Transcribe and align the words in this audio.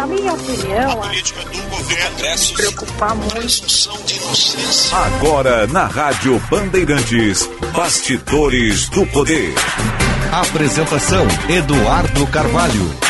Na 0.00 0.06
minha 0.06 0.32
opinião, 0.32 0.92
a 0.92 0.96
política 0.96 1.42
do 1.44 1.62
governo 1.68 2.38
se 2.38 2.54
preocupar 2.54 3.14
muito. 3.14 3.90
Agora 4.94 5.66
na 5.66 5.84
Rádio 5.84 6.40
Bandeirantes, 6.50 7.46
Bastidores 7.76 8.88
do 8.88 9.04
Poder. 9.08 9.52
Apresentação 10.32 11.26
Eduardo 11.50 12.26
Carvalho. 12.28 13.09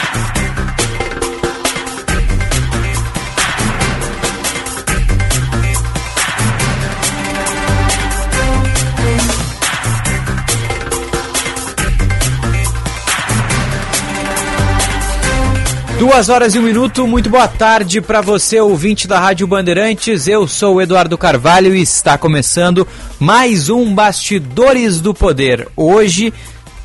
Duas 16.01 16.31
horas 16.31 16.55
e 16.55 16.59
um 16.59 16.63
minuto, 16.63 17.07
muito 17.07 17.29
boa 17.29 17.47
tarde 17.47 18.01
para 18.01 18.23
você, 18.23 18.59
ouvinte 18.59 19.07
da 19.07 19.21
Rádio 19.21 19.47
Bandeirantes. 19.47 20.27
Eu 20.27 20.49
sou 20.49 20.77
o 20.77 20.81
Eduardo 20.81 21.19
Carvalho 21.19 21.75
e 21.77 21.83
está 21.83 22.17
começando 22.17 22.89
mais 23.19 23.69
um 23.69 23.95
Bastidores 23.95 24.99
do 24.99 25.13
Poder. 25.13 25.69
Hoje, 25.77 26.33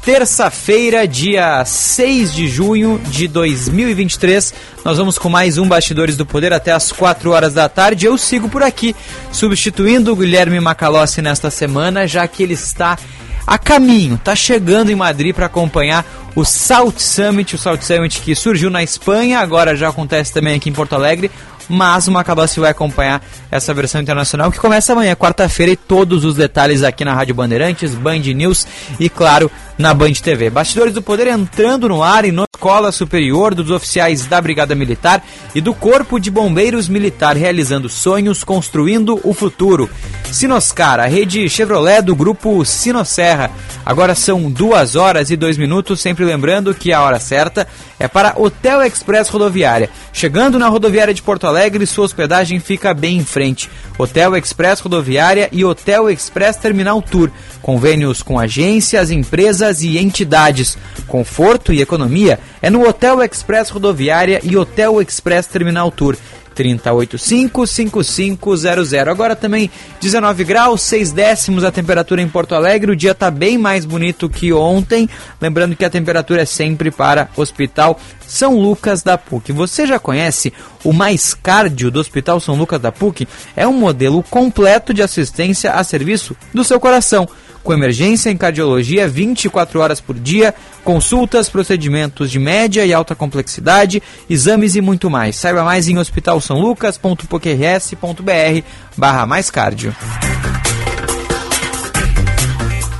terça-feira, 0.03 1.07
dia 1.07 1.63
6 1.63 2.33
de 2.33 2.49
junho 2.49 2.99
de 3.05 3.29
2023. 3.29 4.53
Nós 4.83 4.97
vamos 4.97 5.17
com 5.17 5.29
mais 5.29 5.57
um 5.57 5.65
Bastidores 5.65 6.17
do 6.17 6.25
Poder 6.25 6.51
até 6.51 6.73
as 6.73 6.91
4 6.91 7.31
horas 7.31 7.53
da 7.53 7.69
tarde. 7.69 8.05
Eu 8.05 8.17
sigo 8.17 8.49
por 8.49 8.63
aqui, 8.63 8.93
substituindo 9.31 10.11
o 10.11 10.15
Guilherme 10.17 10.59
Macalossi 10.59 11.21
nesta 11.21 11.49
semana, 11.49 12.05
já 12.05 12.27
que 12.27 12.43
ele 12.43 12.53
está 12.53 12.97
a 13.45 13.57
caminho, 13.57 14.15
está 14.15 14.35
chegando 14.35 14.91
em 14.91 14.95
Madrid 14.95 15.33
para 15.33 15.45
acompanhar 15.45 16.05
o 16.35 16.43
South 16.43 16.95
Summit, 16.97 17.55
o 17.55 17.57
South 17.57 17.81
Summit 17.81 18.21
que 18.21 18.35
surgiu 18.35 18.69
na 18.69 18.83
Espanha, 18.83 19.39
agora 19.39 19.75
já 19.75 19.89
acontece 19.89 20.33
também 20.33 20.55
aqui 20.55 20.69
em 20.69 20.73
Porto 20.73 20.93
Alegre, 20.93 21.31
mas 21.69 22.07
o 22.07 22.11
Macabassi 22.11 22.59
vai 22.59 22.71
acompanhar 22.71 23.23
essa 23.49 23.73
versão 23.73 24.01
internacional 24.01 24.51
que 24.51 24.59
começa 24.59 24.93
amanhã, 24.93 25.15
quarta-feira, 25.15 25.71
e 25.71 25.75
todos 25.75 26.25
os 26.25 26.35
detalhes 26.35 26.83
aqui 26.83 27.03
na 27.03 27.13
Rádio 27.13 27.35
Bandeirantes, 27.35 27.95
Band 27.95 28.19
News 28.19 28.67
e, 28.99 29.09
claro, 29.09 29.49
na 29.77 29.93
Band 29.93 30.13
TV. 30.13 30.49
Bastidores 30.49 30.93
do 30.93 31.01
Poder 31.01 31.27
entrando 31.27 31.89
no 31.89 32.03
ar 32.03 32.25
e 32.25 32.31
na 32.31 32.45
Escola 32.65 32.91
Superior 32.91 33.53
dos 33.53 33.69
Oficiais 33.69 34.25
da 34.25 34.41
Brigada 34.41 34.73
Militar 34.73 35.23
e 35.53 35.61
do 35.61 35.71
Corpo 35.71 36.19
de 36.19 36.31
Bombeiros 36.31 36.89
Militar, 36.89 37.37
realizando 37.37 37.87
sonhos, 37.87 38.43
construindo 38.43 39.21
o 39.23 39.35
futuro. 39.35 39.87
Sinoscar, 40.31 40.99
a 40.99 41.05
rede 41.05 41.47
Chevrolet 41.47 42.01
do 42.01 42.15
grupo 42.15 42.65
Sinosserra. 42.65 43.51
Agora 43.85 44.15
são 44.15 44.49
duas 44.49 44.95
horas 44.95 45.29
e 45.29 45.35
dois 45.35 45.59
minutos, 45.59 46.01
sempre 46.01 46.25
lembrando 46.25 46.73
que 46.73 46.91
a 46.91 47.03
hora 47.03 47.19
certa 47.19 47.67
é 47.99 48.07
para 48.07 48.33
Hotel 48.35 48.81
Express 48.81 49.29
Rodoviária. 49.29 49.89
Chegando 50.11 50.57
na 50.57 50.67
rodoviária 50.67 51.13
de 51.13 51.21
Porto 51.21 51.45
Alegre, 51.45 51.85
sua 51.85 52.05
hospedagem 52.05 52.59
fica 52.59 52.95
bem 52.95 53.17
em 53.17 53.23
frente. 53.23 53.69
Hotel 53.97 54.35
Express 54.35 54.81
Rodoviária 54.81 55.49
e 55.51 55.63
Hotel 55.63 56.09
Express 56.09 56.57
Terminal 56.57 57.01
Tour. 57.01 57.29
Convênios 57.61 58.21
com 58.21 58.39
agências, 58.39 59.11
empresas 59.11 59.83
e 59.83 59.97
entidades. 59.97 60.77
Conforto 61.07 61.71
e 61.71 61.81
economia 61.81 62.39
é 62.61 62.69
no 62.69 62.87
Hotel 62.87 63.23
Express 63.23 63.69
Rodoviária 63.69 64.41
e 64.43 64.57
Hotel 64.57 65.01
Express 65.01 65.47
Terminal 65.47 65.91
Tour. 65.91 66.17
3085-5500. 66.55 69.07
Agora 69.07 69.35
também 69.35 69.69
19 69.99 70.43
graus, 70.43 70.81
6 70.83 71.11
décimos 71.11 71.63
a 71.63 71.71
temperatura 71.71 72.21
em 72.21 72.29
Porto 72.29 72.53
Alegre. 72.55 72.91
O 72.91 72.95
dia 72.95 73.11
está 73.11 73.29
bem 73.29 73.55
mais 73.57 73.85
bonito 73.85 74.29
que 74.29 74.53
ontem. 74.53 75.07
Lembrando 75.39 75.75
que 75.75 75.85
a 75.85 75.89
temperatura 75.89 76.43
é 76.43 76.45
sempre 76.45 76.89
para 76.89 77.29
Hospital 77.35 77.99
São 78.25 78.57
Lucas 78.57 79.03
da 79.03 79.17
PUC. 79.17 79.51
Você 79.51 79.85
já 79.85 79.99
conhece 79.99 80.53
o 80.83 80.93
Mais 80.93 81.33
Cardio 81.33 81.91
do 81.91 81.99
Hospital 81.99 82.39
São 82.39 82.55
Lucas 82.55 82.79
da 82.79 82.91
PUC? 82.91 83.27
É 83.55 83.67
um 83.67 83.73
modelo 83.73 84.23
completo 84.23 84.93
de 84.93 85.03
assistência 85.03 85.73
a 85.73 85.83
serviço 85.83 86.35
do 86.53 86.63
seu 86.63 86.79
coração 86.79 87.27
com 87.65 87.73
emergência 87.73 88.29
em 88.29 88.37
cardiologia 88.37 89.05
24 89.07 89.81
horas 89.81 89.99
por 89.99 90.17
dia, 90.17 90.53
consultas, 90.83 91.49
procedimentos 91.49 92.29
de 92.29 92.37
média 92.39 92.85
e 92.85 92.93
alta 92.93 93.15
complexidade, 93.15 94.03
exames 94.29 94.75
e 94.75 94.81
muito 94.81 95.09
mais. 95.09 95.35
Saiba 95.35 95.63
mais 95.63 95.89
em 95.89 95.97
hospitalsaulucas.pqrs.br 95.97 98.61
barra 98.95 99.25
mais 99.25 99.49
cardio. 99.49 99.95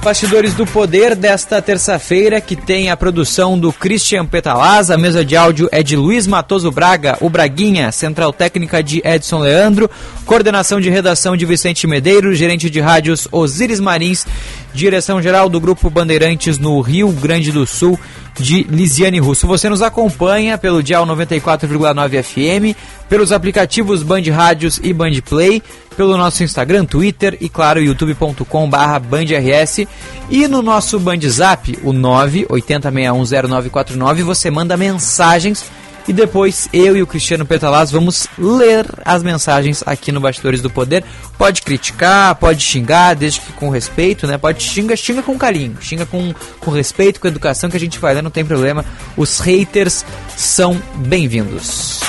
Bastidores 0.05 0.53
do 0.53 0.67
Poder 0.67 1.15
desta 1.15 1.59
terça-feira, 1.59 2.39
que 2.39 2.55
tem 2.55 2.91
a 2.91 2.95
produção 2.95 3.57
do 3.57 3.73
Christian 3.73 4.23
Petalaz, 4.23 4.91
a 4.91 4.99
mesa 4.99 5.25
de 5.25 5.35
áudio 5.35 5.67
é 5.71 5.81
de 5.81 5.95
Luiz 5.95 6.27
Matoso 6.27 6.69
Braga, 6.69 7.17
o 7.21 7.27
Braguinha, 7.27 7.91
central 7.91 8.31
técnica 8.31 8.83
de 8.83 9.01
Edson 9.03 9.39
Leandro, 9.39 9.89
coordenação 10.23 10.79
de 10.79 10.91
redação 10.91 11.35
de 11.35 11.43
Vicente 11.43 11.87
Medeiros, 11.87 12.37
gerente 12.37 12.69
de 12.69 12.79
rádios 12.79 13.27
Osíris 13.31 13.79
Marins, 13.79 14.27
direção 14.75 15.21
geral 15.21 15.47
do 15.47 15.57
Grupo 15.59 15.89
Bandeirantes 15.89 16.59
no 16.59 16.79
Rio 16.81 17.09
Grande 17.11 17.51
do 17.51 17.65
Sul, 17.65 17.97
de 18.37 18.63
Lisiane 18.63 19.19
Russo. 19.19 19.47
Você 19.47 19.69
nos 19.69 19.81
acompanha 19.81 20.57
pelo 20.57 20.83
Dial 20.83 21.07
94,9 21.07 22.21
FM, 22.21 22.75
pelos 23.07 23.31
aplicativos 23.31 24.03
Band 24.03 24.23
Rádios 24.31 24.77
e 24.83 24.91
Band 24.91 25.13
Play, 25.27 25.63
pelo 25.95 26.17
nosso 26.17 26.43
Instagram, 26.43 26.83
Twitter 26.85 27.37
e, 27.39 27.47
claro, 27.47 27.81
youtube.com.br 27.81 28.99
BandRS. 29.09 29.87
E 30.29 30.45
no 30.47 30.61
nosso 30.61 30.99
Band 30.99 31.21
Zap, 31.21 31.79
o 31.81 31.93
980610949, 31.93 34.23
você 34.23 34.51
manda 34.51 34.75
mensagens 34.75 35.63
e 36.07 36.13
depois 36.13 36.69
eu 36.71 36.95
e 36.95 37.01
o 37.01 37.07
Cristiano 37.07 37.45
Petalaz 37.45 37.91
vamos 37.91 38.27
ler 38.37 38.85
as 39.03 39.23
mensagens 39.23 39.83
aqui 39.85 40.11
no 40.11 40.19
Bastidores 40.19 40.61
do 40.61 40.69
Poder. 40.69 41.03
Pode 41.37 41.61
criticar, 41.61 42.35
pode 42.35 42.61
xingar, 42.61 43.15
desde 43.15 43.41
que 43.41 43.53
com 43.53 43.69
respeito, 43.69 44.27
né? 44.27 44.37
Pode 44.37 44.63
xingar, 44.63 44.95
xinga 44.95 45.23
com 45.23 45.37
carinho, 45.37 45.77
xinga 45.81 46.05
com, 46.05 46.33
com 46.59 46.71
respeito, 46.71 47.19
com 47.19 47.27
educação, 47.27 47.69
que 47.69 47.77
a 47.77 47.79
gente 47.79 47.99
vai 47.99 48.13
ler, 48.13 48.21
não 48.21 48.31
tem 48.31 48.45
problema. 48.45 48.85
Os 49.17 49.39
haters 49.39 50.05
são 50.35 50.81
bem-vindos. 50.95 51.99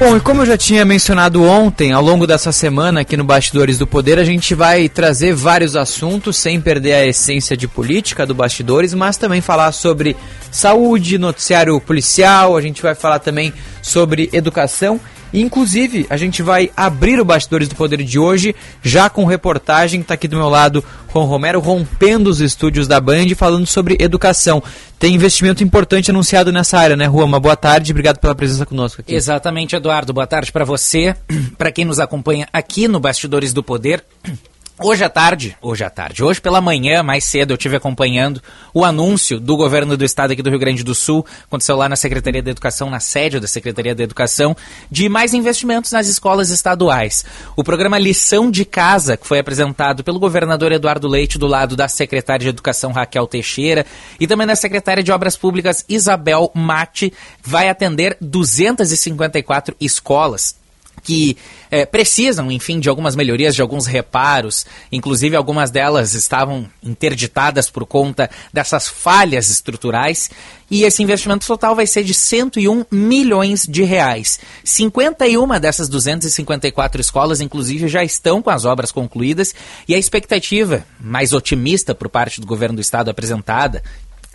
Bom, 0.00 0.16
e 0.16 0.20
como 0.20 0.40
eu 0.40 0.46
já 0.46 0.56
tinha 0.56 0.82
mencionado 0.82 1.42
ontem, 1.42 1.92
ao 1.92 2.02
longo 2.02 2.26
dessa 2.26 2.52
semana 2.52 3.00
aqui 3.00 3.18
no 3.18 3.22
Bastidores 3.22 3.76
do 3.76 3.86
Poder, 3.86 4.18
a 4.18 4.24
gente 4.24 4.54
vai 4.54 4.88
trazer 4.88 5.34
vários 5.34 5.76
assuntos 5.76 6.38
sem 6.38 6.58
perder 6.58 6.94
a 6.94 7.06
essência 7.06 7.54
de 7.54 7.68
política 7.68 8.24
do 8.24 8.34
Bastidores, 8.34 8.94
mas 8.94 9.18
também 9.18 9.42
falar 9.42 9.70
sobre 9.72 10.16
saúde, 10.50 11.18
noticiário 11.18 11.78
policial, 11.82 12.56
a 12.56 12.62
gente 12.62 12.80
vai 12.80 12.94
falar 12.94 13.18
também 13.18 13.52
sobre 13.82 14.28
educação 14.32 15.00
Inclusive, 15.32 16.06
a 16.10 16.16
gente 16.16 16.42
vai 16.42 16.70
abrir 16.76 17.20
o 17.20 17.24
Bastidores 17.24 17.68
do 17.68 17.76
Poder 17.76 18.02
de 18.02 18.18
hoje, 18.18 18.54
já 18.82 19.08
com 19.08 19.24
reportagem, 19.24 20.00
está 20.00 20.14
aqui 20.14 20.26
do 20.26 20.36
meu 20.36 20.48
lado 20.48 20.84
Juan 21.12 21.24
Romero, 21.24 21.60
rompendo 21.60 22.28
os 22.28 22.40
estúdios 22.40 22.88
da 22.88 23.00
Band, 23.00 23.28
falando 23.36 23.66
sobre 23.66 23.96
educação. 24.00 24.62
Tem 24.98 25.14
investimento 25.14 25.62
importante 25.62 26.10
anunciado 26.10 26.52
nessa 26.52 26.78
área, 26.78 26.96
né, 26.96 27.04
Juan? 27.04 27.24
Uma 27.24 27.40
boa 27.40 27.56
tarde, 27.56 27.92
obrigado 27.92 28.18
pela 28.18 28.34
presença 28.34 28.66
conosco 28.66 29.00
aqui. 29.00 29.14
Exatamente, 29.14 29.76
Eduardo. 29.76 30.12
Boa 30.12 30.26
tarde 30.26 30.50
para 30.50 30.64
você, 30.64 31.14
para 31.56 31.70
quem 31.70 31.84
nos 31.84 32.00
acompanha 32.00 32.48
aqui 32.52 32.88
no 32.88 32.98
Bastidores 32.98 33.52
do 33.52 33.62
Poder. 33.62 34.04
Hoje 34.82 35.04
à 35.04 35.10
tarde, 35.10 35.54
hoje 35.60 35.84
à 35.84 35.90
tarde, 35.90 36.24
hoje 36.24 36.40
pela 36.40 36.58
manhã, 36.58 37.02
mais 37.02 37.24
cedo, 37.24 37.52
eu 37.52 37.58
tive 37.58 37.76
acompanhando 37.76 38.40
o 38.72 38.82
anúncio 38.82 39.38
do 39.38 39.54
governo 39.54 39.94
do 39.94 40.06
estado 40.06 40.30
aqui 40.30 40.40
do 40.40 40.48
Rio 40.48 40.58
Grande 40.58 40.82
do 40.82 40.94
Sul, 40.94 41.22
aconteceu 41.44 41.76
lá 41.76 41.86
na 41.86 41.96
Secretaria 41.96 42.42
da 42.42 42.50
Educação, 42.50 42.88
na 42.88 42.98
sede 42.98 43.38
da 43.38 43.46
Secretaria 43.46 43.94
da 43.94 44.02
Educação, 44.02 44.56
de 44.90 45.06
mais 45.06 45.34
investimentos 45.34 45.92
nas 45.92 46.06
escolas 46.06 46.48
estaduais. 46.48 47.26
O 47.54 47.62
programa 47.62 47.98
Lição 47.98 48.50
de 48.50 48.64
Casa, 48.64 49.18
que 49.18 49.26
foi 49.26 49.38
apresentado 49.38 50.02
pelo 50.02 50.18
governador 50.18 50.72
Eduardo 50.72 51.06
Leite 51.06 51.38
do 51.38 51.46
lado 51.46 51.76
da 51.76 51.86
secretária 51.86 52.44
de 52.44 52.48
Educação 52.48 52.90
Raquel 52.90 53.26
Teixeira 53.26 53.84
e 54.18 54.26
também 54.26 54.46
da 54.46 54.56
secretária 54.56 55.02
de 55.02 55.12
Obras 55.12 55.36
Públicas 55.36 55.84
Isabel 55.90 56.50
Mate, 56.54 57.12
vai 57.42 57.68
atender 57.68 58.16
254 58.18 59.76
escolas 59.78 60.59
que 61.02 61.36
é, 61.70 61.86
precisam, 61.86 62.50
enfim, 62.50 62.80
de 62.80 62.88
algumas 62.88 63.14
melhorias, 63.16 63.54
de 63.54 63.62
alguns 63.62 63.86
reparos. 63.86 64.66
Inclusive, 64.90 65.36
algumas 65.36 65.70
delas 65.70 66.14
estavam 66.14 66.68
interditadas 66.82 67.70
por 67.70 67.86
conta 67.86 68.30
dessas 68.52 68.88
falhas 68.88 69.48
estruturais. 69.50 70.30
E 70.70 70.84
esse 70.84 71.02
investimento 71.02 71.46
total 71.46 71.74
vai 71.74 71.86
ser 71.86 72.04
de 72.04 72.14
101 72.14 72.86
milhões 72.90 73.66
de 73.68 73.82
reais. 73.82 74.38
51 74.64 75.58
dessas 75.58 75.88
254 75.88 77.00
escolas, 77.00 77.40
inclusive, 77.40 77.88
já 77.88 78.04
estão 78.04 78.40
com 78.40 78.50
as 78.50 78.64
obras 78.64 78.92
concluídas. 78.92 79.54
E 79.88 79.94
a 79.94 79.98
expectativa 79.98 80.84
mais 81.00 81.32
otimista 81.32 81.94
por 81.94 82.08
parte 82.08 82.40
do 82.40 82.46
governo 82.46 82.76
do 82.76 82.82
estado 82.82 83.10
apresentada 83.10 83.82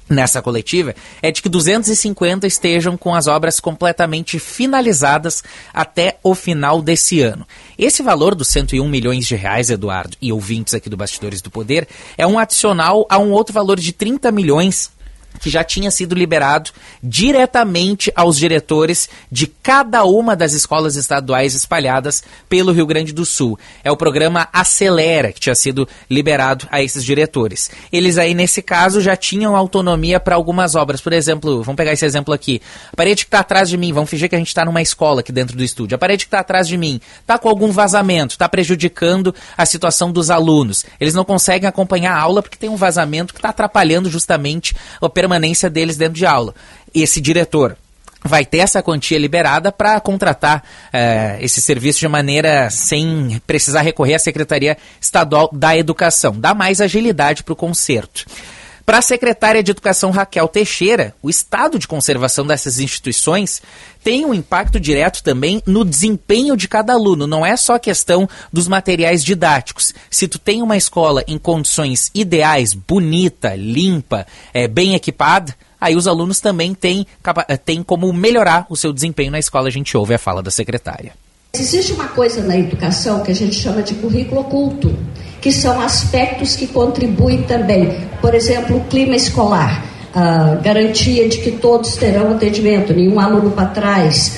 nessa 0.10 0.42
coletiva 0.42 0.96
é 1.22 1.32
de 1.32 1.42
que 1.42 1.50
250 1.50 2.46
estejam 2.48 2.98
com 2.98 3.14
as 3.14 3.28
obras 3.28 3.60
completamente 3.60 4.40
finalizadas 4.40 5.44
até 5.74 6.18
o 6.24 6.36
final 6.36 6.82
desse 6.82 7.22
ano. 7.22 7.48
Esse 7.78 8.04
valor 8.04 8.36
dos 8.36 8.48
101 8.50 8.88
milhões 8.88 9.26
de 9.26 9.36
reais, 9.36 9.70
Eduardo, 9.70 10.16
e 10.22 10.32
ouvintes 10.32 10.74
aqui 10.74 10.90
do 10.90 10.98
Bastidores 10.98 11.42
do 11.42 11.52
Poder, 11.52 11.88
é 12.18 12.26
um 12.26 12.40
adicional 12.40 13.06
a 13.10 13.18
um 13.18 13.32
outro 13.32 13.54
valor 13.54 13.80
de 13.80 13.92
30 13.92 14.32
milhões 14.32 14.95
que 15.40 15.50
já 15.50 15.64
tinha 15.64 15.92
sido 15.92 16.16
liberado 16.16 16.72
diretamente 17.02 18.12
aos 18.16 18.38
diretores 18.38 19.10
de 19.32 19.48
cada 19.48 20.04
uma 20.04 20.36
das 20.36 20.54
escolas 20.54 20.96
estaduais 20.96 21.54
espalhadas 21.54 22.24
pelo 22.50 22.72
Rio 22.72 22.86
Grande 22.86 23.14
do 23.14 23.26
Sul. 23.26 23.58
É 23.84 23.92
o 23.92 23.98
programa 23.98 24.48
Acelera 24.52 25.32
que 25.32 25.40
tinha 25.40 25.56
sido 25.56 25.88
liberado 26.10 26.68
a 26.72 26.82
esses 26.82 27.04
diretores. 27.04 27.70
Eles 27.92 28.18
aí, 28.18 28.34
nesse 28.34 28.62
caso, 28.62 29.02
já 29.02 29.16
tinham 29.16 29.56
autonomia 29.56 30.20
para 30.20 30.36
algumas 30.36 30.76
obras. 30.76 31.02
Por 31.02 31.14
exemplo, 31.14 31.64
vamos 31.64 31.78
pegar 31.78 31.94
esse 31.94 32.06
exemplo 32.06 32.34
aqui. 32.34 32.62
A 32.92 32.96
parede 32.96 33.24
que 33.24 33.28
está 33.28 33.40
atrás 33.40 33.70
de 33.70 33.78
mim, 33.78 33.94
vamos 33.94 34.10
fingir 34.10 34.30
que 34.30 34.36
a 34.36 34.40
gente 34.40 34.48
está 34.48 34.66
numa 34.66 34.82
escola 34.82 35.22
aqui 35.22 35.32
dentro 35.32 35.58
do 35.58 35.64
estúdio. 35.64 35.96
A 35.96 36.00
parede 36.00 36.26
que 36.26 36.28
está 36.28 36.40
atrás 36.40 36.68
de 36.68 36.78
mim 36.78 37.00
está 37.22 37.38
com 37.38 37.50
algum 37.50 37.72
vazamento, 37.72 38.34
está 38.34 38.48
prejudicando 38.48 39.34
a 39.58 39.66
situação 39.66 40.12
dos 40.12 40.30
alunos. 40.30 40.86
Eles 41.00 41.14
não 41.14 41.26
conseguem 41.26 41.68
acompanhar 41.68 42.14
a 42.14 42.20
aula 42.20 42.42
porque 42.42 42.58
tem 42.58 42.70
um 42.70 42.76
vazamento 42.76 43.34
que 43.34 43.40
está 43.40 43.50
atrapalhando 43.50 44.10
justamente 44.10 44.76
a 45.02 45.06
permanência 45.26 45.70
deles 45.70 45.98
dentro 45.98 46.14
de 46.14 46.26
aula. 46.26 46.54
Esse 46.94 47.20
diretor 47.20 47.76
vai 48.24 48.46
ter 48.46 48.60
essa 48.60 48.82
quantia 48.82 49.18
liberada 49.20 49.72
para 49.72 50.00
contratar 50.00 50.64
eh, 50.92 51.38
esse 51.42 51.62
serviço 51.62 52.00
de 52.00 52.08
maneira 52.08 52.70
sem 52.70 53.42
precisar 53.46 53.82
recorrer 53.82 54.16
à 54.16 54.20
Secretaria 54.20 54.78
Estadual 55.00 55.50
da 55.52 55.76
Educação. 55.78 56.34
Dá 56.38 56.54
mais 56.54 56.82
agilidade 56.82 57.44
para 57.44 57.54
o 57.54 57.56
conserto. 57.56 58.26
Para 58.86 59.00
a 59.00 59.02
secretária 59.02 59.64
de 59.64 59.72
Educação 59.72 60.12
Raquel 60.12 60.48
Teixeira, 60.48 61.16
o 61.20 61.28
estado 61.28 61.80
de 61.80 61.88
conservação 61.88 62.46
dessas 62.46 62.80
instituições 62.80 63.60
tem 64.04 64.24
um 64.24 64.34
impacto 64.34 64.80
direto 64.80 65.24
também 65.24 65.60
no 65.66 65.84
desempenho 65.84 66.56
de 66.56 66.68
cada 66.68 66.94
aluno. 66.94 67.26
Não 67.26 67.44
é 67.44 67.58
só 67.58 67.80
questão 67.80 68.30
dos 68.54 68.68
materiais 68.68 69.24
didáticos. 69.24 69.92
Se 70.08 70.28
tu 70.28 70.38
tem 70.38 70.62
uma 70.62 70.78
escola 70.78 71.24
em 71.28 71.40
condições 71.40 72.12
ideais, 72.14 72.76
bonita, 72.76 73.56
limpa, 73.56 74.28
é, 74.54 74.68
bem 74.68 74.94
equipada, 74.94 75.56
aí 75.82 75.96
os 75.96 76.08
alunos 76.08 76.40
também 76.40 76.76
têm, 76.76 77.08
têm 77.66 77.82
como 77.82 78.14
melhorar 78.14 78.68
o 78.70 78.76
seu 78.76 78.94
desempenho 78.94 79.32
na 79.32 79.40
escola. 79.40 79.68
A 79.68 79.72
gente 79.72 79.98
ouve 79.98 80.14
a 80.14 80.20
fala 80.20 80.44
da 80.44 80.52
secretária. 80.52 81.25
Existe 81.62 81.94
uma 81.94 82.08
coisa 82.08 82.42
na 82.42 82.58
educação 82.58 83.22
que 83.22 83.32
a 83.32 83.36
gente 83.36 83.56
chama 83.56 83.82
de 83.82 83.94
currículo 83.96 84.42
oculto 84.42 84.96
que 85.42 85.52
são 85.52 85.80
aspectos 85.80 86.56
que 86.56 86.66
contribuem 86.66 87.44
também. 87.44 88.00
Por 88.20 88.34
exemplo, 88.34 88.78
o 88.78 88.82
clima 88.86 89.16
escolar, 89.16 89.86
a 90.12 90.56
garantia 90.56 91.30
de 91.30 91.38
que 91.38 91.52
todos 91.52 91.96
terão 91.98 92.32
atendimento, 92.32 92.94
nenhum 92.94 93.20
aluno 93.20 93.52
para 93.52 93.68
trás, 93.68 94.32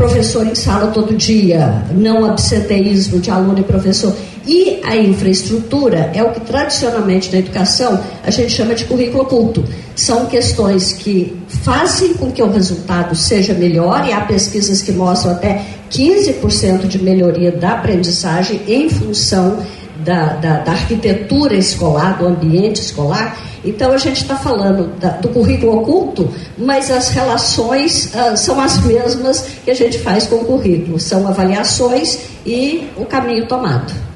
professor 0.00 0.46
em 0.46 0.54
sala 0.54 0.92
todo 0.92 1.14
dia, 1.14 1.84
não 1.92 2.24
absenteísmo 2.24 3.20
de 3.20 3.30
aluno 3.30 3.58
e 3.58 3.62
professor. 3.62 4.16
E 4.46 4.80
a 4.82 4.96
infraestrutura 4.96 6.10
é 6.14 6.22
o 6.22 6.30
que 6.30 6.40
tradicionalmente 6.40 7.30
na 7.30 7.40
educação 7.40 8.00
a 8.24 8.30
gente 8.30 8.50
chama 8.50 8.74
de 8.74 8.86
currículo 8.86 9.24
oculto. 9.24 9.62
São 9.94 10.24
questões 10.24 10.92
que 10.92 11.36
fazem 11.46 12.14
com 12.14 12.32
que 12.32 12.42
o 12.42 12.50
resultado 12.50 13.14
seja 13.14 13.52
melhor, 13.52 14.08
e 14.08 14.12
há 14.14 14.22
pesquisas 14.22 14.80
que 14.80 14.90
mostram 14.90 15.32
até 15.32 15.66
15% 15.90 16.86
de 16.86 17.02
melhoria 17.02 17.52
da 17.52 17.72
aprendizagem 17.72 18.62
em 18.66 18.88
função 18.88 19.58
da, 20.04 20.34
da, 20.34 20.58
da, 20.58 20.72
arquitetura 20.72 21.54
escolar, 21.54 22.18
do 22.18 22.26
ambiente 22.26 22.80
escolar. 22.80 23.38
Então 23.64 23.92
a 23.92 23.98
gente 23.98 24.22
está 24.22 24.36
falando 24.36 24.98
da, 24.98 25.10
do 25.10 25.28
currículo 25.28 25.80
oculto, 25.80 26.32
mas 26.56 26.90
as 26.90 27.10
relações 27.10 28.12
uh, 28.14 28.36
são 28.36 28.60
as 28.60 28.80
mesmas 28.84 29.46
que 29.64 29.70
a 29.70 29.74
gente 29.74 29.98
faz 29.98 30.26
com 30.26 30.36
o 30.36 30.44
currículo, 30.44 30.98
são 30.98 31.26
avaliações 31.28 32.20
e 32.46 32.88
o 32.96 33.04
caminho 33.04 33.46
tomado. 33.46 34.09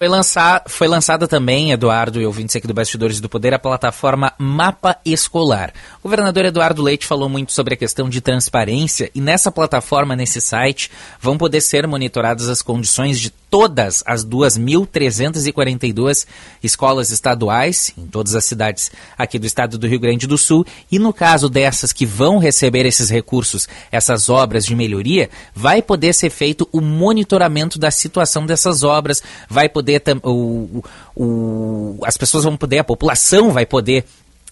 Foi, 0.00 0.08
lançar, 0.08 0.62
foi 0.68 0.86
lançada 0.86 1.26
também, 1.26 1.72
Eduardo 1.72 2.20
e 2.20 2.24
ouvintes 2.24 2.54
aqui 2.54 2.68
do 2.68 2.72
Bastidores 2.72 3.20
do 3.20 3.28
Poder, 3.28 3.52
a 3.52 3.58
plataforma 3.58 4.32
Mapa 4.38 4.96
Escolar. 5.04 5.72
O 5.98 6.02
governador 6.04 6.44
Eduardo 6.44 6.80
Leite 6.80 7.04
falou 7.04 7.28
muito 7.28 7.50
sobre 7.50 7.74
a 7.74 7.76
questão 7.76 8.08
de 8.08 8.20
transparência 8.20 9.10
e 9.12 9.20
nessa 9.20 9.50
plataforma, 9.50 10.14
nesse 10.14 10.40
site, 10.40 10.88
vão 11.20 11.36
poder 11.36 11.60
ser 11.60 11.84
monitoradas 11.84 12.48
as 12.48 12.62
condições 12.62 13.18
de 13.18 13.32
todas 13.50 14.02
as 14.06 14.24
2.342 14.24 16.24
escolas 16.62 17.10
estaduais, 17.10 17.92
em 17.96 18.06
todas 18.06 18.34
as 18.34 18.44
cidades 18.44 18.92
aqui 19.16 19.38
do 19.38 19.46
estado 19.46 19.78
do 19.78 19.86
Rio 19.86 20.00
Grande 20.00 20.26
do 20.26 20.36
Sul, 20.36 20.66
e 20.92 20.98
no 20.98 21.14
caso 21.14 21.48
dessas 21.48 21.90
que 21.92 22.04
vão 22.04 22.38
receber 22.38 22.84
esses 22.86 23.10
recursos, 23.10 23.66
essas 23.90 24.28
obras 24.28 24.66
de 24.66 24.76
melhoria, 24.76 25.30
vai 25.54 25.80
poder 25.80 26.12
ser 26.12 26.28
feito 26.30 26.68
o 26.72 26.80
monitoramento 26.80 27.78
da 27.78 27.88
situação 27.90 28.44
dessas 28.44 28.82
obras, 28.82 29.22
vai 29.48 29.68
poder 29.68 29.87
poder 29.88 30.20
o, 30.22 30.84
o, 31.16 31.98
as 32.04 32.16
pessoas 32.16 32.44
vão 32.44 32.56
poder, 32.56 32.78
a 32.78 32.84
população 32.84 33.52
vai 33.52 33.64
poder 33.64 34.04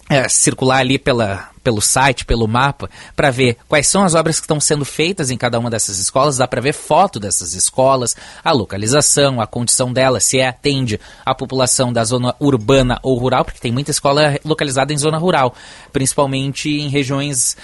é, 0.09 0.29
circular 0.29 0.79
ali 0.79 0.99
pela, 0.99 1.51
pelo 1.65 1.81
site, 1.81 2.25
pelo 2.25 2.47
mapa, 2.47 2.89
para 3.17 3.29
ver 3.31 3.57
quais 3.69 3.89
são 3.89 4.05
as 4.05 4.15
obras 4.15 4.39
que 4.39 4.45
estão 4.45 4.61
sendo 4.61 4.85
feitas 4.85 5.33
em 5.33 5.37
cada 5.37 5.59
uma 5.59 5.69
dessas 5.69 5.99
escolas. 5.99 6.37
Dá 6.37 6.47
para 6.47 6.61
ver 6.61 6.73
foto 6.73 7.19
dessas 7.19 7.55
escolas, 7.55 8.17
a 8.45 8.53
localização, 8.53 9.41
a 9.41 9.47
condição 9.49 9.93
delas, 9.93 10.23
se 10.23 10.39
é, 10.39 10.47
atende 10.47 11.01
a 11.25 11.35
população 11.35 11.93
da 11.93 12.05
zona 12.05 12.35
urbana 12.39 13.01
ou 13.03 13.19
rural, 13.19 13.45
porque 13.45 13.61
tem 13.61 13.73
muita 13.73 13.91
escola 13.91 14.39
localizada 14.45 14.93
em 14.93 14.99
zona 14.99 15.19
rural, 15.19 15.55
principalmente 15.93 16.71
em 16.71 16.89
regiões 16.89 17.57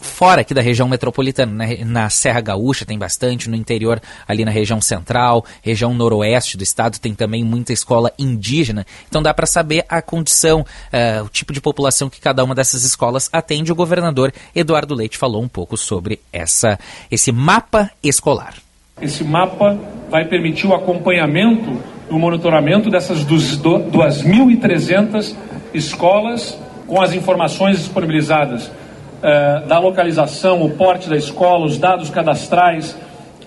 fora 0.00 0.42
aqui 0.42 0.54
da 0.54 0.62
região 0.62 0.88
metropolitana, 0.88 1.52
na, 1.52 1.66
na, 1.84 2.10
Serra 2.10 2.40
Gaúcha 2.40 2.86
tem 2.86 2.98
bastante, 2.98 3.50
no 3.50 3.56
interior 3.56 4.00
ali 4.26 4.44
na 4.44 4.50
região 4.50 4.80
central, 4.80 5.44
região 5.62 5.92
noroeste 5.92 6.56
do 6.56 6.62
estado 6.62 6.98
tem 6.98 7.14
também 7.14 7.44
muita 7.44 7.72
escola 7.72 8.12
indígena, 8.18 8.86
então 9.08 9.20
dá 9.20 9.34
para 9.34 9.46
saber 9.46 9.84
a 9.88 10.00
condição, 10.00 10.60
uh, 10.60 11.24
o 11.24 11.28
tipo 11.28 11.52
de 11.52 11.60
população 11.60 12.08
que 12.08 12.20
cada 12.20 12.44
uma 12.44 12.54
dessas 12.54 12.84
escolas 12.84 13.28
atende. 13.32 13.72
O 13.72 13.74
governador 13.74 14.32
Eduardo 14.54 14.94
Leite 14.94 15.18
falou 15.18 15.42
um 15.42 15.48
pouco 15.48 15.76
sobre 15.76 16.20
essa, 16.32 16.78
esse 17.10 17.32
mapa 17.32 17.90
escolar. 18.02 18.54
Esse 19.00 19.24
mapa 19.24 19.78
vai 20.10 20.24
permitir 20.24 20.66
o 20.66 20.74
acompanhamento 20.74 21.80
e 22.10 22.12
o 22.12 22.18
monitoramento 22.18 22.90
dessas 22.90 23.24
2.300 23.24 25.36
escolas 25.74 26.58
com 26.86 27.00
as 27.00 27.12
informações 27.12 27.78
disponibilizadas 27.78 28.70
eh, 29.22 29.62
da 29.66 29.78
localização, 29.78 30.62
o 30.62 30.70
porte 30.70 31.08
da 31.08 31.16
escola, 31.16 31.66
os 31.66 31.78
dados 31.78 32.10
cadastrais, 32.10 32.96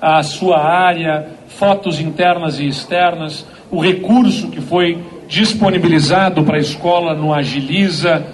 a 0.01 0.21
sua 0.23 0.59
área, 0.59 1.27
fotos 1.47 1.99
internas 1.99 2.59
e 2.59 2.67
externas, 2.67 3.45
o 3.69 3.79
recurso 3.79 4.49
que 4.49 4.59
foi 4.59 5.01
disponibilizado 5.27 6.43
para 6.43 6.57
a 6.57 6.59
escola 6.59 7.13
no 7.13 7.33
Agiliza, 7.33 8.25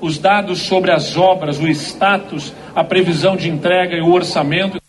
os 0.00 0.18
dados 0.18 0.60
sobre 0.60 0.90
as 0.90 1.16
obras, 1.16 1.58
o 1.58 1.66
status, 1.68 2.52
a 2.74 2.82
previsão 2.82 3.36
de 3.36 3.48
entrega 3.48 3.96
e 3.96 4.00
o 4.00 4.12
orçamento. 4.12 4.80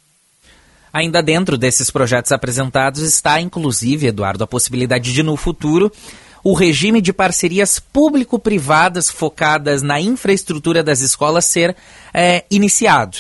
Ainda 0.94 1.22
dentro 1.22 1.58
desses 1.58 1.92
projetos 1.92 2.32
apresentados 2.32 3.02
está, 3.02 3.42
inclusive, 3.42 4.08
Eduardo, 4.08 4.44
a 4.44 4.48
possibilidade 4.48 5.14
de, 5.14 5.24
no 5.24 5.36
futuro, 5.36 5.92
o 6.44 6.54
regime 6.54 7.02
de 7.02 7.14
parcerias 7.14 7.80
público-privadas 7.80 9.10
focadas 9.10 9.82
na 9.82 10.00
infraestrutura 10.00 10.84
das 10.84 11.02
escolas 11.02 11.46
ser 11.46 11.76
é, 12.14 12.46
iniciado. 12.50 13.18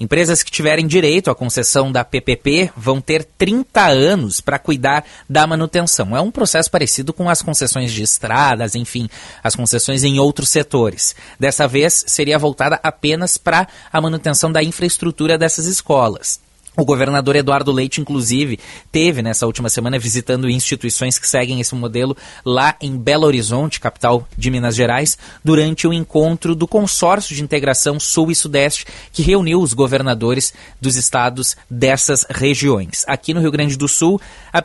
Empresas 0.00 0.44
que 0.44 0.50
tiverem 0.50 0.86
direito 0.86 1.28
à 1.28 1.34
concessão 1.34 1.90
da 1.90 2.04
PPP 2.04 2.70
vão 2.76 3.00
ter 3.00 3.24
30 3.24 3.84
anos 3.84 4.40
para 4.40 4.58
cuidar 4.58 5.04
da 5.28 5.44
manutenção. 5.44 6.16
É 6.16 6.20
um 6.20 6.30
processo 6.30 6.70
parecido 6.70 7.12
com 7.12 7.28
as 7.28 7.42
concessões 7.42 7.92
de 7.92 8.02
estradas, 8.02 8.76
enfim, 8.76 9.08
as 9.42 9.56
concessões 9.56 10.04
em 10.04 10.20
outros 10.20 10.50
setores. 10.50 11.16
Dessa 11.38 11.66
vez, 11.66 12.04
seria 12.06 12.38
voltada 12.38 12.78
apenas 12.80 13.36
para 13.36 13.66
a 13.92 14.00
manutenção 14.00 14.52
da 14.52 14.62
infraestrutura 14.62 15.36
dessas 15.36 15.66
escolas. 15.66 16.47
O 16.78 16.84
governador 16.84 17.34
Eduardo 17.34 17.72
Leite, 17.72 18.00
inclusive, 18.00 18.56
teve 18.92 19.20
nessa 19.20 19.46
última 19.46 19.68
semana 19.68 19.98
visitando 19.98 20.48
instituições 20.48 21.18
que 21.18 21.28
seguem 21.28 21.58
esse 21.58 21.74
modelo 21.74 22.16
lá 22.44 22.76
em 22.80 22.96
Belo 22.96 23.26
Horizonte, 23.26 23.80
capital 23.80 24.28
de 24.38 24.48
Minas 24.48 24.76
Gerais, 24.76 25.18
durante 25.44 25.88
o 25.88 25.92
encontro 25.92 26.54
do 26.54 26.68
Consórcio 26.68 27.34
de 27.34 27.42
Integração 27.42 27.98
Sul 27.98 28.30
e 28.30 28.34
Sudeste, 28.36 28.86
que 29.12 29.22
reuniu 29.22 29.60
os 29.60 29.72
governadores 29.72 30.54
dos 30.80 30.94
estados 30.94 31.56
dessas 31.68 32.24
regiões. 32.30 33.04
Aqui 33.08 33.34
no 33.34 33.40
Rio 33.40 33.50
Grande 33.50 33.76
do 33.76 33.88
Sul, 33.88 34.20
a, 34.52 34.62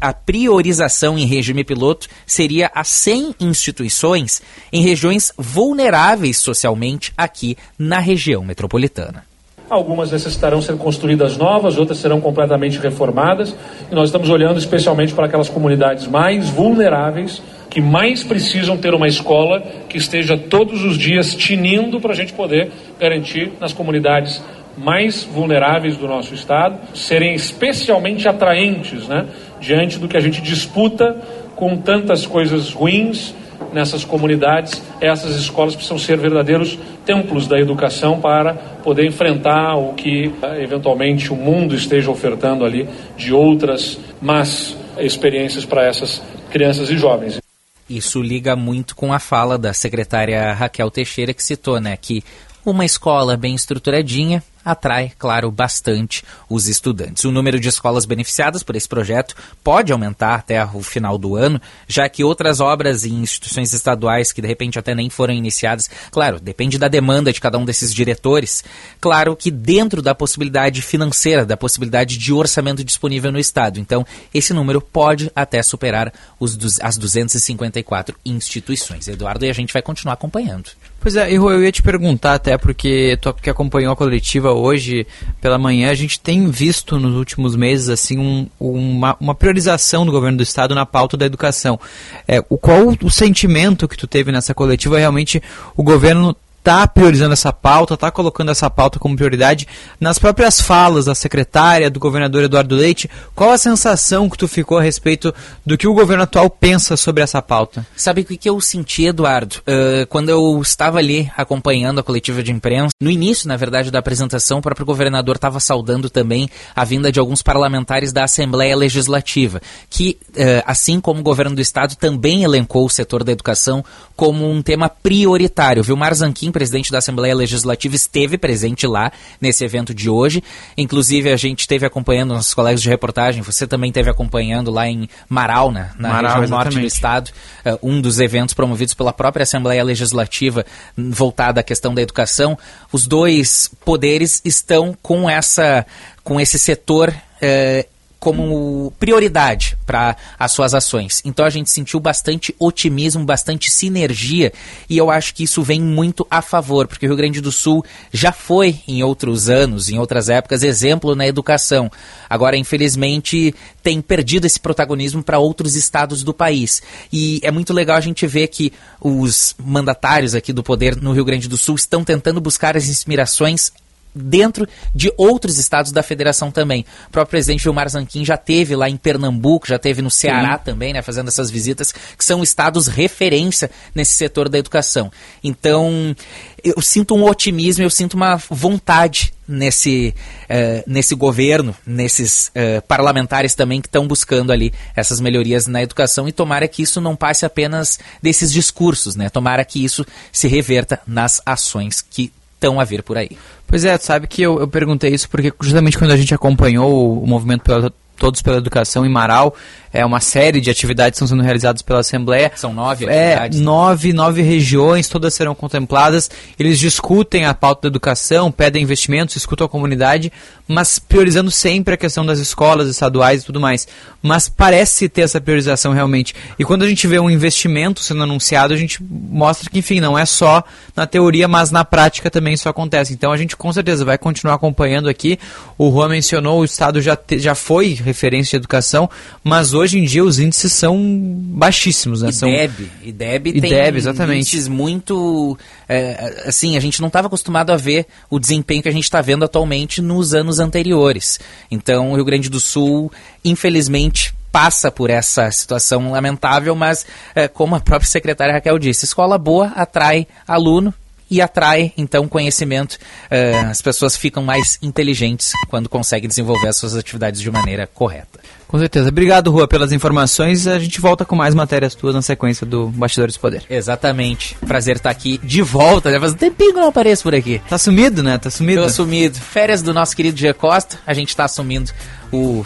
a 0.00 0.12
priorização 0.12 1.16
em 1.16 1.26
regime 1.26 1.62
piloto 1.62 2.08
seria 2.26 2.72
a 2.74 2.82
100 2.82 3.36
instituições 3.38 4.42
em 4.72 4.82
regiões 4.82 5.30
vulneráveis 5.38 6.38
socialmente 6.38 7.12
aqui 7.16 7.56
na 7.78 8.00
região 8.00 8.44
metropolitana. 8.44 9.30
Algumas 9.72 10.12
necessitarão 10.12 10.60
ser 10.60 10.76
construídas 10.76 11.38
novas, 11.38 11.78
outras 11.78 11.96
serão 11.96 12.20
completamente 12.20 12.78
reformadas. 12.78 13.56
E 13.90 13.94
nós 13.94 14.10
estamos 14.10 14.28
olhando 14.28 14.58
especialmente 14.58 15.14
para 15.14 15.24
aquelas 15.24 15.48
comunidades 15.48 16.06
mais 16.06 16.50
vulneráveis 16.50 17.42
que 17.70 17.80
mais 17.80 18.22
precisam 18.22 18.76
ter 18.76 18.92
uma 18.92 19.08
escola 19.08 19.62
que 19.88 19.96
esteja 19.96 20.36
todos 20.36 20.84
os 20.84 20.98
dias 20.98 21.34
tinindo 21.34 21.98
para 22.02 22.12
a 22.12 22.14
gente 22.14 22.34
poder 22.34 22.70
garantir 23.00 23.50
nas 23.58 23.72
comunidades 23.72 24.44
mais 24.76 25.24
vulneráveis 25.24 25.96
do 25.96 26.06
nosso 26.06 26.34
estado 26.34 26.78
serem 26.94 27.32
especialmente 27.32 28.28
atraentes, 28.28 29.08
né, 29.08 29.24
diante 29.58 29.98
do 29.98 30.06
que 30.06 30.18
a 30.18 30.20
gente 30.20 30.42
disputa 30.42 31.16
com 31.56 31.78
tantas 31.78 32.26
coisas 32.26 32.74
ruins 32.74 33.34
nessas 33.72 34.04
comunidades, 34.04 34.82
essas 35.00 35.36
escolas 35.36 35.74
precisam 35.74 35.98
ser 35.98 36.18
verdadeiros 36.18 36.78
templos 37.04 37.46
da 37.46 37.58
educação 37.58 38.20
para 38.20 38.54
poder 38.54 39.06
enfrentar 39.06 39.76
o 39.76 39.94
que 39.94 40.32
eh, 40.42 40.62
eventualmente 40.62 41.32
o 41.32 41.36
mundo 41.36 41.74
esteja 41.74 42.10
ofertando 42.10 42.64
ali 42.64 42.88
de 43.16 43.32
outras 43.32 43.98
más 44.20 44.76
experiências 44.98 45.64
para 45.64 45.84
essas 45.84 46.22
crianças 46.50 46.90
e 46.90 46.96
jovens. 46.96 47.40
Isso 47.88 48.22
liga 48.22 48.56
muito 48.56 48.94
com 48.94 49.12
a 49.12 49.18
fala 49.18 49.58
da 49.58 49.72
secretária 49.72 50.52
Raquel 50.52 50.90
Teixeira 50.90 51.34
que 51.34 51.42
citou, 51.42 51.80
né, 51.80 51.96
que 52.00 52.22
uma 52.64 52.84
escola 52.84 53.36
bem 53.36 53.54
estruturadinha 53.54 54.42
atrai, 54.64 55.12
claro, 55.18 55.50
bastante 55.50 56.24
os 56.48 56.68
estudantes. 56.68 57.24
O 57.24 57.32
número 57.32 57.58
de 57.58 57.68
escolas 57.68 58.04
beneficiadas 58.04 58.62
por 58.62 58.76
esse 58.76 58.88
projeto 58.88 59.34
pode 59.62 59.92
aumentar 59.92 60.34
até 60.34 60.64
o 60.64 60.82
final 60.82 61.18
do 61.18 61.36
ano, 61.36 61.60
já 61.86 62.08
que 62.08 62.24
outras 62.24 62.60
obras 62.60 63.04
em 63.04 63.14
instituições 63.20 63.72
estaduais 63.72 64.32
que 64.32 64.42
de 64.42 64.48
repente 64.48 64.78
até 64.78 64.94
nem 64.94 65.10
foram 65.10 65.34
iniciadas, 65.34 65.90
claro, 66.10 66.40
depende 66.40 66.78
da 66.78 66.88
demanda 66.88 67.32
de 67.32 67.40
cada 67.40 67.58
um 67.58 67.64
desses 67.64 67.92
diretores, 67.92 68.64
claro 69.00 69.36
que 69.36 69.50
dentro 69.50 70.02
da 70.02 70.14
possibilidade 70.14 70.82
financeira, 70.82 71.44
da 71.44 71.56
possibilidade 71.56 72.18
de 72.18 72.32
orçamento 72.32 72.84
disponível 72.84 73.32
no 73.32 73.38
estado. 73.38 73.78
Então, 73.78 74.06
esse 74.32 74.52
número 74.52 74.80
pode 74.80 75.30
até 75.34 75.62
superar 75.62 76.12
os, 76.38 76.80
as 76.80 76.96
254 76.96 78.16
instituições. 78.24 79.08
Eduardo, 79.08 79.44
e 79.44 79.50
a 79.50 79.52
gente 79.52 79.72
vai 79.72 79.82
continuar 79.82 80.14
acompanhando. 80.14 80.70
Pois 81.02 81.16
é, 81.16 81.32
eu 81.32 81.60
ia 81.60 81.72
te 81.72 81.82
perguntar 81.82 82.34
até 82.34 82.56
porque 82.56 83.18
tu 83.20 83.34
que 83.34 83.50
acompanhou 83.50 83.92
a 83.92 83.96
coletiva 83.96 84.51
hoje 84.52 85.06
pela 85.40 85.58
manhã, 85.58 85.90
a 85.90 85.94
gente 85.94 86.20
tem 86.20 86.50
visto 86.50 86.98
nos 86.98 87.14
últimos 87.14 87.56
meses 87.56 87.88
assim 87.88 88.18
um, 88.18 88.46
uma, 88.58 89.16
uma, 89.20 89.34
priorização 89.34 90.04
do 90.06 90.12
governo 90.12 90.38
do 90.38 90.42
estado 90.42 90.74
na 90.74 90.86
pauta 90.86 91.16
da 91.16 91.26
educação. 91.26 91.78
É, 92.26 92.42
o, 92.48 92.58
qual 92.58 92.94
o 93.02 93.10
sentimento 93.10 93.88
que 93.88 93.96
tu 93.96 94.06
teve 94.06 94.30
nessa 94.32 94.54
coletiva? 94.54 94.98
Realmente 94.98 95.42
o 95.76 95.82
governo 95.82 96.36
está 96.62 96.86
priorizando 96.86 97.32
essa 97.32 97.52
pauta, 97.52 97.94
está 97.94 98.08
colocando 98.08 98.52
essa 98.52 98.70
pauta 98.70 98.98
como 99.00 99.16
prioridade. 99.16 99.66
Nas 99.98 100.16
próprias 100.16 100.60
falas 100.60 101.06
da 101.06 101.14
secretária, 101.14 101.90
do 101.90 101.98
governador 101.98 102.44
Eduardo 102.44 102.76
Leite, 102.76 103.10
qual 103.34 103.50
a 103.50 103.58
sensação 103.58 104.30
que 104.30 104.38
tu 104.38 104.46
ficou 104.46 104.78
a 104.78 104.82
respeito 104.82 105.34
do 105.66 105.76
que 105.76 105.88
o 105.88 105.94
governo 105.94 106.22
atual 106.22 106.48
pensa 106.48 106.96
sobre 106.96 107.22
essa 107.22 107.42
pauta? 107.42 107.84
Sabe 107.96 108.20
o 108.20 108.24
que 108.24 108.48
eu 108.48 108.60
senti, 108.60 109.06
Eduardo? 109.06 109.56
Uh, 109.58 110.06
quando 110.06 110.28
eu 110.28 110.60
estava 110.62 110.98
ali 110.98 111.28
acompanhando 111.36 111.98
a 111.98 112.02
coletiva 112.02 112.42
de 112.44 112.52
imprensa, 112.52 112.90
no 113.00 113.10
início, 113.10 113.48
na 113.48 113.56
verdade, 113.56 113.90
da 113.90 113.98
apresentação, 113.98 114.58
o 114.58 114.62
próprio 114.62 114.86
governador 114.86 115.36
estava 115.36 115.58
saudando 115.58 116.08
também 116.08 116.48
a 116.76 116.84
vinda 116.84 117.10
de 117.10 117.18
alguns 117.18 117.42
parlamentares 117.42 118.12
da 118.12 118.22
Assembleia 118.22 118.76
Legislativa, 118.76 119.60
que, 119.90 120.16
uh, 120.30 120.62
assim 120.64 121.00
como 121.00 121.18
o 121.18 121.24
governo 121.24 121.56
do 121.56 121.60
Estado, 121.60 121.96
também 121.96 122.44
elencou 122.44 122.86
o 122.86 122.90
setor 122.90 123.24
da 123.24 123.32
educação 123.32 123.84
como 124.14 124.48
um 124.48 124.62
tema 124.62 124.88
prioritário. 124.88 125.82
Vilmar 125.82 126.14
Zanquim 126.14 126.51
presidente 126.52 126.92
da 126.92 126.98
Assembleia 126.98 127.34
Legislativa, 127.34 127.96
esteve 127.96 128.38
presente 128.38 128.86
lá 128.86 129.10
nesse 129.40 129.64
evento 129.64 129.94
de 129.94 130.08
hoje. 130.08 130.42
Inclusive, 130.76 131.32
a 131.32 131.36
gente 131.36 131.60
esteve 131.60 131.86
acompanhando, 131.86 132.34
nossos 132.34 132.54
colegas 132.54 132.82
de 132.82 132.88
reportagem, 132.88 133.42
você 133.42 133.66
também 133.66 133.88
esteve 133.88 134.10
acompanhando 134.10 134.70
lá 134.70 134.88
em 134.88 135.08
Marau, 135.28 135.72
né, 135.72 135.90
na 135.98 136.08
Marau, 136.08 136.40
região 136.40 136.44
exatamente. 136.44 136.64
norte 136.64 136.80
do 136.80 136.86
estado, 136.86 137.30
uh, 137.64 137.78
um 137.82 138.00
dos 138.00 138.20
eventos 138.20 138.54
promovidos 138.54 138.94
pela 138.94 139.12
própria 139.12 139.42
Assembleia 139.42 139.82
Legislativa 139.82 140.64
voltada 140.96 141.60
à 141.60 141.62
questão 141.62 141.94
da 141.94 142.02
educação. 142.02 142.58
Os 142.92 143.06
dois 143.06 143.70
poderes 143.84 144.40
estão 144.44 144.96
com 145.02 145.28
essa 145.28 145.86
com 146.22 146.40
esse 146.40 146.58
setor 146.58 147.08
uh, 147.10 147.91
como 148.22 148.92
prioridade 149.00 149.76
para 149.84 150.16
as 150.38 150.52
suas 150.52 150.74
ações. 150.74 151.20
Então 151.24 151.44
a 151.44 151.50
gente 151.50 151.68
sentiu 151.68 151.98
bastante 151.98 152.54
otimismo, 152.56 153.24
bastante 153.24 153.68
sinergia 153.68 154.52
e 154.88 154.96
eu 154.96 155.10
acho 155.10 155.34
que 155.34 155.42
isso 155.42 155.60
vem 155.60 155.82
muito 155.82 156.24
a 156.30 156.40
favor, 156.40 156.86
porque 156.86 157.04
o 157.04 157.08
Rio 157.08 157.16
Grande 157.16 157.40
do 157.40 157.50
Sul 157.50 157.84
já 158.12 158.30
foi 158.30 158.78
em 158.86 159.02
outros 159.02 159.50
anos, 159.50 159.88
em 159.88 159.98
outras 159.98 160.28
épocas, 160.28 160.62
exemplo 160.62 161.16
na 161.16 161.26
educação. 161.26 161.90
Agora, 162.30 162.56
infelizmente, 162.56 163.52
tem 163.82 164.00
perdido 164.00 164.44
esse 164.44 164.60
protagonismo 164.60 165.20
para 165.20 165.40
outros 165.40 165.74
estados 165.74 166.22
do 166.22 166.32
país. 166.32 166.80
E 167.12 167.40
é 167.42 167.50
muito 167.50 167.72
legal 167.72 167.96
a 167.96 168.00
gente 168.00 168.24
ver 168.24 168.46
que 168.46 168.72
os 169.00 169.56
mandatários 169.58 170.36
aqui 170.36 170.52
do 170.52 170.62
poder 170.62 170.94
no 170.94 171.12
Rio 171.12 171.24
Grande 171.24 171.48
do 171.48 171.56
Sul 171.56 171.74
estão 171.74 172.04
tentando 172.04 172.40
buscar 172.40 172.76
as 172.76 172.86
inspirações 172.86 173.72
dentro 174.14 174.68
de 174.94 175.12
outros 175.16 175.58
estados 175.58 175.92
da 175.92 176.02
federação 176.02 176.50
também. 176.50 176.84
O 177.08 177.10
próprio 177.10 177.30
presidente 177.30 177.64
Vilmar 177.64 177.88
Zanquim 177.88 178.24
já 178.24 178.36
teve 178.36 178.76
lá 178.76 178.88
em 178.88 178.96
Pernambuco, 178.96 179.66
já 179.66 179.78
teve 179.78 180.02
no 180.02 180.10
Ceará 180.10 180.58
Sim. 180.58 180.64
também, 180.64 180.92
né, 180.92 181.02
fazendo 181.02 181.28
essas 181.28 181.50
visitas, 181.50 181.92
que 181.92 182.24
são 182.24 182.42
estados 182.42 182.86
referência 182.86 183.70
nesse 183.94 184.12
setor 184.12 184.48
da 184.48 184.58
educação. 184.58 185.10
Então, 185.42 186.14
eu 186.62 186.80
sinto 186.80 187.14
um 187.14 187.24
otimismo, 187.24 187.82
eu 187.82 187.90
sinto 187.90 188.14
uma 188.14 188.36
vontade 188.36 189.32
nesse, 189.46 190.14
uh, 190.44 190.82
nesse 190.86 191.14
governo, 191.14 191.74
nesses 191.86 192.48
uh, 192.48 192.82
parlamentares 192.86 193.54
também 193.54 193.80
que 193.80 193.88
estão 193.88 194.06
buscando 194.06 194.52
ali 194.52 194.72
essas 194.94 195.20
melhorias 195.20 195.66
na 195.66 195.82
educação 195.82 196.28
e 196.28 196.32
tomara 196.32 196.68
que 196.68 196.82
isso 196.82 197.00
não 197.00 197.16
passe 197.16 197.44
apenas 197.44 197.98
desses 198.22 198.52
discursos, 198.52 199.16
né? 199.16 199.28
Tomara 199.28 199.64
que 199.64 199.84
isso 199.84 200.06
se 200.30 200.48
reverta 200.48 201.00
nas 201.06 201.42
ações 201.44 202.00
que 202.00 202.32
estão 202.62 202.78
a 202.78 202.84
vir 202.84 203.02
por 203.02 203.18
aí. 203.18 203.30
Pois 203.66 203.84
é, 203.84 203.98
sabe 203.98 204.28
que 204.28 204.40
eu, 204.40 204.60
eu 204.60 204.68
perguntei 204.68 205.12
isso 205.12 205.28
porque 205.28 205.52
justamente 205.60 205.98
quando 205.98 206.12
a 206.12 206.16
gente 206.16 206.32
acompanhou 206.32 207.20
o, 207.20 207.26
movimento 207.26 207.62
pela, 207.62 207.92
Todos 208.16 208.40
pela 208.40 208.58
Educação 208.58 209.04
em 209.04 209.08
Marau, 209.08 209.54
é 209.92 210.04
uma 210.04 210.20
série 210.20 210.60
de 210.60 210.70
atividades 210.70 211.18
que 211.18 211.24
estão 211.24 211.36
sendo 211.36 211.42
realizadas 211.42 211.82
pela 211.82 212.00
Assembleia. 212.00 212.50
São 212.56 212.72
nove 212.72 213.04
é, 213.04 213.34
atividades. 213.34 213.60
É, 213.60 213.62
nove, 213.62 214.12
nove 214.12 214.42
regiões, 214.42 215.08
todas 215.08 215.34
serão 215.34 215.54
contempladas. 215.54 216.30
Eles 216.58 216.78
discutem 216.78 217.44
a 217.44 217.52
pauta 217.52 217.82
da 217.82 217.88
educação, 217.88 218.50
pedem 218.50 218.82
investimentos, 218.82 219.36
escutam 219.36 219.66
a 219.66 219.68
comunidade, 219.68 220.32
mas 220.66 220.98
priorizando 220.98 221.50
sempre 221.50 221.94
a 221.94 221.96
questão 221.96 222.24
das 222.24 222.38
escolas 222.38 222.88
estaduais 222.88 223.42
e 223.42 223.46
tudo 223.46 223.60
mais. 223.60 223.86
Mas 224.22 224.48
parece 224.48 225.08
ter 225.08 225.22
essa 225.22 225.40
priorização 225.40 225.92
realmente. 225.92 226.34
E 226.58 226.64
quando 226.64 226.82
a 226.82 226.88
gente 226.88 227.06
vê 227.06 227.18
um 227.18 227.28
investimento 227.28 228.00
sendo 228.00 228.22
anunciado, 228.22 228.72
a 228.72 228.76
gente 228.76 229.02
mostra 229.02 229.68
que, 229.68 229.80
enfim, 229.80 230.00
não 230.00 230.18
é 230.18 230.24
só 230.24 230.64
na 230.96 231.06
teoria, 231.06 231.46
mas 231.46 231.70
na 231.70 231.84
prática 231.84 232.30
também 232.30 232.54
isso 232.54 232.68
acontece. 232.68 233.12
Então 233.12 233.32
a 233.32 233.36
gente 233.36 233.56
com 233.56 233.72
certeza 233.72 234.04
vai 234.04 234.16
continuar 234.16 234.54
acompanhando 234.54 235.08
aqui. 235.08 235.38
O 235.76 235.90
Juan 235.90 236.08
mencionou, 236.08 236.60
o 236.60 236.64
Estado 236.64 237.00
já, 237.00 237.16
te, 237.16 237.38
já 237.38 237.54
foi 237.54 237.92
referência 237.92 238.52
de 238.52 238.62
educação, 238.62 239.10
mas 239.44 239.74
hoje 239.74 239.81
hoje 239.82 239.98
em 239.98 240.04
dia 240.04 240.24
os 240.24 240.38
índices 240.38 240.72
são 240.72 240.96
baixíssimos, 240.96 242.22
né? 242.22 242.30
E 242.30 242.32
são... 242.32 242.48
DEB, 242.48 242.90
e 243.02 243.12
DEB 243.12 243.46
e 243.48 243.60
tem 243.60 243.70
DEB, 243.70 243.96
exatamente. 243.96 244.40
índices 244.40 244.68
muito... 244.68 245.58
É, 245.88 246.44
assim, 246.46 246.76
a 246.76 246.80
gente 246.80 247.00
não 247.00 247.08
estava 247.08 247.26
acostumado 247.26 247.70
a 247.70 247.76
ver 247.76 248.06
o 248.30 248.38
desempenho 248.38 248.82
que 248.82 248.88
a 248.88 248.92
gente 248.92 249.04
está 249.04 249.20
vendo 249.20 249.44
atualmente 249.44 250.00
nos 250.00 250.32
anos 250.32 250.58
anteriores. 250.58 251.38
Então, 251.70 252.12
o 252.12 252.14
Rio 252.14 252.24
Grande 252.24 252.48
do 252.48 252.60
Sul, 252.60 253.12
infelizmente, 253.44 254.34
passa 254.50 254.90
por 254.90 255.10
essa 255.10 255.50
situação 255.50 256.12
lamentável, 256.12 256.74
mas 256.74 257.06
é, 257.34 257.48
como 257.48 257.74
a 257.74 257.80
própria 257.80 258.08
secretária 258.08 258.54
Raquel 258.54 258.78
disse, 258.78 259.04
escola 259.04 259.38
boa 259.38 259.72
atrai 259.74 260.26
aluno 260.46 260.94
e 261.32 261.40
atrai 261.40 261.94
então 261.96 262.28
conhecimento. 262.28 262.98
Uh, 263.30 263.70
as 263.70 263.80
pessoas 263.80 264.14
ficam 264.14 264.44
mais 264.44 264.78
inteligentes 264.82 265.52
quando 265.70 265.88
conseguem 265.88 266.28
desenvolver 266.28 266.68
as 266.68 266.76
suas 266.76 266.94
atividades 266.94 267.40
de 267.40 267.50
maneira 267.50 267.86
correta. 267.86 268.38
Com 268.72 268.78
certeza. 268.78 269.10
Obrigado, 269.10 269.50
Rua, 269.50 269.68
pelas 269.68 269.92
informações. 269.92 270.66
A 270.66 270.78
gente 270.78 270.98
volta 270.98 271.26
com 271.26 271.36
mais 271.36 271.54
matérias 271.54 271.94
tuas 271.94 272.14
na 272.14 272.22
sequência 272.22 272.66
do 272.66 272.86
Bastidores 272.86 273.34
do 273.34 273.40
Poder. 273.40 273.62
Exatamente. 273.68 274.56
Prazer 274.66 274.96
estar 274.96 275.10
aqui 275.10 275.38
de 275.44 275.60
volta. 275.60 276.10
Já 276.10 276.18
faz 276.18 276.32
um 276.32 276.36
tempinho 276.36 276.72
que 276.72 276.80
não 276.80 276.88
apareço 276.88 277.22
por 277.22 277.34
aqui. 277.34 277.60
Tá 277.68 277.76
sumido, 277.76 278.22
né? 278.22 278.38
Tá 278.38 278.48
sumido. 278.48 278.80
Tô 278.80 278.88
sumido. 278.88 279.38
Férias 279.38 279.82
do 279.82 279.92
nosso 279.92 280.16
querido 280.16 280.38
G 280.38 280.54
Costa. 280.54 280.98
A 281.06 281.12
gente 281.12 281.36
tá 281.36 281.44
assumindo 281.44 281.92
o, 282.32 282.60
uh, 282.60 282.64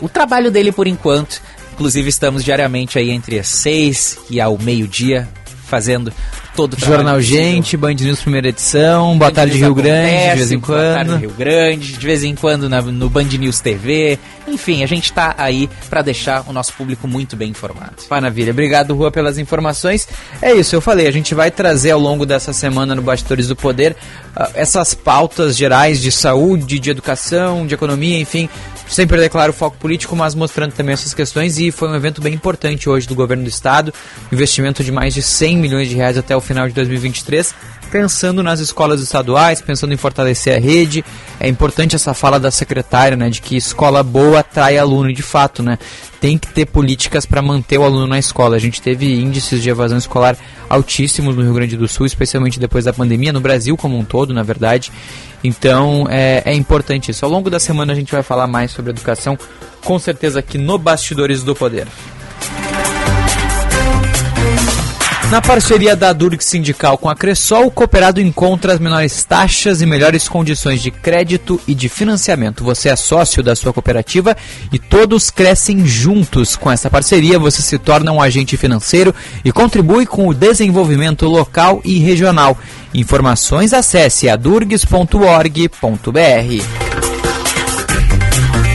o 0.00 0.08
trabalho 0.08 0.50
dele 0.50 0.72
por 0.72 0.86
enquanto. 0.86 1.42
Inclusive, 1.74 2.08
estamos 2.08 2.42
diariamente 2.42 2.98
aí 2.98 3.10
entre 3.10 3.38
as 3.38 3.48
seis 3.48 4.18
e 4.30 4.40
ao 4.40 4.56
meio-dia 4.56 5.28
fazendo 5.66 6.10
todo 6.58 6.74
o 6.74 6.80
Jornal 6.80 7.20
Gente, 7.20 7.76
Band 7.76 7.94
News 7.94 8.20
primeira 8.20 8.48
edição, 8.48 9.16
Boa 9.16 9.30
Tarde 9.30 9.56
Rio 9.58 9.72
Grande, 9.72 10.30
de 10.30 10.34
vez 10.34 10.50
em 10.50 10.58
quando. 10.58 10.82
Boa 10.82 10.94
Tarde 11.04 11.16
Rio 11.20 11.30
Grande, 11.30 11.92
de 11.92 12.04
vez 12.04 12.24
em 12.24 12.34
quando 12.34 12.68
na, 12.68 12.82
no 12.82 13.08
Band 13.08 13.26
News 13.26 13.60
TV. 13.60 14.18
Enfim, 14.48 14.82
a 14.82 14.86
gente 14.88 15.12
tá 15.12 15.36
aí 15.38 15.70
para 15.88 16.02
deixar 16.02 16.44
o 16.48 16.52
nosso 16.52 16.72
público 16.72 17.06
muito 17.06 17.36
bem 17.36 17.50
informado. 17.50 17.94
Maravilha, 18.10 18.50
obrigado 18.50 18.92
Rua 18.92 19.12
pelas 19.12 19.38
informações. 19.38 20.08
É 20.42 20.52
isso, 20.52 20.74
eu 20.74 20.80
falei, 20.80 21.06
a 21.06 21.12
gente 21.12 21.32
vai 21.32 21.48
trazer 21.48 21.92
ao 21.92 22.00
longo 22.00 22.26
dessa 22.26 22.52
semana 22.52 22.92
no 22.92 23.02
Bastidores 23.02 23.46
do 23.46 23.54
Poder 23.54 23.92
uh, 24.36 24.50
essas 24.54 24.94
pautas 24.94 25.56
gerais 25.56 26.02
de 26.02 26.10
saúde, 26.10 26.80
de 26.80 26.90
educação, 26.90 27.68
de 27.68 27.74
economia, 27.74 28.18
enfim, 28.18 28.48
sem 28.88 29.06
perder, 29.06 29.28
claro, 29.28 29.50
o 29.50 29.54
foco 29.54 29.76
político, 29.76 30.16
mas 30.16 30.34
mostrando 30.34 30.72
também 30.72 30.94
essas 30.94 31.12
questões. 31.12 31.58
E 31.58 31.70
foi 31.70 31.88
um 31.88 31.94
evento 31.94 32.20
bem 32.20 32.34
importante 32.34 32.88
hoje 32.88 33.06
do 33.06 33.14
governo 33.14 33.42
do 33.44 33.48
estado, 33.48 33.92
investimento 34.32 34.82
de 34.82 34.90
mais 34.90 35.14
de 35.14 35.22
100 35.22 35.58
milhões 35.58 35.88
de 35.88 35.94
reais 35.94 36.16
até 36.16 36.34
o 36.34 36.40
final 36.48 36.66
de 36.66 36.74
2023, 36.74 37.54
pensando 37.90 38.42
nas 38.42 38.58
escolas 38.58 39.00
estaduais, 39.00 39.60
pensando 39.60 39.92
em 39.92 39.96
fortalecer 39.96 40.56
a 40.56 40.58
rede. 40.58 41.04
É 41.38 41.46
importante 41.46 41.94
essa 41.94 42.14
fala 42.14 42.40
da 42.40 42.50
secretária, 42.50 43.16
né, 43.16 43.28
de 43.28 43.40
que 43.40 43.56
escola 43.56 44.02
boa 44.02 44.40
atrai 44.40 44.78
aluno, 44.78 45.12
de 45.12 45.22
fato, 45.22 45.62
né? 45.62 45.78
Tem 46.20 46.36
que 46.36 46.48
ter 46.48 46.66
políticas 46.66 47.24
para 47.26 47.40
manter 47.40 47.78
o 47.78 47.84
aluno 47.84 48.06
na 48.06 48.18
escola. 48.18 48.56
A 48.56 48.58
gente 48.58 48.82
teve 48.82 49.20
índices 49.20 49.62
de 49.62 49.70
evasão 49.70 49.98
escolar 49.98 50.36
altíssimos 50.68 51.36
no 51.36 51.42
Rio 51.42 51.54
Grande 51.54 51.76
do 51.76 51.86
Sul, 51.86 52.06
especialmente 52.06 52.58
depois 52.58 52.86
da 52.86 52.92
pandemia, 52.92 53.32
no 53.32 53.40
Brasil 53.40 53.76
como 53.76 53.96
um 53.96 54.04
todo, 54.04 54.34
na 54.34 54.42
verdade. 54.42 54.90
Então 55.44 56.06
é, 56.10 56.42
é 56.44 56.54
importante 56.54 57.10
isso. 57.10 57.24
Ao 57.24 57.30
longo 57.30 57.48
da 57.48 57.60
semana 57.60 57.92
a 57.92 57.96
gente 57.96 58.10
vai 58.10 58.22
falar 58.22 58.46
mais 58.46 58.72
sobre 58.72 58.90
educação, 58.90 59.38
com 59.84 59.98
certeza 59.98 60.40
aqui 60.40 60.58
no 60.58 60.78
Bastidores 60.78 61.42
do 61.42 61.54
Poder. 61.54 61.86
Na 65.30 65.42
parceria 65.42 65.94
da 65.94 66.10
Durg 66.14 66.42
Sindical 66.42 66.96
com 66.96 67.06
a 67.06 67.14
Cressol, 67.14 67.66
o 67.66 67.70
cooperado 67.70 68.18
encontra 68.18 68.72
as 68.72 68.80
menores 68.80 69.24
taxas 69.24 69.82
e 69.82 69.86
melhores 69.86 70.26
condições 70.26 70.80
de 70.80 70.90
crédito 70.90 71.60
e 71.68 71.74
de 71.74 71.86
financiamento. 71.86 72.64
Você 72.64 72.88
é 72.88 72.96
sócio 72.96 73.42
da 73.42 73.54
sua 73.54 73.70
cooperativa 73.70 74.34
e 74.72 74.78
todos 74.78 75.30
crescem 75.30 75.84
juntos. 75.84 76.56
Com 76.56 76.70
essa 76.70 76.88
parceria, 76.88 77.38
você 77.38 77.60
se 77.60 77.76
torna 77.76 78.10
um 78.10 78.22
agente 78.22 78.56
financeiro 78.56 79.14
e 79.44 79.52
contribui 79.52 80.06
com 80.06 80.28
o 80.28 80.34
desenvolvimento 80.34 81.26
local 81.26 81.82
e 81.84 81.98
regional. 81.98 82.56
Informações 82.94 83.74
acesse 83.74 84.30
adurgs.org.br. 84.30 87.07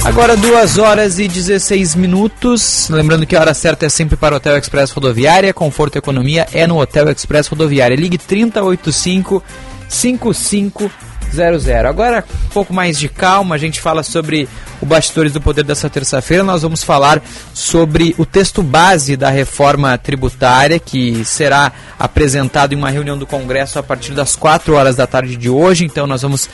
Agora 0.05 0.35
2 0.35 0.77
horas 0.79 1.17
e 1.17 1.29
16 1.29 1.95
minutos. 1.95 2.89
Lembrando 2.89 3.25
que 3.25 3.37
a 3.37 3.39
hora 3.39 3.53
certa 3.53 3.85
é 3.85 3.89
sempre 3.89 4.17
para 4.17 4.33
o 4.33 4.37
Hotel 4.37 4.57
Express 4.57 4.91
Rodoviária. 4.91 5.53
Conforto 5.53 5.95
e 5.95 5.99
economia 5.99 6.45
é 6.51 6.67
no 6.67 6.77
Hotel 6.79 7.09
Express 7.09 7.47
Rodoviária. 7.47 7.95
Ligue 7.95 8.17
3085 8.17 9.41
5500. 11.33 11.85
Agora, 11.85 12.23
um 12.45 12.49
pouco 12.49 12.73
mais 12.73 12.97
de 12.99 13.09
calma, 13.09 13.55
a 13.55 13.57
gente 13.57 13.81
fala 13.81 14.03
sobre 14.03 14.47
o 14.81 14.85
Bastidores 14.85 15.31
do 15.31 15.41
Poder 15.41 15.63
dessa 15.63 15.89
terça-feira. 15.89 16.43
Nós 16.43 16.61
vamos 16.61 16.83
falar 16.83 17.21
sobre 17.53 18.13
o 18.17 18.25
texto 18.25 18.61
base 18.61 19.15
da 19.15 19.29
reforma 19.29 19.97
tributária, 19.97 20.79
que 20.79 21.23
será 21.25 21.71
apresentado 21.97 22.73
em 22.73 22.75
uma 22.75 22.89
reunião 22.89 23.17
do 23.17 23.25
Congresso 23.25 23.79
a 23.79 23.83
partir 23.83 24.11
das 24.11 24.35
4 24.35 24.73
horas 24.73 24.95
da 24.95 25.07
tarde 25.07 25.35
de 25.35 25.49
hoje. 25.49 25.85
Então, 25.85 26.05
nós 26.05 26.21
vamos 26.21 26.45
uh, 26.45 26.49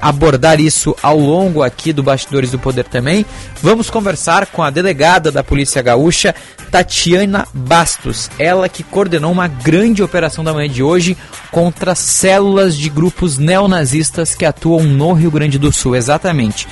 abordar 0.00 0.60
isso 0.60 0.96
ao 1.02 1.18
longo 1.18 1.62
aqui 1.62 1.92
do 1.92 2.02
Bastidores 2.02 2.50
do 2.50 2.58
Poder 2.58 2.84
também. 2.84 3.24
Vamos 3.62 3.90
conversar 3.90 4.46
com 4.46 4.62
a 4.62 4.70
delegada 4.70 5.30
da 5.30 5.44
Polícia 5.44 5.82
Gaúcha, 5.82 6.34
Tatiana 6.70 7.46
Bastos. 7.52 8.30
Ela 8.38 8.68
que 8.68 8.82
coordenou 8.82 9.30
uma 9.30 9.48
grande 9.48 10.02
operação 10.02 10.42
da 10.42 10.52
manhã 10.52 10.68
de 10.68 10.82
hoje 10.82 11.16
contra 11.50 11.94
células 11.94 12.76
de 12.76 12.88
grupos 12.88 13.38
neonazistas 13.38 14.15
que 14.24 14.44
atuam 14.44 14.82
no 14.82 15.12
Rio 15.12 15.30
Grande 15.30 15.58
do 15.58 15.72
Sul. 15.72 15.96
Exatamente 15.96 16.66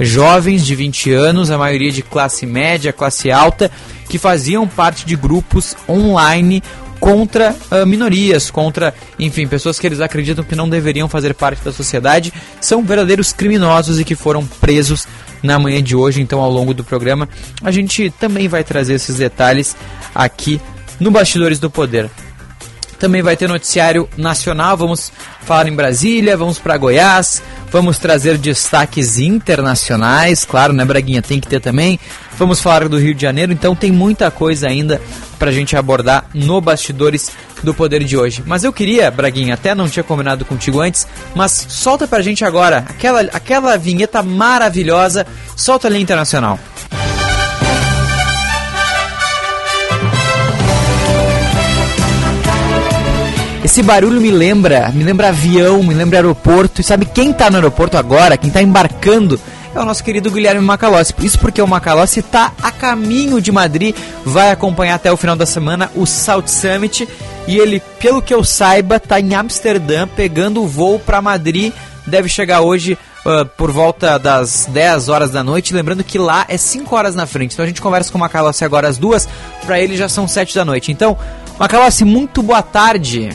jovens 0.00 0.64
de 0.66 0.74
20 0.74 1.12
anos, 1.12 1.50
a 1.50 1.58
maioria 1.58 1.90
de 1.90 2.02
classe 2.02 2.46
média, 2.46 2.92
classe 2.92 3.30
alta, 3.30 3.70
que 4.08 4.18
faziam 4.18 4.66
parte 4.68 5.06
de 5.06 5.16
grupos 5.16 5.76
online 5.88 6.62
contra 7.00 7.54
uh, 7.70 7.86
minorias, 7.86 8.50
contra, 8.50 8.94
enfim, 9.18 9.46
pessoas 9.46 9.78
que 9.78 9.86
eles 9.86 10.00
acreditam 10.00 10.44
que 10.44 10.56
não 10.56 10.68
deveriam 10.68 11.08
fazer 11.08 11.34
parte 11.34 11.62
da 11.62 11.72
sociedade, 11.72 12.32
são 12.60 12.82
verdadeiros 12.82 13.32
criminosos 13.32 14.00
e 14.00 14.04
que 14.04 14.14
foram 14.14 14.44
presos 14.44 15.06
na 15.42 15.58
manhã 15.58 15.82
de 15.82 15.94
hoje. 15.94 16.20
Então, 16.20 16.40
ao 16.40 16.50
longo 16.50 16.72
do 16.72 16.82
programa, 16.82 17.28
a 17.62 17.70
gente 17.70 18.10
também 18.18 18.48
vai 18.48 18.64
trazer 18.64 18.94
esses 18.94 19.16
detalhes 19.16 19.76
aqui 20.14 20.60
no 20.98 21.10
Bastidores 21.10 21.58
do 21.58 21.70
Poder. 21.70 22.10
Também 22.98 23.22
vai 23.22 23.36
ter 23.36 23.48
noticiário 23.48 24.08
nacional, 24.16 24.76
vamos 24.76 25.12
falar 25.42 25.68
em 25.68 25.74
Brasília, 25.74 26.36
vamos 26.36 26.58
para 26.58 26.76
Goiás, 26.76 27.42
vamos 27.70 27.98
trazer 27.98 28.38
destaques 28.38 29.18
internacionais, 29.18 30.44
claro, 30.44 30.72
né, 30.72 30.84
Braguinha? 30.84 31.22
Tem 31.22 31.40
que 31.40 31.46
ter 31.46 31.60
também. 31.60 32.00
Vamos 32.38 32.60
falar 32.60 32.88
do 32.88 32.98
Rio 32.98 33.14
de 33.14 33.22
Janeiro, 33.22 33.52
então 33.52 33.74
tem 33.74 33.90
muita 33.90 34.30
coisa 34.30 34.68
ainda 34.68 35.00
para 35.38 35.50
a 35.50 35.52
gente 35.52 35.76
abordar 35.76 36.26
no 36.34 36.60
Bastidores 36.60 37.30
do 37.62 37.74
Poder 37.74 38.04
de 38.04 38.16
hoje. 38.16 38.42
Mas 38.46 38.64
eu 38.64 38.72
queria, 38.72 39.10
Braguinha, 39.10 39.54
até 39.54 39.74
não 39.74 39.88
tinha 39.88 40.02
combinado 40.02 40.44
contigo 40.44 40.80
antes, 40.80 41.06
mas 41.34 41.66
solta 41.68 42.06
pra 42.06 42.22
gente 42.22 42.44
agora 42.44 42.84
aquela, 42.88 43.20
aquela 43.32 43.76
vinheta 43.76 44.22
maravilhosa, 44.22 45.26
solta 45.56 45.88
ali 45.88 46.00
internacional. 46.00 46.58
Esse 53.76 53.82
barulho 53.82 54.22
me 54.22 54.30
lembra, 54.30 54.90
me 54.90 55.04
lembra 55.04 55.28
avião, 55.28 55.82
me 55.82 55.92
lembra 55.92 56.16
aeroporto. 56.16 56.80
E 56.80 56.84
sabe 56.84 57.04
quem 57.04 57.32
está 57.32 57.50
no 57.50 57.56
aeroporto 57.56 57.98
agora, 57.98 58.38
quem 58.38 58.48
está 58.48 58.62
embarcando? 58.62 59.38
É 59.74 59.78
o 59.78 59.84
nosso 59.84 60.02
querido 60.02 60.30
Guilherme 60.30 60.62
Macalossi. 60.62 61.12
Isso 61.18 61.38
porque 61.38 61.60
o 61.60 61.68
Macalossi 61.68 62.20
está 62.20 62.54
a 62.62 62.72
caminho 62.72 63.38
de 63.38 63.52
Madrid, 63.52 63.94
vai 64.24 64.50
acompanhar 64.50 64.94
até 64.94 65.12
o 65.12 65.16
final 65.18 65.36
da 65.36 65.44
semana 65.44 65.90
o 65.94 66.06
South 66.06 66.46
Summit. 66.46 67.06
E 67.46 67.58
ele, 67.58 67.82
pelo 68.00 68.22
que 68.22 68.32
eu 68.32 68.42
saiba, 68.42 68.96
está 68.96 69.20
em 69.20 69.34
Amsterdã, 69.34 70.08
pegando 70.08 70.62
o 70.62 70.66
voo 70.66 70.98
para 70.98 71.20
Madrid. 71.20 71.70
Deve 72.06 72.30
chegar 72.30 72.62
hoje 72.62 72.96
Uh, 73.26 73.44
por 73.44 73.72
volta 73.72 74.20
das 74.20 74.68
10 74.70 75.08
horas 75.08 75.32
da 75.32 75.42
noite. 75.42 75.74
Lembrando 75.74 76.04
que 76.04 76.16
lá 76.16 76.44
é 76.48 76.56
5 76.56 76.94
horas 76.94 77.16
na 77.16 77.26
frente. 77.26 77.54
Então 77.54 77.64
a 77.64 77.66
gente 77.66 77.82
conversa 77.82 78.12
com 78.12 78.18
o 78.18 78.20
Macalossi 78.20 78.64
agora 78.64 78.86
às 78.86 78.98
duas. 78.98 79.28
Para 79.64 79.80
ele 79.80 79.96
já 79.96 80.08
são 80.08 80.28
7 80.28 80.54
da 80.54 80.64
noite. 80.64 80.92
Então, 80.92 81.18
Macalossi, 81.58 82.04
muito 82.04 82.40
boa 82.40 82.62
tarde. 82.62 83.30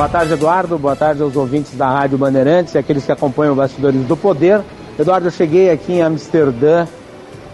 Boa 0.00 0.08
tarde, 0.08 0.32
Eduardo. 0.32 0.78
Boa 0.78 0.96
tarde 0.96 1.22
aos 1.22 1.36
ouvintes 1.36 1.76
da 1.76 1.86
Rádio 1.86 2.16
Bandeirantes 2.16 2.74
e 2.74 2.78
aqueles 2.78 3.04
que 3.04 3.12
acompanham 3.12 3.54
Bastidores 3.54 4.02
do 4.06 4.16
Poder. 4.16 4.62
Eduardo, 4.98 5.26
eu 5.26 5.30
cheguei 5.30 5.70
aqui 5.70 5.92
em 5.92 6.00
Amsterdã 6.00 6.86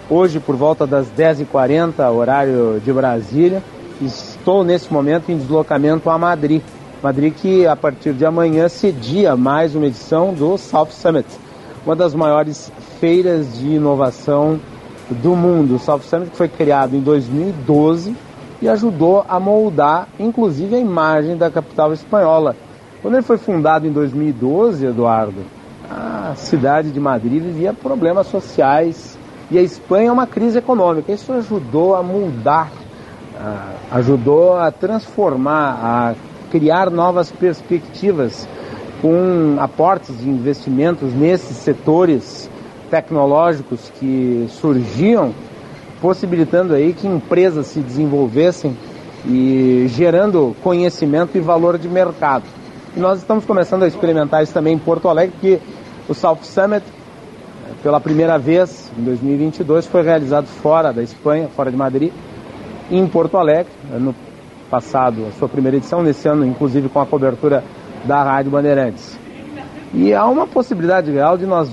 hoje 0.09 0.39
por 0.39 0.55
volta 0.55 0.87
das 0.87 1.09
10h40, 1.09 2.09
horário 2.09 2.81
de 2.85 2.93
Brasília. 2.93 3.61
Estou 4.01 4.63
nesse 4.63 4.93
momento 4.93 5.33
em 5.33 5.37
deslocamento 5.37 6.09
a 6.09 6.17
Madrid. 6.17 6.63
Madrid 7.03 7.35
que 7.35 7.67
a 7.67 7.75
partir 7.75 8.13
de 8.13 8.25
amanhã 8.25 8.69
cedia 8.69 9.35
mais 9.35 9.75
uma 9.75 9.87
edição 9.87 10.33
do 10.33 10.57
South 10.57 10.93
Summit, 10.93 11.27
uma 11.85 11.97
das 11.97 12.15
maiores 12.15 12.71
feiras 13.01 13.59
de 13.59 13.71
inovação 13.71 14.61
do 15.11 15.35
mundo. 15.35 15.75
O 15.75 15.79
South 15.81 16.03
Summit 16.03 16.31
foi 16.37 16.47
criado 16.47 16.95
em 16.95 17.01
2012 17.01 18.15
e 18.61 18.69
ajudou 18.69 19.25
a 19.29 19.39
moldar, 19.39 20.09
inclusive, 20.19 20.75
a 20.77 20.79
imagem 20.79 21.37
da 21.37 21.51
capital 21.51 21.93
espanhola. 21.93 22.57
Quando 23.03 23.15
ele 23.15 23.23
foi 23.23 23.39
fundado 23.39 23.87
em 23.87 23.93
2012, 23.93 24.87
Eduardo, 24.87 25.45
a 25.91 26.35
cidade 26.35 26.91
de 26.91 26.99
Madrid 26.99 27.43
vivia 27.43 27.73
problemas 27.73 28.27
sociais 28.27 29.19
e 29.51 29.59
a 29.59 29.63
Espanha 29.63 30.09
é 30.09 30.13
uma 30.13 30.27
crise 30.27 30.59
econômica. 30.59 31.13
Isso 31.13 31.33
ajudou 31.33 31.95
a 31.95 32.03
mudar, 32.03 32.73
ajudou 33.91 34.57
a 34.57 34.71
transformar, 34.71 35.79
a 35.83 36.15
criar 36.51 36.91
novas 36.91 37.31
perspectivas 37.31 38.49
com 39.01 39.57
aportes 39.61 40.19
de 40.19 40.29
investimentos 40.29 41.13
nesses 41.13 41.57
setores 41.59 42.51
tecnológicos 42.91 43.93
que 44.01 44.47
surgiam 44.49 45.33
possibilitando 46.01 46.75
aí 46.75 46.93
que 46.93 47.07
empresas 47.07 47.67
se 47.67 47.81
desenvolvessem 47.81 48.77
e 49.25 49.87
gerando 49.89 50.55
conhecimento 50.63 51.37
e 51.37 51.41
valor 51.41 51.79
de 51.79 51.89
mercado. 51.89 52.45
E 52.97 53.01
nós 53.01 53.19
estamos 53.19 53.45
começando 53.45 53.83
a 53.83 53.89
experimentar 53.89 54.43
isso 54.43 54.53
também 54.53 54.75
em 54.75 54.79
Porto 54.79 55.09
Alegre, 55.09 55.33
porque 55.33 55.59
o 56.09 56.15
South 56.15 56.39
Summit, 56.43 56.85
pela 57.83 58.01
primeira 58.01 58.39
vez 58.39 58.91
em 58.97 59.03
2022, 59.03 59.87
foi 59.87 60.03
realizado 60.03 60.47
fora 60.47 60.93
da 60.93 61.03
Espanha, 61.03 61.49
fora 61.49 61.71
de 61.71 61.77
Madrid, 61.77 62.13
em 62.91 63.07
Porto 63.07 63.37
Alegre, 63.37 63.73
no 63.99 64.15
passado, 64.71 65.27
a 65.29 65.33
sua 65.39 65.49
primeira 65.49 65.77
edição, 65.77 66.03
nesse 66.03 66.29
ano, 66.29 66.45
inclusive 66.45 66.89
com 66.89 67.01
a 67.01 67.07
cobertura 67.07 67.65
da 68.05 68.23
Rádio 68.23 68.51
Bandeirantes. 68.51 69.19
E 69.93 70.13
há 70.13 70.27
uma 70.27 70.47
possibilidade 70.47 71.11
real 71.11 71.37
de 71.37 71.47
nós 71.47 71.71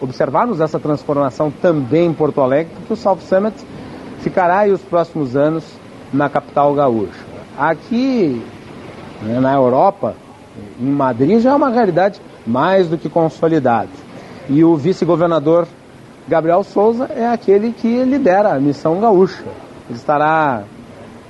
observarmos 0.00 0.60
essa 0.60 0.78
transformação 0.78 1.50
também 1.50 2.06
em 2.06 2.12
Porto 2.12 2.40
Alegre, 2.40 2.72
porque 2.74 2.92
o 2.92 2.96
South 2.96 3.18
Summit 3.20 3.54
ficará 4.20 4.60
aí 4.60 4.72
os 4.72 4.82
próximos 4.82 5.36
anos 5.36 5.64
na 6.12 6.28
capital 6.28 6.74
gaúcha. 6.74 7.24
Aqui 7.58 8.42
né, 9.22 9.40
na 9.40 9.54
Europa, 9.54 10.14
em 10.80 10.90
Madrid, 10.90 11.40
já 11.40 11.50
é 11.50 11.54
uma 11.54 11.70
realidade 11.70 12.20
mais 12.46 12.88
do 12.88 12.98
que 12.98 13.08
consolidada. 13.08 13.88
E 14.48 14.64
o 14.64 14.76
vice-governador 14.76 15.66
Gabriel 16.28 16.62
Souza 16.62 17.08
é 17.14 17.26
aquele 17.26 17.72
que 17.72 18.04
lidera 18.04 18.54
a 18.54 18.60
missão 18.60 19.00
gaúcha. 19.00 19.44
Ele 19.88 19.98
estará 19.98 20.64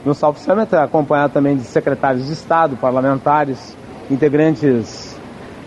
no 0.05 0.15
South 0.15 0.37
Summit, 0.37 0.75
acompanhado 0.75 1.33
também 1.33 1.57
de 1.57 1.65
secretários 1.65 2.27
de 2.27 2.33
Estado, 2.33 2.77
parlamentares, 2.77 3.77
integrantes 4.11 5.19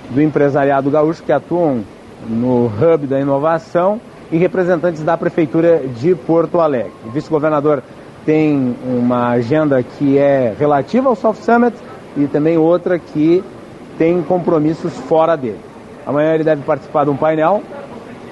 do 0.10 0.22
empresariado 0.22 0.90
gaúcho 0.90 1.22
que 1.24 1.32
atuam 1.32 1.84
no 2.28 2.66
hub 2.66 3.08
da 3.08 3.20
inovação 3.20 4.00
e 4.32 4.38
representantes 4.38 5.04
da 5.04 5.18
Prefeitura 5.18 5.80
de 6.00 6.16
Porto 6.16 6.60
Alegre. 6.60 6.92
O 7.06 7.10
vice-governador 7.10 7.84
tem 8.26 8.76
uma 8.86 9.30
agenda 9.30 9.82
que 9.82 10.18
é 10.18 10.54
relativa 10.58 11.10
ao 11.10 11.16
South 11.16 11.36
Summit 11.36 11.76
e 12.18 12.28
também 12.28 12.58
outra 12.58 13.00
que 13.00 13.44
tem 13.98 14.22
compromissos 14.22 14.94
fora 14.94 15.36
dele. 15.36 15.60
Amanhã 16.06 16.34
ele 16.34 16.44
deve 16.44 16.64
participar 16.64 17.06
de 17.06 17.10
um 17.10 17.18
painel 17.18 17.62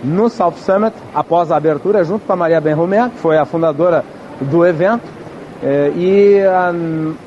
no 0.04 0.30
South 0.30 0.58
Summit, 0.58 0.95
após 1.13 1.52
a 1.52 1.58
abertura, 1.58 2.04
junto 2.04 2.26
com 2.26 2.34
a 2.34 2.36
Maria 2.36 2.62
Benromé, 2.62 3.10
que 3.10 3.17
foi 3.17 3.38
a 3.38 3.45
fundadora 3.45 4.06
do 4.39 4.65
evento, 4.65 5.04
é, 5.63 5.91
e 5.95 6.39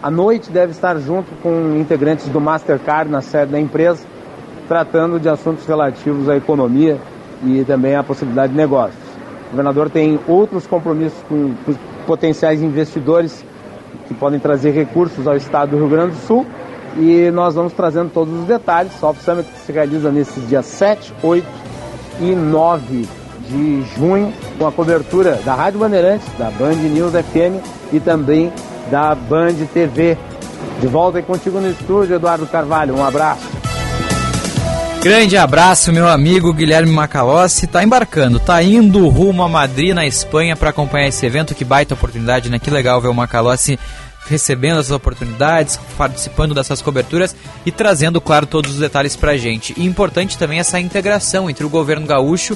à 0.01 0.11
noite 0.11 0.53
deve 0.53 0.71
estar 0.71 0.97
junto 0.99 1.29
com 1.43 1.77
integrantes 1.77 2.29
do 2.29 2.41
Mastercard 2.41 3.11
na 3.11 3.21
sede 3.21 3.51
da 3.53 3.61
empresa, 3.61 4.07
tratando 4.71 5.19
de 5.19 5.29
assuntos 5.29 5.67
relativos 5.67 6.29
à 6.29 6.37
economia 6.37 6.97
e 7.45 7.65
também 7.65 7.97
à 7.97 8.05
possibilidade 8.05 8.53
de 8.53 8.57
negócios. 8.57 9.03
O 9.49 9.51
governador 9.51 9.91
tem 9.91 10.21
outros 10.29 10.65
compromissos 10.65 11.19
com, 11.29 11.53
com 11.67 11.75
potenciais 12.07 12.63
investidores 12.63 13.45
que 14.07 14.15
podem 14.15 14.39
trazer 14.39 14.71
recursos 14.71 15.27
ao 15.27 15.37
estado 15.37 15.73
do 15.73 15.77
Rio 15.77 15.89
Grande 15.89 16.13
do 16.13 16.25
Sul 16.25 16.47
e 16.97 17.33
nós 17.33 17.57
vamos 17.57 17.73
trazendo 17.73 18.13
todos 18.13 18.33
os 18.33 18.45
detalhes. 18.45 18.93
Soft 18.93 19.23
Summit 19.23 19.51
que 19.51 19.59
se 19.59 19.73
realiza 19.73 20.13
nesses 20.13 20.49
dias 20.49 20.67
7, 20.67 21.15
8 21.21 21.45
e 22.21 22.33
9 22.37 23.09
de 23.49 23.83
junho, 23.97 24.33
com 24.57 24.69
a 24.69 24.71
cobertura 24.71 25.41
da 25.45 25.53
Rádio 25.53 25.81
Bandeirantes, 25.81 26.29
da 26.39 26.49
Band 26.49 26.77
News 26.77 27.11
FM 27.11 27.93
e 27.93 27.99
também 27.99 28.53
da 28.89 29.17
Band 29.17 29.67
TV. 29.75 30.17
De 30.81 30.87
volta 30.87 31.19
aí 31.19 31.25
contigo 31.25 31.59
no 31.59 31.69
estúdio, 31.69 32.15
Eduardo 32.15 32.47
Carvalho. 32.47 32.95
Um 32.95 33.05
abraço. 33.05 33.60
Grande 35.03 35.35
abraço, 35.35 35.95
meu 35.95 36.07
amigo 36.07 36.53
Guilherme 36.53 36.93
Macalossi. 36.93 37.67
Tá 37.67 37.83
embarcando, 37.83 38.39
tá 38.39 38.63
indo 38.63 39.09
rumo 39.09 39.43
a 39.43 39.49
Madrid, 39.49 39.95
na 39.95 40.07
Espanha, 40.07 40.55
para 40.55 40.69
acompanhar 40.69 41.09
esse 41.09 41.25
evento. 41.25 41.55
Que 41.55 41.65
baita 41.65 41.95
oportunidade, 41.95 42.51
né? 42.51 42.59
Que 42.59 42.71
legal 42.71 43.01
ver 43.01 43.09
o 43.09 43.15
Macalossi 43.15 43.79
recebendo 44.29 44.79
essas 44.79 44.93
oportunidades, 44.93 45.81
participando 45.97 46.55
dessas 46.55 46.83
coberturas 46.83 47.35
e 47.65 47.73
trazendo, 47.73 48.21
claro, 48.21 48.45
todos 48.45 48.73
os 48.73 48.79
detalhes 48.79 49.17
pra 49.17 49.39
gente. 49.39 49.75
E 49.75 49.87
importante 49.87 50.37
também 50.37 50.59
essa 50.59 50.79
integração 50.79 51.49
entre 51.49 51.65
o 51.65 51.71
governo 51.71 52.07
gaúcho 52.07 52.55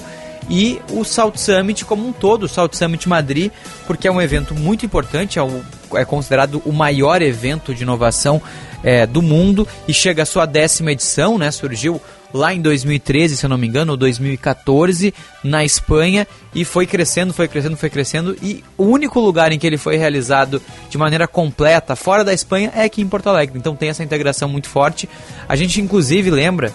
e 0.49 0.83
o 0.91 1.03
South 1.03 1.37
Summit 1.37 1.87
como 1.87 2.07
um 2.07 2.13
todo, 2.13 2.45
o 2.45 2.49
South 2.49 2.71
Summit 2.73 3.09
Madrid, 3.09 3.51
porque 3.87 4.07
é 4.07 4.13
um 4.13 4.21
evento 4.21 4.55
muito 4.55 4.85
importante, 4.85 5.39
é, 5.39 5.43
o, 5.43 5.63
é 5.95 6.05
considerado 6.05 6.61
o 6.67 6.73
maior 6.73 7.23
evento 7.23 7.75
de 7.75 7.85
inovação 7.85 8.41
é, 8.83 9.07
do 9.07 9.23
mundo 9.23 9.67
e 9.89 9.95
chega 9.95 10.23
à 10.23 10.27
sua 10.27 10.45
décima 10.45 10.93
edição, 10.93 11.39
né? 11.39 11.51
Surgiu 11.51 12.01
lá 12.35 12.53
em 12.53 12.61
2013, 12.61 13.37
se 13.37 13.47
eu 13.47 13.49
não 13.49 13.57
me 13.57 13.69
engano, 13.69 13.93
ou 13.93 13.97
2014, 13.97 15.15
na 15.45 15.65
Espanha, 15.65 16.27
e 16.53 16.65
foi 16.65 16.85
crescendo, 16.85 17.33
foi 17.33 17.47
crescendo, 17.47 17.77
foi 17.77 17.89
crescendo, 17.89 18.37
e 18.43 18.65
o 18.77 18.83
único 18.85 19.21
lugar 19.21 19.53
em 19.53 19.59
que 19.59 19.65
ele 19.65 19.79
foi 19.79 19.97
realizado 19.97 20.61
de 20.91 20.99
maneira 20.99 21.29
completa, 21.29 21.95
fora 21.95 22.25
da 22.25 22.35
Espanha, 22.35 22.73
é 22.75 22.83
aqui 22.83 23.01
em 23.01 23.09
Porto 23.09 23.29
Alegre. 23.29 23.57
Então 23.57 23.77
tem 23.77 23.89
essa 23.89 24.03
integração 24.03 24.49
muito 24.49 24.69
forte. 24.69 25.09
A 25.49 25.55
gente 25.55 25.81
inclusive 25.81 26.29
lembra 26.29 26.75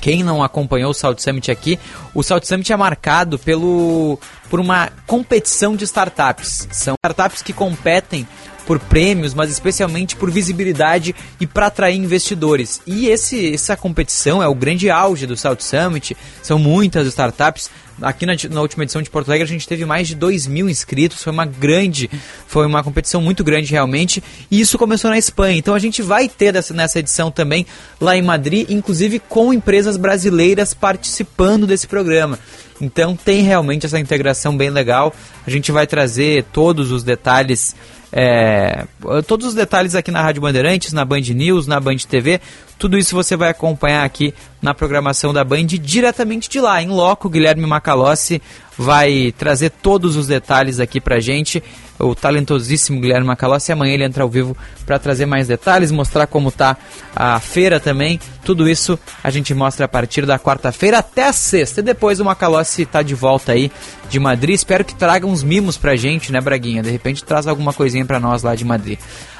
quem 0.00 0.22
não 0.22 0.42
acompanhou 0.42 0.90
o 0.90 0.94
South 0.94 1.16
Summit 1.18 1.50
aqui, 1.50 1.78
o 2.14 2.22
South 2.22 2.42
Summit 2.44 2.72
é 2.72 2.76
marcado 2.76 3.38
pelo, 3.40 4.20
por 4.48 4.60
uma 4.60 4.90
competição 5.06 5.76
de 5.76 5.84
startups. 5.84 6.68
São 6.70 6.94
startups 7.02 7.42
que 7.42 7.52
competem 7.52 8.26
por 8.66 8.80
prêmios, 8.80 9.32
mas 9.32 9.50
especialmente 9.50 10.16
por 10.16 10.30
visibilidade 10.30 11.14
e 11.40 11.46
para 11.46 11.68
atrair 11.68 11.96
investidores. 11.96 12.80
E 12.86 13.08
esse, 13.08 13.54
essa 13.54 13.76
competição 13.76 14.42
é 14.42 14.48
o 14.48 14.54
grande 14.54 14.90
auge 14.90 15.24
do 15.24 15.36
South 15.36 15.60
Summit, 15.60 16.16
são 16.42 16.58
muitas 16.58 17.06
startups. 17.06 17.70
Aqui 18.02 18.26
na, 18.26 18.34
na, 18.50 18.60
última 18.60 18.82
edição 18.82 19.00
de 19.00 19.08
Porto 19.08 19.28
Alegre 19.28 19.44
a 19.44 19.48
gente 19.48 19.66
teve 19.66 19.86
mais 19.86 20.06
de 20.06 20.14
2 20.14 20.46
mil 20.48 20.68
inscritos, 20.68 21.22
foi 21.22 21.32
uma 21.32 21.46
grande, 21.46 22.10
foi 22.46 22.66
uma 22.66 22.82
competição 22.82 23.22
muito 23.22 23.42
grande 23.42 23.70
realmente, 23.70 24.22
e 24.50 24.60
isso 24.60 24.76
começou 24.76 25.08
na 25.10 25.16
Espanha. 25.16 25.56
Então 25.56 25.72
a 25.72 25.78
gente 25.78 26.02
vai 26.02 26.28
ter 26.28 26.52
dessa, 26.52 26.74
nessa 26.74 26.98
edição 26.98 27.30
também 27.30 27.64
lá 27.98 28.14
em 28.14 28.20
Madrid, 28.20 28.68
inclusive 28.68 29.18
com 29.18 29.50
empresas 29.50 29.96
brasileiras 29.96 30.74
participando 30.74 31.66
desse 31.66 31.86
programa. 31.86 32.38
Então 32.80 33.16
tem 33.16 33.42
realmente 33.42 33.86
essa 33.86 33.98
integração 33.98 34.56
bem 34.56 34.70
legal. 34.70 35.14
A 35.46 35.50
gente 35.50 35.72
vai 35.72 35.86
trazer 35.86 36.44
todos 36.52 36.90
os 36.90 37.02
detalhes 37.02 37.74
é, 38.12 38.86
todos 39.26 39.48
os 39.48 39.54
detalhes 39.54 39.94
aqui 39.94 40.10
na 40.10 40.22
Rádio 40.22 40.40
Bandeirantes, 40.40 40.92
na 40.92 41.04
Band 41.04 41.20
News, 41.20 41.66
na 41.66 41.78
Band 41.78 41.96
TV, 42.08 42.40
tudo 42.78 42.98
isso 42.98 43.14
você 43.14 43.36
vai 43.36 43.50
acompanhar 43.50 44.04
aqui 44.04 44.34
na 44.60 44.74
programação 44.74 45.32
da 45.32 45.42
Band 45.42 45.66
diretamente 45.66 46.48
de 46.48 46.60
lá, 46.60 46.82
em 46.82 46.88
loco. 46.88 47.28
Guilherme 47.28 47.66
Macalossi 47.66 48.40
vai 48.78 49.32
trazer 49.36 49.70
todos 49.70 50.16
os 50.16 50.26
detalhes 50.26 50.80
aqui 50.80 51.00
pra 51.00 51.20
gente. 51.20 51.62
O 51.98 52.14
talentosíssimo 52.14 53.00
Guilherme 53.00 53.26
Macalossi. 53.26 53.72
Amanhã 53.72 53.94
ele 53.94 54.04
entra 54.04 54.22
ao 54.22 54.28
vivo 54.28 54.54
para 54.84 54.98
trazer 54.98 55.24
mais 55.24 55.48
detalhes, 55.48 55.90
mostrar 55.90 56.26
como 56.26 56.52
tá 56.52 56.76
a 57.14 57.40
feira 57.40 57.80
também. 57.80 58.20
Tudo 58.44 58.68
isso 58.68 58.98
a 59.24 59.30
gente 59.30 59.54
mostra 59.54 59.86
a 59.86 59.88
partir 59.88 60.26
da 60.26 60.38
quarta-feira 60.38 60.98
até 60.98 61.26
a 61.26 61.32
sexta. 61.32 61.80
E 61.80 61.82
depois 61.82 62.20
o 62.20 62.24
Macalossi 62.24 62.84
tá 62.84 63.00
de 63.00 63.14
volta 63.14 63.52
aí 63.52 63.72
de 64.10 64.20
Madrid. 64.20 64.54
Espero 64.54 64.84
que 64.84 64.94
traga 64.94 65.26
uns 65.26 65.42
mimos 65.42 65.78
pra 65.78 65.96
gente, 65.96 66.30
né, 66.30 66.40
Braguinha? 66.40 66.82
De 66.82 66.90
repente 66.90 67.24
traz 67.24 67.46
alguma 67.46 67.72
coisinha 67.72 68.04
pra 68.04 68.20
nós 68.20 68.42
lá 68.42 68.54
de 68.54 68.64
Madrid. 68.64 68.98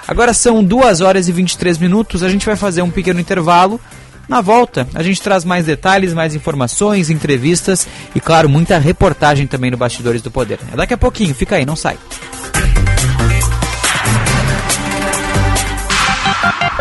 Agora 0.08 0.32
são 0.32 0.64
2 0.64 1.02
horas 1.02 1.28
e 1.28 1.32
23 1.32 1.76
minutos. 1.76 2.22
A 2.22 2.28
gente 2.30 2.46
vai 2.46 2.56
fazer 2.56 2.80
um 2.80 2.90
pequeno 2.90 3.20
intervalo. 3.20 3.78
Na 4.28 4.40
volta, 4.40 4.86
a 4.94 5.02
gente 5.02 5.22
traz 5.22 5.44
mais 5.44 5.66
detalhes, 5.66 6.12
mais 6.12 6.34
informações, 6.34 7.10
entrevistas 7.10 7.86
e, 8.14 8.20
claro, 8.20 8.48
muita 8.48 8.78
reportagem 8.78 9.46
também 9.46 9.70
no 9.70 9.76
Bastidores 9.76 10.20
do 10.20 10.30
Poder. 10.30 10.58
É 10.72 10.76
daqui 10.76 10.94
a 10.94 10.98
pouquinho, 10.98 11.34
fica 11.34 11.56
aí, 11.56 11.64
não 11.64 11.76
sai. 11.76 11.96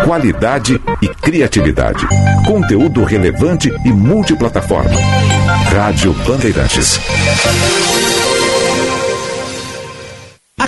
Qualidade 0.04 0.82
e 1.02 1.08
criatividade. 1.08 2.06
Conteúdo 2.46 3.04
relevante 3.04 3.72
e 3.86 3.92
multiplataforma. 3.92 4.92
Rádio 5.72 6.14
Bandeirantes. 6.28 7.00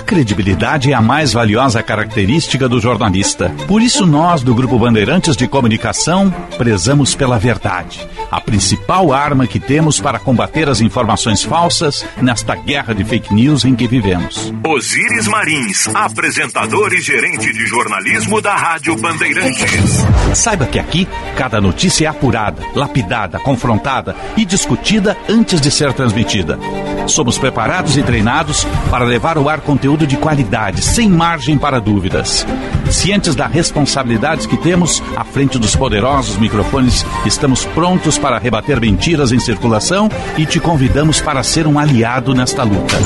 Credibilidade 0.08 0.90
é 0.90 0.94
a 0.94 1.02
mais 1.02 1.34
valiosa 1.34 1.82
característica 1.82 2.66
do 2.66 2.80
jornalista. 2.80 3.50
Por 3.66 3.82
isso, 3.82 4.06
nós, 4.06 4.42
do 4.42 4.54
Grupo 4.54 4.78
Bandeirantes 4.78 5.36
de 5.36 5.46
Comunicação, 5.46 6.34
prezamos 6.56 7.14
pela 7.14 7.38
verdade, 7.38 8.08
a 8.30 8.40
principal 8.40 9.12
arma 9.12 9.46
que 9.46 9.60
temos 9.60 10.00
para 10.00 10.18
combater 10.18 10.66
as 10.66 10.80
informações 10.80 11.42
falsas 11.42 12.06
nesta 12.22 12.54
guerra 12.54 12.94
de 12.94 13.04
fake 13.04 13.34
news 13.34 13.66
em 13.66 13.76
que 13.76 13.86
vivemos. 13.86 14.50
Osíris 14.66 15.28
Marins, 15.28 15.88
apresentador 15.94 16.90
e 16.94 17.02
gerente 17.02 17.52
de 17.52 17.66
jornalismo 17.66 18.40
da 18.40 18.56
Rádio 18.56 18.96
Bandeirantes. 18.96 20.06
Saiba 20.32 20.64
que 20.64 20.78
aqui, 20.78 21.06
cada 21.36 21.60
notícia 21.60 22.06
é 22.06 22.08
apurada, 22.08 22.62
lapidada, 22.74 23.38
confrontada 23.38 24.16
e 24.38 24.46
discutida 24.46 25.18
antes 25.28 25.60
de 25.60 25.70
ser 25.70 25.92
transmitida. 25.92 26.58
Somos 27.06 27.38
preparados 27.38 27.96
e 27.96 28.02
treinados 28.02 28.64
para 28.90 29.04
levar 29.04 29.38
o 29.38 29.48
ar 29.48 29.60
com 29.60 29.76
conteúdo 29.98 30.06
de 30.06 30.16
qualidade, 30.16 30.82
sem 30.82 31.08
margem 31.08 31.58
para 31.58 31.80
dúvidas. 31.80 32.46
Cientes 32.90 33.34
da 33.34 33.46
responsabilidade 33.46 34.46
que 34.46 34.56
temos 34.56 35.02
à 35.16 35.24
frente 35.24 35.58
dos 35.58 35.74
poderosos 35.74 36.38
microfones, 36.38 37.04
estamos 37.26 37.64
prontos 37.64 38.16
para 38.16 38.38
rebater 38.38 38.80
mentiras 38.80 39.32
em 39.32 39.40
circulação 39.40 40.08
e 40.36 40.46
te 40.46 40.60
convidamos 40.60 41.20
para 41.20 41.42
ser 41.42 41.66
um 41.66 41.78
aliado 41.78 42.34
nesta 42.34 42.62
luta. 42.62 42.96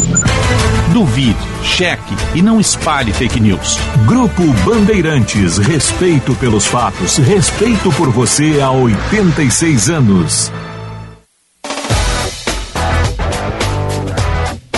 Duvide, 0.92 1.36
cheque 1.62 2.14
e 2.34 2.42
não 2.42 2.60
espalhe 2.60 3.12
fake 3.12 3.40
news. 3.40 3.78
Grupo 4.06 4.42
Bandeirantes, 4.64 5.56
respeito 5.56 6.34
pelos 6.34 6.66
fatos, 6.66 7.16
respeito 7.16 7.90
por 7.92 8.10
você 8.10 8.60
há 8.60 8.70
86 8.70 9.88
anos. 9.88 10.52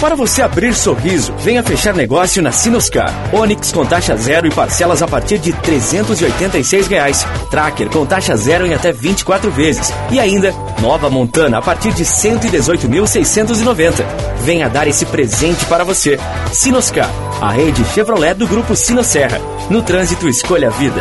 Para 0.04 0.16
você 0.16 0.42
abrir 0.42 0.74
sorriso, 0.74 1.32
venha 1.38 1.62
fechar 1.62 1.94
negócio 1.94 2.42
na 2.42 2.52
Sinoscar. 2.52 3.10
Onix 3.32 3.72
com 3.72 3.86
taxa 3.86 4.14
zero 4.18 4.46
e 4.46 4.50
parcelas 4.50 5.00
a 5.00 5.08
partir 5.08 5.38
de 5.38 5.50
386 5.50 6.88
reais. 6.88 7.26
Tracker 7.50 7.88
com 7.88 8.04
taxa 8.04 8.36
zero 8.36 8.66
em 8.66 8.74
até 8.74 8.92
24 8.92 9.50
vezes. 9.50 9.90
E 10.10 10.20
ainda, 10.20 10.52
nova 10.78 11.08
Montana 11.08 11.56
a 11.56 11.62
partir 11.62 11.90
de 11.94 12.02
R$ 12.02 12.10
118.690. 12.10 14.04
Venha 14.42 14.68
dar 14.68 14.86
esse 14.86 15.06
presente 15.06 15.64
para 15.64 15.84
você. 15.84 16.20
Sinoscar, 16.52 17.08
a 17.40 17.50
rede 17.50 17.82
Chevrolet 17.94 18.34
do 18.34 18.46
grupo 18.46 18.76
Sinosserra. 18.76 19.40
No 19.70 19.80
trânsito, 19.80 20.28
escolha 20.28 20.68
a 20.68 20.70
vida. 20.70 21.00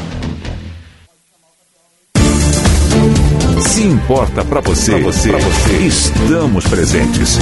Se 3.81 3.87
importa 3.87 4.45
para 4.45 4.61
você, 4.61 4.91
pra 4.91 5.01
você, 5.01 5.29
pra 5.31 5.39
você, 5.39 5.73
estamos 5.87 6.67
presentes. 6.67 7.39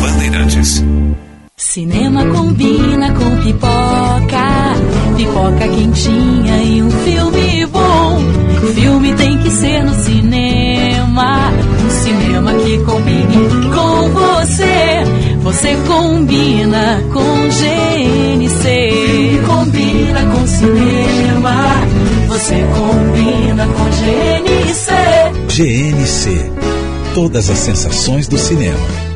Bandeirantes. 0.00 0.84
Cinema 1.56 2.26
combina 2.26 3.12
com 3.12 3.36
pipoca, 3.44 4.74
pipoca 5.16 5.68
quentinha 5.68 6.56
e 6.64 6.82
um 6.82 6.90
filme 6.90 7.64
bom. 7.66 8.18
Filme 8.74 9.14
tem 9.14 9.38
que 9.38 9.48
ser 9.50 9.84
no 9.84 9.94
cinema, 9.94 11.52
um 11.84 11.90
cinema 11.90 12.52
que 12.54 12.78
combine 12.80 13.70
com 13.72 14.08
você. 14.08 15.04
Você 15.44 15.76
combina 15.86 17.00
com 17.12 17.48
GNC, 17.50 19.42
combina 19.46 20.26
com 20.26 20.44
cinema. 20.44 21.54
Você 22.26 22.66
combina. 22.76 23.05
GNC. 25.56 26.52
Todas 27.14 27.48
as 27.48 27.56
sensações 27.56 28.28
do 28.28 28.36
cinema. 28.36 29.15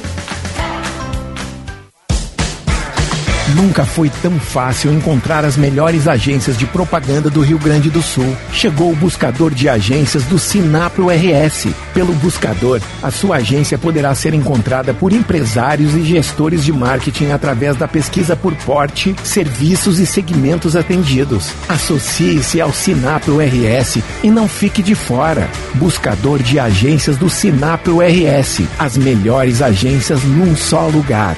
Nunca 3.55 3.85
foi 3.85 4.09
tão 4.21 4.39
fácil 4.39 4.93
encontrar 4.93 5.43
as 5.43 5.57
melhores 5.57 6.07
agências 6.07 6.57
de 6.57 6.65
propaganda 6.65 7.29
do 7.29 7.41
Rio 7.41 7.59
Grande 7.59 7.89
do 7.89 8.01
Sul. 8.01 8.35
Chegou 8.53 8.91
o 8.91 8.95
buscador 8.95 9.53
de 9.53 9.67
agências 9.67 10.23
do 10.23 10.39
Sinapro 10.39 11.07
RS. 11.09 11.67
Pelo 11.93 12.13
buscador, 12.13 12.79
a 13.03 13.11
sua 13.11 13.37
agência 13.37 13.77
poderá 13.77 14.15
ser 14.15 14.33
encontrada 14.33 14.93
por 14.93 15.11
empresários 15.11 15.95
e 15.95 16.03
gestores 16.03 16.63
de 16.63 16.71
marketing 16.71 17.31
através 17.31 17.75
da 17.75 17.87
pesquisa 17.87 18.35
por 18.35 18.53
porte, 18.55 19.15
serviços 19.23 19.99
e 19.99 20.05
segmentos 20.05 20.75
atendidos. 20.75 21.51
Associe-se 21.67 22.61
ao 22.61 22.71
Sinapro 22.71 23.39
RS 23.39 23.99
e 24.23 24.31
não 24.31 24.47
fique 24.47 24.81
de 24.81 24.95
fora. 24.95 25.49
Buscador 25.73 26.41
de 26.41 26.57
agências 26.57 27.17
do 27.17 27.29
Sinapro 27.29 27.99
RS. 27.99 28.61
As 28.79 28.95
melhores 28.95 29.61
agências 29.61 30.23
num 30.23 30.55
só 30.55 30.87
lugar. 30.87 31.37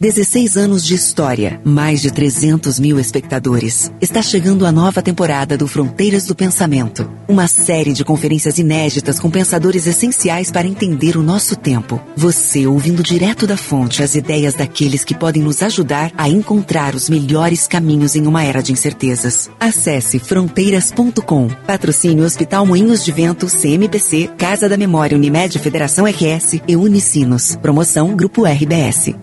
16 0.00 0.56
anos 0.56 0.86
de 0.86 0.94
história, 0.94 1.60
mais 1.64 2.00
de 2.00 2.12
300 2.12 2.78
mil 2.78 3.00
espectadores. 3.00 3.90
Está 4.00 4.22
chegando 4.22 4.64
a 4.64 4.70
nova 4.70 5.02
temporada 5.02 5.58
do 5.58 5.66
Fronteiras 5.66 6.24
do 6.24 6.36
Pensamento. 6.36 7.10
Uma 7.26 7.48
série 7.48 7.92
de 7.92 8.04
conferências 8.04 8.58
inéditas 8.58 9.18
com 9.18 9.28
pensadores 9.28 9.88
essenciais 9.88 10.52
para 10.52 10.68
entender 10.68 11.16
o 11.16 11.22
nosso 11.22 11.56
tempo. 11.56 12.00
Você 12.16 12.64
ouvindo 12.64 13.02
direto 13.02 13.44
da 13.44 13.56
fonte 13.56 14.00
as 14.00 14.14
ideias 14.14 14.54
daqueles 14.54 15.02
que 15.02 15.16
podem 15.16 15.42
nos 15.42 15.64
ajudar 15.64 16.12
a 16.16 16.28
encontrar 16.28 16.94
os 16.94 17.10
melhores 17.10 17.66
caminhos 17.66 18.14
em 18.14 18.24
uma 18.24 18.44
era 18.44 18.62
de 18.62 18.70
incertezas. 18.70 19.50
Acesse 19.58 20.20
fronteiras.com. 20.20 21.48
Patrocínio 21.66 22.24
Hospital 22.24 22.64
Moinhos 22.64 23.04
de 23.04 23.10
Vento, 23.10 23.48
CMPC, 23.48 24.30
Casa 24.38 24.68
da 24.68 24.76
Memória 24.76 25.18
Unimed 25.18 25.58
Federação 25.58 26.06
RS 26.06 26.60
e 26.68 26.76
Unicinos. 26.76 27.56
Promoção 27.56 28.14
Grupo 28.14 28.46
RBS. 28.46 29.16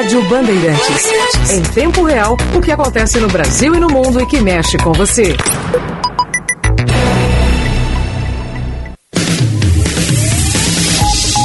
Rádio 0.00 0.22
Bandeirantes. 0.30 1.10
Em 1.50 1.60
tempo 1.60 2.02
real, 2.04 2.34
o 2.54 2.60
que 2.62 2.72
acontece 2.72 3.20
no 3.20 3.28
Brasil 3.28 3.74
e 3.74 3.78
no 3.78 3.86
mundo 3.86 4.18
e 4.18 4.24
que 4.24 4.40
mexe 4.40 4.78
com 4.78 4.94
você. 4.94 5.36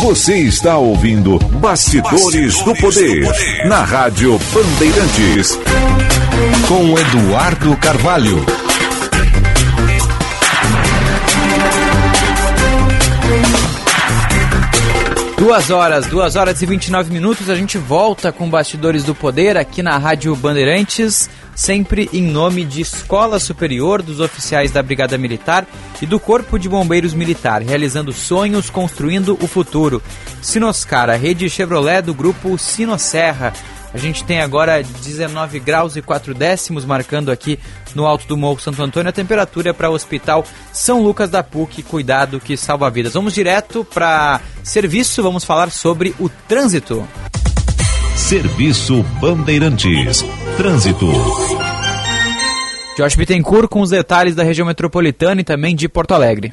Você 0.03 0.37
está 0.37 0.77
ouvindo 0.77 1.37
Bastidores, 1.37 2.21
Bastidores 2.21 2.63
do, 2.63 2.75
poder, 2.77 3.19
do 3.19 3.27
Poder 3.27 3.67
na 3.67 3.83
Rádio 3.83 4.39
Bandeirantes. 4.53 5.59
Com 6.65 6.97
Eduardo 6.97 7.75
Carvalho. 7.75 8.64
Duas 15.45 15.69
horas, 15.69 16.07
duas 16.07 16.35
horas 16.35 16.59
e 16.63 16.65
29 16.65 17.13
minutos, 17.13 17.51
a 17.51 17.55
gente 17.55 17.77
volta 17.77 18.31
com 18.31 18.49
Bastidores 18.49 19.03
do 19.03 19.13
Poder 19.13 19.57
aqui 19.57 19.83
na 19.83 19.95
Rádio 19.95 20.35
Bandeirantes, 20.35 21.29
sempre 21.53 22.09
em 22.11 22.23
nome 22.23 22.65
de 22.65 22.81
Escola 22.81 23.37
Superior 23.37 24.01
dos 24.01 24.19
Oficiais 24.19 24.71
da 24.71 24.81
Brigada 24.81 25.19
Militar 25.19 25.67
e 26.01 26.05
do 26.07 26.19
Corpo 26.19 26.57
de 26.57 26.67
Bombeiros 26.67 27.13
Militar, 27.13 27.61
realizando 27.61 28.11
sonhos, 28.11 28.71
construindo 28.71 29.37
o 29.39 29.45
futuro. 29.47 30.01
Sinoscar, 30.41 31.11
a 31.11 31.15
rede 31.15 31.47
Chevrolet 31.47 32.01
do 32.01 32.15
grupo 32.15 32.57
Sinosserra. 32.57 33.53
A 33.95 33.97
gente 33.97 34.25
tem 34.25 34.41
agora 34.41 34.83
19 34.83 35.57
graus 35.57 35.95
e 35.95 36.01
4 36.01 36.33
décimos, 36.33 36.83
marcando 36.83 37.31
aqui 37.31 37.57
no 37.95 38.05
alto 38.05 38.27
do 38.27 38.35
Morro 38.35 38.59
Santo 38.59 38.83
Antônio 38.83 39.07
a 39.07 39.13
temperatura 39.13 39.73
para 39.73 39.89
o 39.89 39.93
Hospital 39.93 40.43
São 40.73 41.01
Lucas 41.01 41.29
da 41.29 41.41
PUC, 41.41 41.81
cuidado 41.81 42.41
que 42.41 42.57
salva 42.57 42.89
vidas. 42.89 43.13
Vamos 43.13 43.33
direto 43.33 43.85
para 43.85 44.41
serviço, 44.61 45.23
vamos 45.23 45.45
falar 45.45 45.71
sobre 45.71 46.13
o 46.19 46.27
trânsito. 46.27 47.07
Serviço 48.17 49.01
Bandeirantes. 49.21 50.25
Trânsito. 50.57 51.09
Josh 52.97 53.15
Bittencourt 53.15 53.69
com 53.69 53.79
os 53.79 53.91
detalhes 53.91 54.35
da 54.35 54.43
região 54.43 54.67
metropolitana 54.67 55.39
e 55.39 55.45
também 55.45 55.73
de 55.73 55.87
Porto 55.87 56.13
Alegre. 56.13 56.51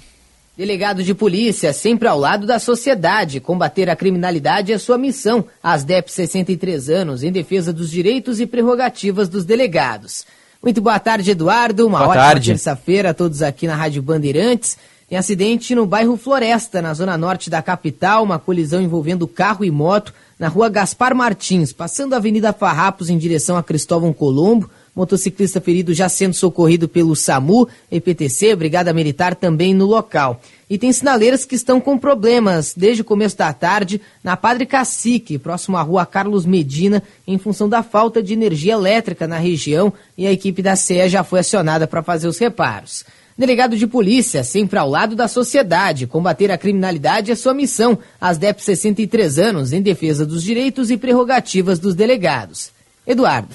Delegado 0.62 1.02
de 1.02 1.12
polícia, 1.12 1.72
sempre 1.72 2.06
ao 2.06 2.16
lado 2.16 2.46
da 2.46 2.56
sociedade. 2.60 3.40
Combater 3.40 3.90
a 3.90 3.96
criminalidade 3.96 4.72
é 4.72 4.78
sua 4.78 4.96
missão. 4.96 5.44
Asdep 5.60 6.08
63 6.08 6.88
anos, 6.88 7.24
em 7.24 7.32
defesa 7.32 7.72
dos 7.72 7.90
direitos 7.90 8.38
e 8.38 8.46
prerrogativas 8.46 9.28
dos 9.28 9.44
delegados. 9.44 10.24
Muito 10.62 10.80
boa 10.80 11.00
tarde, 11.00 11.32
Eduardo. 11.32 11.84
Uma 11.84 11.98
Boa 11.98 12.10
ótima 12.10 12.22
tarde. 12.22 12.50
terça-feira 12.52 13.10
a 13.10 13.14
todos 13.14 13.42
aqui 13.42 13.66
na 13.66 13.74
Rádio 13.74 14.00
Bandeirantes. 14.02 14.78
Tem 15.08 15.18
acidente 15.18 15.74
no 15.74 15.84
bairro 15.84 16.16
Floresta, 16.16 16.80
na 16.80 16.94
zona 16.94 17.18
norte 17.18 17.50
da 17.50 17.60
capital, 17.60 18.22
uma 18.22 18.38
colisão 18.38 18.80
envolvendo 18.80 19.26
carro 19.26 19.64
e 19.64 19.70
moto 19.70 20.14
na 20.38 20.46
rua 20.46 20.68
Gaspar 20.68 21.12
Martins, 21.12 21.72
passando 21.72 22.14
a 22.14 22.18
Avenida 22.18 22.52
Farrapos 22.52 23.10
em 23.10 23.18
direção 23.18 23.56
a 23.56 23.64
Cristóvão 23.64 24.12
Colombo. 24.12 24.70
Motociclista 24.94 25.60
ferido 25.60 25.94
já 25.94 26.08
sendo 26.08 26.34
socorrido 26.34 26.86
pelo 26.86 27.16
SAMU, 27.16 27.66
EPTC, 27.90 28.54
Brigada 28.54 28.92
Militar 28.92 29.34
também 29.34 29.72
no 29.72 29.86
local. 29.86 30.40
E 30.68 30.78
tem 30.78 30.92
sinaleiras 30.92 31.44
que 31.44 31.54
estão 31.54 31.80
com 31.80 31.98
problemas 31.98 32.74
desde 32.76 33.02
o 33.02 33.04
começo 33.04 33.36
da 33.36 33.52
tarde 33.52 34.00
na 34.22 34.36
Padre 34.36 34.66
Cacique, 34.66 35.38
próximo 35.38 35.76
à 35.76 35.82
rua 35.82 36.04
Carlos 36.04 36.44
Medina, 36.44 37.02
em 37.26 37.38
função 37.38 37.68
da 37.68 37.82
falta 37.82 38.22
de 38.22 38.32
energia 38.32 38.74
elétrica 38.74 39.26
na 39.26 39.38
região 39.38 39.92
e 40.16 40.26
a 40.26 40.32
equipe 40.32 40.62
da 40.62 40.76
CEA 40.76 41.08
já 41.08 41.24
foi 41.24 41.40
acionada 41.40 41.86
para 41.86 42.02
fazer 42.02 42.28
os 42.28 42.38
reparos. 42.38 43.04
Delegado 43.36 43.76
de 43.76 43.86
polícia, 43.86 44.44
sempre 44.44 44.78
ao 44.78 44.88
lado 44.88 45.16
da 45.16 45.26
sociedade, 45.26 46.06
combater 46.06 46.50
a 46.50 46.58
criminalidade 46.58 47.32
é 47.32 47.34
sua 47.34 47.54
missão. 47.54 47.98
As 48.20 48.36
DEP 48.36 48.62
63 48.62 49.38
anos 49.38 49.72
em 49.72 49.80
defesa 49.80 50.26
dos 50.26 50.42
direitos 50.42 50.90
e 50.90 50.98
prerrogativas 50.98 51.78
dos 51.78 51.94
delegados. 51.94 52.70
Eduardo. 53.06 53.54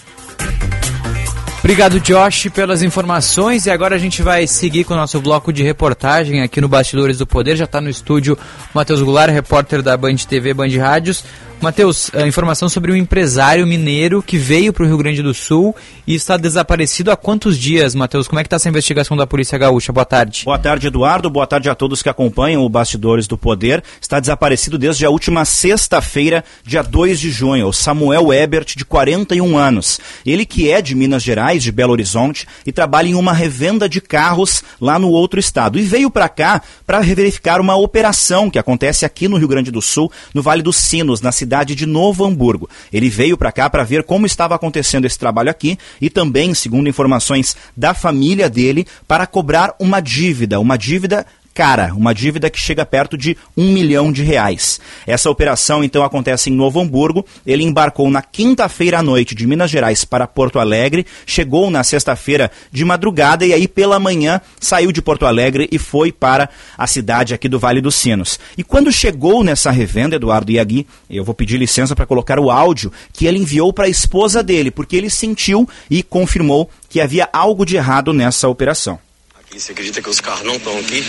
Obrigado, 1.67 1.99
Josh, 1.99 2.47
pelas 2.47 2.81
informações. 2.81 3.65
E 3.65 3.69
agora 3.69 3.93
a 3.93 3.97
gente 3.97 4.23
vai 4.23 4.47
seguir 4.47 4.85
com 4.85 4.93
o 4.93 4.97
nosso 4.97 5.19
bloco 5.19 5.51
de 5.51 5.63
reportagem 5.63 6.41
aqui 6.41 6.61
no 6.61 6.69
Bastidores 6.69 7.17
do 7.17 7.27
Poder. 7.27 7.57
Já 7.57 7.65
está 7.65 7.81
no 7.81 7.89
estúdio 7.89 8.37
Matheus 8.73 9.01
Goulart, 9.01 9.33
repórter 9.33 9.81
da 9.81 9.97
Band 9.97 10.15
TV, 10.15 10.53
Band 10.53 10.69
Rádios. 10.79 11.25
Matheus, 11.59 12.11
informação 12.27 12.69
sobre 12.69 12.91
um 12.91 12.95
empresário 12.95 13.65
mineiro 13.65 14.21
que 14.21 14.37
veio 14.37 14.71
para 14.71 14.83
o 14.83 14.87
Rio 14.87 14.97
Grande 14.97 15.23
do 15.23 15.33
Sul 15.33 15.75
e 16.05 16.13
está 16.13 16.37
desaparecido 16.37 17.09
há 17.09 17.15
quantos 17.15 17.57
dias, 17.57 17.95
Matheus? 17.95 18.27
Como 18.27 18.39
é 18.39 18.43
que 18.43 18.47
está 18.47 18.57
essa 18.57 18.69
investigação 18.69 19.17
da 19.17 19.25
Polícia 19.25 19.57
Gaúcha? 19.57 19.91
Boa 19.91 20.05
tarde. 20.05 20.43
Boa 20.45 20.59
tarde, 20.59 20.85
Eduardo. 20.85 21.31
Boa 21.31 21.47
tarde 21.47 21.67
a 21.67 21.73
todos 21.73 22.03
que 22.03 22.09
acompanham 22.09 22.63
o 22.63 22.69
Bastidores 22.69 23.25
do 23.25 23.39
Poder. 23.39 23.83
Está 23.99 24.19
desaparecido 24.19 24.77
desde 24.77 25.03
a 25.03 25.09
última 25.09 25.45
sexta-feira, 25.45 26.45
dia 26.63 26.83
2 26.83 27.19
de 27.19 27.31
junho, 27.31 27.67
o 27.67 27.73
Samuel 27.73 28.31
Ebert, 28.31 28.75
de 28.77 28.85
41 28.85 29.57
anos. 29.57 29.99
Ele 30.23 30.45
que 30.45 30.69
é 30.69 30.79
de 30.79 30.93
Minas 30.93 31.23
Gerais, 31.23 31.63
de 31.63 31.71
Belo 31.71 31.91
Horizonte, 31.91 32.47
e 32.67 32.71
trabalha 32.71 33.07
em 33.07 33.15
uma 33.15 33.33
revenda 33.33 33.89
de 33.89 33.99
carros 33.99 34.63
lá 34.79 34.99
no 34.99 35.09
outro 35.09 35.39
estado. 35.39 35.79
E 35.79 35.81
veio 35.81 36.11
para 36.11 36.29
cá 36.29 36.61
para 36.85 36.99
verificar 36.99 37.59
uma 37.59 37.75
operação 37.75 38.47
que 38.47 38.59
acontece 38.59 39.05
aqui 39.05 39.27
no 39.27 39.37
Rio 39.37 39.47
Grande 39.47 39.71
do 39.71 39.81
Sul, 39.81 40.11
no 40.35 40.43
Vale 40.43 40.61
dos 40.61 40.75
Sinos, 40.75 41.19
na 41.19 41.31
cidade 41.31 41.46
de 41.75 41.85
Novo 41.85 42.25
Hamburgo. 42.25 42.69
Ele 42.91 43.09
veio 43.09 43.37
para 43.37 43.51
cá 43.51 43.69
para 43.69 43.83
ver 43.83 44.03
como 44.03 44.25
estava 44.25 44.55
acontecendo 44.55 45.05
esse 45.05 45.17
trabalho 45.17 45.49
aqui 45.49 45.77
e 45.99 46.09
também, 46.09 46.53
segundo 46.53 46.89
informações 46.89 47.55
da 47.75 47.93
família 47.93 48.49
dele, 48.49 48.85
para 49.07 49.25
cobrar 49.25 49.75
uma 49.79 49.99
dívida, 49.99 50.59
uma 50.59 50.77
dívida 50.77 51.25
cara, 51.57 51.91
uma 51.95 52.13
dívida 52.13 52.51
que 52.51 52.59
chega 52.59 52.85
perto 52.85 53.17
de 53.17 53.35
um 53.57 53.71
milhão 53.71 54.11
de 54.11 54.21
reais. 54.21 54.79
Essa 55.07 55.27
operação 55.27 55.83
então 55.83 56.03
acontece 56.03 56.51
em 56.51 56.53
Novo 56.53 56.79
Hamburgo. 56.79 57.25
Ele 57.47 57.63
embarcou 57.63 58.11
na 58.11 58.21
quinta-feira 58.21 58.99
à 58.99 59.01
noite 59.01 59.33
de 59.33 59.47
Minas 59.47 59.71
Gerais 59.71 60.05
para 60.05 60.27
Porto 60.27 60.59
Alegre, 60.59 61.03
chegou 61.25 61.71
na 61.71 61.83
sexta-feira 61.83 62.51
de 62.71 62.85
madrugada 62.85 63.43
e 63.43 63.53
aí 63.53 63.67
pela 63.67 63.99
manhã 63.99 64.39
saiu 64.59 64.91
de 64.91 65.01
Porto 65.01 65.25
Alegre 65.25 65.67
e 65.71 65.79
foi 65.79 66.11
para 66.11 66.47
a 66.77 66.85
cidade 66.85 67.33
aqui 67.33 67.49
do 67.49 67.57
Vale 67.57 67.81
dos 67.81 67.95
Sinos. 67.95 68.39
E 68.55 68.63
quando 68.63 68.91
chegou 68.91 69.43
nessa 69.43 69.71
revenda, 69.71 70.17
Eduardo 70.17 70.51
Iagui, 70.51 70.85
eu 71.09 71.23
vou 71.23 71.33
pedir 71.33 71.57
licença 71.57 71.95
para 71.95 72.05
colocar 72.05 72.39
o 72.39 72.51
áudio 72.51 72.93
que 73.11 73.25
ele 73.25 73.39
enviou 73.39 73.73
para 73.73 73.85
a 73.85 73.89
esposa 73.89 74.43
dele, 74.43 74.69
porque 74.69 74.95
ele 74.95 75.09
sentiu 75.09 75.67
e 75.89 76.03
confirmou 76.03 76.69
que 76.87 77.01
havia 77.01 77.27
algo 77.33 77.65
de 77.65 77.77
errado 77.77 78.13
nessa 78.13 78.47
operação. 78.47 79.06
Você 79.49 79.71
acredita 79.71 80.01
que 80.01 80.09
os 80.09 80.19
carros 80.19 80.45
não 80.45 80.55
estão 80.57 80.77
aqui? 80.77 81.03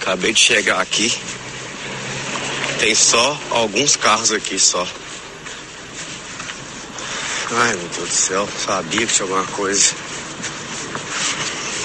Acabei 0.00 0.32
de 0.32 0.40
chegar 0.40 0.80
aqui. 0.80 1.12
Tem 2.78 2.94
só 2.94 3.40
alguns 3.50 3.96
carros 3.96 4.30
aqui 4.32 4.58
só. 4.58 4.86
Ai 7.52 7.74
meu 7.74 7.88
Deus 7.88 8.08
do 8.08 8.14
céu, 8.14 8.48
sabia 8.64 9.06
que 9.06 9.14
tinha 9.14 9.24
alguma 9.24 9.46
coisa. 9.46 9.92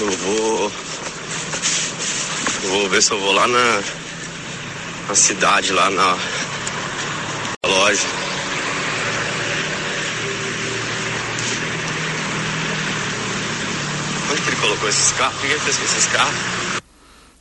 Eu 0.00 0.10
vou. 0.12 0.72
Vou 2.62 2.88
ver 2.90 3.02
se 3.02 3.10
eu 3.10 3.18
vou 3.18 3.32
lá 3.32 3.48
na. 3.48 3.82
Na 5.08 5.14
cidade, 5.14 5.72
lá 5.72 5.88
na 5.90 6.18
loja. 7.64 8.06
Onde 14.30 14.42
que 14.42 14.48
ele 14.48 14.56
colocou 14.56 14.88
esses 14.88 15.12
carros? 15.12 15.36
O 15.36 15.40
que 15.40 15.46
ele 15.46 15.60
fez 15.60 15.76
com 15.76 15.84
esses 15.84 16.06
carros? 16.06 16.34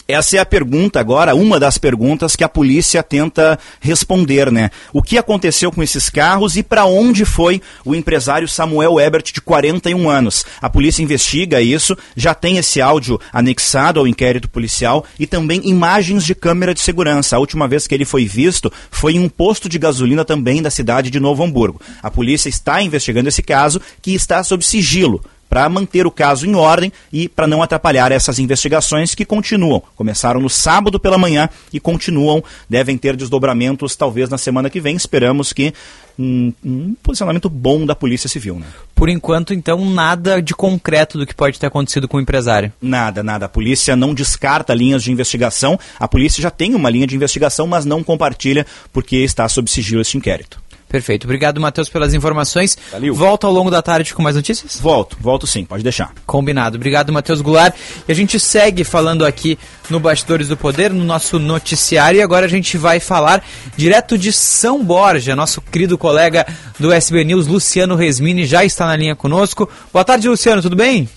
Essa 0.07 0.37
é 0.37 0.39
a 0.39 0.45
pergunta 0.45 0.99
agora, 0.99 1.33
uma 1.33 1.59
das 1.59 1.79
perguntas 1.79 2.35
que 2.35 2.43
a 2.43 2.49
polícia 2.49 3.01
tenta 3.01 3.57
responder, 3.79 4.51
né? 4.51 4.69
O 4.93 5.01
que 5.01 5.17
aconteceu 5.17 5.71
com 5.71 5.81
esses 5.81 6.11
carros 6.11 6.55
e 6.55 6.61
para 6.61 6.85
onde 6.85 7.25
foi 7.25 7.59
o 7.83 7.95
empresário 7.95 8.47
Samuel 8.47 8.99
Ebert, 8.99 9.33
de 9.33 9.41
41 9.41 10.07
anos? 10.07 10.45
A 10.61 10.69
polícia 10.69 11.01
investiga 11.01 11.59
isso, 11.59 11.97
já 12.15 12.35
tem 12.35 12.57
esse 12.57 12.79
áudio 12.79 13.19
anexado 13.33 13.99
ao 13.99 14.05
inquérito 14.05 14.47
policial 14.47 15.03
e 15.19 15.25
também 15.25 15.61
imagens 15.63 16.23
de 16.23 16.35
câmera 16.35 16.75
de 16.75 16.81
segurança. 16.81 17.35
A 17.35 17.39
última 17.39 17.67
vez 17.67 17.87
que 17.87 17.95
ele 17.95 18.05
foi 18.05 18.25
visto 18.25 18.71
foi 18.91 19.13
em 19.13 19.19
um 19.19 19.27
posto 19.27 19.67
de 19.67 19.79
gasolina 19.79 20.23
também 20.23 20.61
da 20.61 20.69
cidade 20.69 21.09
de 21.09 21.19
Novo 21.19 21.43
Hamburgo. 21.43 21.81
A 22.03 22.11
polícia 22.11 22.47
está 22.47 22.79
investigando 22.79 23.27
esse 23.27 23.41
caso, 23.41 23.81
que 24.03 24.13
está 24.13 24.43
sob 24.43 24.63
sigilo 24.63 25.19
para 25.55 25.69
manter 25.69 26.05
o 26.05 26.11
caso 26.11 26.45
em 26.45 26.53
ordem 26.53 26.91
e 27.13 27.29
para 27.29 27.47
não 27.47 27.63
atrapalhar 27.63 28.11
essas 28.11 28.39
investigações 28.39 29.15
que 29.15 29.23
continuam. 29.23 29.81
Começaram 29.95 30.41
no 30.41 30.49
sábado 30.49 30.99
pela 30.99 31.17
manhã 31.17 31.47
e 31.71 31.79
continuam, 31.79 32.43
devem 32.69 32.97
ter 32.97 33.15
desdobramentos 33.15 33.95
talvez 33.95 34.27
na 34.27 34.37
semana 34.37 34.69
que 34.69 34.81
vem. 34.81 34.97
Esperamos 34.97 35.53
que 35.53 35.73
um, 36.19 36.51
um 36.61 36.93
posicionamento 37.01 37.49
bom 37.49 37.85
da 37.85 37.95
Polícia 37.95 38.27
Civil. 38.27 38.59
Né? 38.59 38.65
Por 38.93 39.07
enquanto, 39.07 39.53
então, 39.53 39.89
nada 39.89 40.41
de 40.41 40.53
concreto 40.53 41.17
do 41.17 41.25
que 41.25 41.33
pode 41.33 41.57
ter 41.57 41.67
acontecido 41.67 42.05
com 42.05 42.17
o 42.17 42.21
empresário. 42.21 42.73
Nada, 42.81 43.23
nada. 43.23 43.45
A 43.45 43.49
polícia 43.49 43.95
não 43.95 44.13
descarta 44.13 44.73
linhas 44.73 45.03
de 45.03 45.11
investigação. 45.11 45.79
A 45.97 46.07
polícia 46.07 46.41
já 46.41 46.51
tem 46.51 46.75
uma 46.75 46.89
linha 46.89 47.07
de 47.07 47.15
investigação, 47.15 47.65
mas 47.65 47.85
não 47.85 48.03
compartilha 48.03 48.65
porque 48.91 49.17
está 49.17 49.47
sob 49.47 49.71
sigilo 49.71 50.01
este 50.01 50.17
inquérito. 50.17 50.64
Perfeito. 50.95 51.25
Obrigado, 51.25 51.59
Matheus, 51.59 51.89
pelas 51.89 52.13
informações. 52.13 52.77
Valeu. 52.89 53.13
Volta 53.13 53.45
ao 53.45 53.51
longo 53.51 53.69
da 53.69 53.81
tarde 53.81 54.13
com 54.13 54.23
mais 54.23 54.37
notícias? 54.37 54.79
Volto, 54.79 55.17
volto 55.19 55.45
sim, 55.45 55.65
pode 55.65 55.83
deixar. 55.83 56.13
Combinado. 56.25 56.77
Obrigado, 56.77 57.11
Matheus 57.11 57.41
Goulart. 57.41 57.75
E 58.07 58.11
a 58.13 58.15
gente 58.15 58.39
segue 58.39 58.85
falando 58.85 59.25
aqui 59.25 59.59
no 59.89 59.99
Bastidores 59.99 60.47
do 60.47 60.55
Poder, 60.55 60.93
no 60.93 61.03
nosso 61.03 61.37
noticiário. 61.37 62.17
E 62.17 62.21
agora 62.21 62.45
a 62.45 62.49
gente 62.49 62.77
vai 62.77 63.01
falar 63.01 63.45
direto 63.75 64.17
de 64.17 64.31
São 64.31 64.81
Borja. 64.81 65.35
Nosso 65.35 65.59
querido 65.59 65.97
colega 65.97 66.47
do 66.79 66.93
SB 66.93 67.25
News, 67.25 67.45
Luciano 67.45 67.97
Resmini, 67.97 68.45
já 68.45 68.63
está 68.63 68.85
na 68.85 68.95
linha 68.95 69.17
conosco. 69.17 69.69
Boa 69.91 70.05
tarde, 70.05 70.29
Luciano, 70.29 70.61
tudo 70.61 70.77
bem? 70.77 71.09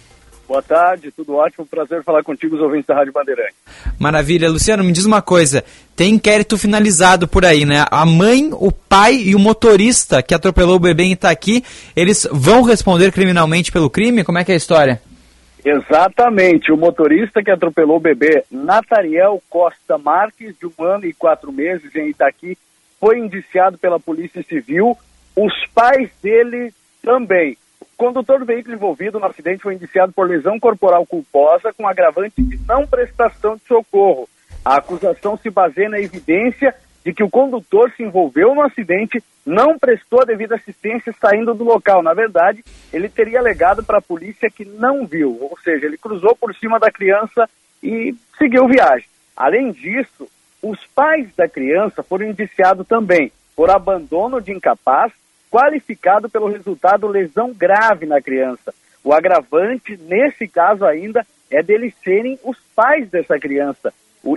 Boa 0.48 0.62
tarde, 0.62 1.10
tudo 1.10 1.34
ótimo. 1.34 1.66
Prazer 1.66 2.02
falar 2.02 2.22
contigo, 2.22 2.56
os 2.56 2.62
ouvintes 2.62 2.86
da 2.86 2.94
Rádio 2.94 3.12
Bandeirante. 3.12 3.54
Maravilha. 3.98 4.48
Luciano, 4.48 4.82
me 4.82 4.92
diz 4.92 5.04
uma 5.04 5.20
coisa. 5.20 5.62
Tem 5.94 6.14
inquérito 6.14 6.56
finalizado 6.56 7.28
por 7.28 7.44
aí, 7.44 7.66
né? 7.66 7.84
A 7.90 8.06
mãe, 8.06 8.48
o 8.54 8.72
pai 8.72 9.16
e 9.16 9.34
o 9.34 9.38
motorista 9.38 10.22
que 10.22 10.34
atropelou 10.34 10.76
o 10.76 10.80
bebê 10.80 11.02
em 11.02 11.12
Itaqui, 11.12 11.62
eles 11.94 12.26
vão 12.32 12.62
responder 12.62 13.12
criminalmente 13.12 13.70
pelo 13.70 13.90
crime? 13.90 14.24
Como 14.24 14.38
é 14.38 14.44
que 14.44 14.50
é 14.50 14.54
a 14.54 14.56
história? 14.56 15.02
Exatamente. 15.62 16.72
O 16.72 16.78
motorista 16.78 17.42
que 17.42 17.50
atropelou 17.50 17.98
o 17.98 18.00
bebê, 18.00 18.42
Natariel 18.50 19.42
Costa 19.50 19.98
Marques, 19.98 20.54
de 20.58 20.66
um 20.66 20.82
ano 20.82 21.04
e 21.04 21.12
quatro 21.12 21.52
meses, 21.52 21.94
em 21.94 22.08
Itaqui, 22.08 22.56
foi 22.98 23.18
indiciado 23.18 23.76
pela 23.76 24.00
Polícia 24.00 24.42
Civil. 24.42 24.96
Os 25.36 25.52
pais 25.74 26.08
dele 26.22 26.72
também. 27.02 27.58
Condutor 27.98 28.38
do 28.38 28.44
veículo 28.44 28.76
envolvido 28.76 29.18
no 29.18 29.26
acidente 29.26 29.64
foi 29.64 29.74
indiciado 29.74 30.12
por 30.12 30.28
lesão 30.28 30.56
corporal 30.60 31.04
culposa 31.04 31.72
com 31.72 31.86
agravante 31.86 32.40
de 32.40 32.56
não 32.64 32.86
prestação 32.86 33.56
de 33.56 33.64
socorro. 33.64 34.28
A 34.64 34.76
acusação 34.76 35.36
se 35.36 35.50
baseia 35.50 35.88
na 35.88 35.98
evidência 35.98 36.72
de 37.04 37.12
que 37.12 37.24
o 37.24 37.28
condutor 37.28 37.90
se 37.96 38.04
envolveu 38.04 38.54
no 38.54 38.62
acidente, 38.62 39.20
não 39.44 39.76
prestou 39.76 40.22
a 40.22 40.24
devida 40.24 40.54
assistência 40.54 41.12
saindo 41.20 41.52
do 41.54 41.64
local. 41.64 42.00
Na 42.00 42.14
verdade, 42.14 42.64
ele 42.92 43.08
teria 43.08 43.40
alegado 43.40 43.82
para 43.82 43.98
a 43.98 44.02
polícia 44.02 44.48
que 44.48 44.64
não 44.64 45.04
viu, 45.04 45.36
ou 45.40 45.58
seja, 45.64 45.86
ele 45.86 45.98
cruzou 45.98 46.36
por 46.36 46.54
cima 46.54 46.78
da 46.78 46.92
criança 46.92 47.50
e 47.82 48.14
seguiu 48.38 48.68
viagem. 48.68 49.08
Além 49.36 49.72
disso, 49.72 50.28
os 50.62 50.78
pais 50.94 51.34
da 51.34 51.48
criança 51.48 52.00
foram 52.04 52.26
indiciados 52.26 52.86
também 52.86 53.32
por 53.56 53.70
abandono 53.70 54.40
de 54.40 54.52
incapaz, 54.52 55.12
qualificado 55.50 56.28
pelo 56.28 56.48
resultado 56.48 57.06
lesão 57.06 57.52
grave 57.52 58.06
na 58.06 58.20
criança. 58.20 58.74
O 59.02 59.12
agravante, 59.12 59.96
nesse 59.96 60.46
caso 60.46 60.84
ainda, 60.84 61.24
é 61.50 61.62
deles 61.62 61.94
serem 62.02 62.38
os 62.44 62.58
pais 62.74 63.08
dessa 63.08 63.38
criança. 63.38 63.92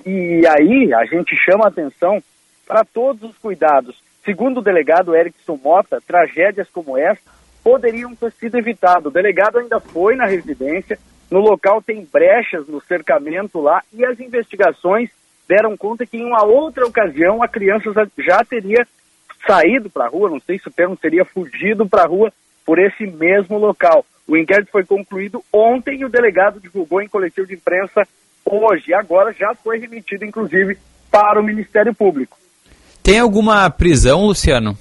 E 0.06 0.44
aí 0.48 0.94
a 0.94 1.06
gente 1.06 1.36
chama 1.36 1.66
a 1.66 1.70
atenção 1.70 2.22
para 2.68 2.86
todos 2.86 3.30
os 3.30 3.38
cuidados. 3.38 4.02
Segundo 4.24 4.60
o 4.60 4.64
delegado 4.64 5.16
Erickson 5.16 5.60
Mota, 5.62 6.00
tragédias 6.06 6.70
como 6.70 6.98
essa 6.98 7.20
poderiam 7.64 8.16
ter 8.16 8.32
sido 8.32 8.58
evitados. 8.58 9.08
O 9.08 9.14
delegado 9.14 9.60
ainda 9.60 9.80
foi 9.80 10.16
na 10.16 10.26
residência, 10.26 10.98
no 11.30 11.40
local 11.40 11.82
tem 11.82 12.08
brechas 12.12 12.68
no 12.68 12.82
cercamento 12.82 13.60
lá 13.60 13.82
e 13.94 14.06
as 14.06 14.20
investigações 14.20 15.10
deram 15.48 15.76
conta 15.76 16.06
que 16.06 16.18
em 16.18 16.26
uma 16.26 16.44
outra 16.46 16.86
ocasião 16.86 17.42
a 17.44 17.48
criança 17.48 17.92
já 18.18 18.44
teria 18.44 18.86
saído 19.46 19.90
para 19.90 20.06
a 20.06 20.10
rua, 20.10 20.30
não 20.30 20.40
sei 20.40 20.60
se 20.60 20.68
o 20.68 20.72
termo 20.72 20.98
seria 21.00 21.26
fugido 21.26 21.88
para 21.88 22.04
a 22.04 22.08
rua 22.08 22.32
por 22.66 22.80
esse 22.80 23.06
mesmo 23.06 23.58
local. 23.58 24.06
O 24.28 24.38
inquérito 24.38 24.72
foi 24.72 24.86
concluído 24.86 25.44
ontem 25.52 26.00
e 26.00 26.06
o 26.06 26.10
delegado 26.10 26.60
divulgou 26.60 27.02
em 27.02 27.10
coletivo 27.10 27.48
de 27.48 27.56
imprensa 27.56 28.08
hoje. 28.46 28.94
Agora 28.94 29.34
já 29.34 29.54
foi 29.56 29.80
remetido, 29.80 30.26
inclusive, 30.26 30.78
para 31.10 31.40
o 31.40 31.44
Ministério 31.44 31.94
Público. 31.94 32.38
Tem 33.04 33.20
alguma 33.20 33.70
prisão, 33.70 34.26
Luciano? 34.26 34.78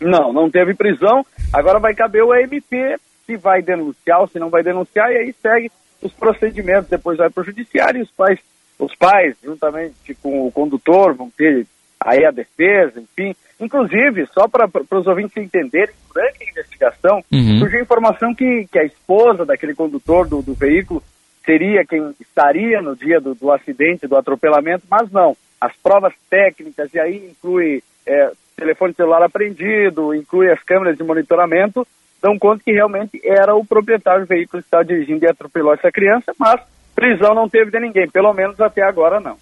Não, 0.00 0.32
não 0.32 0.50
teve 0.50 0.74
prisão. 0.74 1.24
Agora 1.52 1.78
vai 1.78 1.94
caber 1.94 2.22
o 2.22 2.32
AMP 2.32 2.98
se 3.26 3.36
vai 3.36 3.62
denunciar 3.62 4.20
ou 4.20 4.28
se 4.28 4.38
não 4.38 4.48
vai 4.48 4.62
denunciar, 4.62 5.10
e 5.10 5.16
aí 5.16 5.34
segue 5.42 5.70
os 6.00 6.12
procedimentos. 6.12 6.88
Depois 6.88 7.18
vai 7.18 7.28
para 7.28 7.42
o 7.42 7.44
judiciário 7.44 7.98
e 7.98 8.02
os 8.02 8.10
pais, 8.10 8.38
os 8.78 8.94
pais, 8.94 9.36
juntamente 9.42 10.14
com 10.22 10.46
o 10.46 10.52
condutor, 10.52 11.14
vão 11.14 11.30
ter 11.30 11.66
aí 12.06 12.24
a 12.24 12.30
defesa, 12.30 13.00
enfim. 13.00 13.34
Inclusive, 13.58 14.26
só 14.32 14.46
para 14.46 14.68
os 14.90 15.06
ouvintes 15.06 15.36
entenderem, 15.36 15.94
durante 16.12 16.42
a 16.42 16.50
investigação, 16.50 17.24
uhum. 17.32 17.58
surgiu 17.58 17.80
informação 17.80 18.34
que, 18.34 18.66
que 18.70 18.78
a 18.78 18.84
esposa 18.84 19.44
daquele 19.44 19.74
condutor 19.74 20.28
do, 20.28 20.42
do 20.42 20.54
veículo 20.54 21.02
seria 21.44 21.84
quem 21.84 22.14
estaria 22.20 22.82
no 22.82 22.94
dia 22.94 23.20
do, 23.20 23.34
do, 23.34 23.50
acidente, 23.50 24.06
do 24.06 24.16
atropelamento, 24.16 24.84
mas 24.90 25.10
não. 25.10 25.36
As 25.60 25.74
provas 25.76 26.12
técnicas, 26.28 26.92
e 26.92 27.00
aí 27.00 27.30
inclui 27.30 27.82
é, 28.06 28.30
telefone 28.56 28.94
celular 28.94 29.22
apreendido, 29.22 30.14
inclui 30.14 30.50
as 30.50 30.62
câmeras 30.62 30.96
de 30.96 31.04
monitoramento, 31.04 31.86
dão 32.20 32.38
conta 32.38 32.62
que 32.64 32.72
realmente 32.72 33.20
era 33.24 33.54
o 33.54 33.64
proprietário 33.64 34.22
do 34.22 34.28
veículo 34.28 34.62
que 34.62 34.66
estava 34.66 34.84
dirigindo 34.84 35.24
e 35.24 35.28
atropelou 35.28 35.72
essa 35.72 35.90
criança, 35.90 36.32
mas 36.38 36.60
prisão 36.94 37.34
não 37.34 37.48
teve 37.48 37.70
de 37.70 37.78
ninguém, 37.78 38.08
pelo 38.08 38.32
menos 38.32 38.60
até 38.60 38.82
agora 38.82 39.20
não. 39.20 39.36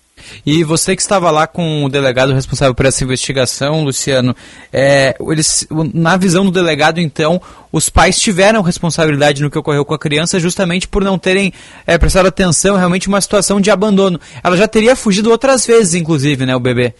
E 0.44 0.64
você 0.64 0.94
que 0.94 1.02
estava 1.02 1.30
lá 1.30 1.46
com 1.46 1.84
o 1.84 1.88
delegado 1.88 2.32
responsável 2.32 2.74
por 2.74 2.86
essa 2.86 3.04
investigação, 3.04 3.84
Luciano, 3.84 4.34
é, 4.72 5.14
eles, 5.20 5.66
na 5.92 6.16
visão 6.16 6.44
do 6.44 6.50
delegado, 6.50 7.00
então, 7.00 7.40
os 7.72 7.88
pais 7.88 8.18
tiveram 8.18 8.62
responsabilidade 8.62 9.42
no 9.42 9.50
que 9.50 9.58
ocorreu 9.58 9.84
com 9.84 9.94
a 9.94 9.98
criança 9.98 10.38
justamente 10.38 10.86
por 10.88 11.02
não 11.02 11.18
terem 11.18 11.52
é, 11.86 11.98
prestado 11.98 12.26
atenção, 12.26 12.76
realmente 12.76 13.08
uma 13.08 13.20
situação 13.20 13.60
de 13.60 13.70
abandono. 13.70 14.20
Ela 14.42 14.56
já 14.56 14.68
teria 14.68 14.96
fugido 14.96 15.30
outras 15.30 15.66
vezes, 15.66 15.94
inclusive, 15.94 16.46
né, 16.46 16.54
o 16.54 16.60
bebê? 16.60 16.94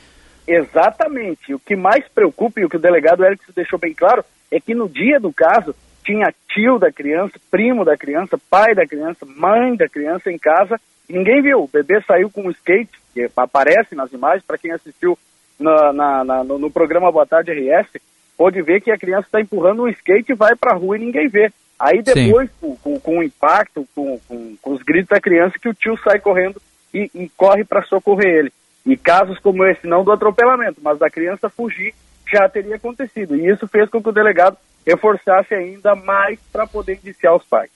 Exatamente. 0.46 1.54
O 1.54 1.58
que 1.58 1.74
mais 1.74 2.04
preocupa 2.14 2.60
e 2.60 2.64
o 2.64 2.68
que 2.68 2.76
o 2.76 2.80
delegado 2.80 3.24
Eric 3.24 3.42
deixou 3.54 3.78
bem 3.78 3.94
claro 3.94 4.24
é 4.50 4.60
que 4.60 4.74
no 4.74 4.88
dia 4.88 5.18
do 5.18 5.32
caso 5.32 5.74
tinha 6.04 6.32
tio 6.48 6.78
da 6.78 6.92
criança, 6.92 7.32
primo 7.50 7.84
da 7.84 7.96
criança, 7.96 8.38
pai 8.50 8.74
da 8.74 8.86
criança, 8.86 9.26
mãe 9.26 9.74
da 9.74 9.88
criança 9.88 10.30
em 10.30 10.38
casa. 10.38 10.78
Ninguém 11.08 11.42
viu. 11.42 11.64
O 11.64 11.70
bebê 11.72 12.00
saiu 12.06 12.30
com 12.30 12.42
um 12.42 12.50
skate, 12.50 12.92
que 13.12 13.28
aparece 13.36 13.94
nas 13.94 14.12
imagens, 14.12 14.44
para 14.44 14.58
quem 14.58 14.72
assistiu 14.72 15.18
na, 15.58 15.92
na, 15.92 16.24
na, 16.24 16.44
no, 16.44 16.58
no, 16.58 16.70
programa 16.70 17.10
Boa 17.10 17.26
Tarde 17.26 17.52
RS, 17.52 17.88
pode 18.36 18.60
ver 18.62 18.80
que 18.80 18.90
a 18.90 18.98
criança 18.98 19.26
está 19.26 19.40
empurrando 19.40 19.82
um 19.82 19.88
skate 19.88 20.32
e 20.32 20.36
vai 20.36 20.54
para 20.56 20.74
a 20.74 20.76
rua 20.76 20.96
e 20.96 21.00
ninguém 21.00 21.28
vê. 21.28 21.50
Aí 21.78 22.02
depois, 22.02 22.50
com, 22.60 22.76
com, 22.76 23.00
com, 23.00 23.18
o 23.18 23.22
impacto, 23.22 23.86
com, 23.94 24.18
com, 24.28 24.56
os 24.72 24.82
gritos 24.82 25.08
da 25.08 25.20
criança, 25.20 25.58
que 25.58 25.68
o 25.68 25.74
tio 25.74 25.96
sai 25.98 26.18
correndo 26.20 26.60
e, 26.92 27.10
e 27.14 27.28
corre 27.36 27.64
para 27.64 27.82
socorrer 27.82 28.38
ele. 28.38 28.52
E 28.86 28.96
casos 28.96 29.38
como 29.38 29.64
esse, 29.64 29.86
não 29.86 30.04
do 30.04 30.12
atropelamento, 30.12 30.80
mas 30.82 30.98
da 30.98 31.10
criança 31.10 31.48
fugir, 31.48 31.94
já 32.34 32.48
teria 32.48 32.76
acontecido. 32.76 33.36
E 33.36 33.48
isso 33.48 33.66
fez 33.68 33.88
com 33.88 34.02
que 34.02 34.08
o 34.08 34.12
delegado 34.12 34.56
reforçasse 34.86 35.54
ainda 35.54 35.94
mais 35.94 36.38
para 36.52 36.66
poder 36.66 36.94
indiciar 36.94 37.34
os 37.34 37.44
pais. 37.44 37.70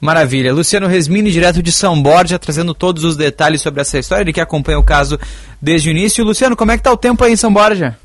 Maravilha. 0.00 0.52
Luciano 0.52 0.86
Resmini, 0.86 1.30
direto 1.30 1.62
de 1.62 1.70
São 1.70 2.02
Borja, 2.02 2.38
trazendo 2.38 2.74
todos 2.74 3.04
os 3.04 3.16
detalhes 3.16 3.60
sobre 3.60 3.82
essa 3.82 3.98
história, 3.98 4.22
ele 4.22 4.32
que 4.32 4.40
acompanha 4.40 4.78
o 4.78 4.84
caso 4.84 5.18
desde 5.60 5.90
o 5.90 5.92
início. 5.92 6.24
Luciano, 6.24 6.56
como 6.56 6.72
é 6.72 6.74
que 6.74 6.80
está 6.80 6.90
o 6.90 6.96
tempo 6.96 7.22
aí 7.22 7.32
em 7.32 7.36
São 7.36 7.52
Borja? 7.52 7.96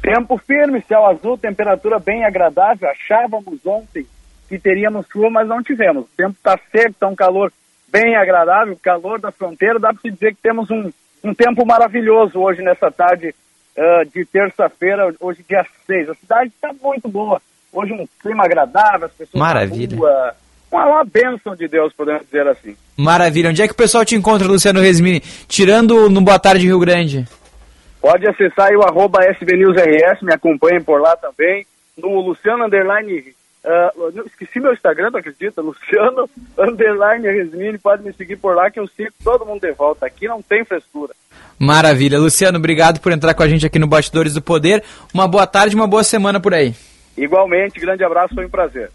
Tempo 0.00 0.38
firme, 0.38 0.82
céu 0.86 1.04
azul, 1.06 1.36
temperatura 1.36 1.98
bem 1.98 2.24
agradável. 2.24 2.88
Achávamos 2.88 3.58
ontem 3.66 4.06
que 4.48 4.58
teríamos 4.58 5.06
chuva, 5.12 5.28
mas 5.28 5.48
não 5.48 5.62
tivemos. 5.62 6.04
O 6.04 6.16
tempo 6.16 6.36
está 6.36 6.58
seco, 6.70 6.90
está 6.90 7.08
um 7.08 7.16
calor 7.16 7.52
bem 7.90 8.16
agradável, 8.16 8.78
calor 8.80 9.20
da 9.20 9.32
fronteira. 9.32 9.78
Dá 9.78 9.92
para 9.92 10.00
se 10.00 10.10
dizer 10.10 10.34
que 10.34 10.42
temos 10.42 10.70
um, 10.70 10.90
um 11.22 11.34
tempo 11.34 11.66
maravilhoso 11.66 12.38
hoje 12.38 12.62
nessa 12.62 12.90
tarde 12.90 13.34
uh, 13.76 14.10
de 14.12 14.24
terça-feira, 14.24 15.14
hoje 15.20 15.44
dia 15.48 15.64
6. 15.86 16.10
A 16.10 16.14
cidade 16.14 16.52
está 16.54 16.72
muito 16.82 17.08
boa. 17.08 17.40
Hoje 17.72 17.92
um 17.92 18.06
clima 18.20 18.44
agradável, 18.44 19.06
as 19.06 19.12
pessoas 19.12 19.40
Maravilha. 19.40 19.96
Rua, 19.96 20.34
uma, 20.70 20.86
uma 20.86 21.04
bênção 21.04 21.54
de 21.54 21.68
Deus, 21.68 21.92
podemos 21.92 22.22
dizer 22.24 22.46
assim. 22.46 22.76
Maravilha. 22.96 23.50
Onde 23.50 23.62
é 23.62 23.66
que 23.66 23.72
o 23.72 23.76
pessoal 23.76 24.04
te 24.04 24.16
encontra, 24.16 24.46
Luciano 24.46 24.80
Resmini? 24.80 25.20
Tirando 25.20 26.08
no 26.08 26.20
Boa 26.20 26.38
Tarde 26.38 26.66
Rio 26.66 26.78
Grande. 26.78 27.26
Pode 28.00 28.26
acessar 28.26 28.68
aí 28.68 28.76
o 28.76 28.82
arroba 28.82 29.24
SBNewsRS, 29.24 30.22
me 30.22 30.32
acompanhem 30.32 30.82
por 30.82 31.00
lá 31.00 31.16
também. 31.16 31.66
No 31.96 32.20
Luciano 32.20 32.64
Underline 32.64 33.34
Uh, 33.62 34.26
esqueci 34.26 34.58
meu 34.58 34.72
Instagram, 34.72 35.10
não 35.10 35.20
acredita? 35.20 35.60
Luciano 35.62 36.28
Underline 36.58 37.26
Resmini, 37.26 37.78
pode 37.78 38.02
me 38.02 38.12
seguir 38.12 38.36
por 38.36 38.54
lá 38.54 38.70
que 38.70 38.80
eu 38.80 38.86
sigo 38.88 39.12
todo 39.22 39.44
mundo 39.44 39.60
de 39.60 39.72
volta. 39.72 40.06
Aqui 40.06 40.26
não 40.26 40.40
tem 40.40 40.64
frescura. 40.64 41.14
Maravilha. 41.58 42.18
Luciano, 42.18 42.58
obrigado 42.58 43.00
por 43.00 43.12
entrar 43.12 43.34
com 43.34 43.42
a 43.42 43.48
gente 43.48 43.66
aqui 43.66 43.78
no 43.78 43.86
Bastidores 43.86 44.34
do 44.34 44.42
Poder. 44.42 44.82
Uma 45.12 45.28
boa 45.28 45.46
tarde, 45.46 45.76
uma 45.76 45.86
boa 45.86 46.02
semana 46.02 46.40
por 46.40 46.54
aí. 46.54 46.74
Igualmente, 47.16 47.78
grande 47.78 48.02
abraço, 48.02 48.34
foi 48.34 48.46
um 48.46 48.50
prazer. 48.50 48.90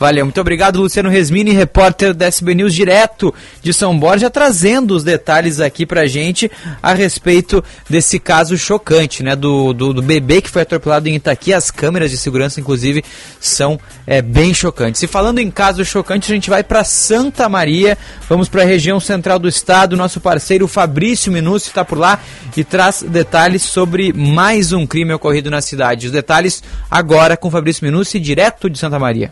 Valeu, 0.00 0.24
muito 0.24 0.40
obrigado, 0.40 0.80
Luciano 0.80 1.10
Resmini, 1.10 1.50
repórter 1.50 2.14
da 2.14 2.24
SB 2.24 2.54
News, 2.54 2.72
direto 2.72 3.34
de 3.60 3.70
São 3.74 3.98
Borja, 3.98 4.30
trazendo 4.30 4.96
os 4.96 5.04
detalhes 5.04 5.60
aqui 5.60 5.84
pra 5.84 6.06
gente 6.06 6.50
a 6.82 6.94
respeito 6.94 7.62
desse 7.86 8.18
caso 8.18 8.56
chocante, 8.56 9.22
né, 9.22 9.36
do, 9.36 9.74
do, 9.74 9.92
do 9.92 10.00
bebê 10.00 10.40
que 10.40 10.48
foi 10.48 10.62
atropelado 10.62 11.06
em 11.06 11.16
Itaqui. 11.16 11.52
As 11.52 11.70
câmeras 11.70 12.10
de 12.10 12.16
segurança, 12.16 12.58
inclusive, 12.58 13.04
são 13.38 13.78
é, 14.06 14.22
bem 14.22 14.54
chocantes. 14.54 15.02
E 15.02 15.06
falando 15.06 15.38
em 15.38 15.50
caso 15.50 15.84
chocante, 15.84 16.32
a 16.32 16.34
gente 16.34 16.48
vai 16.48 16.64
para 16.64 16.82
Santa 16.82 17.46
Maria, 17.46 17.98
vamos 18.26 18.48
para 18.48 18.62
a 18.62 18.66
região 18.66 18.98
central 19.00 19.38
do 19.38 19.48
estado. 19.48 19.98
Nosso 19.98 20.18
parceiro 20.18 20.66
Fabrício 20.66 21.30
Minucci 21.30 21.68
está 21.68 21.84
por 21.84 21.98
lá 21.98 22.18
e 22.56 22.64
traz 22.64 23.02
detalhes 23.02 23.60
sobre 23.64 24.14
mais 24.14 24.72
um 24.72 24.86
crime 24.86 25.12
ocorrido 25.12 25.50
na 25.50 25.60
cidade. 25.60 26.06
Os 26.06 26.12
detalhes 26.12 26.62
agora 26.90 27.36
com 27.36 27.50
Fabrício 27.50 27.84
Minucci, 27.84 28.18
direto 28.18 28.70
de 28.70 28.78
Santa 28.78 28.98
Maria. 28.98 29.30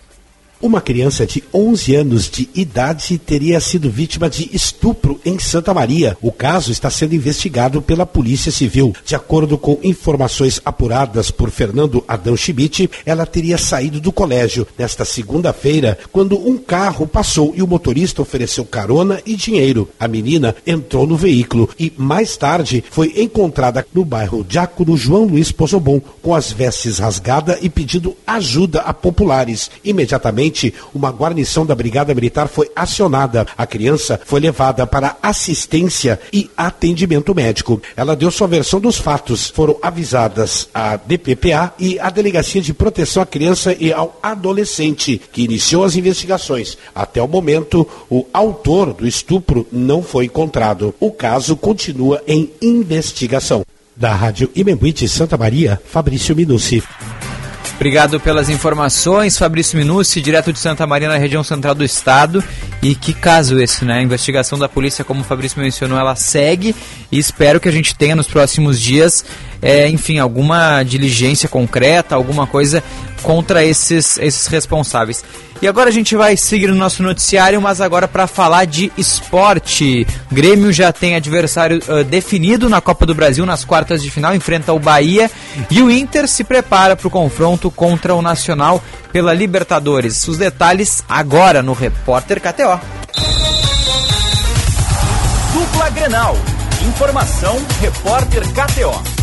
Uma 0.60 0.80
criança 0.80 1.24
de 1.24 1.44
11 1.54 1.94
anos 1.94 2.28
de 2.28 2.48
idade 2.52 3.16
teria 3.16 3.60
sido 3.60 3.88
vítima 3.88 4.28
de 4.28 4.50
estupro 4.52 5.20
em 5.24 5.38
Santa 5.38 5.72
Maria. 5.72 6.18
O 6.20 6.32
caso 6.32 6.72
está 6.72 6.90
sendo 6.90 7.14
investigado 7.14 7.80
pela 7.80 8.04
Polícia 8.04 8.50
Civil. 8.50 8.92
De 9.04 9.14
acordo 9.14 9.56
com 9.56 9.78
informações 9.84 10.60
apuradas 10.64 11.30
por 11.30 11.52
Fernando 11.52 12.02
Adão 12.08 12.36
Schmidt, 12.36 12.90
ela 13.06 13.24
teria 13.24 13.56
saído 13.56 14.00
do 14.00 14.10
colégio 14.10 14.66
nesta 14.76 15.04
segunda-feira 15.04 15.96
quando 16.10 16.36
um 16.36 16.58
carro 16.58 17.06
passou 17.06 17.52
e 17.54 17.62
o 17.62 17.66
motorista 17.66 18.20
ofereceu 18.20 18.64
carona 18.64 19.22
e 19.24 19.36
dinheiro. 19.36 19.88
A 19.98 20.08
menina 20.08 20.56
entrou 20.66 21.06
no 21.06 21.16
veículo 21.16 21.70
e 21.78 21.92
mais 21.96 22.36
tarde 22.36 22.82
foi 22.90 23.14
encontrada 23.16 23.86
no 23.94 24.04
bairro 24.04 24.42
Diácono 24.42 24.96
João 24.96 25.24
Luiz 25.24 25.52
Pozobon 25.52 26.00
com 26.20 26.34
as 26.34 26.50
vestes 26.50 26.98
rasgadas 26.98 27.58
e 27.62 27.68
pedindo 27.68 28.16
ajuda 28.26 28.80
a 28.80 28.92
populares. 28.92 29.70
Imediatamente 29.84 30.47
uma 30.94 31.10
guarnição 31.10 31.64
da 31.64 31.74
Brigada 31.74 32.14
Militar 32.14 32.48
foi 32.48 32.70
acionada. 32.74 33.46
A 33.56 33.66
criança 33.66 34.20
foi 34.24 34.40
levada 34.40 34.86
para 34.86 35.16
assistência 35.22 36.20
e 36.32 36.50
atendimento 36.56 37.34
médico. 37.34 37.80
Ela 37.96 38.16
deu 38.16 38.30
sua 38.30 38.46
versão 38.46 38.80
dos 38.80 38.96
fatos. 38.96 39.48
Foram 39.48 39.76
avisadas 39.82 40.68
a 40.72 40.96
DPPA 40.96 41.72
e 41.78 41.98
a 41.98 42.10
Delegacia 42.10 42.60
de 42.60 42.74
Proteção 42.74 43.22
à 43.22 43.26
Criança 43.26 43.76
e 43.78 43.92
ao 43.92 44.18
Adolescente, 44.22 45.20
que 45.32 45.42
iniciou 45.42 45.84
as 45.84 45.96
investigações. 45.96 46.76
Até 46.94 47.22
o 47.22 47.28
momento, 47.28 47.86
o 48.10 48.26
autor 48.32 48.92
do 48.92 49.06
estupro 49.06 49.66
não 49.70 50.02
foi 50.02 50.26
encontrado. 50.26 50.94
O 50.98 51.10
caso 51.10 51.56
continua 51.56 52.22
em 52.26 52.50
investigação. 52.60 53.64
Da 53.96 54.14
Rádio 54.14 54.48
Imembuí 54.54 54.94
Santa 55.08 55.36
Maria, 55.36 55.80
Fabrício 55.84 56.34
Minucci. 56.36 56.82
Obrigado 57.78 58.18
pelas 58.18 58.48
informações, 58.48 59.38
Fabrício 59.38 59.78
Minucci, 59.78 60.20
direto 60.20 60.52
de 60.52 60.58
Santa 60.58 60.84
Maria, 60.84 61.08
na 61.08 61.16
região 61.16 61.44
central 61.44 61.76
do 61.76 61.84
estado. 61.84 62.42
E 62.82 62.92
que 62.92 63.12
caso 63.12 63.56
esse, 63.60 63.84
né? 63.84 63.98
A 63.98 64.02
investigação 64.02 64.58
da 64.58 64.68
polícia, 64.68 65.04
como 65.04 65.20
o 65.20 65.24
Fabrício 65.24 65.62
mencionou, 65.62 65.96
ela 65.96 66.16
segue 66.16 66.74
e 67.10 67.20
espero 67.20 67.60
que 67.60 67.68
a 67.68 67.72
gente 67.72 67.94
tenha 67.94 68.16
nos 68.16 68.26
próximos 68.26 68.80
dias 68.80 69.24
é, 69.60 69.88
enfim, 69.88 70.18
alguma 70.18 70.82
diligência 70.82 71.48
concreta, 71.48 72.14
alguma 72.14 72.46
coisa 72.46 72.82
contra 73.22 73.64
esses, 73.64 74.18
esses 74.18 74.46
responsáveis. 74.46 75.24
E 75.60 75.66
agora 75.66 75.88
a 75.88 75.92
gente 75.92 76.14
vai 76.14 76.36
seguir 76.36 76.68
no 76.68 76.76
nosso 76.76 77.02
noticiário, 77.02 77.60
mas 77.60 77.80
agora 77.80 78.06
para 78.06 78.28
falar 78.28 78.64
de 78.64 78.92
esporte. 78.96 80.06
Grêmio 80.30 80.72
já 80.72 80.92
tem 80.92 81.16
adversário 81.16 81.80
uh, 81.88 82.04
definido 82.04 82.68
na 82.68 82.80
Copa 82.80 83.04
do 83.04 83.14
Brasil 83.14 83.44
nas 83.44 83.64
quartas 83.64 84.00
de 84.00 84.08
final, 84.08 84.36
enfrenta 84.36 84.72
o 84.72 84.78
Bahia 84.78 85.28
e 85.68 85.82
o 85.82 85.90
Inter 85.90 86.28
se 86.28 86.44
prepara 86.44 86.94
para 86.94 87.08
o 87.08 87.10
confronto 87.10 87.72
contra 87.72 88.14
o 88.14 88.22
Nacional 88.22 88.82
pela 89.12 89.34
Libertadores. 89.34 90.28
Os 90.28 90.38
detalhes 90.38 91.02
agora 91.08 91.60
no 91.60 91.72
Repórter 91.72 92.40
KTO. 92.40 92.80
Dupla 95.52 95.90
Grenal. 95.90 96.36
Informação 96.86 97.56
Repórter 97.80 98.44
KTO. 98.52 99.17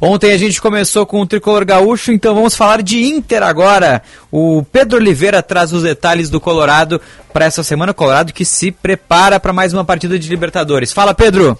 Ontem 0.00 0.32
a 0.32 0.38
gente 0.38 0.60
começou 0.60 1.06
com 1.06 1.20
o 1.20 1.26
tricolor 1.26 1.64
gaúcho, 1.64 2.12
então 2.12 2.34
vamos 2.34 2.54
falar 2.54 2.82
de 2.82 3.02
Inter 3.02 3.42
agora. 3.42 4.02
O 4.30 4.62
Pedro 4.70 4.98
Oliveira 4.98 5.42
traz 5.42 5.72
os 5.72 5.82
detalhes 5.82 6.28
do 6.28 6.40
Colorado 6.40 7.00
para 7.32 7.46
essa 7.46 7.62
semana. 7.62 7.94
Colorado 7.94 8.32
que 8.32 8.44
se 8.44 8.70
prepara 8.70 9.40
para 9.40 9.52
mais 9.52 9.72
uma 9.72 9.84
partida 9.84 10.18
de 10.18 10.28
Libertadores. 10.28 10.92
Fala, 10.92 11.14
Pedro! 11.14 11.58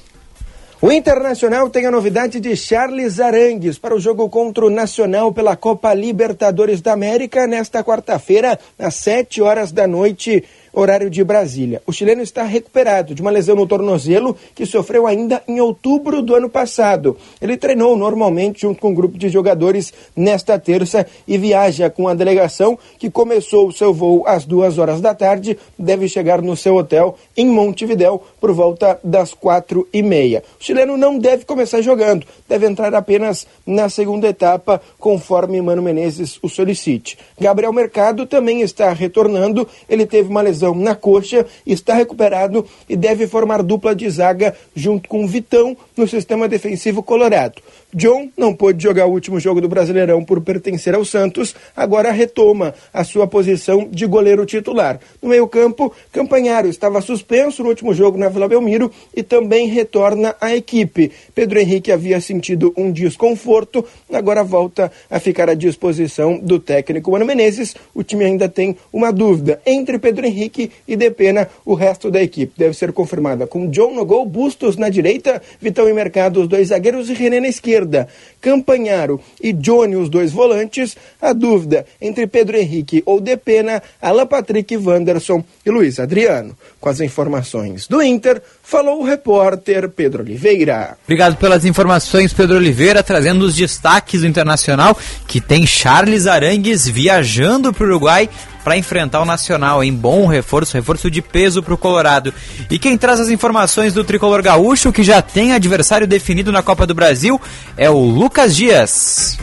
O 0.81 0.93
Internacional 0.93 1.71
tem 1.71 1.87
a 1.87 1.91
novidade 1.91 2.39
de 2.39 2.55
Charles 2.55 3.19
Arangues 3.19 3.79
para 3.79 3.97
o 3.97 3.99
jogo 3.99 4.29
contra 4.29 4.67
o 4.67 4.71
Nacional 4.71 5.33
pela 5.33 5.57
Copa 5.57 5.95
Libertadores 5.95 6.83
da 6.83 6.93
América 6.93 7.47
nesta 7.47 7.83
quarta-feira, 7.83 8.59
às 8.79 8.95
7 8.97 9.41
horas 9.41 9.73
da 9.73 9.87
noite 9.87 10.45
horário 10.77 11.09
de 11.09 11.25
Brasília. 11.25 11.83
O 11.87 11.93
chileno 11.93 12.21
está 12.21 12.43
recuperado 12.43 13.15
de 13.15 13.23
uma 13.23 13.31
lesão 13.31 13.57
no 13.57 13.67
tornozelo 13.67 14.37
que 14.55 14.67
sofreu 14.67 15.07
ainda 15.07 15.43
em 15.49 15.59
outubro 15.59 16.21
do 16.21 16.35
ano 16.35 16.51
passado. 16.51 17.17
Ele 17.41 17.57
treinou 17.57 17.97
normalmente 17.97 18.61
junto 18.61 18.81
com 18.81 18.91
um 18.91 18.95
grupo 18.95 19.17
de 19.17 19.31
jogadores 19.31 19.93
nesta 20.15 20.59
terça 20.59 21.07
e 21.27 21.39
viaja 21.39 21.89
com 21.89 22.07
a 22.07 22.15
delegação 22.15 22.79
que 22.99 23.11
começou 23.11 23.69
o 23.69 23.73
seu 23.73 23.95
voo 23.95 24.25
às 24.27 24.45
duas 24.45 24.77
horas 24.77 25.01
da 25.01 25.15
tarde, 25.15 25.59
deve 25.79 26.09
chegar 26.09 26.43
no 26.43 26.55
seu 26.55 26.77
hotel 26.77 27.17
em 27.35 27.47
Montevidéu 27.47 28.23
por 28.39 28.53
volta 28.53 29.01
das 29.03 29.33
quatro 29.33 29.89
e 29.93 30.03
meia. 30.03 30.43
O 30.61 30.63
chileno 30.63 30.97
não 30.99 31.19
deve 31.19 31.47
começar 31.47 31.81
jogando, 31.81 32.27
deve 32.47 32.67
entrar 32.67 32.95
apenas 32.95 33.47
na 33.67 33.89
segunda 33.89 34.29
etapa, 34.29 34.81
conforme 34.99 35.63
Mano 35.63 35.81
Menezes 35.81 36.39
o 36.43 36.49
solicite. 36.49 37.19
Gabriel 37.41 37.73
Mercado 37.73 38.27
também 38.27 38.61
está 38.61 38.93
retornando, 38.93 39.67
ele 39.89 40.05
teve 40.05 40.29
uma 40.29 40.43
lesão 40.43 40.66
lesão 40.67 40.75
na 40.75 40.95
coxa, 40.95 41.47
está 41.65 41.95
recuperado 41.95 42.67
e 42.89 42.97
deve 42.97 43.27
formar 43.27 43.63
dupla 43.63 43.95
de 43.95 44.09
zaga 44.11 44.57
junto 44.75 45.09
com 45.09 45.27
Vitão 45.27 45.77
no 45.97 46.09
sistema 46.09 46.49
defensivo 46.49 47.03
colorado. 47.03 47.63
John 47.97 48.29
não 48.37 48.55
pôde 48.55 48.83
jogar 48.83 49.07
o 49.07 49.13
último 49.13 49.41
jogo 49.41 49.59
do 49.59 49.71
Brasileirão 49.71 50.23
por 50.23 50.43
pertencer 50.43 50.95
ao 50.95 51.03
Santos, 51.03 51.55
agora 51.75 52.13
retoma 52.13 52.75
a 52.93 53.03
sua 53.03 53.27
posição 53.27 53.89
de 53.91 54.05
goleiro 54.05 54.45
titular. 54.45 55.01
No 55.23 55.31
meio-campo, 55.31 55.91
Campanharo 56.13 56.69
estava 56.69 57.01
suspenso 57.01 57.63
no 57.63 57.71
último 57.71 57.95
jogo 57.95 58.19
na 58.19 58.29
Vila 58.29 58.49
Belmiro 58.49 58.93
e 59.17 59.23
também 59.23 59.69
retorna 59.69 60.37
à 60.39 60.55
equipe. 60.55 61.11
Pedro 61.35 61.59
Henrique 61.59 61.91
havia 61.91 62.21
sentido 62.21 62.71
um 62.77 62.93
desconforto, 62.93 63.83
agora 64.13 64.45
volta 64.45 64.93
a 65.09 65.19
ficar 65.19 65.49
à 65.49 65.55
disposição 65.55 66.37
do 66.39 66.61
técnico 66.61 67.11
Mano 67.11 67.25
Menezes. 67.25 67.75
O 67.95 68.03
time 68.03 68.27
ainda 68.27 68.47
tem 68.47 68.77
uma 68.93 69.11
dúvida 69.11 69.59
entre 69.65 69.99
Pedro 69.99 70.27
Henrique 70.27 70.71
e 70.87 70.97
Depena, 70.97 71.49
o 71.65 71.73
resto 71.73 72.11
da 72.11 72.23
equipe. 72.23 72.53
Deve 72.59 72.77
ser 72.77 72.93
confirmada 72.93 73.47
com 73.47 73.71
John 73.71 73.95
no 73.95 74.05
gol, 74.05 74.27
Bustos 74.27 74.77
na 74.77 74.91
direita, 74.91 75.41
Vitão 75.59 75.89
e 75.89 75.95
Mercado, 75.95 76.43
os 76.43 76.47
dois 76.47 76.69
zagueiros 76.69 77.09
e 77.09 77.15
René 77.15 77.41
na 77.41 77.49
esquerda 77.49 77.86
esquerda, 77.87 78.09
Campanharo 78.41 79.21
e 79.41 79.53
Johnny, 79.53 79.97
os 79.97 80.09
dois 80.09 80.33
volantes, 80.33 80.97
a 81.21 81.33
dúvida 81.33 81.87
entre 82.01 82.27
Pedro 82.27 82.57
Henrique 82.57 83.03
ou 83.07 83.21
Depena, 83.21 83.83
Alan 84.03 84.27
Patrick, 84.27 84.77
Wanderson 84.77 85.43
e 85.65 85.71
Luiz 85.71 85.99
Adriano. 85.99 86.57
Com 86.81 86.89
as 86.89 87.01
informações 87.01 87.87
do 87.87 88.03
Inter, 88.03 88.43
falou 88.63 89.01
o 89.01 89.05
repórter 89.05 89.89
Pedro 89.89 90.23
Oliveira. 90.23 90.97
Obrigado 91.05 91.37
pelas 91.37 91.65
informações, 91.65 92.33
Pedro 92.33 92.57
Oliveira, 92.57 93.03
trazendo 93.03 93.45
os 93.45 93.55
destaques 93.55 94.21
do 94.21 94.27
Internacional, 94.27 94.97
que 95.27 95.41
tem 95.41 95.67
Charles 95.67 96.27
Arangues 96.27 96.87
viajando 96.87 97.73
para 97.73 97.85
o 97.85 97.89
Uruguai 97.89 98.29
para 98.67 98.77
enfrentar 98.77 99.23
o 99.23 99.25
Nacional, 99.25 99.85
em 99.85 99.95
bom 99.95 100.27
reforço, 100.27 100.77
reforço 100.77 101.09
de 101.09 101.23
peso 101.23 101.63
para 101.63 101.73
o 101.73 101.79
Colorado. 101.79 102.35
E 102.69 102.81
quem 102.81 102.99
traz 102.99 103.21
as 103.21 103.29
informações 103.29 103.95
do 103.95 104.03
tricolor 104.03 104.43
gaúcho, 104.43 104.91
que 104.91 105.05
já 105.05 105.23
tem 105.23 105.53
adversário 105.53 106.05
definido 106.05 106.51
na 106.51 106.65
Copa 106.65 106.85
do 106.85 106.93
Brasil, 106.93 107.41
é 107.77 107.89
o 107.89 108.01
Lucas 108.01 108.57
Dias. 108.57 109.39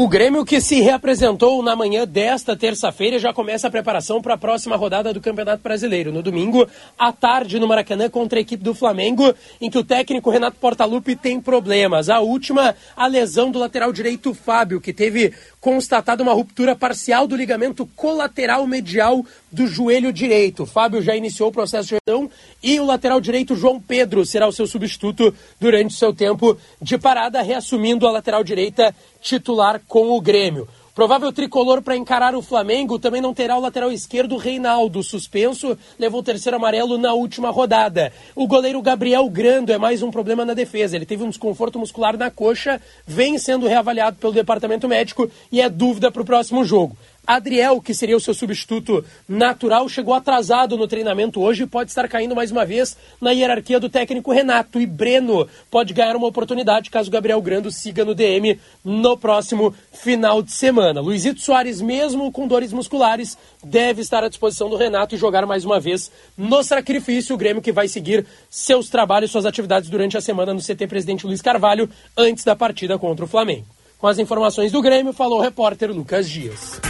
O 0.00 0.08
Grêmio 0.08 0.46
que 0.46 0.62
se 0.62 0.80
reapresentou 0.80 1.62
na 1.62 1.76
manhã 1.76 2.06
desta 2.06 2.56
terça-feira 2.56 3.18
já 3.18 3.34
começa 3.34 3.68
a 3.68 3.70
preparação 3.70 4.22
para 4.22 4.32
a 4.32 4.38
próxima 4.38 4.74
rodada 4.74 5.12
do 5.12 5.20
Campeonato 5.20 5.62
Brasileiro. 5.62 6.10
No 6.10 6.22
domingo, 6.22 6.66
à 6.98 7.12
tarde, 7.12 7.60
no 7.60 7.68
Maracanã, 7.68 8.08
contra 8.08 8.38
a 8.38 8.40
equipe 8.40 8.64
do 8.64 8.74
Flamengo, 8.74 9.34
em 9.60 9.68
que 9.68 9.76
o 9.76 9.84
técnico 9.84 10.30
Renato 10.30 10.56
Portaluppi 10.56 11.14
tem 11.14 11.38
problemas. 11.38 12.08
A 12.08 12.20
última, 12.20 12.74
a 12.96 13.06
lesão 13.06 13.50
do 13.50 13.58
lateral 13.58 13.92
direito 13.92 14.32
Fábio, 14.32 14.80
que 14.80 14.94
teve 14.94 15.34
constatado 15.60 16.22
uma 16.22 16.32
ruptura 16.32 16.74
parcial 16.74 17.26
do 17.26 17.36
ligamento 17.36 17.84
colateral 17.94 18.66
medial 18.66 19.22
do 19.52 19.66
joelho 19.66 20.12
direito. 20.12 20.66
Fábio 20.66 21.02
já 21.02 21.16
iniciou 21.16 21.48
o 21.48 21.52
processo 21.52 21.88
de 21.88 21.96
lesão 22.06 22.30
e 22.62 22.78
o 22.78 22.86
lateral 22.86 23.20
direito 23.20 23.56
João 23.56 23.80
Pedro 23.80 24.24
será 24.24 24.46
o 24.46 24.52
seu 24.52 24.66
substituto 24.66 25.34
durante 25.60 25.94
seu 25.94 26.14
tempo 26.14 26.56
de 26.80 26.98
parada, 26.98 27.42
reassumindo 27.42 28.06
a 28.06 28.12
lateral 28.12 28.44
direita 28.44 28.94
titular 29.20 29.80
com 29.86 30.10
o 30.10 30.20
Grêmio. 30.20 30.68
Provável 30.94 31.32
tricolor 31.32 31.80
para 31.80 31.96
encarar 31.96 32.34
o 32.34 32.42
Flamengo 32.42 32.98
também 32.98 33.22
não 33.22 33.32
terá 33.32 33.56
o 33.56 33.60
lateral 33.60 33.92
esquerdo 33.92 34.36
Reinaldo, 34.36 35.02
suspenso, 35.02 35.78
levou 35.98 36.20
o 36.20 36.22
terceiro 36.22 36.56
amarelo 36.56 36.98
na 36.98 37.14
última 37.14 37.48
rodada. 37.48 38.12
O 38.34 38.46
goleiro 38.46 38.82
Gabriel 38.82 39.26
Grando 39.28 39.72
é 39.72 39.78
mais 39.78 40.02
um 40.02 40.10
problema 40.10 40.44
na 40.44 40.52
defesa. 40.52 40.96
Ele 40.96 41.06
teve 41.06 41.22
um 41.22 41.30
desconforto 41.30 41.78
muscular 41.78 42.18
na 42.18 42.30
coxa, 42.30 42.80
vem 43.06 43.38
sendo 43.38 43.68
reavaliado 43.68 44.16
pelo 44.18 44.32
departamento 44.32 44.88
médico 44.88 45.30
e 45.50 45.60
é 45.60 45.70
dúvida 45.70 46.10
para 46.10 46.22
o 46.22 46.24
próximo 46.26 46.64
jogo. 46.64 46.96
Adriel, 47.36 47.80
que 47.80 47.94
seria 47.94 48.16
o 48.16 48.20
seu 48.20 48.34
substituto 48.34 49.04
natural, 49.28 49.88
chegou 49.88 50.14
atrasado 50.14 50.76
no 50.76 50.88
treinamento 50.88 51.40
hoje 51.40 51.62
e 51.62 51.66
pode 51.66 51.90
estar 51.90 52.08
caindo 52.08 52.34
mais 52.34 52.50
uma 52.50 52.64
vez 52.64 52.96
na 53.20 53.30
hierarquia 53.30 53.78
do 53.78 53.88
técnico 53.88 54.32
Renato. 54.32 54.80
E 54.80 54.86
Breno 54.86 55.46
pode 55.70 55.94
ganhar 55.94 56.16
uma 56.16 56.26
oportunidade 56.26 56.90
caso 56.90 57.08
Gabriel 57.08 57.40
Grando 57.40 57.70
siga 57.70 58.04
no 58.04 58.16
DM 58.16 58.58
no 58.84 59.16
próximo 59.16 59.72
final 59.92 60.42
de 60.42 60.50
semana. 60.50 61.00
Luizito 61.00 61.40
Soares, 61.40 61.80
mesmo 61.80 62.32
com 62.32 62.48
dores 62.48 62.72
musculares, 62.72 63.38
deve 63.62 64.02
estar 64.02 64.24
à 64.24 64.28
disposição 64.28 64.68
do 64.68 64.74
Renato 64.74 65.14
e 65.14 65.18
jogar 65.18 65.46
mais 65.46 65.64
uma 65.64 65.78
vez 65.78 66.10
no 66.36 66.64
sacrifício. 66.64 67.36
O 67.36 67.38
Grêmio 67.38 67.62
que 67.62 67.70
vai 67.70 67.86
seguir 67.86 68.26
seus 68.50 68.88
trabalhos, 68.88 69.30
suas 69.30 69.46
atividades 69.46 69.88
durante 69.88 70.16
a 70.16 70.20
semana 70.20 70.52
no 70.52 70.60
CT 70.60 70.88
Presidente 70.88 71.28
Luiz 71.28 71.40
Carvalho, 71.40 71.88
antes 72.16 72.42
da 72.42 72.56
partida 72.56 72.98
contra 72.98 73.24
o 73.24 73.28
Flamengo. 73.28 73.66
Com 74.00 74.08
as 74.08 74.18
informações 74.18 74.72
do 74.72 74.82
Grêmio, 74.82 75.12
falou 75.12 75.38
o 75.38 75.42
repórter 75.42 75.92
Lucas 75.92 76.28
Dias. 76.28 76.80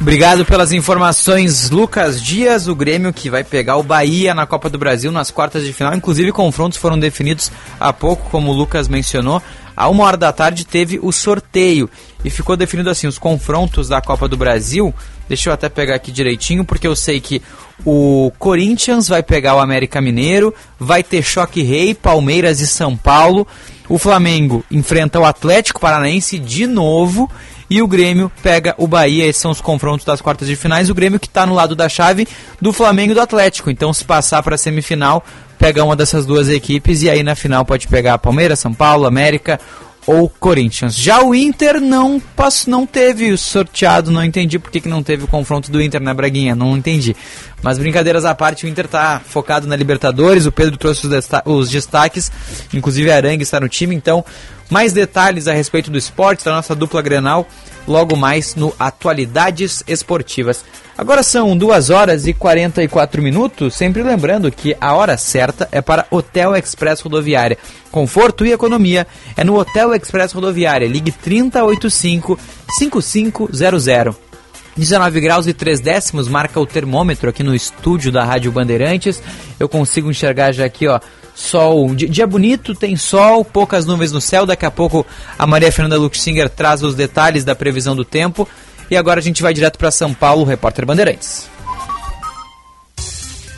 Obrigado 0.00 0.46
pelas 0.46 0.72
informações, 0.72 1.68
Lucas 1.68 2.22
Dias, 2.22 2.66
o 2.66 2.74
Grêmio 2.74 3.12
que 3.12 3.28
vai 3.28 3.44
pegar 3.44 3.76
o 3.76 3.82
Bahia 3.82 4.32
na 4.34 4.46
Copa 4.46 4.70
do 4.70 4.78
Brasil 4.78 5.12
nas 5.12 5.30
quartas 5.30 5.64
de 5.64 5.72
final. 5.74 5.94
Inclusive, 5.94 6.32
confrontos 6.32 6.78
foram 6.78 6.98
definidos 6.98 7.52
há 7.78 7.92
pouco, 7.92 8.30
como 8.30 8.50
o 8.50 8.54
Lucas 8.54 8.88
mencionou. 8.88 9.42
A 9.76 9.86
uma 9.88 10.04
hora 10.04 10.16
da 10.16 10.32
tarde 10.32 10.64
teve 10.64 10.98
o 11.02 11.12
sorteio 11.12 11.90
e 12.24 12.30
ficou 12.30 12.56
definido 12.56 12.88
assim: 12.88 13.06
os 13.06 13.18
confrontos 13.18 13.86
da 13.86 14.00
Copa 14.00 14.26
do 14.26 14.36
Brasil. 14.36 14.94
Deixa 15.28 15.50
eu 15.50 15.54
até 15.54 15.68
pegar 15.68 15.94
aqui 15.94 16.10
direitinho, 16.10 16.64
porque 16.64 16.86
eu 16.86 16.96
sei 16.96 17.20
que 17.20 17.42
o 17.84 18.32
Corinthians 18.38 19.08
vai 19.08 19.22
pegar 19.22 19.56
o 19.56 19.60
América 19.60 20.00
Mineiro, 20.00 20.54
vai 20.78 21.02
ter 21.02 21.22
Choque 21.22 21.62
Rei, 21.62 21.94
Palmeiras 21.94 22.60
e 22.60 22.66
São 22.66 22.96
Paulo. 22.96 23.46
O 23.90 23.98
Flamengo 23.98 24.64
enfrenta 24.70 25.18
o 25.18 25.24
Atlético 25.24 25.80
Paranaense 25.80 26.38
de 26.38 26.64
novo 26.64 27.28
e 27.68 27.82
o 27.82 27.88
Grêmio 27.88 28.30
pega 28.40 28.72
o 28.78 28.86
Bahia. 28.86 29.26
Esses 29.26 29.42
são 29.42 29.50
os 29.50 29.60
confrontos 29.60 30.06
das 30.06 30.20
quartas 30.20 30.46
de 30.46 30.54
finais. 30.54 30.88
O 30.88 30.94
Grêmio 30.94 31.18
que 31.18 31.26
está 31.26 31.44
no 31.44 31.56
lado 31.56 31.74
da 31.74 31.88
chave 31.88 32.28
do 32.60 32.72
Flamengo 32.72 33.10
e 33.10 33.14
do 33.16 33.20
Atlético. 33.20 33.68
Então, 33.68 33.92
se 33.92 34.04
passar 34.04 34.44
para 34.44 34.54
a 34.54 34.58
semifinal, 34.58 35.24
pega 35.58 35.82
uma 35.82 35.96
dessas 35.96 36.24
duas 36.24 36.48
equipes 36.48 37.02
e 37.02 37.10
aí 37.10 37.24
na 37.24 37.34
final 37.34 37.64
pode 37.64 37.88
pegar 37.88 38.16
Palmeiras, 38.18 38.60
São 38.60 38.72
Paulo, 38.72 39.06
América 39.06 39.58
ou 40.06 40.28
Corinthians. 40.28 40.96
Já 40.96 41.22
o 41.22 41.34
Inter 41.34 41.80
não 41.80 42.20
passou, 42.20 42.70
não 42.70 42.86
teve 42.86 43.36
sorteado, 43.36 44.10
não 44.10 44.24
entendi 44.24 44.58
por 44.58 44.70
que, 44.70 44.80
que 44.80 44.88
não 44.88 45.02
teve 45.02 45.24
o 45.24 45.28
confronto 45.28 45.70
do 45.70 45.80
Inter 45.80 46.00
na 46.00 46.14
Braguinha, 46.14 46.54
não 46.54 46.76
entendi. 46.76 47.14
Mas 47.62 47.78
brincadeiras 47.78 48.24
à 48.24 48.34
parte, 48.34 48.64
o 48.64 48.68
Inter 48.68 48.86
está 48.86 49.20
focado 49.20 49.66
na 49.66 49.76
Libertadores, 49.76 50.46
o 50.46 50.52
Pedro 50.52 50.76
trouxe 50.76 51.06
os, 51.06 51.28
os 51.44 51.70
destaques, 51.70 52.32
inclusive 52.72 53.10
a 53.10 53.16
Arangue 53.16 53.42
está 53.42 53.60
no 53.60 53.68
time, 53.68 53.94
então 53.94 54.24
Mais 54.70 54.92
detalhes 54.92 55.48
a 55.48 55.52
respeito 55.52 55.90
do 55.90 55.98
esporte 55.98 56.44
da 56.44 56.52
nossa 56.52 56.76
dupla 56.76 57.02
Grenal 57.02 57.46
logo 57.88 58.14
mais 58.14 58.54
no 58.54 58.72
Atualidades 58.78 59.82
Esportivas. 59.88 60.64
Agora 60.96 61.24
são 61.24 61.56
2 61.56 61.90
horas 61.90 62.26
e 62.28 62.32
44 62.32 63.20
minutos, 63.20 63.74
sempre 63.74 64.00
lembrando 64.02 64.52
que 64.52 64.76
a 64.80 64.94
hora 64.94 65.16
certa 65.16 65.68
é 65.72 65.80
para 65.80 66.06
Hotel 66.08 66.54
Express 66.54 67.00
Rodoviária. 67.00 67.58
Conforto 67.90 68.46
e 68.46 68.52
economia 68.52 69.08
é 69.36 69.42
no 69.42 69.58
Hotel 69.58 69.92
Express 69.92 70.32
Rodoviária. 70.32 70.86
Ligue 70.86 71.10
3085 71.10 72.38
5500. 72.78 74.29
19 74.76 75.20
graus 75.20 75.46
e 75.46 75.52
3 75.52 75.80
décimos 75.80 76.28
marca 76.28 76.60
o 76.60 76.66
termômetro 76.66 77.28
aqui 77.28 77.42
no 77.42 77.54
estúdio 77.54 78.12
da 78.12 78.24
Rádio 78.24 78.52
Bandeirantes. 78.52 79.22
Eu 79.58 79.68
consigo 79.68 80.10
enxergar 80.10 80.52
já 80.52 80.64
aqui, 80.64 80.86
ó, 80.86 81.00
sol. 81.34 81.94
Dia 81.94 82.26
bonito, 82.26 82.74
tem 82.74 82.96
sol, 82.96 83.44
poucas 83.44 83.86
nuvens 83.86 84.12
no 84.12 84.20
céu. 84.20 84.46
Daqui 84.46 84.66
a 84.66 84.70
pouco 84.70 85.06
a 85.38 85.46
Maria 85.46 85.72
Fernanda 85.72 85.98
Luxinger 85.98 86.48
traz 86.48 86.82
os 86.82 86.94
detalhes 86.94 87.44
da 87.44 87.54
previsão 87.54 87.96
do 87.96 88.04
tempo. 88.04 88.48
E 88.90 88.96
agora 88.96 89.20
a 89.20 89.22
gente 89.22 89.42
vai 89.42 89.54
direto 89.54 89.78
para 89.78 89.90
São 89.90 90.12
Paulo, 90.12 90.44
repórter 90.44 90.84
Bandeirantes. 90.84 91.48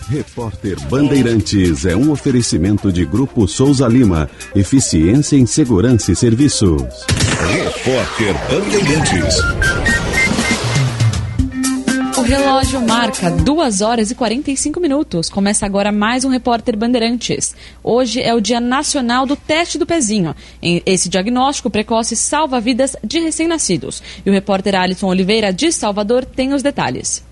Repórter 0.09 0.79
Bandeirantes 0.91 1.87
é 1.87 1.97
um 1.97 2.11
oferecimento 2.11 2.93
de 2.93 3.05
Grupo 3.05 3.49
Souza 3.49 3.89
Lima. 3.89 4.29
Eficiência 4.55 5.37
em 5.37 5.47
Segurança 5.47 6.13
e 6.13 6.17
Serviços. 6.17 6.83
Repórter 7.49 8.35
Bandeirantes. 8.51 10.12
O 12.17 12.21
relógio 12.23 12.81
marca 12.81 13.31
2 13.31 13.81
horas 13.81 14.11
e 14.11 14.15
45 14.15 14.79
minutos. 14.79 15.31
Começa 15.31 15.65
agora 15.65 15.91
mais 15.91 16.25
um 16.25 16.29
Repórter 16.29 16.77
Bandeirantes. 16.77 17.55
Hoje 17.83 18.21
é 18.21 18.35
o 18.35 18.41
Dia 18.41 18.61
Nacional 18.61 19.25
do 19.25 19.35
Teste 19.35 19.79
do 19.79 19.87
Pezinho. 19.87 20.35
Esse 20.61 21.09
diagnóstico 21.09 21.71
precoce 21.71 22.15
salva 22.15 22.61
vidas 22.61 22.97
de 23.03 23.19
recém-nascidos. 23.19 24.03
E 24.25 24.31
o 24.31 24.33
repórter 24.33 24.75
Alisson 24.75 25.09
Oliveira, 25.09 25.53
de 25.53 25.73
Salvador, 25.73 26.25
tem 26.25 26.53
os 26.53 26.63
detalhes. 26.63 27.25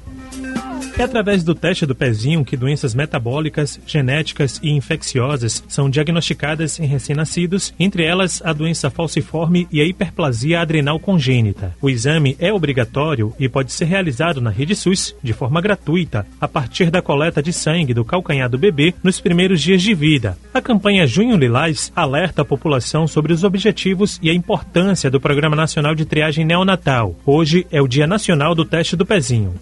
É 1.00 1.02
através 1.02 1.42
do 1.42 1.54
teste 1.54 1.86
do 1.86 1.94
pezinho 1.94 2.44
que 2.44 2.58
doenças 2.58 2.94
metabólicas, 2.94 3.80
genéticas 3.86 4.60
e 4.62 4.68
infecciosas 4.68 5.64
são 5.66 5.88
diagnosticadas 5.88 6.78
em 6.78 6.84
recém-nascidos, 6.84 7.72
entre 7.80 8.04
elas 8.04 8.42
a 8.44 8.52
doença 8.52 8.90
falciforme 8.90 9.66
e 9.72 9.80
a 9.80 9.84
hiperplasia 9.86 10.60
adrenal 10.60 11.00
congênita. 11.00 11.74
O 11.80 11.88
exame 11.88 12.36
é 12.38 12.52
obrigatório 12.52 13.32
e 13.38 13.48
pode 13.48 13.72
ser 13.72 13.86
realizado 13.86 14.42
na 14.42 14.50
rede 14.50 14.76
SUS 14.76 15.16
de 15.22 15.32
forma 15.32 15.62
gratuita, 15.62 16.26
a 16.38 16.46
partir 16.46 16.90
da 16.90 17.00
coleta 17.00 17.42
de 17.42 17.50
sangue 17.50 17.94
do 17.94 18.04
calcanhar 18.04 18.50
do 18.50 18.58
bebê 18.58 18.92
nos 19.02 19.18
primeiros 19.18 19.62
dias 19.62 19.80
de 19.80 19.94
vida. 19.94 20.36
A 20.52 20.60
campanha 20.60 21.06
Junho 21.06 21.38
Lilás 21.38 21.90
alerta 21.96 22.42
a 22.42 22.44
população 22.44 23.06
sobre 23.06 23.32
os 23.32 23.42
objetivos 23.42 24.20
e 24.22 24.28
a 24.28 24.34
importância 24.34 25.10
do 25.10 25.18
Programa 25.18 25.56
Nacional 25.56 25.94
de 25.94 26.04
Triagem 26.04 26.44
Neonatal. 26.44 27.16
Hoje 27.24 27.66
é 27.70 27.80
o 27.80 27.88
Dia 27.88 28.06
Nacional 28.06 28.54
do 28.54 28.66
Teste 28.66 28.96
do 28.96 29.06
Pezinho. 29.06 29.54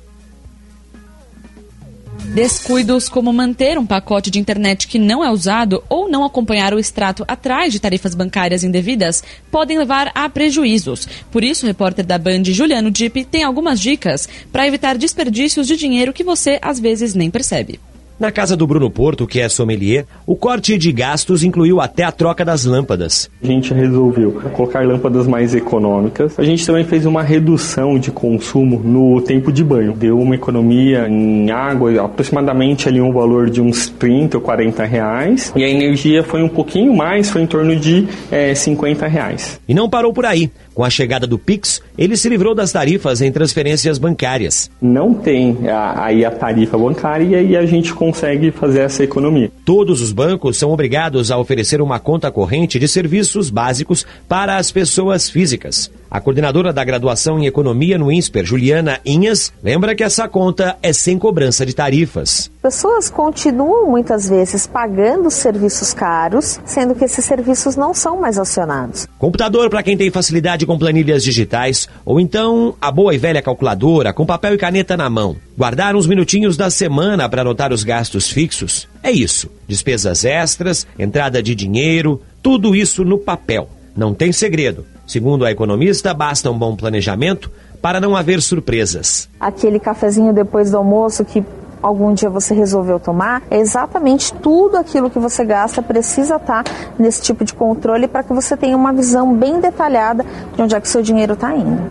Descuidos 2.34 3.08
como 3.08 3.32
manter 3.32 3.78
um 3.78 3.86
pacote 3.86 4.30
de 4.30 4.38
internet 4.38 4.86
que 4.86 4.98
não 4.98 5.24
é 5.24 5.30
usado 5.30 5.82
ou 5.88 6.08
não 6.08 6.24
acompanhar 6.24 6.74
o 6.74 6.78
extrato 6.78 7.24
atrás 7.26 7.72
de 7.72 7.80
tarifas 7.80 8.14
bancárias 8.14 8.62
indevidas 8.62 9.24
podem 9.50 9.78
levar 9.78 10.12
a 10.14 10.28
prejuízos. 10.28 11.08
Por 11.32 11.42
isso, 11.42 11.64
o 11.64 11.66
repórter 11.66 12.04
da 12.04 12.18
Band, 12.18 12.44
Juliano 12.44 12.90
Dipp, 12.90 13.24
tem 13.24 13.42
algumas 13.42 13.80
dicas 13.80 14.28
para 14.52 14.66
evitar 14.66 14.98
desperdícios 14.98 15.66
de 15.66 15.76
dinheiro 15.76 16.12
que 16.12 16.22
você 16.22 16.58
às 16.60 16.78
vezes 16.78 17.14
nem 17.14 17.30
percebe. 17.30 17.80
Na 18.18 18.32
casa 18.32 18.56
do 18.56 18.66
Bruno 18.66 18.90
Porto, 18.90 19.28
que 19.28 19.38
é 19.38 19.48
sommelier, 19.48 20.04
o 20.26 20.34
corte 20.34 20.76
de 20.76 20.90
gastos 20.90 21.44
incluiu 21.44 21.80
até 21.80 22.02
a 22.02 22.10
troca 22.10 22.44
das 22.44 22.64
lâmpadas. 22.64 23.30
A 23.40 23.46
gente 23.46 23.72
resolveu 23.72 24.32
colocar 24.52 24.84
lâmpadas 24.84 25.28
mais 25.28 25.54
econômicas. 25.54 26.36
A 26.36 26.42
gente 26.42 26.66
também 26.66 26.82
fez 26.82 27.06
uma 27.06 27.22
redução 27.22 27.96
de 27.96 28.10
consumo 28.10 28.80
no 28.80 29.20
tempo 29.20 29.52
de 29.52 29.62
banho. 29.62 29.92
Deu 29.92 30.18
uma 30.18 30.34
economia 30.34 31.06
em 31.08 31.48
água, 31.52 32.06
aproximadamente 32.06 32.88
ali 32.88 33.00
um 33.00 33.12
valor 33.12 33.48
de 33.48 33.60
uns 33.60 33.88
30 33.88 34.38
ou 34.38 34.42
40 34.42 34.84
reais. 34.84 35.52
E 35.54 35.62
a 35.62 35.68
energia 35.68 36.24
foi 36.24 36.42
um 36.42 36.48
pouquinho 36.48 36.92
mais, 36.96 37.30
foi 37.30 37.42
em 37.42 37.46
torno 37.46 37.76
de 37.76 38.08
é, 38.32 38.52
50 38.52 39.06
reais. 39.06 39.60
E 39.68 39.72
não 39.72 39.88
parou 39.88 40.12
por 40.12 40.26
aí. 40.26 40.50
Com 40.78 40.84
a 40.84 40.90
chegada 40.90 41.26
do 41.26 41.40
Pix, 41.40 41.82
ele 41.98 42.16
se 42.16 42.28
livrou 42.28 42.54
das 42.54 42.70
tarifas 42.70 43.20
em 43.20 43.32
transferências 43.32 43.98
bancárias. 43.98 44.70
Não 44.80 45.12
tem 45.12 45.58
aí 45.96 46.24
a, 46.24 46.28
a 46.28 46.30
tarifa 46.30 46.78
bancária 46.78 47.42
e 47.42 47.56
a 47.56 47.66
gente 47.66 47.92
consegue 47.92 48.52
fazer 48.52 48.82
essa 48.82 49.02
economia. 49.02 49.50
Todos 49.64 50.00
os 50.00 50.12
bancos 50.12 50.56
são 50.56 50.70
obrigados 50.70 51.32
a 51.32 51.36
oferecer 51.36 51.82
uma 51.82 51.98
conta 51.98 52.30
corrente 52.30 52.78
de 52.78 52.86
serviços 52.86 53.50
básicos 53.50 54.06
para 54.28 54.56
as 54.56 54.70
pessoas 54.70 55.28
físicas. 55.28 55.90
A 56.10 56.20
coordenadora 56.20 56.72
da 56.72 56.82
graduação 56.82 57.38
em 57.38 57.44
economia 57.44 57.98
no 57.98 58.10
INSPER, 58.10 58.42
Juliana 58.42 58.98
Inhas, 59.04 59.52
lembra 59.62 59.94
que 59.94 60.02
essa 60.02 60.26
conta 60.26 60.76
é 60.82 60.90
sem 60.90 61.18
cobrança 61.18 61.66
de 61.66 61.74
tarifas. 61.74 62.50
Pessoas 62.62 63.10
continuam 63.10 63.90
muitas 63.90 64.26
vezes 64.26 64.66
pagando 64.66 65.30
serviços 65.30 65.92
caros, 65.92 66.60
sendo 66.64 66.94
que 66.94 67.04
esses 67.04 67.22
serviços 67.24 67.76
não 67.76 67.92
são 67.92 68.18
mais 68.18 68.38
acionados. 68.38 69.06
Computador 69.18 69.68
para 69.68 69.82
quem 69.82 69.98
tem 69.98 70.10
facilidade 70.10 70.64
com 70.64 70.78
planilhas 70.78 71.22
digitais, 71.22 71.86
ou 72.06 72.18
então 72.18 72.74
a 72.80 72.90
boa 72.90 73.14
e 73.14 73.18
velha 73.18 73.42
calculadora 73.42 74.14
com 74.14 74.24
papel 74.24 74.54
e 74.54 74.58
caneta 74.58 74.96
na 74.96 75.10
mão. 75.10 75.36
Guardar 75.58 75.94
uns 75.94 76.06
minutinhos 76.06 76.56
da 76.56 76.70
semana 76.70 77.28
para 77.28 77.42
anotar 77.42 77.70
os 77.70 77.84
gastos 77.84 78.30
fixos. 78.30 78.88
É 79.02 79.10
isso. 79.10 79.50
Despesas 79.66 80.24
extras, 80.24 80.86
entrada 80.98 81.42
de 81.42 81.54
dinheiro, 81.54 82.22
tudo 82.42 82.74
isso 82.74 83.04
no 83.04 83.18
papel. 83.18 83.68
Não 83.94 84.14
tem 84.14 84.32
segredo. 84.32 84.86
Segundo 85.08 85.46
a 85.46 85.50
economista, 85.50 86.12
basta 86.12 86.50
um 86.50 86.58
bom 86.58 86.76
planejamento 86.76 87.50
para 87.80 87.98
não 87.98 88.14
haver 88.14 88.42
surpresas. 88.42 89.26
Aquele 89.40 89.80
cafezinho 89.80 90.34
depois 90.34 90.70
do 90.70 90.76
almoço 90.76 91.24
que 91.24 91.42
algum 91.80 92.12
dia 92.12 92.28
você 92.28 92.52
resolveu 92.52 93.00
tomar, 93.00 93.42
é 93.50 93.56
exatamente 93.56 94.34
tudo 94.34 94.76
aquilo 94.76 95.08
que 95.08 95.18
você 95.18 95.46
gasta 95.46 95.80
precisa 95.80 96.36
estar 96.36 96.62
nesse 96.98 97.22
tipo 97.22 97.42
de 97.42 97.54
controle 97.54 98.06
para 98.06 98.22
que 98.22 98.34
você 98.34 98.54
tenha 98.54 98.76
uma 98.76 98.92
visão 98.92 99.34
bem 99.34 99.60
detalhada 99.60 100.26
de 100.54 100.60
onde 100.60 100.76
é 100.76 100.80
que 100.80 100.88
seu 100.88 101.00
dinheiro 101.00 101.32
está 101.32 101.56
indo. 101.56 101.90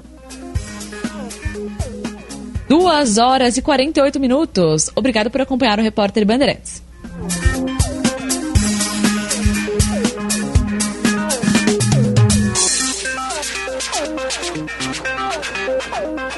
2 2.69 3.17
horas 3.17 3.57
e 3.57 3.63
48 3.63 4.19
minutos. 4.19 4.91
Obrigado 4.95 5.31
por 5.31 5.41
acompanhar 5.41 5.79
o 5.79 5.81
repórter 5.81 6.23
Bandeirantes. 6.23 6.86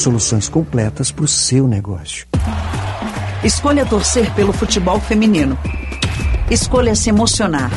Soluções 0.00 0.48
completas 0.48 1.12
para 1.12 1.26
o 1.26 1.28
seu 1.28 1.68
negócio. 1.68 2.26
Escolha 3.44 3.84
torcer 3.84 4.32
pelo 4.32 4.50
futebol 4.50 4.98
feminino. 4.98 5.58
Escolha 6.50 6.94
se 6.94 7.10
emocionar. 7.10 7.70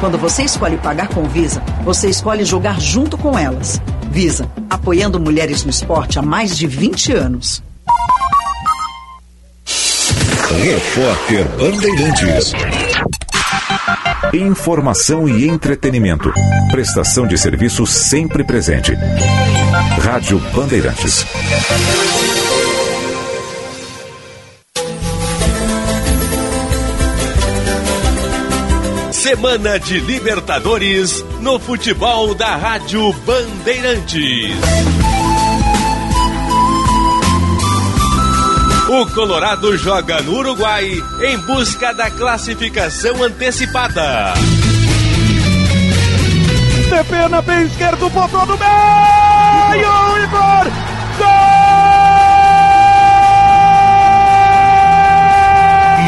Quando 0.00 0.16
você 0.16 0.44
escolhe 0.44 0.78
pagar 0.78 1.08
com 1.08 1.24
Visa, 1.24 1.62
você 1.84 2.08
escolhe 2.08 2.46
jogar 2.46 2.80
junto 2.80 3.18
com 3.18 3.38
elas. 3.38 3.78
Visa, 4.10 4.50
apoiando 4.70 5.20
mulheres 5.20 5.64
no 5.64 5.70
esporte 5.70 6.18
há 6.18 6.22
mais 6.22 6.56
de 6.56 6.66
20 6.66 7.12
anos. 7.12 7.62
Repórter 10.62 11.46
Bandeirantes. 11.58 12.54
Informação 14.32 15.28
e 15.28 15.46
entretenimento. 15.46 16.32
Prestação 16.70 17.26
de 17.26 17.36
serviço 17.36 17.86
sempre 17.86 18.42
presente. 18.42 18.96
Rádio 19.96 20.38
Bandeirantes. 20.54 21.24
Semana 29.10 29.78
de 29.78 30.00
Libertadores 30.00 31.24
no 31.40 31.58
futebol 31.58 32.34
da 32.34 32.56
Rádio 32.56 33.12
Bandeirantes. 33.24 34.56
O 38.88 39.06
Colorado 39.14 39.76
joga 39.76 40.22
no 40.22 40.38
Uruguai 40.38 41.02
em 41.22 41.38
busca 41.38 41.92
da 41.92 42.10
classificação 42.10 43.22
antecipada. 43.22 44.34
TP 46.88 47.28
na 47.28 47.42
pé 47.42 47.64
esquerdo, 47.64 48.08
botou 48.08 48.46
no 48.46 48.56
meio, 48.56 49.17
Igor! 49.76 50.64
Gol! 51.18 51.28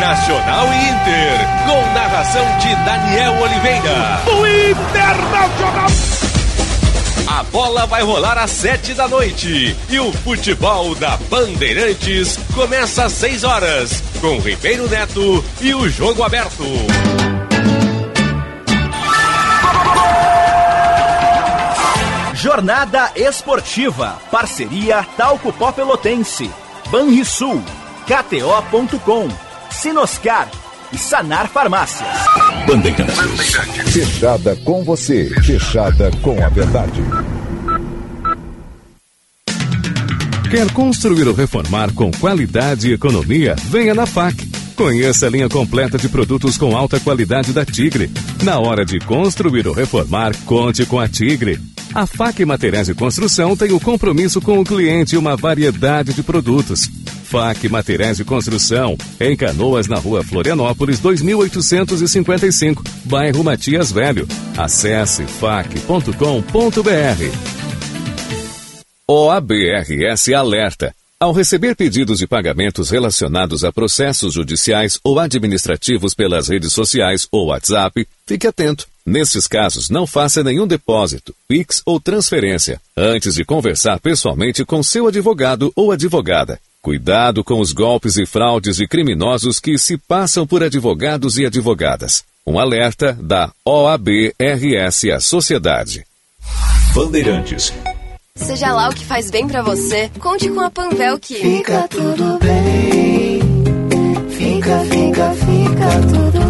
Nacional 0.00 0.66
e 0.72 0.88
Inter, 0.88 1.48
com 1.66 1.92
narração 1.94 2.44
de 2.58 2.74
Daniel 2.84 3.32
Oliveira. 3.42 4.20
O 4.26 4.46
Internacional! 4.70 5.90
A 7.26 7.42
bola 7.44 7.86
vai 7.86 8.02
rolar 8.02 8.36
às 8.38 8.50
sete 8.50 8.92
da 8.92 9.06
noite 9.06 9.76
e 9.88 10.00
o 10.00 10.12
futebol 10.12 10.94
da 10.96 11.16
Bandeirantes 11.30 12.38
começa 12.54 13.04
às 13.04 13.12
seis 13.12 13.44
horas 13.44 14.02
com 14.20 14.38
Ribeiro 14.40 14.88
Neto 14.88 15.44
e 15.60 15.72
o 15.74 15.88
jogo 15.88 16.22
aberto. 16.24 16.64
Jornada 22.40 23.12
Esportiva, 23.16 24.18
parceria 24.30 25.04
Talco 25.14 25.52
Pó 25.52 25.70
Pelotense, 25.72 26.50
Banrisul, 26.90 27.62
KTO.com, 28.06 29.28
Sinoscar 29.70 30.48
e 30.90 30.96
Sanar 30.96 31.48
Farmácias. 31.48 32.08
Bandeirantes. 32.66 33.92
Fechada 33.92 34.56
com 34.64 34.82
você, 34.82 35.28
fechada 35.42 36.10
com 36.22 36.42
a 36.42 36.48
verdade. 36.48 37.02
Quer 40.50 40.72
construir 40.72 41.28
ou 41.28 41.34
reformar 41.34 41.92
com 41.92 42.10
qualidade 42.10 42.88
e 42.88 42.94
economia? 42.94 43.54
Venha 43.64 43.92
na 43.92 44.06
FAC. 44.06 44.48
Conheça 44.74 45.26
a 45.26 45.30
linha 45.30 45.48
completa 45.50 45.98
de 45.98 46.08
produtos 46.08 46.56
com 46.56 46.74
alta 46.74 46.98
qualidade 46.98 47.52
da 47.52 47.66
Tigre. 47.66 48.10
Na 48.42 48.58
hora 48.58 48.82
de 48.82 48.98
construir 48.98 49.68
ou 49.68 49.74
reformar, 49.74 50.34
conte 50.46 50.86
com 50.86 50.98
a 50.98 51.06
Tigre. 51.06 51.60
A 51.92 52.06
FAC 52.06 52.44
Materiais 52.44 52.86
de 52.86 52.94
Construção 52.94 53.56
tem 53.56 53.72
o 53.72 53.80
compromisso 53.80 54.40
com 54.40 54.60
o 54.60 54.64
cliente 54.64 55.16
e 55.16 55.18
uma 55.18 55.36
variedade 55.36 56.12
de 56.14 56.22
produtos. 56.22 56.88
FAC 57.24 57.68
Materiais 57.68 58.16
de 58.18 58.24
Construção, 58.24 58.96
em 59.18 59.36
Canoas, 59.36 59.88
na 59.88 59.96
rua 59.96 60.22
Florianópolis, 60.22 61.00
2855, 61.00 62.84
bairro 63.04 63.42
Matias 63.42 63.90
Velho. 63.90 64.26
Acesse 64.56 65.24
fac.com.br. 65.24 66.14
OABRS 69.08 70.32
Alerta. 70.32 70.94
Ao 71.18 71.32
receber 71.32 71.74
pedidos 71.74 72.20
de 72.20 72.26
pagamentos 72.26 72.88
relacionados 72.88 73.64
a 73.64 73.72
processos 73.72 74.32
judiciais 74.32 74.98
ou 75.02 75.18
administrativos 75.18 76.14
pelas 76.14 76.48
redes 76.48 76.72
sociais 76.72 77.26
ou 77.32 77.48
WhatsApp, 77.48 78.06
fique 78.26 78.46
atento. 78.46 78.89
Nesses 79.04 79.46
casos, 79.46 79.88
não 79.88 80.06
faça 80.06 80.44
nenhum 80.44 80.66
depósito, 80.66 81.34
PIX 81.48 81.82
ou 81.86 81.98
transferência 81.98 82.80
antes 82.96 83.34
de 83.34 83.44
conversar 83.44 83.98
pessoalmente 83.98 84.64
com 84.64 84.82
seu 84.82 85.06
advogado 85.08 85.72
ou 85.74 85.90
advogada. 85.90 86.60
Cuidado 86.82 87.44
com 87.44 87.60
os 87.60 87.72
golpes 87.72 88.16
e 88.16 88.24
fraudes 88.24 88.76
de 88.76 88.86
criminosos 88.86 89.60
que 89.60 89.76
se 89.76 89.98
passam 89.98 90.46
por 90.46 90.62
advogados 90.62 91.38
e 91.38 91.44
advogadas. 91.44 92.24
Um 92.46 92.58
alerta 92.58 93.16
da 93.20 93.50
OABRS 93.66 95.10
à 95.14 95.20
sociedade. 95.20 96.06
Bandeirantes. 96.94 97.72
Seja 98.34 98.72
lá 98.72 98.88
o 98.88 98.94
que 98.94 99.04
faz 99.04 99.30
bem 99.30 99.46
para 99.46 99.62
você, 99.62 100.10
conte 100.18 100.48
com 100.50 100.60
a 100.60 100.70
Panvel 100.70 101.18
que 101.18 101.34
fica 101.34 101.86
tudo 101.88 102.38
bem. 102.38 103.40
Fica, 104.30 104.80
fica, 104.84 105.32
fica 105.34 106.00
tudo 106.08 106.40
bem. 106.40 106.49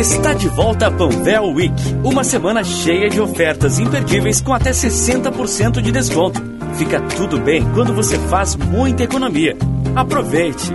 Está 0.00 0.32
de 0.32 0.48
volta 0.48 0.86
a 0.86 0.90
Panvel 0.90 1.52
Week, 1.52 1.74
uma 2.02 2.24
semana 2.24 2.64
cheia 2.64 3.10
de 3.10 3.20
ofertas 3.20 3.78
imperdíveis 3.78 4.40
com 4.40 4.54
até 4.54 4.70
60% 4.70 5.82
de 5.82 5.92
desconto. 5.92 6.40
Fica 6.76 7.02
tudo 7.18 7.38
bem 7.38 7.62
quando 7.74 7.92
você 7.92 8.18
faz 8.18 8.56
muita 8.56 9.02
economia. 9.02 9.54
Aproveite! 9.94 10.70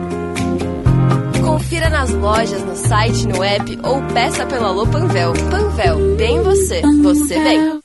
Confira 1.44 1.90
nas 1.90 2.12
lojas, 2.12 2.64
no 2.64 2.76
site, 2.76 3.28
no 3.28 3.44
app 3.44 3.80
ou 3.82 4.00
peça 4.14 4.46
pelo 4.46 4.66
Alô 4.68 4.86
Panvel. 4.86 5.34
Panvel, 5.50 6.16
bem 6.18 6.44
você, 6.44 6.84
você 7.02 7.40
bem. 7.40 7.85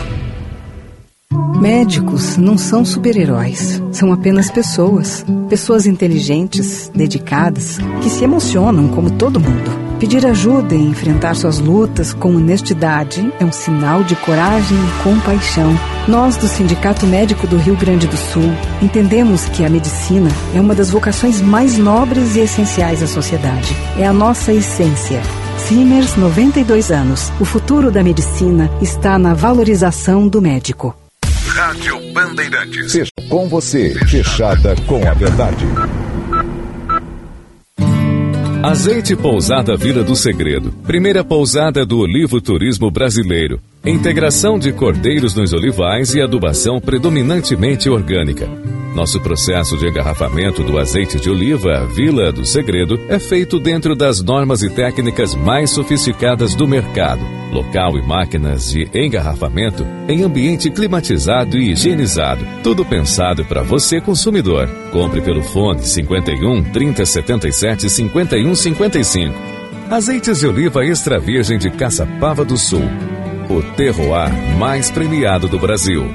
Médicos 1.59 2.37
não 2.37 2.57
são 2.57 2.83
super-heróis, 2.83 3.81
são 3.91 4.11
apenas 4.11 4.49
pessoas. 4.49 5.23
Pessoas 5.47 5.85
inteligentes, 5.85 6.91
dedicadas, 6.93 7.77
que 8.01 8.09
se 8.09 8.23
emocionam 8.23 8.87
como 8.87 9.11
todo 9.11 9.39
mundo. 9.39 9.71
Pedir 9.99 10.25
ajuda 10.25 10.73
e 10.73 10.81
enfrentar 10.81 11.35
suas 11.35 11.59
lutas 11.59 12.11
com 12.11 12.35
honestidade 12.35 13.31
é 13.39 13.45
um 13.45 13.51
sinal 13.51 14.03
de 14.03 14.15
coragem 14.15 14.75
e 14.75 15.03
compaixão. 15.03 15.71
Nós, 16.07 16.35
do 16.37 16.47
Sindicato 16.47 17.05
Médico 17.05 17.45
do 17.45 17.57
Rio 17.57 17.77
Grande 17.77 18.07
do 18.07 18.17
Sul, 18.17 18.51
entendemos 18.81 19.45
que 19.49 19.63
a 19.63 19.69
medicina 19.69 20.31
é 20.55 20.59
uma 20.59 20.73
das 20.73 20.89
vocações 20.89 21.39
mais 21.39 21.77
nobres 21.77 22.35
e 22.35 22.39
essenciais 22.39 23.03
à 23.03 23.07
sociedade. 23.07 23.75
É 23.99 24.07
a 24.07 24.11
nossa 24.11 24.51
essência. 24.51 25.21
Simers, 25.59 26.15
92 26.15 26.89
anos. 26.89 27.31
O 27.39 27.45
futuro 27.45 27.91
da 27.91 28.03
medicina 28.03 28.71
está 28.81 29.19
na 29.19 29.35
valorização 29.35 30.27
do 30.27 30.41
médico. 30.41 30.95
Rádio 31.53 31.99
Bandeirantes. 32.13 32.93
Fecha 32.93 33.11
com 33.27 33.47
você, 33.49 33.93
fechada 34.07 34.73
com 34.87 35.05
a 35.07 35.13
verdade. 35.13 35.65
Azeite 38.63 39.15
Pousada 39.17 39.75
Vila 39.75 40.01
do 40.01 40.15
Segredo. 40.15 40.71
Primeira 40.85 41.25
pousada 41.25 41.85
do 41.85 41.99
olivo 41.99 42.39
turismo 42.39 42.89
brasileiro. 42.89 43.59
Integração 43.83 44.59
de 44.59 44.71
cordeiros 44.71 45.33
nos 45.35 45.53
olivais 45.53 46.13
e 46.13 46.21
adubação 46.21 46.79
predominantemente 46.79 47.89
orgânica. 47.89 48.47
Nosso 48.93 49.19
processo 49.19 49.75
de 49.75 49.87
engarrafamento 49.87 50.61
do 50.61 50.77
azeite 50.77 51.19
de 51.19 51.31
oliva 51.31 51.87
Vila 51.87 52.31
do 52.31 52.45
Segredo 52.45 52.99
é 53.09 53.17
feito 53.17 53.59
dentro 53.59 53.95
das 53.95 54.21
normas 54.21 54.61
e 54.61 54.69
técnicas 54.69 55.33
mais 55.33 55.71
sofisticadas 55.71 56.53
do 56.53 56.67
mercado. 56.67 57.25
Local 57.51 57.97
e 57.97 58.05
máquinas 58.05 58.69
de 58.69 58.87
engarrafamento 58.93 59.83
em 60.07 60.21
ambiente 60.21 60.69
climatizado 60.69 61.57
e 61.57 61.71
higienizado. 61.71 62.45
Tudo 62.61 62.85
pensado 62.85 63.43
para 63.45 63.63
você, 63.63 63.99
consumidor. 63.99 64.69
Compre 64.91 65.21
pelo 65.21 65.41
fone 65.41 65.81
51 65.83 66.65
3077 66.71 67.89
51 67.89 68.53
55. 68.53 69.35
Azeites 69.89 70.39
de 70.39 70.45
oliva 70.45 70.85
extra 70.85 71.19
virgem 71.19 71.57
de 71.57 71.71
Caçapava 71.71 72.45
do 72.45 72.59
Sul. 72.59 72.87
O 73.51 73.61
terroir 73.75 74.31
mais 74.57 74.89
premiado 74.89 75.49
do 75.49 75.59
Brasil. 75.59 76.09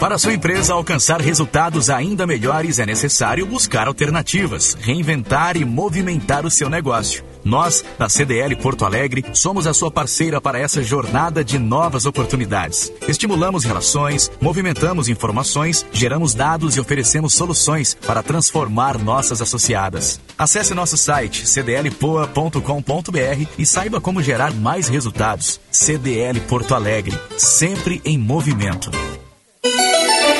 Para 0.00 0.16
sua 0.16 0.32
empresa 0.32 0.72
alcançar 0.72 1.20
resultados 1.20 1.90
ainda 1.90 2.26
melhores, 2.26 2.78
é 2.78 2.86
necessário 2.86 3.44
buscar 3.44 3.86
alternativas, 3.86 4.72
reinventar 4.80 5.58
e 5.58 5.64
movimentar 5.66 6.46
o 6.46 6.50
seu 6.50 6.70
negócio. 6.70 7.22
Nós, 7.44 7.84
da 7.98 8.08
CDL 8.08 8.56
Porto 8.56 8.84
Alegre, 8.84 9.24
somos 9.32 9.66
a 9.66 9.74
sua 9.74 9.90
parceira 9.90 10.40
para 10.40 10.58
essa 10.58 10.82
jornada 10.82 11.44
de 11.44 11.58
novas 11.58 12.06
oportunidades. 12.06 12.92
Estimulamos 13.06 13.64
relações, 13.64 14.30
movimentamos 14.40 15.08
informações, 15.08 15.84
geramos 15.92 16.34
dados 16.34 16.76
e 16.76 16.80
oferecemos 16.80 17.34
soluções 17.34 17.94
para 17.94 18.22
transformar 18.22 18.98
nossas 18.98 19.40
associadas. 19.40 20.20
Acesse 20.36 20.74
nosso 20.74 20.96
site 20.96 21.46
cdlpoa.com.br 21.46 23.46
e 23.58 23.66
saiba 23.66 24.00
como 24.00 24.22
gerar 24.22 24.52
mais 24.52 24.88
resultados. 24.88 25.60
CDL 25.70 26.40
Porto 26.40 26.74
Alegre, 26.74 27.18
sempre 27.36 28.00
em 28.04 28.18
movimento. 28.18 28.90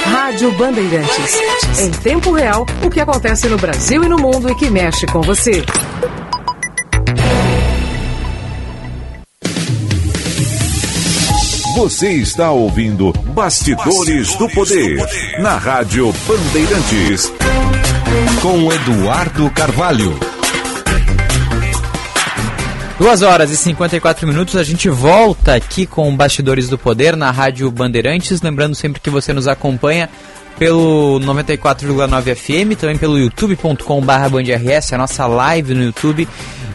Rádio 0.05 0.53
Bandeirantes. 0.53 1.39
Em 1.81 1.91
tempo 1.91 2.33
real, 2.33 2.65
o 2.85 2.91
que 2.91 3.01
acontece 3.01 3.49
no 3.49 3.59
Brasil 3.59 4.05
e 4.05 4.09
no 4.09 4.17
mundo 4.17 4.51
e 4.51 4.55
que 4.55 4.71
mexe 4.71 5.07
com 5.07 5.21
você. 5.21 5.65
Você 11.79 12.11
está 12.11 12.51
ouvindo 12.51 13.13
Bastidores, 13.13 14.35
do, 14.35 14.49
poder, 14.49 14.99
na 15.39 15.57
Rádio 15.57 16.13
Bandeirantes. 16.27 17.33
Com 18.43 18.73
Eduardo 18.73 19.49
Carvalho. 19.51 20.19
Duas 22.99 23.23
horas 23.23 23.53
e 23.53 23.57
54 23.57 24.27
minutos, 24.27 24.57
a 24.57 24.65
gente 24.65 24.89
volta 24.89 25.55
aqui 25.55 25.87
com 25.87 26.17
Bastidores 26.17 26.69
do 26.69 26.77
Poder 26.77 27.17
na 27.17 27.31
Rádio 27.31 27.71
Bandeirantes. 27.71 28.43
Lembrando 28.43 28.75
sempre 28.75 29.01
que 29.01 29.09
você 29.09 29.33
nos 29.33 29.47
acompanha 29.47 30.11
pelo 30.59 31.21
94,9 31.21 32.35
FM, 32.35 32.77
também 32.77 32.99
pelo 32.99 33.17
youtube.com/bandrs, 33.17 34.93
a 34.93 34.99
nossa 34.99 35.29
live 35.29 35.75
no 35.75 35.85
YouTube 35.85 36.27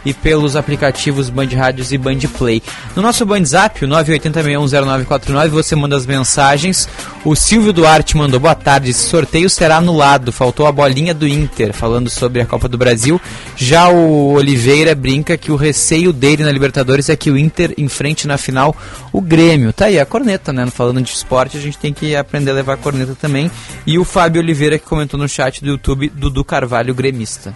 e 0.04 0.12
pelos 0.12 0.56
aplicativos 0.56 1.30
Band 1.30 1.48
Rádios 1.54 1.92
e 1.92 1.98
Band 1.98 2.18
Play. 2.36 2.62
No 2.94 3.02
nosso 3.02 3.24
Band 3.24 3.44
Zap, 3.44 3.84
o 3.84 3.88
980610949, 3.88 5.48
você 5.48 5.74
manda 5.74 5.96
as 5.96 6.06
mensagens. 6.06 6.88
O 7.24 7.34
Silvio 7.34 7.72
Duarte 7.72 8.16
mandou 8.16 8.38
boa 8.38 8.54
tarde. 8.54 8.90
Esse 8.90 9.08
sorteio 9.08 9.48
será 9.48 9.76
anulado. 9.76 10.32
Faltou 10.32 10.66
a 10.66 10.72
bolinha 10.72 11.14
do 11.14 11.26
Inter, 11.26 11.72
falando 11.72 12.10
sobre 12.10 12.40
a 12.40 12.46
Copa 12.46 12.68
do 12.68 12.76
Brasil. 12.76 13.20
Já 13.56 13.88
o 13.88 14.32
Oliveira 14.32 14.94
brinca 14.94 15.36
que 15.36 15.50
o 15.50 15.56
receio 15.56 16.12
dele 16.12 16.44
na 16.44 16.52
Libertadores 16.52 17.08
é 17.08 17.16
que 17.16 17.30
o 17.30 17.38
Inter 17.38 17.74
enfrente 17.78 18.26
na 18.26 18.36
final 18.36 18.76
o 19.12 19.20
Grêmio. 19.20 19.72
Tá 19.72 19.86
aí 19.86 19.98
a 19.98 20.06
corneta, 20.06 20.52
né? 20.52 20.66
Falando 20.66 21.00
de 21.00 21.10
esporte, 21.10 21.56
a 21.56 21.60
gente 21.60 21.78
tem 21.78 21.92
que 21.92 22.14
aprender 22.14 22.50
a 22.50 22.54
levar 22.54 22.74
a 22.74 22.76
corneta 22.76 23.14
também. 23.14 23.50
E 23.86 23.98
o 23.98 24.04
Fábio 24.04 24.42
Oliveira 24.42 24.78
que 24.78 24.84
comentou 24.84 25.18
no 25.18 25.28
chat 25.28 25.62
do 25.62 25.70
YouTube, 25.70 26.10
Dudu 26.14 26.44
Carvalho, 26.44 26.94
gremista. 26.94 27.54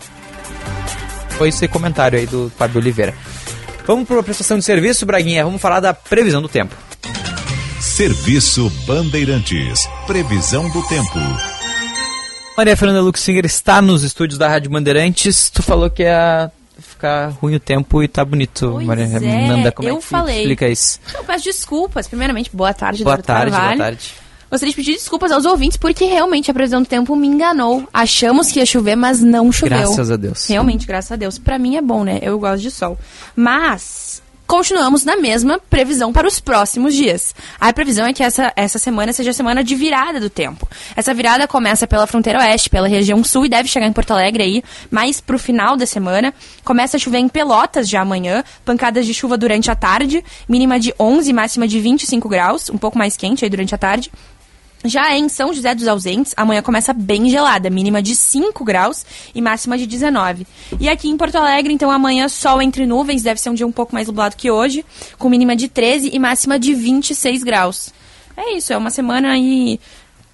Foi 1.39 1.49
esse 1.49 1.67
comentário 1.69 2.19
aí 2.19 2.27
do 2.27 2.51
Fábio 2.59 2.81
Oliveira. 2.81 3.15
Vamos 3.87 4.07
para 4.07 4.19
a 4.21 4.23
prestação 4.23 4.59
de 4.59 4.65
serviço, 4.65 5.07
Braguinha. 5.07 5.45
Vamos 5.45 5.61
falar 5.63 5.81
da 5.81 5.95
previsão 5.95 6.43
do 6.43 6.49
tempo. 6.49 6.75
Serviço 7.81 8.69
Bandeirantes. 8.87 9.89
Previsão 10.07 10.69
do 10.71 10.83
tempo. 10.89 11.19
Maria 12.57 12.77
Fernanda 12.77 13.01
Luxinger 13.01 13.47
está 13.47 13.81
nos 13.81 14.03
estúdios 14.03 14.37
da 14.39 14.49
Rádio 14.49 14.71
Bandeirantes. 14.71 15.49
Tu 15.49 15.63
falou 15.63 15.89
que 15.89 16.03
ia 16.03 16.51
ficar 16.77 17.29
ruim 17.41 17.55
o 17.55 17.61
tempo 17.61 18.03
e 18.03 18.09
tá 18.09 18.25
bonito, 18.25 18.71
Pois 18.73 18.87
Maria 18.87 19.05
é, 19.05 19.09
Fernanda. 19.09 19.73
Como 19.73 19.89
eu 19.89 19.95
é 19.97 19.99
que 19.99 20.05
falei. 20.05 20.39
explica 20.41 20.69
isso? 20.69 20.99
Eu 21.15 21.23
peço 21.25 21.45
desculpas. 21.45 22.09
Primeiramente, 22.09 22.51
boa 22.53 22.75
tarde, 22.75 23.05
Boa 23.05 23.17
tarde, 23.19 23.51
boa 23.51 23.61
Carvalho. 23.61 23.79
tarde. 23.79 24.15
Gostaria 24.51 24.71
de 24.71 24.77
pedir 24.77 24.93
desculpas 24.93 25.31
aos 25.31 25.45
ouvintes 25.45 25.77
porque 25.77 26.05
realmente 26.05 26.51
a 26.51 26.55
previsão 26.55 26.83
do 26.83 26.89
tempo 26.89 27.15
me 27.15 27.27
enganou. 27.27 27.87
Achamos 27.93 28.51
que 28.51 28.59
ia 28.59 28.67
chover, 28.67 28.97
mas 28.97 29.21
não 29.21 29.53
choveu. 29.53 29.79
Graças 29.79 30.11
a 30.11 30.17
Deus. 30.17 30.47
Realmente, 30.47 30.87
graças 30.87 31.13
a 31.13 31.17
Deus. 31.17 31.39
Pra 31.39 31.59
mim 31.59 31.77
é 31.77 31.83
bom, 31.83 32.03
né? 32.03 32.19
Eu 32.23 32.39
gosto 32.39 32.63
de 32.63 32.71
sol. 32.71 32.99
Mas 33.37 34.23
continuamos 34.49 35.05
na 35.05 35.15
mesma 35.15 35.61
previsão 35.69 36.11
para 36.11 36.27
os 36.27 36.41
próximos 36.41 36.95
dias. 36.95 37.35
A 37.61 37.71
previsão 37.71 38.07
é 38.07 38.15
que 38.15 38.23
essa, 38.23 38.51
essa 38.57 38.79
semana 38.79 39.13
seja 39.13 39.31
a 39.31 39.35
semana 39.35 39.63
de 39.63 39.75
virada 39.75 40.19
do 40.19 40.31
tempo. 40.31 40.67
Essa 40.97 41.13
virada 41.13 41.47
começa 41.47 41.87
pela 41.87 42.07
fronteira 42.07 42.39
oeste, 42.39 42.71
pela 42.71 42.89
região 42.89 43.23
sul 43.23 43.45
e 43.45 43.51
deve 43.51 43.69
chegar 43.69 43.87
em 43.87 43.93
Porto 43.93 44.13
Alegre 44.13 44.43
aí, 44.43 44.65
mais 44.91 45.21
pro 45.21 45.39
final 45.39 45.77
da 45.77 45.85
semana. 45.85 46.33
Começa 46.65 46.97
a 46.97 47.01
chover 47.01 47.19
em 47.19 47.29
Pelotas 47.29 47.87
já 47.87 48.01
amanhã, 48.01 48.43
pancadas 48.65 49.05
de 49.05 49.13
chuva 49.13 49.37
durante 49.37 49.71
a 49.71 49.75
tarde, 49.75 50.25
mínima 50.49 50.81
de 50.81 50.95
11, 50.99 51.31
máxima 51.35 51.69
de 51.69 51.79
25 51.79 52.27
graus, 52.27 52.71
um 52.71 52.79
pouco 52.79 52.97
mais 52.97 53.19
quente 53.19 53.45
aí 53.45 53.51
durante 53.51 53.75
a 53.75 53.79
tarde. 53.79 54.11
Já 54.85 55.17
em 55.17 55.29
São 55.29 55.53
José 55.53 55.75
dos 55.75 55.89
Ausentes, 55.89 56.33
amanhã 56.37 56.63
começa 56.63 56.93
bem 56.93 57.29
gelada, 57.29 57.69
mínima 57.69 58.01
de 58.01 58.15
5 58.15 58.65
graus 58.65 59.05
e 59.35 59.43
máxima 59.43 59.77
de 59.77 59.87
19. 59.87 60.47
E 60.79 60.89
aqui 60.89 61.09
em 61.09 61.17
Porto 61.17 61.37
Alegre, 61.37 61.73
então 61.73 61.91
amanhã 61.91 62.29
sol 62.29 62.63
entre 62.63 62.87
nuvens, 62.87 63.23
deve 63.23 63.41
ser 63.41 63.51
um 63.51 63.55
dia 63.55 63.67
um 63.67 63.73
pouco 63.73 63.95
mais 63.95 64.07
nublado 64.07 64.37
que 64.37 64.51
hoje, 64.51 64.85
com 65.19 65.29
mínima 65.29 65.57
de 65.57 65.69
13 65.69 66.11
e 66.13 66.19
máxima 66.19 66.59
de 66.59 66.75
26 66.75 67.43
graus. 67.43 67.93
É 68.37 68.55
isso, 68.57 68.73
é 68.73 68.77
uma 68.77 68.91
semana 68.91 69.33
aí 69.33 69.81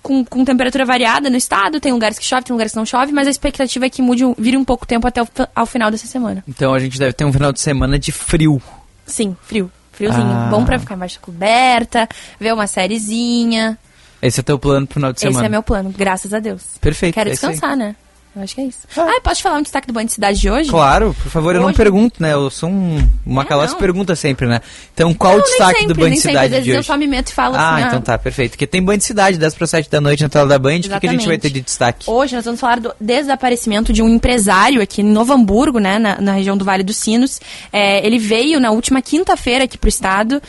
com, 0.02 0.22
com 0.22 0.44
temperatura 0.44 0.84
variada 0.84 1.30
no 1.30 1.36
estado, 1.36 1.80
tem 1.80 1.90
lugares 1.90 2.18
que 2.18 2.24
chove, 2.24 2.44
tem 2.44 2.52
lugares 2.52 2.72
que 2.72 2.78
não 2.78 2.84
chove, 2.84 3.10
mas 3.10 3.26
a 3.26 3.30
expectativa 3.30 3.86
é 3.86 3.90
que 3.90 4.02
mude, 4.02 4.22
vire 4.36 4.58
um 4.58 4.64
pouco 4.64 4.86
tempo 4.86 5.08
até 5.08 5.22
o, 5.22 5.28
ao 5.56 5.64
final 5.64 5.90
dessa 5.90 6.06
semana. 6.06 6.44
Então 6.46 6.74
a 6.74 6.78
gente 6.78 6.98
deve 6.98 7.14
ter 7.14 7.24
um 7.24 7.32
final 7.32 7.50
de 7.50 7.60
semana 7.60 7.98
de 7.98 8.12
frio. 8.12 8.60
Sim, 9.06 9.34
frio. 9.42 9.72
Friozinho. 9.92 10.26
Ah. 10.26 10.48
Bom 10.50 10.64
pra 10.64 10.78
ficar 10.78 10.96
embaixo 10.96 11.18
da 11.18 11.24
coberta, 11.24 12.08
ver 12.38 12.52
uma 12.52 12.66
sériezinha. 12.66 13.78
Esse 14.24 14.40
é 14.40 14.42
teu 14.42 14.58
plano 14.58 14.86
pro 14.86 14.94
final 14.94 15.12
de 15.12 15.20
semana. 15.20 15.38
Esse 15.40 15.46
é 15.46 15.48
meu 15.50 15.62
plano, 15.62 15.92
graças 15.94 16.32
a 16.32 16.40
Deus. 16.40 16.62
Perfeito, 16.80 17.14
Quero 17.14 17.28
é 17.28 17.32
descansar, 17.32 17.76
né? 17.76 17.94
Eu 18.36 18.42
acho 18.42 18.54
que 18.54 18.60
é 18.62 18.64
isso. 18.64 18.78
Ah, 18.96 19.20
posso 19.22 19.36
te 19.36 19.42
falar 19.44 19.58
um 19.58 19.62
destaque 19.62 19.86
do 19.86 19.92
Banho 19.92 20.06
de 20.06 20.12
Cidade 20.12 20.40
de 20.40 20.50
hoje? 20.50 20.68
Claro, 20.68 21.14
por 21.22 21.30
favor, 21.30 21.54
eu 21.54 21.60
não 21.60 21.68
Hoje- 21.68 21.76
pergunto, 21.76 22.20
né? 22.20 22.32
Eu 22.32 22.50
sou 22.50 22.68
um, 22.68 23.08
uma 23.24 23.42
aquelas 23.42 23.70
não. 23.72 23.78
pergunta 23.78 24.16
sempre, 24.16 24.48
né? 24.48 24.60
Então, 24.92 25.14
qual 25.14 25.34
o 25.34 25.38
Não, 25.38 25.44
nem 25.44 25.50
destaque 25.52 25.78
sempre, 25.80 25.94
do 25.94 26.00
nem 26.00 26.14
de 26.14 26.20
sempre. 26.20 26.38
Às 26.38 26.44
Cidade 26.44 26.50
vezes 26.50 26.64
de 26.64 26.70
eu 26.70 26.78
hoje? 26.78 26.86
só 26.86 26.96
me 26.96 27.06
meto 27.06 27.28
e 27.28 27.32
falo 27.32 27.54
ah, 27.54 27.74
assim, 27.76 27.86
então 27.86 27.98
ah, 28.00 28.02
tá, 28.02 28.18
perfeito. 28.18 28.50
Porque 28.52 28.66
tem 28.66 28.82
Band 28.82 28.98
de 28.98 29.04
Cidade, 29.04 29.38
10 29.38 29.54
para 29.54 29.66
7 29.68 29.88
da 29.88 30.00
noite 30.00 30.22
na 30.24 30.28
tela 30.28 30.48
da 30.48 30.58
Band. 30.58 30.78
O 30.78 30.80
que, 30.80 31.00
que 31.00 31.06
a 31.06 31.12
gente 31.12 31.26
vai 31.28 31.38
ter 31.38 31.48
de 31.50 31.60
destaque? 31.60 32.10
Hoje 32.10 32.34
nós 32.34 32.44
vamos 32.44 32.60
falar 32.60 32.80
do 32.80 32.92
desaparecimento 33.00 33.92
de 33.92 34.02
um 34.02 34.08
empresário 34.08 34.82
aqui 34.82 35.00
em 35.00 35.04
Novo 35.04 35.32
Hamburgo, 35.32 35.78
né, 35.78 36.00
na, 36.00 36.20
na 36.20 36.32
região 36.32 36.56
do 36.56 36.64
Vale 36.64 36.82
dos 36.82 36.96
Sinos. 36.96 37.40
É, 37.72 38.04
ele 38.04 38.18
veio 38.18 38.58
na 38.58 38.72
última 38.72 39.00
quinta-feira 39.00 39.62
aqui 39.64 39.78
para 39.78 39.86
o 39.86 39.88
estado 39.88 40.42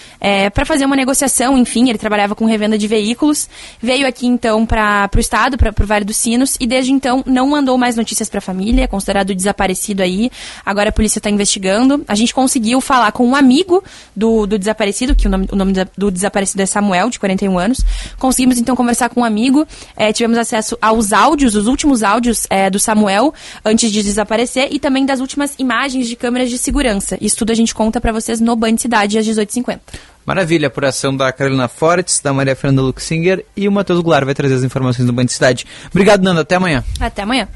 para 0.54 0.66
fazer 0.66 0.86
uma 0.86 0.96
negociação, 0.96 1.56
enfim, 1.56 1.88
ele 1.90 2.00
trabalhava 2.00 2.34
com 2.34 2.46
revenda 2.46 2.80
de 2.80 2.88
veículos. 2.88 3.48
Veio 3.80 4.08
aqui 4.08 4.26
então 4.26 4.66
para 4.66 5.08
o 5.16 5.20
estado, 5.20 5.56
para 5.56 5.70
o 5.70 5.86
Vale 5.86 6.04
dos 6.04 6.18
Sinos, 6.18 6.58
e 6.60 6.66
desde 6.66 6.92
então 6.92 7.24
não 7.28 7.48
mandou 7.48 7.75
mais 7.78 7.96
notícias 7.96 8.30
para 8.30 8.40
a 8.40 8.42
família, 8.42 8.84
é 8.84 8.88
considerado 8.88 9.34
desaparecido 9.34 10.02
aí. 10.02 10.32
Agora 10.66 10.90
a 10.90 10.92
polícia 10.92 11.20
está 11.20 11.30
investigando. 11.30 12.04
A 12.08 12.16
gente 12.16 12.34
conseguiu 12.34 12.82
falar 12.82 13.12
com 13.12 13.26
um 13.28 13.36
amigo 13.36 13.84
do, 14.16 14.46
do 14.46 14.58
desaparecido, 14.58 15.16
que 15.16 15.28
o 15.28 15.30
nome, 15.30 15.48
o 15.52 15.56
nome 15.56 15.74
do 15.98 16.12
desaparecido 16.12 16.62
é 16.62 16.66
Samuel, 16.66 17.10
de 17.10 17.20
41 17.20 17.58
anos. 17.58 17.80
Conseguimos 18.18 18.58
então 18.58 18.76
conversar 18.76 19.10
com 19.10 19.22
um 19.22 19.26
amigo, 19.26 19.66
eh, 19.96 20.12
tivemos 20.14 20.38
acesso 20.38 20.78
aos 20.82 21.14
áudios, 21.14 21.56
os 21.56 21.68
últimos 21.68 22.04
áudios 22.04 22.48
eh, 22.50 22.70
do 22.70 22.80
Samuel 22.80 23.34
antes 23.64 23.92
de 23.92 24.04
desaparecer 24.04 24.70
e 24.72 24.80
também 24.80 25.06
das 25.06 25.20
últimas 25.20 25.56
imagens 25.58 26.08
de 26.08 26.16
câmeras 26.16 26.50
de 26.50 26.58
segurança. 26.58 27.18
Isso 27.22 27.38
tudo 27.38 27.52
a 27.52 27.56
gente 27.56 27.74
conta 27.74 28.00
para 28.00 28.12
vocês 28.12 28.40
no 28.40 28.56
Band 28.56 28.78
Cidade 28.78 29.18
às 29.18 29.26
18h50. 29.26 29.80
Maravilha, 30.26 30.68
apuração 30.68 31.16
da 31.16 31.32
Carolina 31.32 31.68
Fortes, 31.68 32.20
da 32.20 32.34
Maria 32.34 32.56
Fernanda 32.56 32.82
Luxinger 32.82 33.46
e 33.56 33.68
o 33.68 33.72
Matheus 33.72 34.00
Goulart 34.00 34.26
vai 34.26 34.34
trazer 34.34 34.56
as 34.56 34.64
informações 34.64 35.06
do 35.06 35.14
Band 35.14 35.26
de 35.26 35.34
Cidade. 35.34 35.68
Obrigado, 35.92 36.24
Nanda. 36.24 36.42
Até 36.42 36.56
amanhã. 36.56 36.84
Até 37.00 37.22
amanhã. 37.22 37.48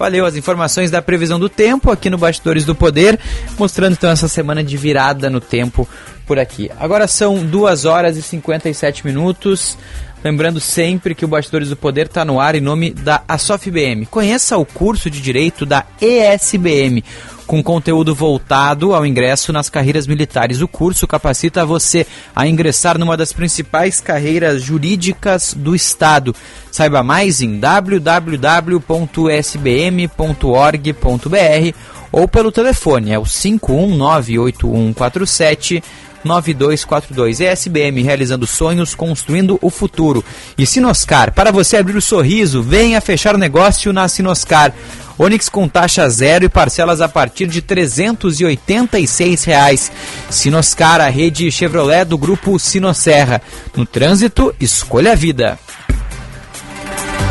Valeu 0.00 0.24
as 0.24 0.34
informações 0.34 0.90
da 0.90 1.02
previsão 1.02 1.38
do 1.38 1.50
tempo 1.50 1.90
aqui 1.90 2.08
no 2.08 2.16
Bastidores 2.16 2.64
do 2.64 2.74
Poder, 2.74 3.20
mostrando 3.58 3.92
então 3.92 4.08
essa 4.08 4.28
semana 4.28 4.64
de 4.64 4.74
virada 4.74 5.28
no 5.28 5.42
tempo 5.42 5.86
por 6.26 6.38
aqui. 6.38 6.70
Agora 6.80 7.06
são 7.06 7.44
2 7.44 7.84
horas 7.84 8.16
e 8.16 8.22
57 8.22 9.04
minutos. 9.04 9.76
Lembrando 10.24 10.58
sempre 10.58 11.14
que 11.14 11.22
o 11.22 11.28
Bastidores 11.28 11.68
do 11.68 11.76
Poder 11.76 12.06
está 12.06 12.24
no 12.24 12.40
ar 12.40 12.54
em 12.54 12.62
nome 12.62 12.92
da 12.94 13.22
ASOFBM. 13.28 14.06
Conheça 14.06 14.56
o 14.56 14.64
curso 14.64 15.10
de 15.10 15.20
Direito 15.20 15.66
da 15.66 15.84
ESBM, 16.00 17.04
com 17.50 17.62
conteúdo 17.64 18.14
voltado 18.14 18.94
ao 18.94 19.04
ingresso 19.04 19.52
nas 19.52 19.68
carreiras 19.68 20.06
militares. 20.06 20.60
O 20.60 20.68
curso 20.68 21.04
capacita 21.04 21.66
você 21.66 22.06
a 22.34 22.46
ingressar 22.46 22.96
numa 22.96 23.16
das 23.16 23.32
principais 23.32 24.00
carreiras 24.00 24.62
jurídicas 24.62 25.52
do 25.52 25.74
Estado. 25.74 26.32
Saiba 26.70 27.02
mais 27.02 27.40
em 27.40 27.58
www.sbm.org.br 27.58 28.78
ou 32.12 32.28
pelo 32.28 32.52
telefone, 32.52 33.10
é 33.10 33.18
o 33.18 33.24
5198147 33.24 35.82
9242. 36.22 37.40
ESBM 37.40 38.02
realizando 38.02 38.46
sonhos, 38.46 38.94
construindo 38.94 39.58
o 39.60 39.70
futuro. 39.70 40.24
E 40.56 40.64
Sinoscar, 40.64 41.32
para 41.32 41.50
você 41.50 41.78
abrir 41.78 41.96
o 41.96 42.02
sorriso, 42.02 42.62
venha 42.62 43.00
fechar 43.00 43.34
o 43.34 43.38
negócio 43.38 43.92
na 43.92 44.06
Sinoscar. 44.06 44.72
Onix 45.22 45.50
com 45.50 45.68
taxa 45.68 46.08
zero 46.08 46.46
e 46.46 46.48
parcelas 46.48 47.02
a 47.02 47.06
partir 47.06 47.46
de 47.46 47.60
386 47.60 49.44
reais. 49.44 49.92
Sinoscar, 50.30 50.98
a 50.98 51.10
rede 51.10 51.52
Chevrolet 51.52 52.06
do 52.06 52.16
grupo 52.16 52.58
Sinosserra. 52.58 53.42
No 53.76 53.84
trânsito, 53.84 54.54
escolha 54.58 55.12
a 55.12 55.14
vida. 55.14 55.58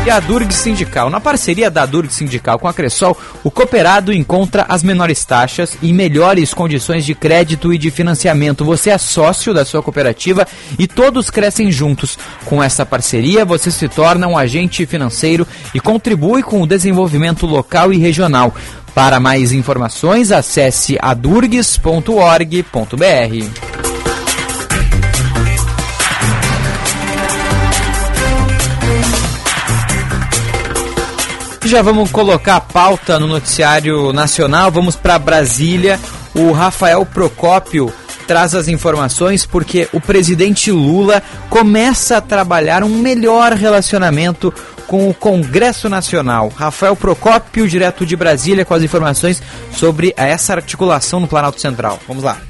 E 0.02 0.08
a 0.08 0.18
Durg 0.18 0.50
Sindical. 0.50 1.10
Na 1.10 1.20
parceria 1.20 1.70
da 1.70 1.84
Durg 1.84 2.10
Sindical 2.10 2.58
com 2.58 2.66
a 2.66 2.72
Cressol, 2.72 3.14
o 3.44 3.50
cooperado 3.50 4.14
encontra 4.14 4.64
as 4.66 4.82
menores 4.82 5.22
taxas 5.26 5.76
e 5.82 5.92
melhores 5.92 6.54
condições 6.54 7.04
de 7.04 7.14
crédito 7.14 7.70
e 7.70 7.76
de 7.76 7.90
financiamento. 7.90 8.64
Você 8.64 8.88
é 8.88 8.96
sócio 8.96 9.52
da 9.52 9.62
sua 9.62 9.82
cooperativa 9.82 10.48
e 10.78 10.86
todos 10.86 11.28
crescem 11.28 11.70
juntos. 11.70 12.18
Com 12.46 12.62
essa 12.62 12.86
parceria, 12.86 13.44
você 13.44 13.70
se 13.70 13.88
torna 13.88 14.26
um 14.26 14.38
agente 14.38 14.86
financeiro 14.86 15.46
e 15.74 15.80
contribui 15.80 16.42
com 16.42 16.62
o 16.62 16.66
desenvolvimento 16.66 17.44
local 17.44 17.92
e 17.92 17.98
regional. 17.98 18.54
Para 18.94 19.20
mais 19.20 19.52
informações, 19.52 20.32
acesse 20.32 20.98
adurgs.org.br. 21.00 23.89
Já 31.64 31.82
vamos 31.82 32.10
colocar 32.10 32.56
a 32.56 32.60
pauta 32.60 33.18
no 33.18 33.26
noticiário 33.26 34.12
nacional. 34.12 34.70
Vamos 34.70 34.96
para 34.96 35.18
Brasília. 35.18 36.00
O 36.34 36.52
Rafael 36.52 37.04
Procópio 37.04 37.92
traz 38.26 38.54
as 38.54 38.68
informações 38.68 39.44
porque 39.44 39.88
o 39.92 40.00
presidente 40.00 40.70
Lula 40.70 41.22
começa 41.48 42.16
a 42.16 42.20
trabalhar 42.20 42.82
um 42.82 42.88
melhor 42.88 43.52
relacionamento 43.52 44.52
com 44.86 45.08
o 45.08 45.14
Congresso 45.14 45.88
Nacional. 45.88 46.52
Rafael 46.54 46.96
Procópio, 46.96 47.68
direto 47.68 48.04
de 48.04 48.16
Brasília, 48.16 48.64
com 48.64 48.74
as 48.74 48.82
informações 48.82 49.42
sobre 49.72 50.12
essa 50.16 50.54
articulação 50.54 51.20
no 51.20 51.28
Planalto 51.28 51.60
Central. 51.60 52.00
Vamos 52.08 52.24
lá. 52.24 52.49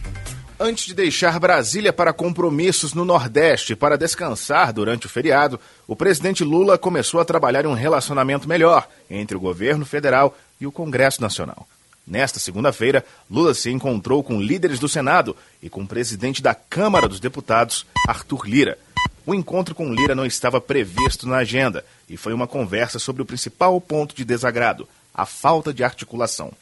Antes 0.62 0.84
de 0.84 0.92
deixar 0.92 1.40
Brasília 1.40 1.90
para 1.90 2.12
compromissos 2.12 2.92
no 2.92 3.02
Nordeste 3.02 3.74
para 3.74 3.96
descansar 3.96 4.74
durante 4.74 5.06
o 5.06 5.08
feriado, 5.08 5.58
o 5.88 5.96
presidente 5.96 6.44
Lula 6.44 6.76
começou 6.76 7.18
a 7.18 7.24
trabalhar 7.24 7.64
em 7.64 7.68
um 7.68 7.72
relacionamento 7.72 8.46
melhor 8.46 8.86
entre 9.10 9.34
o 9.34 9.40
governo 9.40 9.86
federal 9.86 10.36
e 10.60 10.66
o 10.66 10.70
Congresso 10.70 11.22
Nacional. 11.22 11.66
Nesta 12.06 12.38
segunda-feira, 12.38 13.02
Lula 13.30 13.54
se 13.54 13.70
encontrou 13.70 14.22
com 14.22 14.38
líderes 14.38 14.78
do 14.78 14.86
Senado 14.86 15.34
e 15.62 15.70
com 15.70 15.80
o 15.80 15.88
presidente 15.88 16.42
da 16.42 16.54
Câmara 16.54 17.08
dos 17.08 17.20
Deputados, 17.20 17.86
Arthur 18.06 18.46
Lira. 18.46 18.78
O 19.24 19.34
encontro 19.34 19.74
com 19.74 19.94
Lira 19.94 20.14
não 20.14 20.26
estava 20.26 20.60
previsto 20.60 21.26
na 21.26 21.38
agenda 21.38 21.86
e 22.06 22.18
foi 22.18 22.34
uma 22.34 22.46
conversa 22.46 22.98
sobre 22.98 23.22
o 23.22 23.26
principal 23.26 23.80
ponto 23.80 24.14
de 24.14 24.26
desagrado: 24.26 24.86
a 25.14 25.24
falta 25.24 25.72
de 25.72 25.82
articulação. 25.82 26.52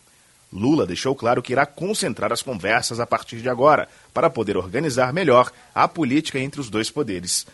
Lula 0.52 0.86
deixou 0.86 1.14
claro 1.14 1.42
que 1.42 1.52
irá 1.52 1.66
concentrar 1.66 2.32
as 2.32 2.42
conversas 2.42 3.00
a 3.00 3.06
partir 3.06 3.36
de 3.36 3.48
agora, 3.48 3.88
para 4.14 4.30
poder 4.30 4.56
organizar 4.56 5.12
melhor 5.12 5.50
a 5.74 5.86
política 5.86 6.38
entre 6.38 6.60
os 6.60 6.70
dois 6.70 6.90
poderes. 6.90 7.46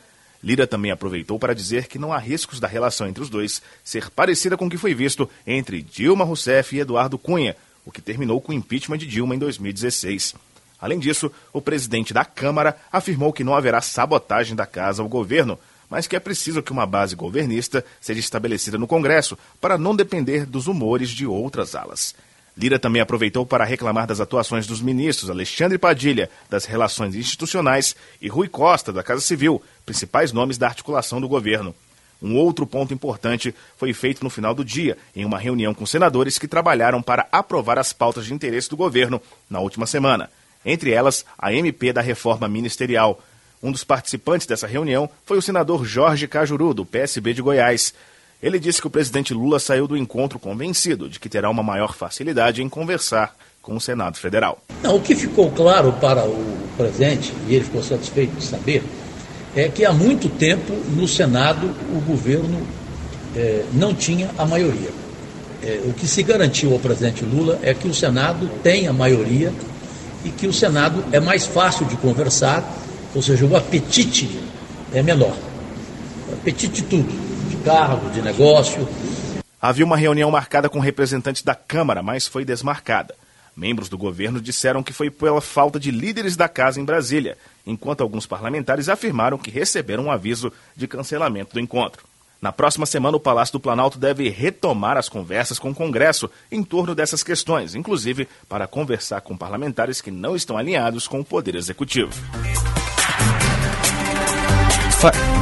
Lira 0.42 0.66
também 0.66 0.90
aproveitou 0.90 1.38
para 1.38 1.54
dizer 1.54 1.86
que 1.86 1.98
não 1.98 2.12
há 2.12 2.18
riscos 2.18 2.60
da 2.60 2.68
relação 2.68 3.08
entre 3.08 3.22
os 3.22 3.30
dois 3.30 3.62
ser 3.82 4.10
parecida 4.10 4.56
com 4.56 4.66
o 4.66 4.70
que 4.70 4.76
foi 4.76 4.94
visto 4.94 5.28
entre 5.46 5.80
Dilma 5.80 6.24
Rousseff 6.24 6.76
e 6.76 6.80
Eduardo 6.80 7.18
Cunha, 7.18 7.56
o 7.84 7.90
que 7.90 8.02
terminou 8.02 8.40
com 8.40 8.52
o 8.52 8.54
impeachment 8.54 8.98
de 8.98 9.06
Dilma 9.06 9.34
em 9.34 9.38
2016. 9.38 10.34
Além 10.78 10.98
disso, 10.98 11.32
o 11.50 11.62
presidente 11.62 12.12
da 12.12 12.26
Câmara 12.26 12.76
afirmou 12.92 13.32
que 13.32 13.42
não 13.42 13.54
haverá 13.54 13.80
sabotagem 13.80 14.54
da 14.54 14.66
casa 14.66 15.02
ao 15.02 15.08
governo, 15.08 15.58
mas 15.88 16.06
que 16.06 16.14
é 16.14 16.20
preciso 16.20 16.62
que 16.62 16.72
uma 16.72 16.84
base 16.84 17.16
governista 17.16 17.82
seja 17.98 18.20
estabelecida 18.20 18.76
no 18.76 18.86
Congresso 18.86 19.38
para 19.60 19.78
não 19.78 19.96
depender 19.96 20.44
dos 20.44 20.66
humores 20.66 21.08
de 21.08 21.26
outras 21.26 21.74
alas. 21.74 22.14
Lira 22.56 22.78
também 22.78 23.02
aproveitou 23.02 23.44
para 23.44 23.64
reclamar 23.64 24.06
das 24.06 24.20
atuações 24.20 24.66
dos 24.66 24.80
ministros 24.80 25.28
Alexandre 25.28 25.76
Padilha, 25.76 26.30
das 26.48 26.64
Relações 26.64 27.14
Institucionais, 27.14 27.96
e 28.20 28.28
Rui 28.28 28.48
Costa, 28.48 28.92
da 28.92 29.02
Casa 29.02 29.20
Civil, 29.20 29.62
principais 29.84 30.32
nomes 30.32 30.56
da 30.56 30.68
articulação 30.68 31.20
do 31.20 31.28
governo. 31.28 31.74
Um 32.22 32.36
outro 32.36 32.66
ponto 32.66 32.94
importante 32.94 33.54
foi 33.76 33.92
feito 33.92 34.22
no 34.22 34.30
final 34.30 34.54
do 34.54 34.64
dia, 34.64 34.96
em 35.14 35.24
uma 35.24 35.38
reunião 35.38 35.74
com 35.74 35.84
senadores 35.84 36.38
que 36.38 36.48
trabalharam 36.48 37.02
para 37.02 37.26
aprovar 37.30 37.78
as 37.78 37.92
pautas 37.92 38.24
de 38.24 38.32
interesse 38.32 38.70
do 38.70 38.76
governo 38.76 39.20
na 39.50 39.60
última 39.60 39.86
semana 39.86 40.30
entre 40.64 40.90
elas 40.90 41.24
a 41.38 41.52
MP 41.52 41.92
da 41.92 42.00
reforma 42.00 42.48
ministerial. 42.48 43.20
Um 43.62 43.70
dos 43.70 43.84
participantes 43.84 44.46
dessa 44.46 44.66
reunião 44.66 45.08
foi 45.24 45.38
o 45.38 45.42
senador 45.42 45.84
Jorge 45.84 46.26
Cajuru, 46.26 46.74
do 46.74 46.86
PSB 46.86 47.34
de 47.34 47.42
Goiás. 47.42 47.94
Ele 48.44 48.58
disse 48.58 48.78
que 48.78 48.86
o 48.86 48.90
presidente 48.90 49.32
Lula 49.32 49.58
saiu 49.58 49.88
do 49.88 49.96
encontro 49.96 50.38
convencido 50.38 51.08
de 51.08 51.18
que 51.18 51.30
terá 51.30 51.48
uma 51.48 51.62
maior 51.62 51.94
facilidade 51.94 52.62
em 52.62 52.68
conversar 52.68 53.34
com 53.62 53.74
o 53.74 53.80
Senado 53.80 54.18
Federal. 54.18 54.62
Não, 54.82 54.96
o 54.96 55.00
que 55.00 55.14
ficou 55.14 55.50
claro 55.50 55.94
para 55.94 56.22
o 56.26 56.58
presidente, 56.76 57.32
e 57.48 57.54
ele 57.54 57.64
ficou 57.64 57.82
satisfeito 57.82 58.36
de 58.36 58.44
saber, 58.44 58.82
é 59.56 59.70
que 59.70 59.82
há 59.82 59.94
muito 59.94 60.28
tempo 60.28 60.74
no 60.94 61.08
Senado 61.08 61.74
o 61.90 62.00
governo 62.06 62.60
é, 63.34 63.64
não 63.72 63.94
tinha 63.94 64.30
a 64.36 64.44
maioria. 64.44 64.90
É, 65.62 65.80
o 65.86 65.94
que 65.94 66.06
se 66.06 66.22
garantiu 66.22 66.74
ao 66.74 66.78
presidente 66.78 67.24
Lula 67.24 67.58
é 67.62 67.72
que 67.72 67.88
o 67.88 67.94
Senado 67.94 68.46
tem 68.62 68.86
a 68.86 68.92
maioria 68.92 69.54
e 70.22 70.28
que 70.28 70.46
o 70.46 70.52
Senado 70.52 71.02
é 71.12 71.18
mais 71.18 71.46
fácil 71.46 71.86
de 71.86 71.96
conversar, 71.96 72.62
ou 73.14 73.22
seja, 73.22 73.46
o 73.46 73.56
apetite 73.56 74.38
é 74.92 75.02
menor. 75.02 75.34
O 76.28 76.34
apetite 76.34 76.82
de 76.82 76.88
tudo, 76.88 77.33
cargo, 77.64 78.10
de 78.10 78.20
negócio. 78.20 78.86
Havia 79.60 79.84
uma 79.84 79.96
reunião 79.96 80.30
marcada 80.30 80.68
com 80.68 80.78
representantes 80.78 81.42
da 81.42 81.54
Câmara, 81.54 82.02
mas 82.02 82.26
foi 82.26 82.44
desmarcada. 82.44 83.14
Membros 83.56 83.88
do 83.88 83.96
governo 83.96 84.40
disseram 84.40 84.82
que 84.82 84.92
foi 84.92 85.10
pela 85.10 85.40
falta 85.40 85.80
de 85.80 85.90
líderes 85.90 86.36
da 86.36 86.48
casa 86.48 86.80
em 86.80 86.84
Brasília, 86.84 87.38
enquanto 87.66 88.02
alguns 88.02 88.26
parlamentares 88.26 88.88
afirmaram 88.88 89.38
que 89.38 89.50
receberam 89.50 90.04
um 90.04 90.10
aviso 90.10 90.52
de 90.76 90.86
cancelamento 90.86 91.54
do 91.54 91.60
encontro. 91.60 92.04
Na 92.42 92.52
próxima 92.52 92.84
semana, 92.84 93.16
o 93.16 93.20
Palácio 93.20 93.54
do 93.54 93.60
Planalto 93.60 93.98
deve 93.98 94.28
retomar 94.28 94.98
as 94.98 95.08
conversas 95.08 95.58
com 95.58 95.70
o 95.70 95.74
Congresso 95.74 96.28
em 96.52 96.62
torno 96.62 96.94
dessas 96.94 97.22
questões, 97.22 97.74
inclusive 97.74 98.28
para 98.46 98.66
conversar 98.66 99.22
com 99.22 99.34
parlamentares 99.34 100.02
que 100.02 100.10
não 100.10 100.36
estão 100.36 100.58
alinhados 100.58 101.08
com 101.08 101.20
o 101.20 101.24
Poder 101.24 101.54
Executivo. 101.54 102.12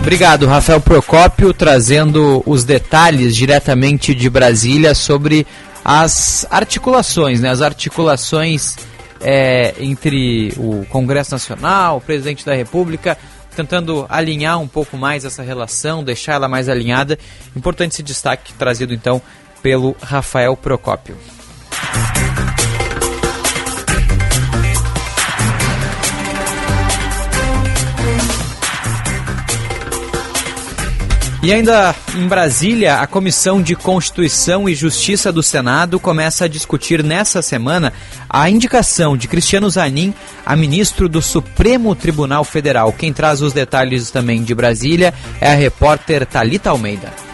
Obrigado, 0.01 0.47
Rafael 0.47 0.81
Procópio, 0.81 1.55
trazendo 1.55 2.43
os 2.47 2.65
detalhes 2.65 3.37
diretamente 3.37 4.15
de 4.15 4.29
Brasília 4.29 4.95
sobre 4.95 5.47
as 5.85 6.47
articulações, 6.51 7.41
né? 7.41 7.51
As 7.51 7.63
articulações 7.63 8.77
é, 9.21 9.75
entre 9.79 10.53
o 10.57 10.85
Congresso 10.87 11.33
Nacional, 11.33 11.99
o 11.99 12.01
presidente 12.01 12.45
da 12.45 12.55
República, 12.55 13.17
tentando 13.55 14.07
alinhar 14.09 14.59
um 14.59 14.69
pouco 14.69 14.97
mais 14.97 15.25
essa 15.25 15.43
relação, 15.43 16.03
deixar 16.03 16.35
ela 16.35 16.49
mais 16.49 16.69
alinhada. 16.69 17.19
Importante 17.55 17.93
esse 17.93 18.03
destaque 18.03 18.53
trazido 18.55 18.93
então 18.93 19.21
pelo 19.63 19.95
Rafael 20.03 20.57
Procópio. 20.57 21.17
E 31.43 31.53
ainda 31.53 31.93
em 32.15 32.29
Brasília, 32.29 33.01
a 33.01 33.07
Comissão 33.07 33.61
de 33.61 33.75
Constituição 33.75 34.69
e 34.69 34.77
Justiça 34.77 35.33
do 35.33 35.43
Senado 35.43 35.99
começa 35.99 36.45
a 36.45 36.49
discutir 36.49 37.03
nessa 37.03 37.43
semana 37.43 37.93
a 38.31 38.49
indicação 38.49 39.17
de 39.17 39.27
Cristiano 39.27 39.69
Zanin 39.69 40.15
a 40.47 40.55
ministro 40.55 41.09
do 41.09 41.21
Supremo 41.21 41.97
Tribunal 41.97 42.45
Federal. 42.45 42.93
Quem 42.93 43.13
traz 43.13 43.43
os 43.43 43.53
detalhes 43.53 44.09
também 44.13 44.45
de 44.45 44.55
Brasília 44.55 45.13
é 45.41 45.51
a 45.51 45.55
repórter 45.57 46.25
Talita 46.27 46.71
Almeida. 46.71 47.32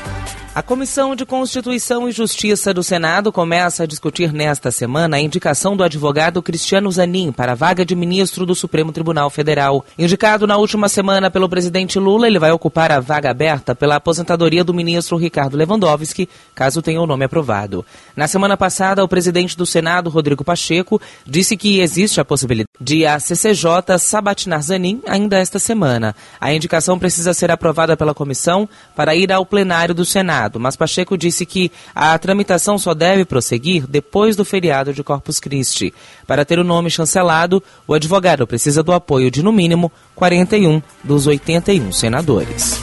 A 0.58 0.62
Comissão 0.68 1.14
de 1.14 1.24
Constituição 1.24 2.08
e 2.08 2.10
Justiça 2.10 2.74
do 2.74 2.82
Senado 2.82 3.30
começa 3.30 3.84
a 3.84 3.86
discutir 3.86 4.32
nesta 4.32 4.72
semana 4.72 5.16
a 5.16 5.20
indicação 5.20 5.76
do 5.76 5.84
advogado 5.84 6.42
Cristiano 6.42 6.90
Zanin 6.90 7.30
para 7.30 7.52
a 7.52 7.54
vaga 7.54 7.86
de 7.86 7.94
ministro 7.94 8.44
do 8.44 8.56
Supremo 8.56 8.90
Tribunal 8.90 9.30
Federal. 9.30 9.86
Indicado 9.96 10.48
na 10.48 10.56
última 10.56 10.88
semana 10.88 11.30
pelo 11.30 11.48
presidente 11.48 12.00
Lula, 12.00 12.26
ele 12.26 12.40
vai 12.40 12.50
ocupar 12.50 12.90
a 12.90 12.98
vaga 12.98 13.30
aberta 13.30 13.72
pela 13.72 13.94
aposentadoria 13.94 14.64
do 14.64 14.74
ministro 14.74 15.16
Ricardo 15.16 15.56
Lewandowski, 15.56 16.28
caso 16.56 16.82
tenha 16.82 17.00
o 17.00 17.06
nome 17.06 17.26
aprovado. 17.26 17.86
Na 18.16 18.26
semana 18.26 18.56
passada, 18.56 19.04
o 19.04 19.08
presidente 19.08 19.56
do 19.56 19.64
Senado, 19.64 20.10
Rodrigo 20.10 20.42
Pacheco, 20.42 21.00
disse 21.24 21.56
que 21.56 21.78
existe 21.78 22.20
a 22.20 22.24
possibilidade 22.24 22.68
de 22.80 23.06
a 23.06 23.20
CCJ 23.20 23.96
sabatinar 24.00 24.62
Zanin 24.62 25.02
ainda 25.06 25.38
esta 25.38 25.60
semana. 25.60 26.16
A 26.40 26.52
indicação 26.52 26.98
precisa 26.98 27.32
ser 27.32 27.48
aprovada 27.48 27.96
pela 27.96 28.12
comissão 28.12 28.68
para 28.96 29.14
ir 29.14 29.30
ao 29.32 29.46
plenário 29.46 29.94
do 29.94 30.04
Senado. 30.04 30.47
Senado, 30.48 30.58
mas 30.58 30.76
Pacheco 30.76 31.16
disse 31.16 31.44
que 31.44 31.70
a 31.94 32.18
tramitação 32.18 32.78
só 32.78 32.94
deve 32.94 33.24
prosseguir 33.24 33.86
depois 33.86 34.34
do 34.34 34.44
feriado 34.44 34.92
de 34.92 35.02
Corpus 35.02 35.38
Christi. 35.38 35.92
Para 36.26 36.44
ter 36.44 36.58
o 36.58 36.64
nome 36.64 36.90
chancelado, 36.90 37.62
o 37.86 37.94
advogado 37.94 38.46
precisa 38.46 38.82
do 38.82 38.92
apoio 38.92 39.30
de, 39.30 39.42
no 39.42 39.52
mínimo, 39.52 39.92
41 40.14 40.82
dos 41.04 41.26
81 41.26 41.92
senadores. 41.92 42.80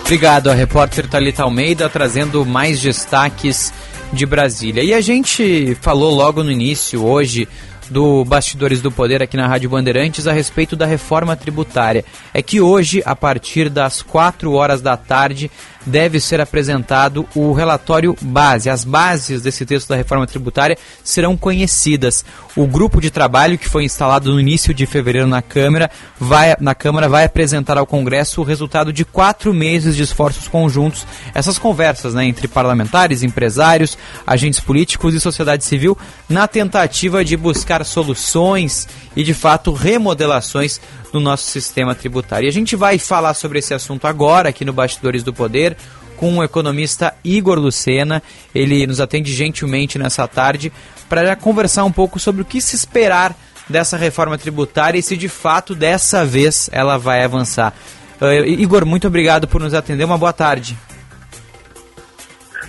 Obrigado, 0.00 0.50
a 0.50 0.54
repórter 0.54 1.08
Thalita 1.08 1.42
Almeida 1.42 1.88
trazendo 1.88 2.44
mais 2.44 2.80
destaques 2.80 3.72
de 4.12 4.24
Brasília. 4.24 4.82
E 4.82 4.94
a 4.94 5.00
gente 5.00 5.76
falou 5.80 6.14
logo 6.14 6.42
no 6.42 6.50
início, 6.50 7.04
hoje, 7.04 7.48
do 7.90 8.24
Bastidores 8.24 8.80
do 8.80 8.90
Poder 8.90 9.22
aqui 9.22 9.36
na 9.36 9.46
Rádio 9.46 9.70
Bandeirantes 9.70 10.26
a 10.26 10.32
respeito 10.32 10.76
da 10.76 10.86
reforma 10.86 11.36
tributária. 11.36 12.04
É 12.32 12.42
que 12.42 12.60
hoje, 12.60 13.02
a 13.04 13.14
partir 13.14 13.68
das 13.68 14.02
4 14.02 14.52
horas 14.52 14.80
da 14.80 14.96
tarde, 14.96 15.50
deve 15.86 16.18
ser 16.18 16.40
apresentado 16.40 17.26
o 17.34 17.52
relatório 17.52 18.16
base. 18.20 18.68
As 18.68 18.84
bases 18.84 19.40
desse 19.40 19.64
texto 19.64 19.88
da 19.88 19.96
reforma 19.96 20.26
tributária 20.26 20.76
serão 21.04 21.36
conhecidas. 21.36 22.24
O 22.56 22.66
grupo 22.66 23.00
de 23.00 23.10
trabalho 23.10 23.56
que 23.56 23.68
foi 23.68 23.84
instalado 23.84 24.32
no 24.32 24.40
início 24.40 24.74
de 24.74 24.84
fevereiro 24.84 25.28
na 25.28 25.40
Câmara 25.40 25.90
vai, 26.18 26.56
na 26.60 26.74
Câmara 26.74 27.08
vai 27.08 27.24
apresentar 27.24 27.78
ao 27.78 27.86
Congresso 27.86 28.40
o 28.40 28.44
resultado 28.44 28.92
de 28.92 29.04
quatro 29.04 29.54
meses 29.54 29.94
de 29.94 30.02
esforços 30.02 30.48
conjuntos. 30.48 31.06
Essas 31.32 31.58
conversas 31.58 32.14
né, 32.14 32.24
entre 32.24 32.48
parlamentares, 32.48 33.22
empresários, 33.22 33.96
agentes 34.26 34.58
políticos 34.58 35.14
e 35.14 35.20
sociedade 35.20 35.64
civil 35.64 35.96
na 36.28 36.48
tentativa 36.48 37.24
de 37.24 37.36
buscar 37.36 37.84
soluções 37.84 38.88
e, 39.14 39.22
de 39.22 39.34
fato, 39.34 39.72
remodelações 39.72 40.80
no 41.12 41.20
nosso 41.20 41.46
sistema 41.46 41.94
tributário. 41.94 42.46
E 42.46 42.48
a 42.48 42.52
gente 42.52 42.76
vai 42.76 42.98
falar 42.98 43.34
sobre 43.34 43.58
esse 43.58 43.72
assunto 43.72 44.06
agora 44.06 44.48
aqui 44.48 44.64
no 44.64 44.72
Bastidores 44.72 45.22
do 45.22 45.32
Poder 45.32 45.75
com 46.16 46.38
o 46.38 46.44
economista 46.44 47.14
Igor 47.24 47.58
Lucena. 47.58 48.22
Ele 48.54 48.86
nos 48.86 49.00
atende 49.00 49.32
gentilmente 49.32 49.98
nessa 49.98 50.26
tarde 50.26 50.72
para 51.08 51.36
conversar 51.36 51.84
um 51.84 51.92
pouco 51.92 52.18
sobre 52.18 52.42
o 52.42 52.44
que 52.44 52.60
se 52.60 52.74
esperar 52.74 53.36
dessa 53.68 53.96
reforma 53.96 54.38
tributária 54.38 54.98
e 54.98 55.02
se 55.02 55.16
de 55.16 55.28
fato 55.28 55.74
dessa 55.74 56.24
vez 56.24 56.70
ela 56.72 56.96
vai 56.98 57.22
avançar. 57.22 57.72
Uh, 58.20 58.44
Igor, 58.44 58.86
muito 58.86 59.06
obrigado 59.06 59.46
por 59.46 59.60
nos 59.60 59.74
atender. 59.74 60.04
Uma 60.04 60.18
boa 60.18 60.32
tarde. 60.32 60.76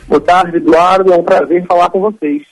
Boa 0.08 0.22
tarde, 0.22 0.58
Eduardo. 0.58 1.14
É 1.14 1.18
um 1.18 1.24
prazer 1.24 1.66
falar 1.68 1.90
com 1.90 2.00
vocês. 2.00 2.44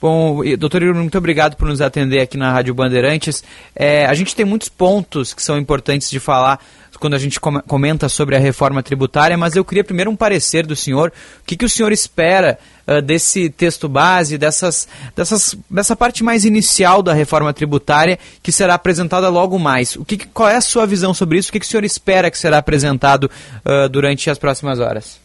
Bom, 0.00 0.40
doutor 0.58 0.82
Igor, 0.82 0.96
muito 0.96 1.16
obrigado 1.16 1.56
por 1.56 1.68
nos 1.68 1.80
atender 1.80 2.20
aqui 2.20 2.36
na 2.36 2.50
Rádio 2.50 2.74
Bandeirantes. 2.74 3.44
É, 3.74 4.04
a 4.06 4.14
gente 4.14 4.34
tem 4.34 4.44
muitos 4.44 4.68
pontos 4.68 5.32
que 5.32 5.40
são 5.40 5.56
importantes 5.56 6.10
de 6.10 6.18
falar 6.18 6.58
quando 7.02 7.14
a 7.14 7.18
gente 7.18 7.40
comenta 7.40 8.08
sobre 8.08 8.36
a 8.36 8.38
reforma 8.38 8.80
tributária, 8.80 9.36
mas 9.36 9.56
eu 9.56 9.64
queria 9.64 9.82
primeiro 9.82 10.08
um 10.08 10.14
parecer 10.14 10.64
do 10.64 10.76
senhor. 10.76 11.12
O 11.40 11.44
que, 11.44 11.56
que 11.56 11.64
o 11.64 11.68
senhor 11.68 11.90
espera 11.90 12.60
uh, 12.86 13.02
desse 13.02 13.50
texto 13.50 13.88
base, 13.88 14.38
dessas, 14.38 14.88
dessas, 15.16 15.58
dessa 15.68 15.96
parte 15.96 16.22
mais 16.22 16.44
inicial 16.44 17.02
da 17.02 17.12
reforma 17.12 17.52
tributária 17.52 18.20
que 18.40 18.52
será 18.52 18.74
apresentada 18.74 19.28
logo 19.28 19.58
mais? 19.58 19.96
O 19.96 20.04
que, 20.04 20.16
qual 20.28 20.48
é 20.48 20.54
a 20.54 20.60
sua 20.60 20.86
visão 20.86 21.12
sobre 21.12 21.38
isso? 21.38 21.48
O 21.48 21.52
que, 21.52 21.58
que 21.58 21.66
o 21.66 21.68
senhor 21.68 21.82
espera 21.82 22.30
que 22.30 22.38
será 22.38 22.58
apresentado 22.58 23.24
uh, 23.24 23.88
durante 23.88 24.30
as 24.30 24.38
próximas 24.38 24.78
horas? 24.78 25.20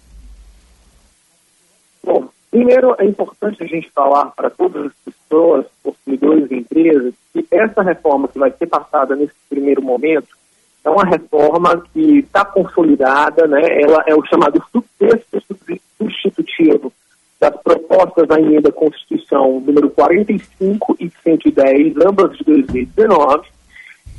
Bom, 2.04 2.28
primeiro 2.50 2.96
é 2.98 3.06
importante 3.06 3.62
a 3.62 3.68
gente 3.68 3.92
falar 3.92 4.32
para 4.32 4.50
todas 4.50 4.88
as 4.88 4.94
pessoas, 5.06 5.68
consumidores 5.84 6.50
e 6.50 6.56
empresas, 6.56 7.14
que 7.32 7.46
essa 7.52 7.84
reforma 7.84 8.28
que 8.28 8.40
vai 8.40 8.52
ser 8.52 8.66
passada 8.66 9.16
nesse 9.16 9.36
primeiro 9.48 9.84
momento 9.84 10.37
é 10.88 10.90
uma 10.90 11.04
reforma 11.04 11.84
que 11.94 12.20
está 12.20 12.46
consolidada, 12.46 13.46
né? 13.46 13.62
ela 13.82 14.04
é 14.08 14.16
o 14.16 14.26
chamado 14.26 14.64
subtexto 14.72 15.44
substitutivo 15.98 16.94
das 17.40 17.56
propostas 17.62 18.28
da 18.28 18.40
emenda 18.40 18.72
Constituição 18.72 19.60
número 19.60 19.90
45 19.90 20.98
e 21.00 21.12
110, 21.24 21.94
ambas 22.06 22.38
de 22.38 22.44
2019, 22.46 23.48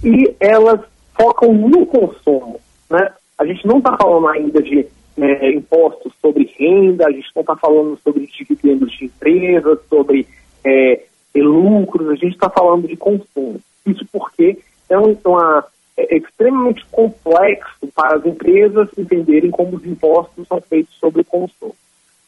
e 0.05 0.35
elas 0.39 0.81
focam 1.16 1.53
no 1.53 1.87
consumo. 1.87 2.61
Né? 2.91 3.11
A 3.39 3.47
gente 3.47 3.66
não 3.66 3.79
está 3.79 3.97
falando 3.97 4.29
ainda 4.29 4.62
de 4.62 4.87
é, 5.16 5.51
impostos 5.51 6.12
sobre 6.21 6.53
renda, 6.59 7.07
a 7.07 7.11
gente 7.11 7.31
não 7.35 7.41
está 7.41 7.57
falando 7.57 7.99
sobre 8.05 8.27
dividendos 8.27 8.93
de 8.93 9.07
empresas, 9.07 9.79
sobre 9.89 10.29
é, 10.64 11.03
lucros, 11.35 12.11
a 12.11 12.14
gente 12.14 12.35
está 12.35 12.51
falando 12.51 12.87
de 12.87 12.97
consumo. 12.97 13.59
Isso 13.87 14.05
porque 14.12 14.59
é 14.89 14.99
uma 14.99 15.64
é 16.09 16.17
extremamente 16.17 16.85
complexo 16.91 17.87
para 17.95 18.17
as 18.17 18.27
empresas 18.27 18.89
entenderem 18.97 19.51
como 19.51 19.77
os 19.77 19.85
impostos 19.85 20.47
são 20.49 20.61
feitos 20.61 20.95
sobre 20.95 21.21
o 21.21 21.25
consumo. 21.25 21.75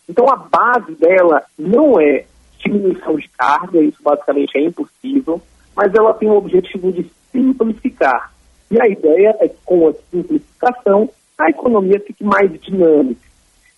Então, 0.08 0.28
a 0.28 0.36
base 0.36 0.94
dela 0.96 1.42
não 1.58 2.00
é 2.00 2.24
diminuição 2.58 3.16
de 3.16 3.28
carga, 3.30 3.80
isso 3.80 4.02
basicamente 4.02 4.56
é 4.56 4.62
impossível, 4.62 5.40
mas 5.74 5.94
ela 5.94 6.12
tem 6.14 6.28
o 6.28 6.36
objetivo 6.36 6.92
de 6.92 7.10
simplificar. 7.32 8.32
E 8.70 8.80
a 8.80 8.86
ideia 8.86 9.36
é 9.40 9.48
que, 9.48 9.56
com 9.64 9.88
a 9.88 9.92
simplificação, 10.10 11.08
a 11.38 11.48
economia 11.48 12.00
fique 12.00 12.22
mais 12.22 12.50
dinâmica. 12.60 13.20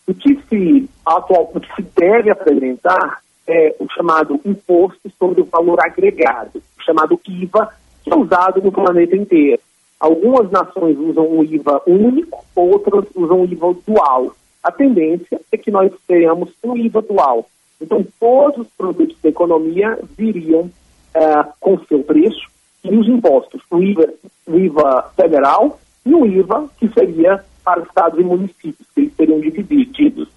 O 0.06 0.14
que 0.14 0.38
se, 0.48 0.88
atual, 1.06 1.50
o 1.54 1.60
que 1.60 1.74
se 1.76 1.82
deve 1.96 2.30
apresentar 2.30 3.22
é 3.46 3.74
o 3.78 3.88
chamado 3.88 4.40
imposto 4.44 5.10
sobre 5.18 5.40
o 5.40 5.44
valor 5.44 5.78
agregado, 5.80 6.62
o 6.78 6.82
chamado 6.82 7.20
IVA, 7.26 7.68
que 8.02 8.12
é 8.12 8.16
usado 8.16 8.60
no 8.60 8.72
planeta 8.72 9.16
inteiro. 9.16 9.62
Algumas 10.02 10.50
nações 10.50 10.98
usam 10.98 11.28
o 11.28 11.44
IVA 11.44 11.80
único, 11.86 12.44
outras 12.56 13.04
usam 13.14 13.42
o 13.42 13.44
IVA 13.44 13.72
dual. 13.86 14.34
A 14.60 14.72
tendência 14.72 15.40
é 15.52 15.56
que 15.56 15.70
nós 15.70 15.92
tenhamos 16.08 16.50
um 16.64 16.76
IVA 16.76 17.00
dual. 17.02 17.48
Então, 17.80 18.04
todos 18.18 18.66
os 18.66 18.72
produtos 18.76 19.16
da 19.22 19.28
economia 19.28 19.96
viriam 20.18 20.62
uh, 20.62 21.52
com 21.60 21.78
seu 21.86 22.02
preço 22.02 22.48
e 22.82 22.92
os 22.96 23.06
impostos, 23.06 23.62
o 23.70 23.80
IVA, 23.80 24.12
o 24.48 24.58
IVA 24.58 25.12
federal 25.14 25.78
e 26.04 26.12
o 26.12 26.26
IVA 26.26 26.68
que 26.80 26.88
seria 26.88 27.44
para 27.64 27.82
estados 27.82 28.18
e 28.18 28.24
municípios, 28.24 28.88
que 28.92 29.02
eles 29.02 29.14
seriam 29.14 29.38
divididos. 29.38 30.28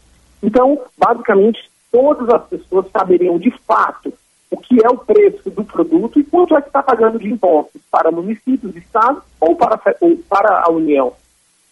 Então, 0.43 0.79
basicamente, 0.95 1.71
todas 1.91 2.29
as 2.29 2.47
pessoas 2.49 2.85
saberiam 2.91 3.39
de 3.39 3.49
fato 3.65 4.13
o 4.55 4.57
que 4.57 4.77
é 4.81 4.87
o 4.89 4.97
preço 4.97 5.49
do 5.49 5.65
produto 5.65 6.17
e 6.17 6.23
quanto 6.23 6.55
é 6.55 6.61
que 6.61 6.67
está 6.67 6.81
pagando 6.81 7.19
de 7.19 7.27
impostos 7.27 7.81
para 7.91 8.09
municípios, 8.09 8.73
estados 8.75 9.21
ou 9.39 9.53
para, 9.55 9.77
ou 9.99 10.17
para 10.29 10.63
a 10.65 10.71
União. 10.71 11.11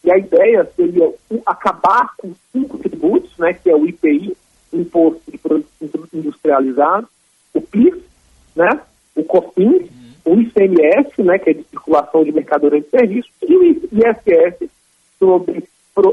E 0.04 0.12
a 0.12 0.18
ideia 0.18 0.70
seria 0.76 1.10
acabar 1.46 2.14
com 2.18 2.34
cinco 2.52 2.78
tributos, 2.78 3.32
né, 3.38 3.54
que 3.54 3.70
é 3.70 3.76
o 3.76 3.88
IPI, 3.88 4.36
Imposto 4.74 5.32
de 5.32 5.38
Produtos 5.38 6.14
Industrializados, 6.14 7.10
o 7.54 7.62
PIS, 7.62 7.96
né, 8.54 8.82
o 9.16 9.24
COFINS, 9.24 9.88
o 10.26 10.34
ICMS, 10.36 11.24
né, 11.24 11.40
que 11.40 11.52
é 11.52 11.54
de 11.54 11.64
circulação 11.64 12.24
de 12.26 12.34
mercadorias 12.34 12.86
e 12.86 12.90
serviços, 12.90 13.32
e 13.48 13.56
o 13.56 13.64
ISS 13.64 14.70
sobre, 15.18 15.64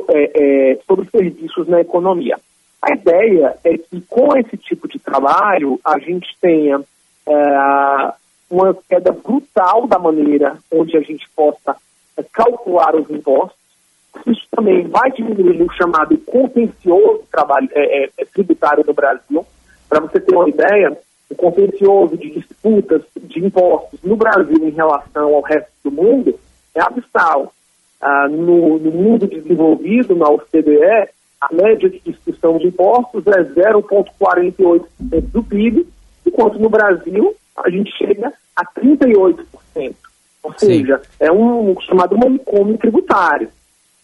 é, 0.09 0.73
é, 0.73 0.79
sobre 0.87 1.11
serviços 1.11 1.67
na 1.67 1.81
economia. 1.81 2.39
A 2.83 2.93
ideia 2.95 3.57
é 3.63 3.77
que 3.77 4.01
com 4.09 4.37
esse 4.37 4.57
tipo 4.57 4.89
de 4.89 4.99
trabalho 4.99 5.79
a 5.85 5.99
gente 5.99 6.29
tenha 6.41 6.81
é, 7.27 8.13
uma 8.51 8.75
queda 8.89 9.13
brutal 9.13 9.87
da 9.87 9.99
maneira 9.99 10.57
onde 10.73 10.97
a 10.97 11.01
gente 11.01 11.29
possa 11.37 11.77
é, 12.17 12.23
calcular 12.33 12.95
os 12.97 13.09
impostos. 13.11 13.59
Isso 14.27 14.47
também 14.51 14.89
vai 14.89 15.11
diminuir 15.13 15.63
o 15.63 15.73
chamado 15.73 16.17
contencioso 16.19 17.25
trabalho, 17.31 17.69
é, 17.73 18.05
é, 18.05 18.11
é 18.19 18.25
tributário 18.25 18.85
no 18.87 18.95
Brasil. 18.95 19.47
Para 19.89 20.01
você 20.01 20.19
ter 20.21 20.35
uma 20.35 20.49
ideia, 20.49 20.97
o 21.31 21.35
contencioso 21.35 22.17
de 22.17 22.31
disputas 22.31 23.03
de 23.21 23.45
impostos 23.45 24.01
no 24.03 24.17
Brasil 24.17 24.67
em 24.67 24.71
relação 24.71 25.35
ao 25.35 25.43
resto 25.43 25.71
do 25.85 25.93
mundo 25.93 26.39
é 26.75 26.81
abissal. 26.81 27.53
Ah, 28.01 28.27
no, 28.29 28.79
no 28.79 28.91
mundo 28.91 29.27
desenvolvido, 29.27 30.17
na 30.17 30.29
OCDE, 30.31 31.11
a 31.41 31.55
média 31.55 31.89
de 31.89 32.01
discussão 32.01 32.59
de 32.59 32.67
impostos 32.67 33.27
é 33.27 33.43
0,48% 33.43 34.87
do 35.33 35.43
PIB, 35.43 35.87
enquanto 36.27 36.59
no 36.59 36.69
Brasil 36.69 37.35
a 37.57 37.71
gente 37.71 37.91
chega 37.97 38.33
a 38.55 38.65
38%. 38.65 39.47
Ou 40.43 40.55
seja, 40.57 40.99
Sim. 40.99 41.05
é 41.21 41.33
um 41.33 41.79
chamado 41.81 42.17
manicômio 42.17 42.77
tributário. 42.79 43.49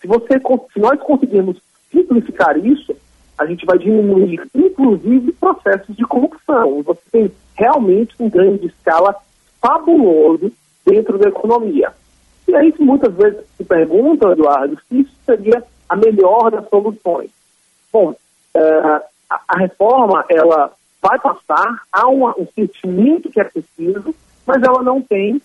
Se, 0.01 0.07
você, 0.07 0.39
se 0.72 0.80
nós 0.80 1.01
conseguirmos 1.01 1.59
simplificar 1.91 2.57
isso, 2.59 2.95
a 3.39 3.47
gente 3.47 3.66
vai 3.66 3.78
diminuir, 3.78 4.41
inclusive, 4.55 5.32
processos 5.32 5.95
de 5.95 6.05
corrupção. 6.05 6.82
Você 6.82 7.01
tem 7.11 7.32
realmente 7.55 8.14
um 8.18 8.30
ganho 8.30 8.59
de 8.59 8.66
escala 8.66 9.14
fabuloso 9.61 10.53
dentro 10.84 11.18
da 11.18 11.28
economia. 11.28 11.93
E 12.49 12.55
aí, 12.55 12.72
muitas 12.78 13.12
vezes 13.14 13.41
se 13.57 13.64
pergunta, 13.64 14.30
Eduardo, 14.30 14.78
se 14.89 15.01
isso 15.01 15.12
seria 15.24 15.62
a 15.89 15.97
melhor 15.97 16.51
das 16.51 16.68
soluções. 16.68 17.30
Bom, 17.93 18.11
uh, 18.11 19.01
a, 19.30 19.41
a, 19.49 19.59
reforma, 19.59 20.24
ela 20.28 20.72
vai 21.01 21.18
passar, 21.18 21.82
há 21.93 22.09
uma, 22.09 22.34
um 22.39 22.47
sentimento 22.55 23.30
que 23.30 23.41
é 23.41 23.45
preciso, 23.45 24.14
mas 24.47 24.62
ela 24.62 24.82
não 24.82 25.01
tem 25.01 25.41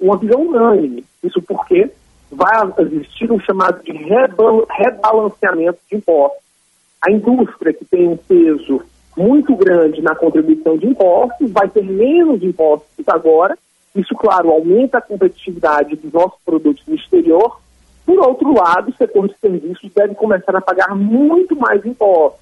uma 0.00 0.16
visão 0.16 0.40
unânime. 0.40 1.04
Isso 1.22 1.42
porque 1.42 1.90
vai 2.30 2.52
existir 2.78 3.30
um 3.30 3.40
chamado 3.40 3.82
de 3.82 3.92
rebalanceamento 3.92 5.78
de 5.90 5.96
impostos. 5.96 6.40
A 7.04 7.10
indústria, 7.10 7.72
que 7.72 7.84
tem 7.84 8.08
um 8.08 8.16
peso 8.16 8.82
muito 9.16 9.54
grande 9.56 10.00
na 10.00 10.14
contribuição 10.14 10.78
de 10.78 10.86
impostos, 10.86 11.50
vai 11.50 11.68
ter 11.68 11.84
menos 11.84 12.42
impostos 12.42 13.06
agora. 13.08 13.58
Isso, 13.94 14.14
claro, 14.14 14.50
aumenta 14.50 14.98
a 14.98 15.02
competitividade 15.02 15.96
dos 15.96 16.12
nossos 16.12 16.40
produtos 16.44 16.82
no 16.86 16.94
exterior, 16.94 17.60
por 18.04 18.18
outro 18.18 18.52
lado, 18.54 18.90
o 18.90 18.96
setor 18.96 19.28
de 19.28 19.38
serviços 19.38 19.90
deve 19.94 20.14
começar 20.14 20.56
a 20.56 20.60
pagar 20.60 20.94
muito 20.94 21.56
mais 21.56 21.84
impostos. 21.84 22.40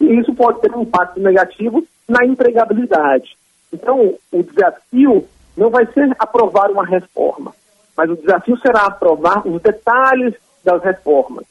E 0.00 0.18
isso 0.18 0.34
pode 0.34 0.60
ter 0.60 0.74
um 0.74 0.82
impacto 0.82 1.20
negativo 1.20 1.84
na 2.08 2.24
empregabilidade. 2.24 3.36
Então, 3.72 4.14
o 4.32 4.42
desafio 4.42 5.26
não 5.56 5.70
vai 5.70 5.86
ser 5.86 6.14
aprovar 6.18 6.70
uma 6.70 6.84
reforma, 6.84 7.54
mas 7.96 8.10
o 8.10 8.16
desafio 8.16 8.58
será 8.58 8.86
aprovar 8.86 9.46
os 9.46 9.60
detalhes 9.62 10.34
das 10.62 10.82
reformas. 10.82 11.44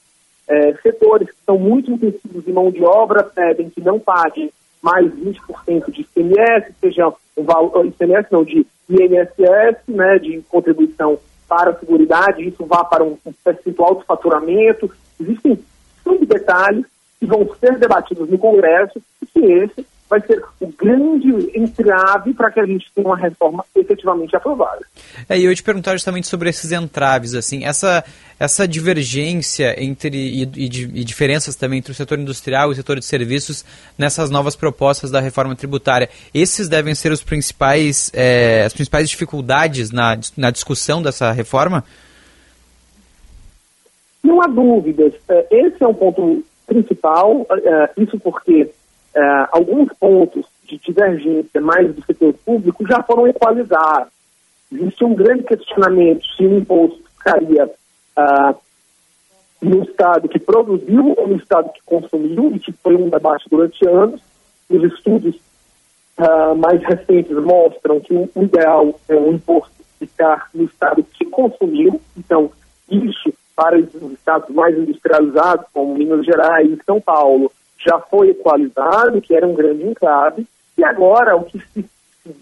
É, 0.48 0.74
setores 0.76 1.30
que 1.30 1.38
são 1.46 1.58
muito 1.58 1.92
intensivos 1.92 2.48
em 2.48 2.54
mão 2.54 2.70
de 2.70 2.84
obra 2.84 3.24
pedem 3.24 3.70
que 3.70 3.82
não 3.82 4.00
paguem 4.00 4.52
mais 4.82 5.12
20% 5.12 5.92
de 5.92 6.02
ICMS, 6.02 6.72
seja 6.80 7.12
um 7.36 7.44
valor, 7.44 7.88
ICMS 7.88 8.28
não, 8.30 8.44
de 8.44 8.68
INSS, 8.88 9.78
né, 9.88 10.20
de 10.20 10.44
contribuição 10.44 11.18
para 11.48 11.72
a 11.72 11.80
seguridade, 11.80 12.48
isso 12.48 12.66
vá 12.66 12.84
para 12.84 13.04
um, 13.04 13.18
um 13.26 13.34
percentual 13.44 13.96
de 13.96 14.06
faturamento. 14.06 14.92
Existem 15.20 15.60
cinco 16.04 16.26
detalhes 16.26 16.86
que 17.20 17.26
vão 17.26 17.48
ser 17.60 17.78
debatidos 17.78 18.30
no 18.30 18.38
Congresso 18.38 19.02
e 19.22 19.26
que 19.26 19.40
esse 19.40 19.86
vai 20.10 20.22
ser 20.22 20.44
o 20.60 20.68
grande 20.68 21.30
entrave 21.58 22.34
para 22.34 22.52
que 22.52 22.60
a 22.60 22.66
gente 22.66 22.86
tenha 22.94 23.08
uma 23.08 23.18
reforma 23.18 23.66
efetivamente 23.76 24.36
aprovada. 24.36 24.86
É, 25.28 25.38
e 25.38 25.46
eu 25.46 25.50
ia 25.50 25.56
te 25.56 25.64
perguntar 25.64 25.94
justamente 25.94 26.28
sobre 26.28 26.50
esses 26.50 26.72
entraves, 26.72 27.34
assim, 27.34 27.66
essa, 27.66 28.04
essa 28.40 28.68
divergência 28.68 29.76
entre 29.84 30.16
e, 30.16 30.44
e, 30.44 30.66
e, 30.66 31.04
diferenças 31.04 31.56
também 31.56 31.80
entre 31.80 31.92
o 31.92 31.96
setor 31.96 32.20
industrial 32.20 32.70
e 32.70 32.74
o 32.74 32.76
setor 32.76 33.00
de 33.00 33.06
serviços 33.06 33.66
nessas 33.98 34.30
novas 34.30 34.56
propostas 34.56 35.10
da 35.10 35.20
reforma 35.20 35.56
tributária. 35.56 36.10
Esses 36.34 36.70
devem 36.70 36.94
ser 36.94 37.12
os 37.12 37.24
principais, 37.24 38.12
é, 38.14 38.64
as 38.64 38.74
principais 38.74 39.10
dificuldades 39.10 39.92
na, 39.92 40.18
na 40.38 40.52
discussão 40.52 41.02
dessa 41.02 41.32
reforma? 41.32 41.84
Não 44.24 44.42
há 44.42 44.48
dúvidas, 44.48 45.14
eh, 45.30 45.46
esse 45.52 45.84
é 45.84 45.88
um 45.88 45.94
ponto 45.94 46.44
principal, 46.66 47.46
eh, 47.52 47.92
isso 47.98 48.20
porque 48.20 48.72
eh, 49.16 49.48
alguns 49.52 49.92
pontos 49.94 50.46
de 50.66 50.78
divergência 50.78 51.62
mais 51.62 51.94
do 51.94 52.04
setor 52.04 52.34
público 52.46 52.86
já 52.88 53.02
foram 53.04 53.28
equalizados. 53.28 54.12
Existe 54.72 55.06
um 55.06 55.16
grande 55.16 55.44
questionamento 55.44 56.26
se 56.36 56.46
o 56.46 56.58
imposto 56.58 57.02
ficaria 57.18 57.70
ah, 58.18 58.56
no 59.62 59.84
Estado 59.84 60.28
que 60.28 60.40
produziu 60.40 61.14
ou 61.18 61.28
no 61.28 61.38
Estado 61.38 61.72
que 61.72 61.82
consumiu, 61.86 62.52
e 62.56 62.60
que 62.60 62.72
foi 62.72 62.96
um 62.96 63.10
debate 63.10 63.46
durante 63.50 63.88
anos. 63.88 64.22
Os 64.70 64.84
estudos 64.84 65.36
uh, 66.18 66.56
mais 66.56 66.82
recentes 66.84 67.38
mostram 67.38 68.00
que 68.00 68.14
o 68.14 68.30
ideal 68.44 69.00
é 69.08 69.16
o 69.16 69.32
imposto 69.32 69.72
ficar 70.00 70.50
no 70.54 70.66
Estado 70.66 71.04
que 71.04 71.26
consumiu. 71.26 72.02
Então, 72.18 72.52
isso 72.90 73.34
para 73.56 73.78
os 73.78 74.12
estados 74.12 74.54
mais 74.54 74.78
industrializados, 74.78 75.66
como 75.74 75.96
Minas 75.96 76.26
Gerais 76.26 76.70
e 76.70 76.84
São 76.84 77.00
Paulo, 77.00 77.52
já 77.78 78.00
foi 78.00 78.30
equalizado, 78.30 79.22
que 79.22 79.36
era 79.36 79.48
um 79.48 79.54
grande 79.54 79.84
entrave. 79.84 80.46
E 80.78 80.84
agora 80.84 81.36
o 81.36 81.44
que 81.44 81.60
se 81.60 81.86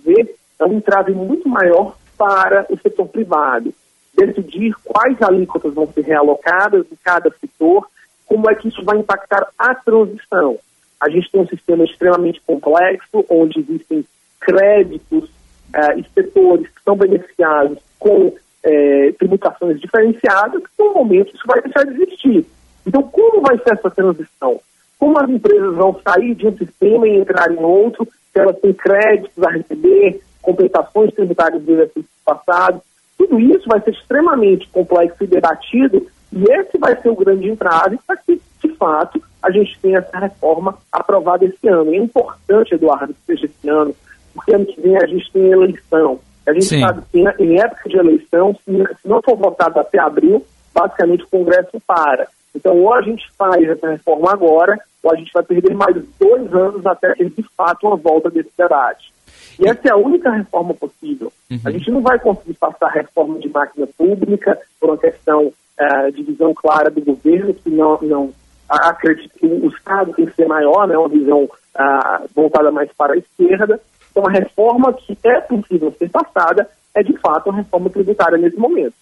vê 0.04 0.36
é 0.60 0.66
um 0.66 0.74
entrave 0.74 1.12
muito 1.14 1.48
maior 1.48 1.96
para 2.18 2.66
o 2.70 2.78
setor 2.78 3.08
privado 3.08 3.74
decidir 4.16 4.76
quais 4.84 5.20
alíquotas 5.22 5.74
vão 5.74 5.92
ser 5.92 6.02
realocadas 6.02 6.86
em 6.92 6.96
cada 7.04 7.32
setor, 7.32 7.88
como 8.26 8.50
é 8.50 8.56
que 8.56 8.68
isso 8.68 8.84
vai 8.84 8.98
impactar 8.98 9.48
a 9.58 9.76
transição. 9.76 10.58
A 11.00 11.10
gente 11.10 11.30
tem 11.32 11.42
um 11.42 11.48
sistema 11.48 11.84
extremamente 11.84 12.42
complexo, 12.46 13.26
onde 13.30 13.60
existem 13.60 14.06
créditos 14.40 15.30
uh, 15.30 15.98
e 15.98 16.06
setores 16.14 16.68
que 16.68 16.84
são 16.84 16.96
beneficiados 16.96 17.80
com 18.00 18.28
uh, 18.28 19.14
tributações 19.18 19.82
diferenciadas, 19.82 20.62
que 20.62 20.84
no 20.84 20.94
momento 20.94 21.36
isso 21.36 21.46
vai 21.46 21.62
deixar 21.62 21.84
de 21.86 22.02
existir. 22.02 22.46
Então, 22.86 23.04
como 23.04 23.42
vai 23.42 23.58
ser 23.58 23.74
essa 23.74 23.90
transição? 23.90 24.62
Como 25.04 25.20
as 25.20 25.30
empresas 25.30 25.76
vão 25.76 26.00
sair 26.02 26.34
de 26.34 26.48
um 26.48 26.58
sistema 26.58 27.06
e 27.06 27.18
entrar 27.18 27.52
em 27.52 27.58
outro, 27.58 28.06
se 28.06 28.40
elas 28.40 28.58
têm 28.60 28.72
créditos 28.72 29.44
a 29.44 29.50
receber, 29.50 30.22
compensações 30.42 31.14
tributárias 31.14 31.62
do 31.62 31.74
exercício 31.74 32.10
passado, 32.24 32.82
tudo 33.18 33.38
isso 33.38 33.68
vai 33.68 33.82
ser 33.82 33.92
extremamente 33.92 34.66
complexo 34.70 35.22
e 35.22 35.28
debatido, 35.28 36.08
e 36.32 36.46
esse 36.54 36.78
vai 36.78 36.96
ser 37.02 37.10
o 37.10 37.18
grande 37.18 37.50
entrave 37.50 38.00
para 38.08 38.16
que, 38.16 38.42
de 38.64 38.70
fato, 38.76 39.22
a 39.42 39.52
gente 39.52 39.78
tenha 39.82 39.98
essa 39.98 40.20
reforma 40.20 40.78
aprovada 40.90 41.44
esse 41.44 41.68
ano. 41.68 41.94
É 41.94 41.98
importante, 41.98 42.74
Eduardo, 42.74 43.14
que 43.14 43.26
seja 43.26 43.48
esse 43.48 43.70
ano, 43.70 43.94
porque 44.34 44.56
ano 44.56 44.66
que 44.66 44.80
vem 44.80 44.96
a 44.96 45.06
gente 45.06 45.30
tem 45.34 45.52
eleição. 45.52 46.18
A 46.48 46.54
gente 46.54 46.64
Sim. 46.64 46.80
sabe 46.80 47.02
que 47.12 47.20
em 47.20 47.60
época 47.60 47.90
de 47.90 47.98
eleição, 47.98 48.56
se 48.64 48.88
não 49.04 49.22
for 49.22 49.36
votado 49.36 49.82
até 49.82 50.00
abril, 50.00 50.46
basicamente 50.74 51.26
o 51.26 51.28
Congresso 51.28 51.78
para. 51.86 52.26
Então, 52.56 52.78
ou 52.78 52.94
a 52.94 53.02
gente 53.02 53.30
faz 53.38 53.64
essa 53.64 53.90
reforma 53.90 54.32
agora, 54.32 54.78
ou 55.02 55.12
a 55.12 55.16
gente 55.16 55.32
vai 55.34 55.44
perder 55.44 55.74
mais 55.74 55.96
dois 56.20 56.54
anos 56.54 56.86
até 56.86 57.14
ter, 57.14 57.30
de 57.30 57.44
fato, 57.58 57.88
uma 57.88 57.96
volta 57.96 58.30
desse 58.30 58.52
debate. 58.58 59.14
E 59.60 59.68
essa 59.68 59.88
é 59.88 59.92
a 59.92 59.98
única 59.98 60.32
reforma 60.32 60.74
possível. 60.74 61.32
Uhum. 61.50 61.60
A 61.66 61.72
gente 61.72 61.92
não 61.92 62.02
vai 62.02 62.20
conseguir 62.20 62.54
passar 62.56 62.88
a 62.88 62.92
reforma 62.92 63.40
de 63.40 63.50
máquina 63.50 63.88
pública 63.98 64.60
por 64.80 64.90
uma 64.90 64.98
questão 64.98 65.48
uh, 65.48 66.12
de 66.12 66.24
visão 66.24 66.54
clara 66.54 66.90
do 66.90 67.02
governo, 67.02 67.54
que 67.54 67.70
não, 67.70 68.00
não 68.02 68.34
acredito 68.70 69.34
que 69.38 69.46
o 69.46 69.68
Estado 69.68 70.14
tem 70.14 70.26
que 70.26 70.36
ser 70.36 70.48
maior, 70.48 70.88
né, 70.88 70.98
uma 70.98 71.10
visão 71.10 71.44
uh, 71.44 72.30
voltada 72.34 72.72
mais 72.72 72.92
para 72.94 73.14
a 73.14 73.18
esquerda. 73.18 73.80
Então, 74.12 74.28
a 74.28 74.32
reforma 74.32 74.94
que 74.94 75.18
é 75.24 75.42
possível 75.42 75.94
ser 75.98 76.10
passada 76.10 76.70
é, 76.96 77.02
de 77.02 77.18
fato, 77.18 77.50
a 77.50 77.54
reforma 77.54 77.90
tributária 77.90 78.38
nesse 78.38 78.58
momento. 78.58 78.94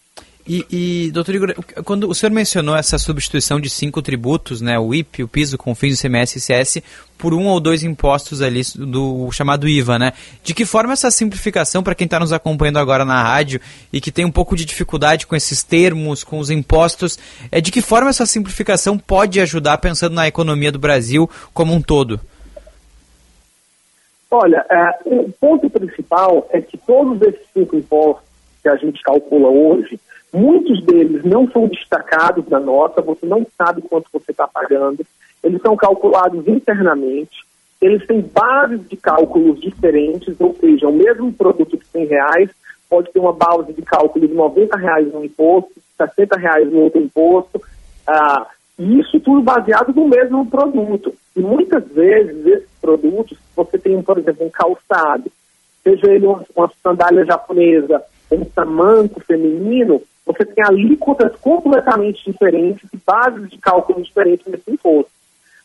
E, 0.48 0.66
e, 0.72 1.12
doutor 1.12 1.36
Igor, 1.36 1.54
quando 1.84 2.10
o 2.10 2.16
senhor 2.16 2.32
mencionou 2.32 2.76
essa 2.76 2.98
substituição 2.98 3.60
de 3.60 3.70
cinco 3.70 4.02
tributos, 4.02 4.60
né, 4.60 4.80
o 4.80 4.94
IP, 4.94 5.24
o 5.24 5.28
piso, 5.28 5.58
confins, 5.58 6.00
o 6.00 6.02
CMS 6.02 6.36
e 6.36 6.40
ICS, 6.40 6.82
por 7.18 7.34
um 7.34 7.46
ou 7.48 7.60
dois 7.60 7.84
impostos 7.84 8.42
ali 8.42 8.62
do 8.76 9.32
chamado 9.32 9.68
IVA, 9.68 10.00
né? 10.00 10.14
De 10.44 10.56
que 10.56 10.66
forma 10.66 10.94
essa 10.94 11.12
simplificação, 11.12 11.84
para 11.84 11.94
quem 11.94 12.06
está 12.06 12.20
nos 12.20 12.34
acompanhando 12.34 12.80
agora 12.80 13.06
na 13.06 13.22
rádio 13.22 13.62
e 13.94 14.02
que 14.02 14.12
tem 14.12 14.26
um 14.26 14.32
pouco 14.32 14.56
de 14.56 14.66
dificuldade 14.66 15.28
com 15.28 15.36
esses 15.36 15.62
termos, 15.62 16.24
com 16.24 16.40
os 16.40 16.50
impostos, 16.50 17.20
é 17.52 17.62
de 17.62 17.72
que 17.72 17.82
forma 17.82 18.10
essa 18.10 18.26
simplificação 18.26 18.98
pode 18.98 19.40
ajudar 19.40 19.78
pensando 19.78 20.16
na 20.16 20.28
economia 20.28 20.72
do 20.72 20.80
Brasil 20.80 21.30
como 21.54 21.74
um 21.74 21.82
todo? 21.82 22.20
Olha, 24.32 24.66
é, 24.70 25.00
o 25.06 25.32
ponto 25.40 25.70
principal 25.70 26.48
é 26.52 26.62
que 26.62 26.78
todos 26.78 27.22
esses 27.22 27.46
cinco 27.54 27.76
impostos 27.76 28.24
que 28.64 28.70
a 28.70 28.76
gente 28.78 29.02
calcula 29.04 29.50
hoje, 29.50 30.00
Muitos 30.34 30.84
deles 30.86 31.24
não 31.26 31.50
são 31.52 31.68
destacados 31.68 32.48
na 32.48 32.60
nota, 32.60 33.02
você 33.02 33.26
não 33.26 33.46
sabe 33.58 33.82
quanto 33.82 34.08
você 34.12 34.32
está 34.32 34.48
pagando. 34.48 35.06
Eles 35.44 35.62
são 35.62 35.76
calculados 35.76 36.48
internamente, 36.48 37.44
eles 37.82 38.06
têm 38.06 38.22
bases 38.22 38.88
de 38.88 38.96
cálculos 38.96 39.60
diferentes, 39.60 40.40
ou 40.40 40.56
seja, 40.56 40.88
o 40.88 40.94
mesmo 40.94 41.34
produto 41.34 41.78
de 41.78 41.86
100 41.86 42.06
reais 42.06 42.50
pode 42.90 43.12
ter 43.12 43.20
uma 43.20 43.34
base 43.34 43.74
de 43.74 43.82
cálculo 43.82 44.28
de 44.28 44.34
90 44.34 44.78
reais 44.78 45.12
no 45.12 45.26
imposto, 45.26 45.72
60 45.98 46.38
reais 46.38 46.72
no 46.72 46.82
outro 46.82 47.02
imposto, 47.02 47.62
ah, 48.08 48.48
e 48.78 49.00
isso 49.00 49.20
tudo 49.20 49.42
baseado 49.42 49.94
no 49.94 50.08
mesmo 50.08 50.46
produto. 50.46 51.14
E 51.36 51.40
muitas 51.40 51.88
vezes 51.88 52.46
esses 52.46 52.70
produtos, 52.80 53.38
você 53.56 53.78
tem, 53.78 54.02
por 54.02 54.18
exemplo, 54.18 54.46
um 54.46 54.50
calçado, 54.50 55.32
seja 55.84 56.12
ele 56.12 56.26
uma, 56.26 56.44
uma 56.56 56.72
sandália 56.84 57.26
japonesa, 57.26 58.04
um 58.32 58.46
tamanco 58.46 59.20
feminino, 59.22 60.02
você 60.26 60.46
tem 60.46 60.64
alíquotas 60.64 61.36
completamente 61.38 62.24
diferentes 62.30 62.88
e 62.94 62.98
bases 63.06 63.50
de 63.50 63.58
cálculo 63.58 64.02
diferentes 64.02 64.46
nesse 64.48 64.72
imposto. 64.72 65.12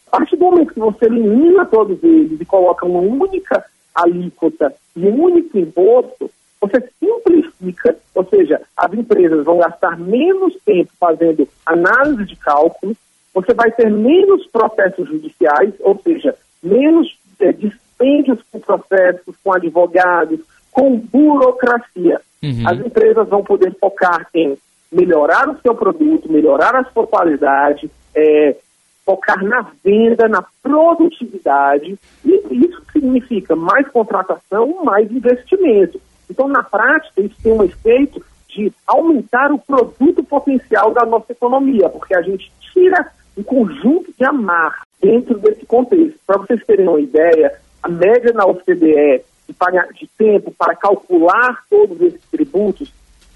A 0.08 0.18
partir 0.18 0.36
do 0.36 0.44
momento 0.44 0.72
que 0.72 0.80
você 0.80 1.06
elimina 1.06 1.66
todos 1.66 2.02
eles 2.02 2.40
e 2.40 2.44
coloca 2.44 2.86
uma 2.86 3.00
única 3.00 3.64
alíquota 3.94 4.74
e 4.94 5.06
um 5.06 5.22
único 5.24 5.58
imposto, 5.58 6.30
você 6.60 6.88
simplifica, 6.98 7.96
ou 8.14 8.24
seja, 8.24 8.60
as 8.76 8.92
empresas 8.92 9.44
vão 9.44 9.58
gastar 9.58 9.98
menos 9.98 10.56
tempo 10.64 10.90
fazendo 10.98 11.48
análise 11.64 12.24
de 12.24 12.36
cálculos, 12.36 12.96
você 13.34 13.52
vai 13.52 13.70
ter 13.70 13.90
menos 13.90 14.46
processos 14.46 15.08
judiciais, 15.08 15.74
ou 15.80 16.00
seja, 16.02 16.34
menos 16.62 17.18
é, 17.38 17.52
dispêndios 17.52 18.40
com 18.50 18.58
processos, 18.58 19.34
com 19.44 19.52
advogados, 19.52 20.40
com 20.72 20.96
burocracia. 20.96 22.20
Uhum. 22.46 22.68
As 22.68 22.78
empresas 22.78 23.28
vão 23.28 23.42
poder 23.42 23.74
focar 23.80 24.26
em 24.34 24.56
melhorar 24.90 25.48
o 25.48 25.60
seu 25.60 25.74
produto, 25.74 26.30
melhorar 26.30 26.76
a 26.76 26.84
sua 26.84 27.06
qualidade, 27.06 27.90
é, 28.14 28.56
focar 29.04 29.42
na 29.44 29.66
venda, 29.84 30.28
na 30.28 30.44
produtividade, 30.62 31.98
e 32.24 32.66
isso 32.66 32.82
significa 32.92 33.56
mais 33.56 33.88
contratação, 33.88 34.84
mais 34.84 35.10
investimento. 35.10 36.00
Então, 36.30 36.48
na 36.48 36.62
prática, 36.62 37.20
isso 37.20 37.36
tem 37.42 37.52
um 37.52 37.62
efeito 37.62 38.24
de 38.48 38.72
aumentar 38.86 39.52
o 39.52 39.58
produto 39.58 40.24
potencial 40.24 40.92
da 40.92 41.04
nossa 41.04 41.32
economia, 41.32 41.88
porque 41.88 42.16
a 42.16 42.22
gente 42.22 42.50
tira 42.72 43.10
um 43.36 43.42
conjunto 43.42 44.12
de 44.18 44.24
amarras 44.24 44.86
dentro 45.00 45.38
desse 45.38 45.66
contexto. 45.66 46.18
Para 46.26 46.38
vocês 46.38 46.64
terem 46.64 46.88
uma 46.88 47.00
ideia, 47.00 47.52
a 47.82 47.88
média 47.88 48.32
na 48.32 48.46
OCDE 48.46 49.22
de, 49.46 49.98
de 49.98 50.06
tempo 50.18 50.52
para 50.56 50.74
calcular 50.74 51.64
todos 51.68 52.00
esses 52.00 52.20
tributos 52.30 52.92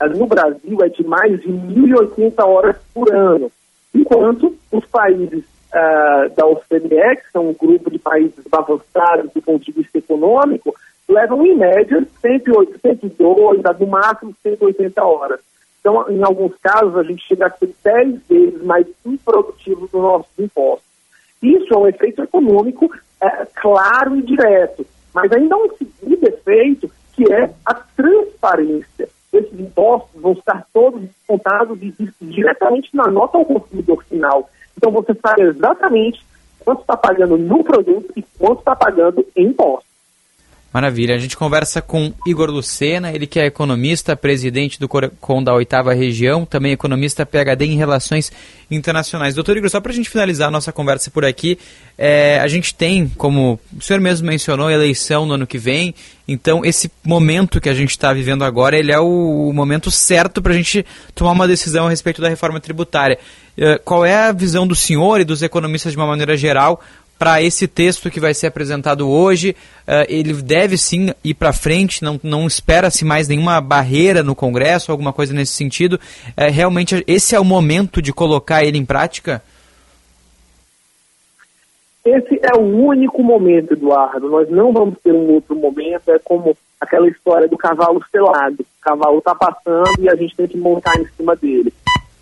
no 0.09 0.27
Brasil 0.27 0.79
é 0.83 0.89
de 0.89 1.05
mais 1.07 1.41
de 1.41 1.49
1.080 1.49 2.45
horas 2.45 2.77
por 2.95 3.15
ano, 3.15 3.51
enquanto 3.95 4.57
os 4.73 4.87
países 4.87 5.45
uh, 5.45 6.31
da 6.35 6.47
OCDE, 6.47 7.17
que 7.17 7.31
são 7.33 7.51
um 7.51 7.55
grupo 7.55 7.91
de 7.91 7.99
países 7.99 8.45
avançados 8.51 9.31
do 9.35 9.43
ponto 9.43 9.65
de 9.65 9.73
vista 9.73 9.99
econômico, 9.99 10.75
levam 11.09 11.45
em 11.45 11.57
média 11.57 12.07
108, 12.21 12.81
102, 12.81 13.63
no 13.79 13.87
máximo 13.87 14.35
180 14.43 15.05
horas. 15.05 15.41
Então, 15.81 16.07
em 16.11 16.23
alguns 16.23 16.55
casos, 16.59 16.97
a 16.97 17.03
gente 17.03 17.27
chega 17.27 17.47
a 17.47 17.51
ser 17.51 17.75
10 17.83 18.27
vezes 18.29 18.63
mais 18.63 18.87
improdutivo 19.05 19.89
dos 19.89 20.01
nossos 20.01 20.31
impostos. 20.39 20.89
Isso 21.43 21.73
é 21.73 21.79
um 21.79 21.89
efeito 21.89 22.23
econômico 22.23 22.91
é, 23.21 23.47
claro 23.55 24.17
e 24.17 24.23
direto. 24.23 24.87
Mas 25.15 25.33
ainda 25.33 25.55
há 25.55 25.59
um 25.59 25.71
segundo 25.77 26.29
efeito, 26.29 26.91
que 27.13 27.33
é 27.33 27.51
a 27.65 27.75
transparência. 27.75 29.09
Esses 29.33 29.61
impostos 29.61 30.21
vão 30.21 30.33
estar 30.33 30.67
todos 30.73 31.01
descontados 31.01 31.79
diretamente 32.21 32.91
na 32.95 33.07
nota 33.07 33.39
ao 33.39 33.45
consumidor 33.45 34.03
final. 34.05 34.51
Então 34.77 34.91
você 34.91 35.15
sabe 35.15 35.43
exatamente 35.43 36.25
quanto 36.61 36.81
está 36.81 36.97
pagando 36.97 37.37
no 37.37 37.63
produto 37.63 38.13
e 38.17 38.23
quanto 38.39 38.61
está 38.61 38.75
pagando 38.75 39.25
em 39.37 39.47
impostos. 39.47 39.90
Maravilha. 40.73 41.17
A 41.17 41.19
gente 41.19 41.37
conversa 41.37 41.83
com 41.83 42.13
Igor 42.25 42.49
Lucena, 42.49 43.13
ele 43.13 43.27
que 43.27 43.41
é 43.41 43.47
economista, 43.47 44.15
presidente 44.15 44.79
do 44.79 44.89
Corecon 44.89 45.43
da 45.43 45.53
oitava 45.53 45.93
região, 45.93 46.45
também 46.45 46.71
economista 46.71 47.27
PhD 47.27 47.65
em 47.65 47.77
Relações 47.77 48.31
Internacionais. 48.71 49.35
Doutor 49.35 49.57
Igor, 49.57 49.69
só 49.69 49.81
para 49.81 49.91
a 49.91 49.95
gente 49.95 50.09
finalizar 50.09 50.47
a 50.47 50.51
nossa 50.51 50.71
conversa 50.71 51.11
por 51.11 51.25
aqui, 51.25 51.59
é, 51.99 52.39
a 52.39 52.47
gente 52.47 52.73
tem, 52.73 53.09
como 53.09 53.59
o 53.77 53.83
senhor 53.83 53.99
mesmo 54.01 54.29
mencionou, 54.29 54.71
eleição 54.71 55.27
no 55.27 55.35
ano 55.35 55.47
que 55.47 55.59
vem, 55.59 55.93
então 56.29 56.65
esse 56.65 56.89
momento 57.05 57.61
que 57.61 57.69
a 57.69 57.75
gente 57.75 57.91
está 57.91 58.13
vivendo 58.13 58.45
agora, 58.45 58.79
ele 58.79 58.93
é 58.93 59.01
o, 59.01 59.49
o 59.49 59.53
momento 59.53 59.91
certo 59.91 60.41
para 60.41 60.53
a 60.53 60.57
gente 60.57 60.87
tomar 61.17 61.33
uma 61.33 61.49
decisão 61.49 61.89
a 61.89 61.91
respeito 61.91 62.23
da 62.23 62.29
reforma 62.29 62.61
tributária. 62.61 63.19
É, 63.59 63.77
qual 63.79 64.07
é 64.07 64.15
a 64.15 64.33
visão 64.33 64.67
do 64.67 64.77
senhor 64.77 65.21
e 65.21 65.25
dos 65.25 65.43
economistas 65.43 65.91
de 65.93 65.99
uma 65.99 66.07
maneira 66.07 66.37
geral 66.37 66.81
para 67.21 67.43
esse 67.43 67.69
texto 67.69 68.11
que 68.11 68.19
vai 68.19 68.33
ser 68.33 68.47
apresentado 68.47 69.07
hoje. 69.07 69.55
Uh, 69.87 70.09
ele 70.09 70.33
deve 70.33 70.79
sim 70.79 71.13
ir 71.23 71.35
para 71.35 71.53
frente, 71.53 72.03
não, 72.03 72.19
não 72.23 72.47
espera-se 72.47 73.05
mais 73.05 73.29
nenhuma 73.29 73.61
barreira 73.61 74.23
no 74.23 74.35
Congresso, 74.35 74.91
alguma 74.91 75.13
coisa 75.13 75.35
nesse 75.35 75.53
sentido. 75.53 76.01
Uh, 76.29 76.51
realmente, 76.51 77.05
esse 77.07 77.37
é 77.37 77.39
o 77.39 77.45
momento 77.45 78.01
de 78.01 78.11
colocar 78.11 78.65
ele 78.65 78.79
em 78.79 78.87
prática? 78.87 79.43
Esse 82.03 82.41
é 82.43 82.59
o 82.59 82.63
único 82.63 83.23
momento, 83.23 83.75
Eduardo. 83.75 84.31
Nós 84.31 84.49
não 84.49 84.73
vamos 84.73 84.99
ter 85.05 85.13
um 85.13 85.35
outro 85.35 85.55
momento. 85.55 86.11
É 86.11 86.19
como 86.21 86.57
aquela 86.81 87.07
história 87.07 87.47
do 87.47 87.59
cavalo 87.59 88.03
selado. 88.11 88.63
O 88.63 88.81
cavalo 88.81 89.19
está 89.19 89.35
passando 89.35 90.01
e 90.01 90.09
a 90.09 90.15
gente 90.15 90.35
tem 90.35 90.49
que 90.49 90.57
montar 90.57 90.99
em 90.99 91.05
cima 91.19 91.37
dele. 91.37 91.71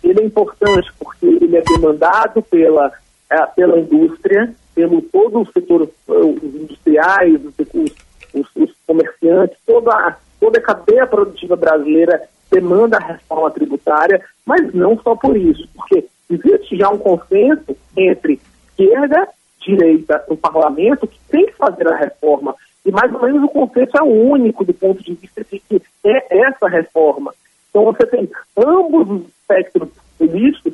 Ele 0.03 0.19
é 0.19 0.25
importante 0.25 0.91
porque 0.99 1.25
ele 1.25 1.55
é 1.55 1.61
demandado 1.61 2.41
pela, 2.41 2.91
é, 3.31 3.45
pela 3.45 3.79
indústria, 3.79 4.53
pelo 4.79 5.01
todo 5.01 5.41
o 5.41 5.51
setor, 5.51 5.89
eh, 6.07 6.13
os 6.13 6.55
industriais, 6.55 7.37
os, 7.43 7.93
os, 8.33 8.55
os 8.55 8.71
comerciantes, 8.87 9.57
toda 9.65 9.91
a, 9.91 10.15
toda 10.39 10.57
a 10.57 10.61
cadeia 10.61 11.05
produtiva 11.05 11.57
brasileira 11.57 12.29
demanda 12.49 12.95
a 12.95 13.05
reforma 13.05 13.51
tributária, 13.51 14.23
mas 14.45 14.73
não 14.73 14.97
só 15.01 15.17
por 15.17 15.35
isso, 15.35 15.67
porque 15.75 16.05
existe 16.29 16.77
já 16.77 16.89
um 16.89 16.97
consenso 16.97 17.75
entre 17.97 18.39
esquerda, 18.69 19.27
direita 19.59 20.23
no 20.29 20.37
parlamento 20.37 21.05
que 21.05 21.19
tem 21.27 21.45
que 21.47 21.57
fazer 21.57 21.85
a 21.89 21.97
reforma. 21.97 22.55
E 22.85 22.91
mais 22.91 23.13
ou 23.13 23.21
menos 23.21 23.43
o 23.43 23.49
consenso 23.49 23.97
é 23.97 24.01
único 24.01 24.63
do 24.63 24.73
ponto 24.73 25.03
de 25.03 25.13
vista 25.13 25.43
de 25.43 25.59
que 25.59 25.81
é 26.05 26.47
essa 26.47 26.69
reforma. 26.69 27.33
Então 27.69 27.83
você 27.83 28.05
tem 28.05 28.29
ambos 28.55 29.09
os 29.09 29.27
espectros 29.27 29.89
políticos 30.17 30.73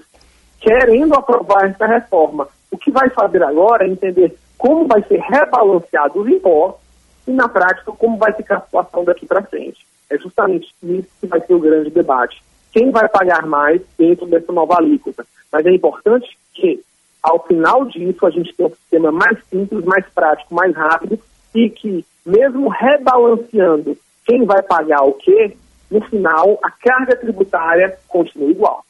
querendo 0.62 1.16
aprovar 1.16 1.66
essa 1.66 1.88
reforma. 1.88 2.48
O 2.76 2.78
que 2.78 2.92
vai 2.92 3.10
fazer 3.10 3.42
agora 3.42 3.88
é 3.88 3.90
entender 3.90 4.36
como 4.58 4.86
vai 4.86 5.02
ser 5.04 5.18
rebalanceado 5.22 6.20
os 6.20 6.28
impostos 6.28 6.82
e, 7.26 7.32
na 7.32 7.48
prática, 7.48 7.90
como 7.94 8.18
vai 8.18 8.34
ficar 8.34 8.58
a 8.58 8.62
situação 8.62 9.06
daqui 9.06 9.26
para 9.26 9.42
frente. 9.44 9.88
É 10.10 10.18
justamente 10.18 10.68
isso 10.84 11.08
que 11.22 11.26
vai 11.26 11.40
ser 11.40 11.54
o 11.54 11.60
grande 11.60 11.90
debate. 11.90 12.44
Quem 12.74 12.92
vai 12.92 13.08
pagar 13.08 13.46
mais 13.46 13.82
dentro 13.98 14.28
dessa 14.28 14.52
nova 14.52 14.76
alíquota? 14.76 15.26
Mas 15.50 15.66
é 15.66 15.72
importante 15.72 16.38
que, 16.54 16.82
ao 17.24 17.42
final 17.48 17.86
disso, 17.86 18.26
a 18.26 18.30
gente 18.30 18.54
tenha 18.54 18.68
um 18.68 18.76
sistema 18.76 19.10
mais 19.10 19.38
simples, 19.50 19.86
mais 19.86 20.06
prático, 20.14 20.54
mais 20.54 20.76
rápido 20.76 21.18
e 21.56 21.70
que, 21.70 22.06
mesmo 22.26 22.68
rebalanceando 22.68 23.98
quem 24.26 24.44
vai 24.44 24.62
pagar 24.62 25.02
o 25.06 25.14
quê, 25.14 25.56
no 25.90 26.02
final, 26.02 26.60
a 26.62 26.70
carga 26.72 27.16
tributária 27.16 27.98
continua 28.06 28.52
igual. 28.52 28.84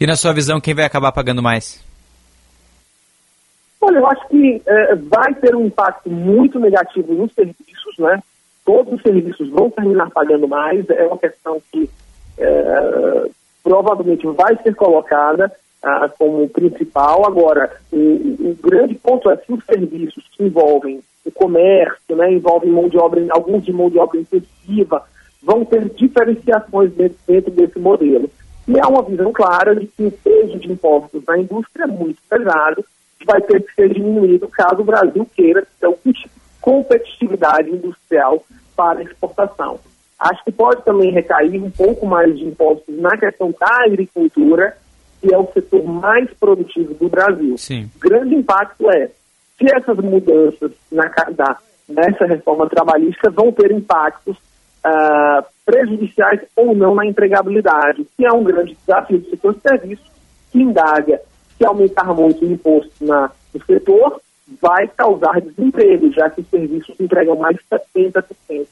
E 0.00 0.06
na 0.06 0.14
sua 0.14 0.32
visão, 0.32 0.60
quem 0.60 0.72
vai 0.72 0.84
acabar 0.84 1.10
pagando 1.10 1.42
mais? 1.42 1.82
Olha, 3.84 3.98
eu 3.98 4.06
acho 4.06 4.28
que 4.28 4.62
é, 4.64 4.94
vai 4.94 5.34
ter 5.34 5.54
um 5.54 5.66
impacto 5.66 6.10
muito 6.10 6.58
negativo 6.58 7.12
nos 7.12 7.30
serviços, 7.34 7.98
né? 7.98 8.22
Todos 8.64 8.94
os 8.94 9.02
serviços 9.02 9.50
vão 9.50 9.68
terminar 9.68 10.08
pagando 10.10 10.48
mais, 10.48 10.88
é 10.88 11.06
uma 11.06 11.18
questão 11.18 11.60
que 11.70 11.90
é, 12.38 13.28
provavelmente 13.62 14.26
vai 14.28 14.56
ser 14.62 14.74
colocada 14.74 15.52
ah, 15.82 16.08
como 16.18 16.48
principal. 16.48 17.26
Agora, 17.26 17.76
o, 17.92 17.98
o, 17.98 18.56
grande 18.62 18.94
ponto 18.94 19.28
é 19.28 19.36
que 19.36 19.52
os 19.52 19.62
serviços 19.66 20.24
que 20.34 20.44
envolvem 20.44 21.02
o 21.22 21.30
comércio, 21.30 22.16
né, 22.16 22.32
envolvem 22.32 22.70
mão 22.70 22.88
de 22.88 22.96
obra, 22.96 23.22
alguns 23.28 23.66
de 23.66 23.72
mão 23.72 23.90
de 23.90 23.98
obra 23.98 24.18
intensiva, 24.18 25.02
vão 25.42 25.62
ter 25.62 25.90
diferenciações 25.90 26.90
dentro, 26.94 27.18
dentro 27.26 27.50
desse 27.50 27.78
modelo. 27.78 28.30
E 28.66 28.80
há 28.80 28.88
uma 28.88 29.02
visão 29.02 29.30
clara 29.30 29.76
de 29.76 29.86
que 29.88 30.06
o 30.06 30.10
peso 30.10 30.58
de 30.58 30.72
impostos 30.72 31.22
na 31.28 31.36
indústria 31.36 31.84
é 31.84 31.86
muito 31.86 32.18
pesado 32.30 32.82
vai 33.24 33.40
ter 33.40 33.62
que 33.62 33.74
ser 33.74 33.92
diminuído 33.92 34.48
caso 34.48 34.80
o 34.80 34.84
Brasil 34.84 35.28
queira 35.34 35.66
ter 35.80 35.88
de 36.04 36.30
competitividade 36.60 37.70
industrial 37.70 38.42
para 38.76 39.02
exportação. 39.02 39.78
Acho 40.18 40.44
que 40.44 40.52
pode 40.52 40.82
também 40.82 41.10
recair 41.10 41.62
um 41.62 41.70
pouco 41.70 42.06
mais 42.06 42.36
de 42.36 42.44
impostos 42.44 42.98
na 42.98 43.16
questão 43.16 43.54
da 43.58 43.84
agricultura, 43.84 44.76
que 45.20 45.32
é 45.32 45.38
o 45.38 45.46
setor 45.52 45.84
mais 45.84 46.32
produtivo 46.34 46.94
do 46.94 47.08
Brasil. 47.08 47.58
Sim. 47.58 47.90
O 47.96 47.98
grande 47.98 48.34
impacto 48.34 48.90
é 48.90 49.10
se 49.58 49.66
essas 49.74 49.98
mudanças 49.98 50.72
na, 50.90 51.04
da, 51.36 51.58
nessa 51.88 52.26
reforma 52.26 52.68
trabalhista 52.68 53.30
vão 53.30 53.52
ter 53.52 53.70
impactos 53.70 54.36
uh, 54.36 55.44
prejudiciais 55.64 56.40
ou 56.56 56.74
não 56.74 56.94
na 56.94 57.06
empregabilidade, 57.06 58.06
que 58.16 58.24
é 58.24 58.32
um 58.32 58.44
grande 58.44 58.74
desafio 58.74 59.18
do 59.18 59.30
setor 59.30 59.54
de 59.54 59.60
serviços, 59.60 60.10
que 60.50 60.62
indaga 60.62 61.20
se 61.56 61.64
aumentar 61.64 62.12
muito 62.14 62.44
o 62.44 62.52
imposto 62.52 62.92
na, 63.00 63.30
no 63.52 63.64
setor, 63.64 64.20
vai 64.60 64.88
causar 64.88 65.40
desemprego, 65.40 66.12
já 66.12 66.28
que 66.30 66.40
os 66.40 66.48
serviços 66.48 66.94
entregam 67.00 67.36
mais 67.36 67.56
de 67.56 67.62
70% 67.70 68.66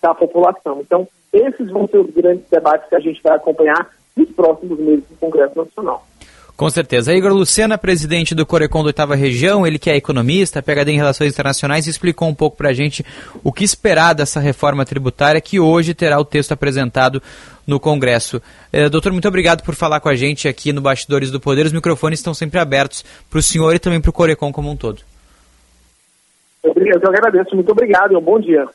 da 0.00 0.14
população. 0.14 0.80
Então, 0.80 1.06
esses 1.32 1.70
vão 1.70 1.86
ser 1.86 1.98
os 1.98 2.10
grandes 2.10 2.48
debates 2.50 2.88
que 2.88 2.94
a 2.94 3.00
gente 3.00 3.22
vai 3.22 3.36
acompanhar 3.36 3.90
nos 4.16 4.30
próximos 4.30 4.78
meses 4.78 5.04
no 5.10 5.16
Congresso 5.16 5.58
Nacional. 5.58 6.07
Com 6.58 6.68
certeza. 6.68 7.14
Igor 7.14 7.32
Lucena, 7.32 7.78
presidente 7.78 8.34
do 8.34 8.44
Corecon 8.44 8.80
da 8.80 8.88
Oitava 8.88 9.14
Região, 9.14 9.64
ele 9.64 9.78
que 9.78 9.88
é 9.88 9.94
economista, 9.94 10.60
PhD 10.60 10.90
em 10.90 10.96
Relações 10.96 11.32
Internacionais, 11.32 11.86
explicou 11.86 12.28
um 12.28 12.34
pouco 12.34 12.56
para 12.56 12.70
a 12.70 12.72
gente 12.72 13.06
o 13.44 13.52
que 13.52 13.62
esperar 13.62 14.12
dessa 14.12 14.40
reforma 14.40 14.84
tributária 14.84 15.40
que 15.40 15.60
hoje 15.60 15.94
terá 15.94 16.18
o 16.18 16.24
texto 16.24 16.50
apresentado 16.50 17.22
no 17.64 17.78
Congresso. 17.78 18.42
Eh, 18.72 18.88
doutor, 18.88 19.12
muito 19.12 19.28
obrigado 19.28 19.62
por 19.62 19.76
falar 19.76 20.00
com 20.00 20.08
a 20.08 20.16
gente 20.16 20.48
aqui 20.48 20.72
no 20.72 20.80
Bastidores 20.80 21.30
do 21.30 21.38
Poder. 21.38 21.64
Os 21.64 21.72
microfones 21.72 22.18
estão 22.18 22.34
sempre 22.34 22.58
abertos 22.58 23.04
para 23.30 23.38
o 23.38 23.42
senhor 23.42 23.72
e 23.76 23.78
também 23.78 24.00
para 24.00 24.10
o 24.10 24.12
Corecon 24.12 24.50
como 24.50 24.68
um 24.68 24.76
todo. 24.76 25.00
Eu 26.64 26.74
agradeço. 27.08 27.54
Muito 27.54 27.70
obrigado 27.70 28.14
e 28.14 28.16
um 28.16 28.20
bom 28.20 28.40
dia. 28.40 28.66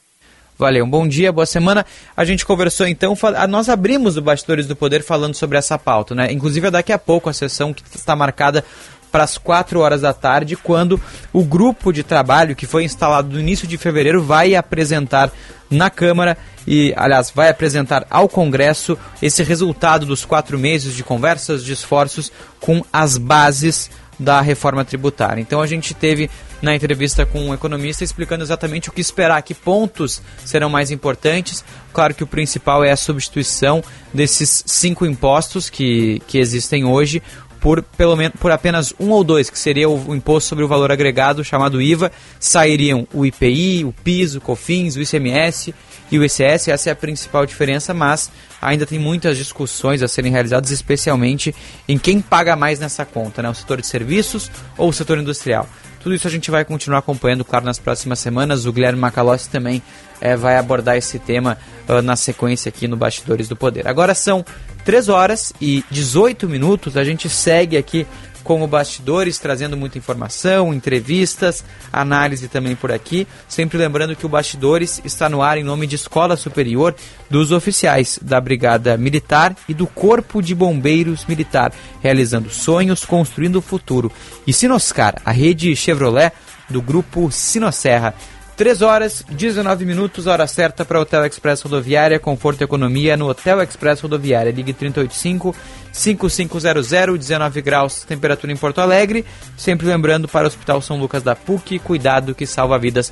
Valeu, 0.57 0.85
um 0.85 0.89
bom 0.89 1.07
dia, 1.07 1.31
boa 1.31 1.47
semana. 1.47 1.83
A 2.15 2.23
gente 2.23 2.45
conversou 2.45 2.87
então, 2.87 3.17
nós 3.49 3.69
abrimos 3.69 4.17
o 4.17 4.21
Bastidores 4.21 4.67
do 4.67 4.75
Poder 4.75 5.03
falando 5.03 5.33
sobre 5.33 5.57
essa 5.57 5.79
pauta, 5.79 6.13
né? 6.13 6.31
Inclusive 6.31 6.69
daqui 6.69 6.93
a 6.93 6.97
pouco 6.99 7.27
a 7.27 7.33
sessão 7.33 7.73
que 7.73 7.83
está 7.95 8.15
marcada 8.15 8.63
para 9.11 9.23
as 9.23 9.37
4 9.37 9.79
horas 9.79 10.01
da 10.01 10.13
tarde, 10.13 10.55
quando 10.55 11.01
o 11.31 11.43
grupo 11.43 11.91
de 11.91 12.03
trabalho 12.03 12.55
que 12.55 12.67
foi 12.67 12.83
instalado 12.83 13.33
no 13.33 13.39
início 13.39 13.67
de 13.67 13.77
fevereiro 13.77 14.23
vai 14.23 14.55
apresentar 14.55 15.31
na 15.69 15.89
Câmara 15.89 16.37
e, 16.67 16.93
aliás, 16.95 17.31
vai 17.33 17.49
apresentar 17.49 18.05
ao 18.09 18.29
Congresso 18.29 18.97
esse 19.21 19.43
resultado 19.43 20.05
dos 20.05 20.23
quatro 20.23 20.57
meses 20.57 20.95
de 20.95 21.03
conversas, 21.03 21.63
de 21.63 21.73
esforços 21.73 22.31
com 22.59 22.83
as 22.93 23.17
bases 23.17 23.89
da 24.19 24.39
reforma 24.39 24.85
tributária. 24.85 25.41
Então 25.41 25.61
a 25.61 25.67
gente 25.67 25.93
teve 25.95 26.29
na 26.63 26.73
entrevista 26.73 27.25
com 27.25 27.41
um 27.41 27.53
economista 27.53 28.05
explicando 28.05 28.41
exatamente 28.41 28.87
o 28.87 28.93
que 28.93 29.01
esperar, 29.01 29.41
que 29.43 29.53
pontos 29.53 30.21
serão 30.45 30.69
mais 30.69 30.91
importantes. 30.91 31.63
Claro 31.91 32.15
que 32.15 32.23
o 32.23 32.27
principal 32.27 32.85
é 32.85 32.91
a 32.91 32.95
substituição 32.95 33.83
desses 34.13 34.63
cinco 34.65 35.05
impostos 35.05 35.69
que, 35.69 36.21
que 36.25 36.37
existem 36.37 36.85
hoje 36.85 37.21
por 37.59 37.81
pelo 37.81 38.15
menos 38.15 38.37
por 38.39 38.51
apenas 38.51 38.93
um 38.97 39.09
ou 39.09 39.23
dois, 39.23 39.49
que 39.49 39.59
seria 39.59 39.89
o, 39.89 40.15
imposto 40.15 40.49
sobre 40.49 40.63
o 40.63 40.67
valor 40.67 40.89
agregado 40.89 41.43
chamado 41.43 41.81
IVA, 41.81 42.11
sairiam 42.39 43.07
o 43.13 43.25
IPI, 43.25 43.83
o 43.83 43.93
PIS, 43.93 44.35
o 44.35 44.41
COFINS, 44.41 44.95
o 44.95 45.01
ICMS 45.01 45.73
e 46.11 46.19
o 46.19 46.23
ICS. 46.23 46.69
Essa 46.69 46.89
é 46.89 46.91
a 46.91 46.95
principal 46.95 47.45
diferença, 47.45 47.93
mas 47.93 48.31
ainda 48.61 48.85
tem 48.85 48.99
muitas 48.99 49.37
discussões 49.37 50.01
a 50.01 50.07
serem 50.07 50.31
realizadas, 50.31 50.71
especialmente 50.71 51.53
em 51.87 51.97
quem 51.97 52.21
paga 52.21 52.55
mais 52.55 52.79
nessa 52.79 53.05
conta, 53.05 53.41
né? 53.41 53.49
O 53.49 53.53
setor 53.53 53.81
de 53.81 53.87
serviços 53.87 54.49
ou 54.77 54.89
o 54.89 54.93
setor 54.93 55.17
industrial. 55.17 55.67
Tudo 56.03 56.13
isso 56.13 56.27
a 56.27 56.31
gente 56.31 56.51
vai 56.51 56.65
continuar 56.65 56.99
acompanhando, 56.99 57.45
claro, 57.45 57.63
nas 57.65 57.79
próximas 57.79 58.19
semanas. 58.19 58.65
O 58.65 58.73
Guilherme 58.73 58.99
Macalossi 58.99 59.49
também 59.49 59.81
é, 60.23 60.37
vai 60.37 60.57
abordar 60.57 60.95
esse 60.95 61.19
tema 61.19 61.57
uh, 61.87 62.01
na 62.01 62.15
sequência 62.15 62.69
aqui 62.69 62.87
no 62.87 62.95
Bastidores 62.95 63.49
do 63.49 63.57
Poder. 63.57 63.85
Agora 63.85 64.15
são 64.15 64.43
3 64.85 65.09
horas 65.09 65.51
e 65.59 65.83
18 65.91 66.47
minutos. 66.47 66.95
A 66.95 67.03
gente 67.03 67.27
segue 67.27 67.75
aqui 67.75 68.07
com 68.41 68.63
o 68.63 68.67
Bastidores, 68.67 69.37
trazendo 69.37 69.75
muita 69.75 69.97
informação, 69.97 70.73
entrevistas, 70.73 71.63
análise 71.91 72.47
também 72.47 72.73
por 72.73 72.89
aqui. 72.89 73.27
Sempre 73.49 73.77
lembrando 73.77 74.15
que 74.15 74.25
o 74.25 74.29
Bastidores 74.29 75.01
está 75.03 75.27
no 75.27 75.41
ar 75.41 75.57
em 75.57 75.63
nome 75.63 75.87
de 75.87 75.95
Escola 75.95 76.37
Superior 76.37 76.95
dos 77.29 77.51
Oficiais 77.51 78.17
da 78.21 78.39
Brigada 78.39 78.95
Militar 78.95 79.53
e 79.67 79.73
do 79.73 79.87
Corpo 79.87 80.41
de 80.41 80.55
Bombeiros 80.55 81.25
Militar, 81.25 81.73
realizando 82.01 82.49
sonhos, 82.49 83.03
construindo 83.03 83.57
o 83.57 83.61
futuro. 83.61 84.09
E 84.47 84.53
Sinoscar, 84.53 85.15
a 85.25 85.31
rede 85.31 85.75
Chevrolet 85.75 86.31
do 86.69 86.81
grupo 86.81 87.29
Sinosserra 87.29 88.13
3 88.55 88.81
horas 88.81 89.23
19 89.29 89.85
minutos, 89.85 90.27
hora 90.27 90.45
certa 90.45 90.85
para 90.85 90.99
Hotel 90.99 91.25
Express 91.25 91.61
Rodoviária, 91.61 92.19
conforto 92.19 92.61
e 92.61 92.63
economia 92.63 93.17
no 93.17 93.27
Hotel 93.27 93.61
Express 93.61 94.01
Rodoviária. 94.01 94.51
Ligue 94.51 94.73
385 94.73 95.55
5500 95.91 97.19
19 97.19 97.61
graus, 97.61 98.03
temperatura 98.03 98.53
em 98.53 98.57
Porto 98.57 98.79
Alegre. 98.79 99.25
Sempre 99.57 99.87
lembrando 99.87 100.27
para 100.27 100.45
o 100.45 100.47
Hospital 100.47 100.81
São 100.81 100.99
Lucas 100.99 101.23
da 101.23 101.35
PUC, 101.35 101.79
cuidado 101.79 102.35
que 102.35 102.45
salva 102.45 102.77
vidas. 102.77 103.11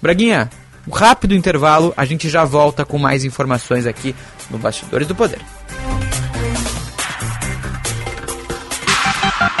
Braguinha, 0.00 0.48
um 0.86 0.90
rápido 0.90 1.34
intervalo, 1.34 1.92
a 1.96 2.04
gente 2.04 2.28
já 2.30 2.44
volta 2.44 2.84
com 2.84 2.96
mais 2.98 3.24
informações 3.24 3.86
aqui 3.86 4.14
no 4.50 4.58
Bastidores 4.58 5.06
do 5.06 5.14
Poder. 5.14 5.40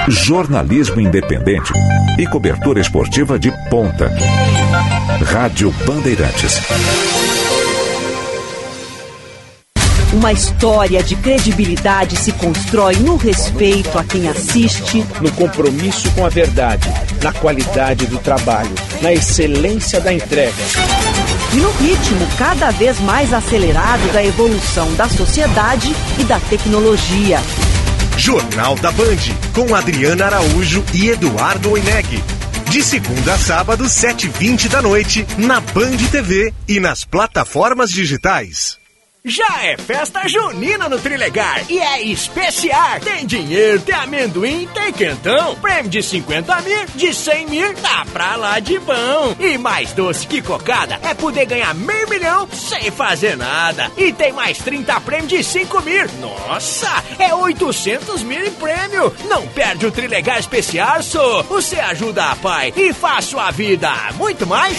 Jornalismo 0.08 1.00
independente 1.00 1.72
e 2.18 2.26
cobertura 2.26 2.80
esportiva 2.80 3.38
de 3.38 3.52
ponta. 3.68 4.10
Rádio 5.16 5.70
Bandeirantes. 5.86 6.60
Uma 10.12 10.32
história 10.32 11.02
de 11.02 11.16
credibilidade 11.16 12.14
se 12.16 12.30
constrói 12.32 12.94
no 12.96 13.16
respeito 13.16 13.98
a 13.98 14.04
quem 14.04 14.28
assiste, 14.28 15.04
no 15.20 15.32
compromisso 15.32 16.10
com 16.10 16.26
a 16.26 16.28
verdade, 16.28 16.92
na 17.22 17.32
qualidade 17.32 18.06
do 18.06 18.18
trabalho, 18.18 18.70
na 19.00 19.12
excelência 19.12 19.98
da 19.98 20.12
entrega. 20.12 20.52
E 21.54 21.56
no 21.56 21.70
ritmo 21.72 22.26
cada 22.36 22.70
vez 22.70 23.00
mais 23.00 23.32
acelerado 23.32 24.12
da 24.12 24.22
evolução 24.22 24.92
da 24.94 25.08
sociedade 25.08 25.90
e 26.18 26.24
da 26.24 26.38
tecnologia. 26.38 27.40
Jornal 28.18 28.76
da 28.76 28.92
Band, 28.92 29.16
com 29.54 29.74
Adriana 29.74 30.26
Araújo 30.26 30.84
e 30.92 31.08
Eduardo 31.08 31.70
Oineg. 31.70 32.37
De 32.78 32.84
segunda 32.84 33.34
a 33.34 33.38
sábado, 33.38 33.86
7h20 33.86 34.68
da 34.68 34.80
noite, 34.80 35.26
na 35.36 35.58
Band 35.58 35.96
TV 36.12 36.54
e 36.68 36.78
nas 36.78 37.02
plataformas 37.02 37.90
digitais. 37.90 38.78
Já 39.24 39.64
é 39.64 39.76
festa 39.76 40.28
junina 40.28 40.88
no 40.88 40.98
Trilegar 40.98 41.64
e 41.68 41.78
é 41.78 42.02
especial. 42.02 43.00
Tem 43.00 43.26
dinheiro, 43.26 43.80
tem 43.80 43.94
amendoim, 43.94 44.68
tem 44.72 44.92
quentão. 44.92 45.56
Prêmio 45.56 45.90
de 45.90 46.02
50 46.02 46.60
mil, 46.62 46.86
de 46.94 47.12
100 47.12 47.46
mil, 47.46 47.74
tá 47.74 48.06
pra 48.12 48.36
lá 48.36 48.60
de 48.60 48.78
bom. 48.78 49.34
E 49.40 49.58
mais 49.58 49.92
doce 49.92 50.26
que 50.26 50.40
cocada 50.40 51.00
é 51.02 51.14
poder 51.14 51.46
ganhar 51.46 51.74
meio 51.74 52.08
milhão 52.08 52.48
sem 52.52 52.90
fazer 52.92 53.36
nada. 53.36 53.90
E 53.96 54.12
tem 54.12 54.32
mais 54.32 54.58
30 54.58 55.00
prêmios 55.00 55.28
de 55.28 55.42
5 55.42 55.82
mil. 55.82 56.06
Nossa, 56.20 57.02
é 57.18 57.34
800 57.34 58.22
mil 58.22 58.46
em 58.46 58.52
prêmio. 58.52 59.14
Não 59.24 59.46
perde 59.48 59.84
o 59.84 59.90
Trilegar 59.90 60.38
especial, 60.38 61.02
só. 61.02 61.42
Você 61.42 61.76
ajuda 61.80 62.30
a 62.30 62.36
pai 62.36 62.72
e 62.76 62.92
faz 62.92 63.26
sua 63.26 63.50
vida 63.50 63.90
muito 64.16 64.46
mais. 64.46 64.78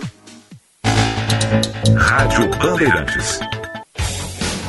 Rádio 1.95 2.47
Bandeirantes. 2.59 3.39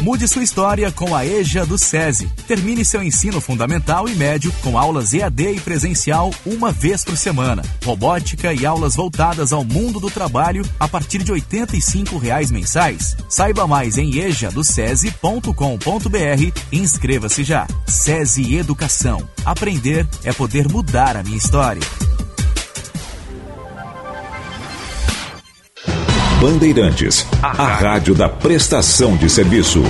Mude 0.00 0.26
sua 0.26 0.42
história 0.42 0.90
com 0.90 1.14
a 1.14 1.26
EJA 1.26 1.66
do 1.66 1.76
SESI. 1.76 2.26
Termine 2.48 2.86
seu 2.86 3.02
ensino 3.02 3.38
fundamental 3.38 4.08
e 4.08 4.14
médio 4.14 4.50
com 4.62 4.78
aulas 4.78 5.12
EAD 5.12 5.56
e 5.56 5.60
presencial 5.60 6.30
uma 6.46 6.72
vez 6.72 7.04
por 7.04 7.18
semana. 7.18 7.62
Robótica 7.84 8.54
e 8.54 8.64
aulas 8.64 8.96
voltadas 8.96 9.52
ao 9.52 9.62
mundo 9.62 10.00
do 10.00 10.10
trabalho 10.10 10.64
a 10.78 10.88
partir 10.88 11.22
de 11.22 11.30
85 11.30 12.16
reais 12.16 12.50
mensais. 12.50 13.14
Saiba 13.28 13.66
mais 13.66 13.98
em 13.98 14.20
ejadocese.com.br 14.20 16.60
e 16.72 16.78
inscreva-se 16.78 17.44
já. 17.44 17.66
SESI 17.86 18.56
Educação. 18.56 19.28
Aprender 19.44 20.08
é 20.24 20.32
poder 20.32 20.66
mudar 20.66 21.14
a 21.14 21.22
minha 21.22 21.36
história. 21.36 21.82
Bandeirantes, 26.40 27.26
a 27.42 27.66
rádio 27.66 28.14
da 28.14 28.26
prestação 28.26 29.14
de 29.14 29.28
serviço. 29.28 29.82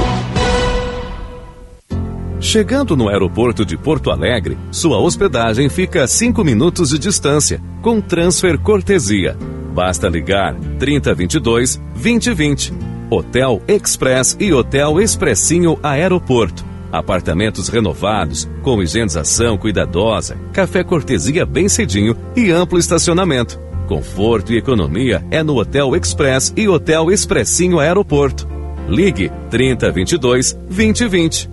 Chegando 2.40 2.96
no 2.96 3.08
aeroporto 3.08 3.64
de 3.64 3.76
Porto 3.76 4.10
Alegre, 4.10 4.58
sua 4.72 4.98
hospedagem 4.98 5.68
fica 5.68 6.02
a 6.02 6.08
5 6.08 6.42
minutos 6.42 6.90
de 6.90 6.98
distância, 6.98 7.62
com 7.80 8.00
transfer 8.00 8.58
cortesia. 8.58 9.38
Basta 9.72 10.08
ligar 10.08 10.56
3022 10.80 11.76
2020. 11.94 12.74
Hotel 13.08 13.62
Express 13.68 14.36
e 14.40 14.52
Hotel 14.52 15.00
Expressinho 15.00 15.78
Aeroporto. 15.80 16.64
Apartamentos 16.90 17.68
renovados, 17.68 18.50
com 18.64 18.82
higienização 18.82 19.56
cuidadosa, 19.56 20.36
café 20.52 20.82
cortesia 20.82 21.46
bem 21.46 21.68
cedinho 21.68 22.16
e 22.34 22.50
amplo 22.50 22.76
estacionamento. 22.76 23.69
Conforto 23.90 24.52
e 24.52 24.56
economia 24.56 25.26
é 25.32 25.42
no 25.42 25.56
Hotel 25.56 25.96
Express 25.96 26.52
e 26.56 26.68
Hotel 26.68 27.10
Expressinho 27.10 27.80
Aeroporto. 27.80 28.46
Ligue 28.86 29.32
3022 29.50 30.52
2020. 30.52 31.50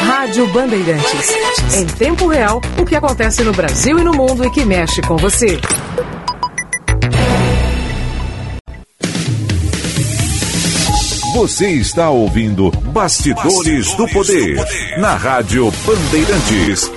Rádio 0.00 0.46
Bandeirantes. 0.48 1.34
Em 1.74 1.86
tempo 1.86 2.26
real, 2.26 2.60
o 2.78 2.84
que 2.84 2.94
acontece 2.94 3.42
no 3.42 3.54
Brasil 3.54 3.98
e 3.98 4.04
no 4.04 4.12
mundo 4.12 4.44
e 4.44 4.50
que 4.50 4.66
mexe 4.66 5.00
com 5.00 5.16
você. 5.16 5.58
Você 11.34 11.70
está 11.70 12.10
ouvindo 12.10 12.70
Bastidores, 12.70 13.94
do, 13.94 14.06
Poder, 14.08 14.62
na 14.98 15.16
Rádio 15.16 15.72
Bandeirantes. 15.86 16.92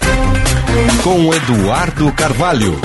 Com 1.02 1.34
Eduardo 1.34 2.12
Carvalho. 2.12 2.78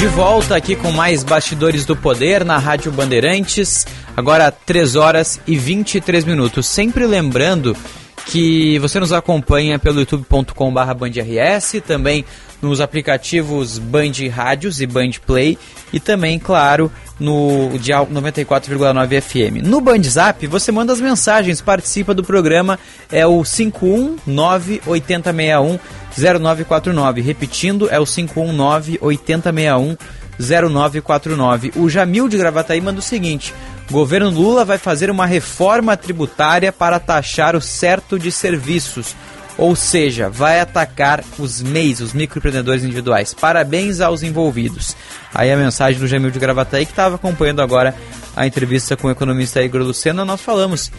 De 0.00 0.06
volta 0.06 0.56
aqui 0.56 0.74
com 0.74 0.90
mais 0.90 1.22
Bastidores 1.22 1.84
do 1.84 1.94
Poder 1.94 2.42
na 2.42 2.56
Rádio 2.56 2.90
Bandeirantes. 2.90 3.86
Agora 4.16 4.50
3 4.50 4.96
horas 4.96 5.38
e 5.46 5.58
23 5.58 6.24
minutos. 6.24 6.66
Sempre 6.66 7.04
lembrando 7.04 7.76
que 8.24 8.78
você 8.78 8.98
nos 8.98 9.12
acompanha 9.12 9.78
pelo 9.78 10.00
youtube.com.br 10.00 10.94
bandrs, 10.94 11.82
também 11.86 12.24
nos 12.62 12.80
aplicativos 12.80 13.78
Band 13.78 14.12
Rádios 14.32 14.80
e 14.80 14.86
Band 14.86 15.10
Play 15.26 15.58
e 15.92 16.00
também, 16.00 16.38
claro, 16.38 16.90
no 17.18 17.76
dial 17.78 18.06
94,9 18.06 19.20
FM. 19.20 19.66
No 19.66 19.82
Band 19.82 20.02
Zap, 20.04 20.46
você 20.46 20.72
manda 20.72 20.94
as 20.94 21.00
mensagens, 21.00 21.60
participa 21.60 22.14
do 22.14 22.24
programa, 22.24 22.78
é 23.12 23.26
o 23.26 23.42
519 23.42 24.80
8061 24.86 25.78
0949. 26.16 27.20
Repetindo, 27.20 27.88
é 27.90 27.98
o 27.98 28.06
519 28.06 28.98
8061 29.00 29.96
0949. 30.38 31.72
O 31.76 31.88
Jamil 31.88 32.28
de 32.28 32.38
Gravataí 32.38 32.80
manda 32.80 33.00
o 33.00 33.02
seguinte: 33.02 33.54
Governo 33.90 34.30
Lula 34.30 34.64
vai 34.64 34.78
fazer 34.78 35.10
uma 35.10 35.26
reforma 35.26 35.96
tributária 35.96 36.72
para 36.72 36.98
taxar 36.98 37.54
o 37.54 37.60
certo 37.60 38.18
de 38.18 38.32
serviços. 38.32 39.14
Ou 39.58 39.76
seja, 39.76 40.30
vai 40.30 40.58
atacar 40.58 41.22
os 41.38 41.60
MEIs, 41.60 42.00
os 42.00 42.14
microempreendedores 42.14 42.82
individuais. 42.82 43.34
Parabéns 43.34 44.00
aos 44.00 44.22
envolvidos. 44.22 44.96
Aí 45.34 45.52
a 45.52 45.56
mensagem 45.56 46.00
do 46.00 46.06
Jamil 46.06 46.30
de 46.30 46.38
Gravataí, 46.38 46.86
que 46.86 46.92
estava 46.92 47.16
acompanhando 47.16 47.60
agora 47.60 47.94
a 48.34 48.46
entrevista 48.46 48.96
com 48.96 49.08
o 49.08 49.10
economista 49.10 49.62
Igor 49.62 49.82
Lucena, 49.82 50.24
nós 50.24 50.40
falamos 50.40 50.90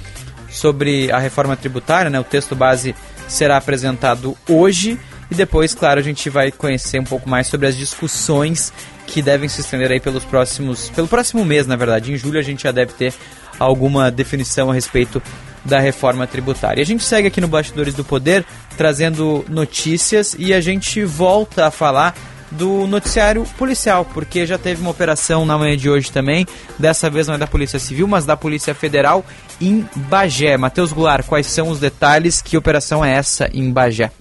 sobre 0.51 1.11
a 1.11 1.17
reforma 1.17 1.55
tributária, 1.55 2.11
né? 2.11 2.19
O 2.19 2.23
texto 2.23 2.55
base 2.55 2.93
será 3.31 3.57
apresentado 3.57 4.37
hoje 4.47 4.99
e 5.29 5.35
depois, 5.35 5.73
claro, 5.73 5.99
a 5.99 6.03
gente 6.03 6.29
vai 6.29 6.51
conhecer 6.51 6.99
um 6.99 7.05
pouco 7.05 7.29
mais 7.29 7.47
sobre 7.47 7.65
as 7.65 7.77
discussões 7.77 8.73
que 9.07 9.21
devem 9.21 9.47
se 9.47 9.61
estender 9.61 9.89
aí 9.89 9.99
pelos 9.99 10.25
próximos, 10.25 10.89
pelo 10.89 11.07
próximo 11.07 11.45
mês, 11.45 11.65
na 11.65 11.77
verdade. 11.77 12.11
Em 12.11 12.17
julho 12.17 12.37
a 12.37 12.43
gente 12.43 12.63
já 12.63 12.71
deve 12.71 12.93
ter 12.93 13.13
alguma 13.57 14.11
definição 14.11 14.69
a 14.69 14.73
respeito 14.73 15.21
da 15.63 15.79
reforma 15.79 16.27
tributária. 16.27 16.81
A 16.81 16.85
gente 16.85 17.03
segue 17.03 17.27
aqui 17.27 17.39
no 17.39 17.47
Bastidores 17.47 17.93
do 17.93 18.03
Poder 18.03 18.45
trazendo 18.75 19.45
notícias 19.47 20.35
e 20.37 20.53
a 20.53 20.59
gente 20.59 21.03
volta 21.05 21.67
a 21.67 21.71
falar 21.71 22.15
do 22.52 22.86
noticiário 22.86 23.45
policial, 23.57 24.06
porque 24.14 24.45
já 24.45 24.57
teve 24.57 24.82
uma 24.82 24.91
operação 24.91 25.45
na 25.45 25.57
manhã 25.57 25.78
de 25.78 25.90
hoje 25.90 26.11
também, 26.11 26.45
dessa 26.78 27.10
vez 27.10 27.28
não 27.28 27.36
é 27.36 27.38
da 27.38 27.48
Polícia 27.48 27.80
Civil, 27.80 28.07
mas 28.07 28.26
da 28.26 28.36
Polícia 28.36 28.76
Federal 28.76 29.26
em 29.60 29.86
Bagé. 29.95 30.57
Matheus 30.57 30.91
Goulart, 30.91 31.26
quais 31.26 31.48
são 31.48 31.69
os 31.69 31.80
detalhes? 31.80 32.41
Que 32.41 32.57
operação 32.57 33.03
é 33.03 33.14
essa 33.14 33.49
em 33.53 33.72
Bagé? 33.72 34.11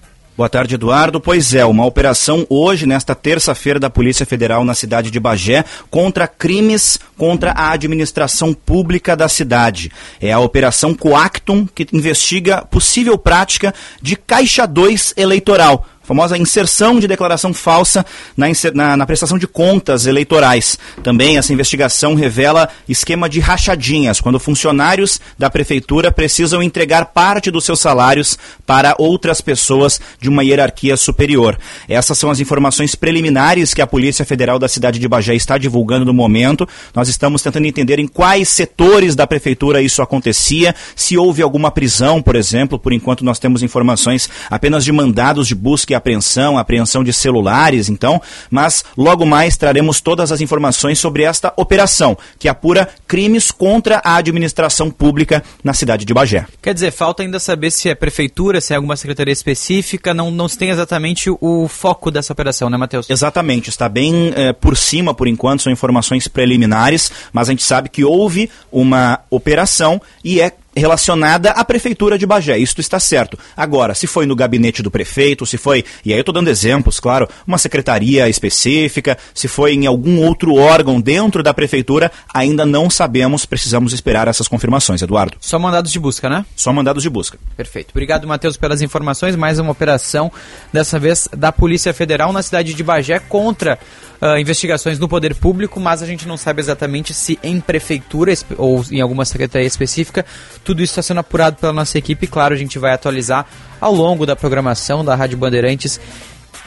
Boa 0.41 0.49
tarde, 0.49 0.75
Eduardo. 0.75 1.21
Pois 1.21 1.55
é, 1.55 1.67
uma 1.67 1.85
operação 1.85 2.47
hoje, 2.49 2.87
nesta 2.87 3.15
terça-feira, 3.15 3.79
da 3.79 3.91
Polícia 3.91 4.25
Federal 4.25 4.65
na 4.65 4.73
cidade 4.73 5.11
de 5.11 5.21
Bagé, 5.21 5.67
contra 5.91 6.27
crimes 6.27 6.99
contra 7.15 7.51
a 7.51 7.73
administração 7.73 8.55
pública 8.55 9.15
da 9.15 9.29
cidade. 9.29 9.93
É 10.19 10.33
a 10.33 10.39
Operação 10.39 10.95
Coactum, 10.95 11.67
que 11.67 11.87
investiga 11.93 12.65
possível 12.65 13.19
prática 13.19 13.75
de 14.01 14.17
caixa 14.17 14.65
2 14.65 15.13
eleitoral 15.19 15.85
famosa 16.11 16.37
inserção 16.37 16.99
de 16.99 17.07
declaração 17.07 17.55
falsa 17.55 18.05
na, 18.37 18.49
na, 18.75 18.97
na, 18.97 19.07
prestação 19.07 19.39
de 19.39 19.47
contas 19.47 20.07
eleitorais. 20.07 20.77
Também 21.05 21.39
essa 21.39 21.53
investigação 21.53 22.17
revela 22.17 22.69
esquema 22.89 23.29
de 23.29 23.39
rachadinhas, 23.39 24.21
quando 24.21 24.41
funcionários 24.41 25.21
da 25.39 25.49
prefeitura 25.49 26.11
precisam 26.11 26.61
entregar 26.61 27.07
parte 27.07 27.49
dos 27.49 27.65
seus 27.65 27.79
salários 27.79 28.37
para 28.67 28.97
outras 28.99 29.41
pessoas 29.41 30.01
de 30.21 30.29
uma 30.29 30.43
hierarquia 30.43 30.97
superior. 30.97 31.57
Essas 31.89 32.19
são 32.19 32.29
as 32.29 32.41
informações 32.41 32.97
preliminares 32.97 33.73
que 33.73 33.81
a 33.81 33.87
Polícia 33.87 34.25
Federal 34.25 34.59
da 34.59 34.67
cidade 34.67 34.99
de 34.99 35.07
Bagé 35.07 35.37
está 35.37 35.59
divulgando 35.59 36.05
no 36.05 36.13
momento. 36.13 36.69
Nós 36.93 37.09
estamos 37.09 37.41
tentando 37.41 37.67
entender 37.67 38.01
em 38.01 38.09
quais 38.09 38.49
setores 38.49 39.15
da 39.15 39.29
prefeitura 39.29 39.81
isso 39.81 40.03
acontecia, 40.03 40.75
se 40.97 41.17
houve 41.17 41.41
alguma 41.41 41.71
prisão, 41.71 42.21
por 42.21 42.35
exemplo. 42.35 42.81
Por 42.81 42.93
enquanto, 42.93 43.25
nós 43.25 43.39
temos 43.39 43.63
informações 43.63 44.29
apenas 44.51 44.85
de 44.85 44.91
mandados 44.91 45.47
de 45.47 45.55
busca 45.55 45.93
e 45.93 46.00
apreensão, 46.01 46.59
apreensão 46.59 47.05
de 47.05 47.13
celulares, 47.13 47.89
então, 47.89 48.21
mas 48.51 48.85
logo 48.97 49.25
mais 49.25 49.57
traremos 49.57 50.01
todas 50.01 50.33
as 50.33 50.41
informações 50.41 50.99
sobre 50.99 51.23
esta 51.23 51.53
operação, 51.57 52.17
que 52.39 52.49
apura 52.49 52.89
crimes 53.07 53.51
contra 53.51 54.01
a 54.05 54.17
administração 54.17 54.91
pública 54.91 55.43
na 55.63 55.73
cidade 55.73 56.05
de 56.05 56.13
Bagé. 56.13 56.47
Quer 56.61 56.75
dizer, 56.75 56.91
falta 56.91 57.23
ainda 57.23 57.39
saber 57.39 57.71
se 57.71 57.89
é 57.89 57.95
prefeitura, 57.95 58.61
se 58.61 58.73
é 58.73 58.77
alguma 58.77 58.97
secretaria 58.97 59.33
específica, 59.33 60.13
não, 60.13 60.31
não 60.31 60.49
se 60.49 60.59
tem 60.59 60.71
exatamente 60.71 61.31
o 61.31 61.69
foco 61.69 62.11
dessa 62.11 62.33
operação, 62.33 62.69
né, 62.69 62.77
Matheus? 62.77 63.09
Exatamente, 63.09 63.69
está 63.69 63.89
bem 63.89 64.33
eh, 64.35 64.53
por 64.53 64.77
cima 64.77 65.15
por 65.15 65.29
enquanto, 65.29 65.63
são 65.63 65.73
informações 65.73 66.27
preliminares, 66.27 67.11
mas 67.33 67.49
a 67.49 67.53
gente 67.53 67.63
sabe 67.63 67.89
que 67.89 68.05
houve 68.05 68.51
uma 68.73 69.21
operação 69.31 70.01
e 70.25 70.41
é 70.41 70.53
relacionada 70.75 71.51
à 71.51 71.65
prefeitura 71.65 72.19
de 72.19 72.27
Bagé. 72.27 72.59
Isso 72.59 72.81
está 72.81 73.01
certo. 73.01 73.39
Agora, 73.57 73.95
se 73.95 74.07
foi 74.07 74.27
no 74.27 74.37
gabinete 74.37 74.83
do 74.83 74.91
prefeito, 74.91 75.45
se 75.47 75.57
foi, 75.57 75.85
e 76.05 76.13
aí 76.13 76.19
eu 76.19 76.23
estou 76.23 76.33
dando 76.33 76.49
exemplos, 76.49 77.01
claro, 77.01 77.29
uma 77.47 77.59
secretaria 77.59 78.29
específica, 78.29 79.19
se 79.35 79.49
foi 79.49 79.75
em 79.75 79.87
algum 79.87 80.21
outro 80.25 80.55
órgão 80.55 81.01
dentro 81.01 81.43
da 81.43 81.53
prefeitura, 81.53 82.11
ainda 82.33 82.65
não 82.65 82.89
sabemos, 82.89 83.45
precisamos 83.45 83.93
esperar 83.93 84.29
essas 84.29 84.49
confirmações, 84.49 85.03
Eduardo. 85.03 85.37
Só 85.41 85.59
mandados 85.59 85.93
de 85.93 85.99
busca, 85.99 86.29
né? 86.29 86.45
Só 86.55 86.73
mandados 86.73 87.03
de 87.03 87.11
busca. 87.11 87.39
Perfeito. 87.57 87.91
Obrigado, 87.91 88.27
Matheus, 88.27 88.57
pelas 88.57 88.83
informações. 88.83 89.37
Mais 89.37 89.59
uma 89.59 89.73
operação, 89.73 90.31
dessa 90.73 90.99
vez 90.99 91.29
da 91.37 91.51
Polícia 91.53 91.93
Federal 91.93 92.33
na 92.33 92.43
cidade 92.43 92.75
de 92.75 92.83
Bagé 92.83 93.19
contra 93.19 93.79
uh, 94.21 94.39
investigações 94.39 94.99
no 94.99 95.09
poder 95.09 95.35
público, 95.35 95.81
mas 95.81 96.03
a 96.03 96.07
gente 96.07 96.27
não 96.27 96.37
sabe 96.37 96.61
exatamente 96.61 97.15
se 97.15 97.39
em 97.43 97.61
prefeitura 97.61 98.33
ou 98.57 98.85
em 98.91 99.01
alguma 99.01 99.25
secretaria 99.25 99.67
específica 99.67 100.25
tudo 100.65 100.83
isso 100.83 100.93
está 100.93 101.03
sendo 101.03 101.21
apurado 101.21 101.57
pela 101.57 101.73
nossa 101.73 101.99
equipe. 101.99 102.27
Claro, 102.27 102.55
a 102.55 102.57
gente 102.57 102.79
vai 102.79 102.93
atualizar 102.93 103.47
ao 103.81 103.95
longo 103.95 104.27
da 104.27 104.37
programação 104.37 105.05
da 105.05 105.15
Rádio 105.15 105.39
Bandeirantes 105.39 106.01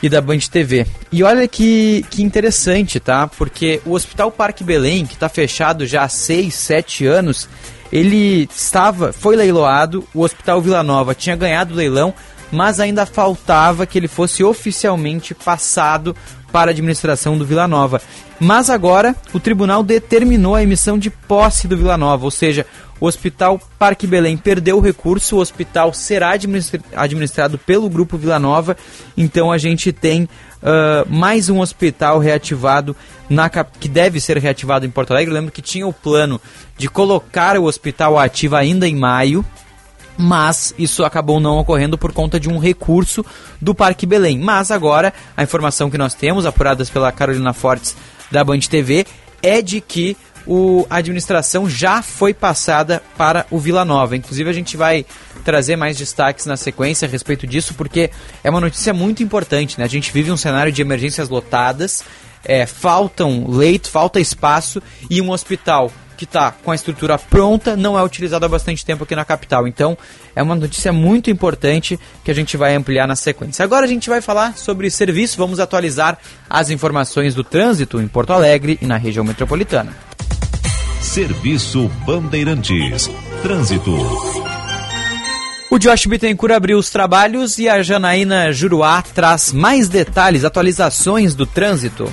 e 0.01 0.09
da 0.09 0.19
Band 0.19 0.39
TV. 0.51 0.85
E 1.11 1.23
olha 1.23 1.47
que, 1.47 2.05
que 2.09 2.21
interessante, 2.21 2.99
tá? 2.99 3.27
Porque 3.27 3.81
o 3.85 3.91
Hospital 3.91 4.31
Parque 4.31 4.63
Belém, 4.63 5.05
que 5.05 5.13
está 5.13 5.29
fechado 5.29 5.85
já 5.85 6.03
há 6.03 6.09
6, 6.09 6.53
7 6.53 7.05
anos, 7.05 7.47
ele 7.91 8.49
estava, 8.53 9.13
foi 9.13 9.35
leiloado, 9.35 10.05
o 10.13 10.23
Hospital 10.23 10.61
Vila 10.61 10.83
Nova 10.83 11.15
tinha 11.15 11.35
ganhado 11.35 11.73
o 11.73 11.77
leilão, 11.77 12.13
mas 12.53 12.79
ainda 12.79 13.05
faltava 13.05 13.85
que 13.85 13.97
ele 13.97 14.07
fosse 14.07 14.43
oficialmente 14.43 15.33
passado 15.33 16.15
para 16.51 16.69
a 16.69 16.73
administração 16.73 17.35
do 17.35 17.45
Vila 17.45 17.67
Nova. 17.67 17.99
Mas 18.39 18.69
agora 18.69 19.15
o 19.33 19.39
tribunal 19.39 19.81
determinou 19.81 20.53
a 20.53 20.61
emissão 20.61 20.97
de 20.97 21.09
posse 21.09 21.67
do 21.67 21.75
Vila 21.75 21.97
Nova, 21.97 22.25
ou 22.25 22.31
seja, 22.31 22.65
o 22.99 23.07
Hospital 23.07 23.59
Parque 23.79 24.05
Belém 24.05 24.37
perdeu 24.37 24.77
o 24.77 24.81
recurso, 24.81 25.35
o 25.35 25.39
hospital 25.39 25.93
será 25.93 26.31
administrado 26.95 27.57
pelo 27.57 27.89
Grupo 27.89 28.17
Vila 28.17 28.37
Nova, 28.37 28.77
então 29.17 29.51
a 29.51 29.57
gente 29.57 29.91
tem 29.91 30.23
uh, 30.23 31.09
mais 31.09 31.49
um 31.49 31.59
hospital 31.59 32.19
reativado, 32.19 32.95
na, 33.27 33.49
que 33.49 33.89
deve 33.89 34.21
ser 34.21 34.37
reativado 34.37 34.85
em 34.85 34.91
Porto 34.91 35.11
Alegre. 35.11 35.31
Eu 35.31 35.35
lembro 35.35 35.51
que 35.51 35.61
tinha 35.61 35.87
o 35.87 35.91
plano 35.91 36.39
de 36.77 36.87
colocar 36.87 37.57
o 37.57 37.63
hospital 37.63 38.17
ativo 38.17 38.55
ainda 38.55 38.87
em 38.87 38.95
maio, 38.95 39.43
mas 40.17 40.73
isso 40.77 41.03
acabou 41.03 41.39
não 41.39 41.57
ocorrendo 41.57 41.97
por 41.97 42.11
conta 42.11 42.39
de 42.39 42.49
um 42.49 42.59
recurso 42.59 43.25
do 43.61 43.73
Parque 43.73 44.05
Belém. 44.05 44.37
Mas 44.37 44.71
agora, 44.71 45.13
a 45.35 45.43
informação 45.43 45.89
que 45.89 45.97
nós 45.97 46.13
temos, 46.13 46.45
apuradas 46.45 46.89
pela 46.89 47.11
Carolina 47.11 47.53
Fortes 47.53 47.95
da 48.31 48.43
Band 48.43 48.59
TV, 48.59 49.05
é 49.41 49.61
de 49.61 49.81
que 49.81 50.15
o, 50.45 50.85
a 50.89 50.97
administração 50.97 51.69
já 51.69 52.01
foi 52.01 52.33
passada 52.33 53.01
para 53.17 53.45
o 53.49 53.57
Vila 53.57 53.85
Nova. 53.85 54.15
Inclusive, 54.15 54.49
a 54.49 54.53
gente 54.53 54.75
vai 54.75 55.05
trazer 55.43 55.75
mais 55.75 55.97
destaques 55.97 56.45
na 56.45 56.57
sequência 56.57 57.07
a 57.07 57.11
respeito 57.11 57.47
disso, 57.47 57.73
porque 57.73 58.09
é 58.43 58.49
uma 58.49 58.61
notícia 58.61 58.93
muito 58.93 59.23
importante. 59.23 59.77
Né? 59.77 59.85
A 59.85 59.89
gente 59.89 60.11
vive 60.11 60.31
um 60.31 60.37
cenário 60.37 60.71
de 60.71 60.81
emergências 60.81 61.29
lotadas, 61.29 62.03
é, 62.43 62.65
faltam 62.65 63.45
leito, 63.47 63.89
falta 63.89 64.19
espaço 64.19 64.81
e 65.09 65.21
um 65.21 65.31
hospital 65.31 65.91
que 66.15 66.25
está 66.25 66.51
com 66.51 66.71
a 66.71 66.75
estrutura 66.75 67.17
pronta 67.17 67.75
não 67.75 67.97
é 67.97 68.03
utilizado 68.03 68.45
há 68.45 68.49
bastante 68.49 68.85
tempo 68.85 69.03
aqui 69.03 69.15
na 69.15 69.25
capital. 69.25 69.67
Então, 69.67 69.97
é 70.35 70.41
uma 70.41 70.55
notícia 70.55 70.91
muito 70.91 71.29
importante 71.29 71.99
que 72.23 72.31
a 72.31 72.33
gente 72.33 72.57
vai 72.57 72.75
ampliar 72.75 73.07
na 73.07 73.15
sequência. 73.15 73.63
Agora 73.63 73.85
a 73.85 73.89
gente 73.89 74.09
vai 74.09 74.21
falar 74.21 74.57
sobre 74.57 74.89
serviço, 74.89 75.37
vamos 75.37 75.59
atualizar 75.59 76.17
as 76.49 76.69
informações 76.69 77.35
do 77.35 77.43
trânsito 77.43 78.01
em 78.01 78.07
Porto 78.07 78.33
Alegre 78.33 78.77
e 78.81 78.85
na 78.85 78.97
região 78.97 79.23
metropolitana. 79.23 79.93
Serviço 81.01 81.89
Bandeirantes. 82.05 83.09
Trânsito. 83.41 83.93
O 85.69 85.79
Josh 85.79 86.05
Bittencourt 86.05 86.53
abriu 86.53 86.77
os 86.77 86.89
trabalhos 86.89 87.57
e 87.57 87.67
a 87.67 87.81
Janaína 87.81 88.53
Juruá 88.53 89.01
traz 89.01 89.51
mais 89.51 89.89
detalhes, 89.89 90.45
atualizações 90.45 91.33
do 91.33 91.45
trânsito. 91.45 92.11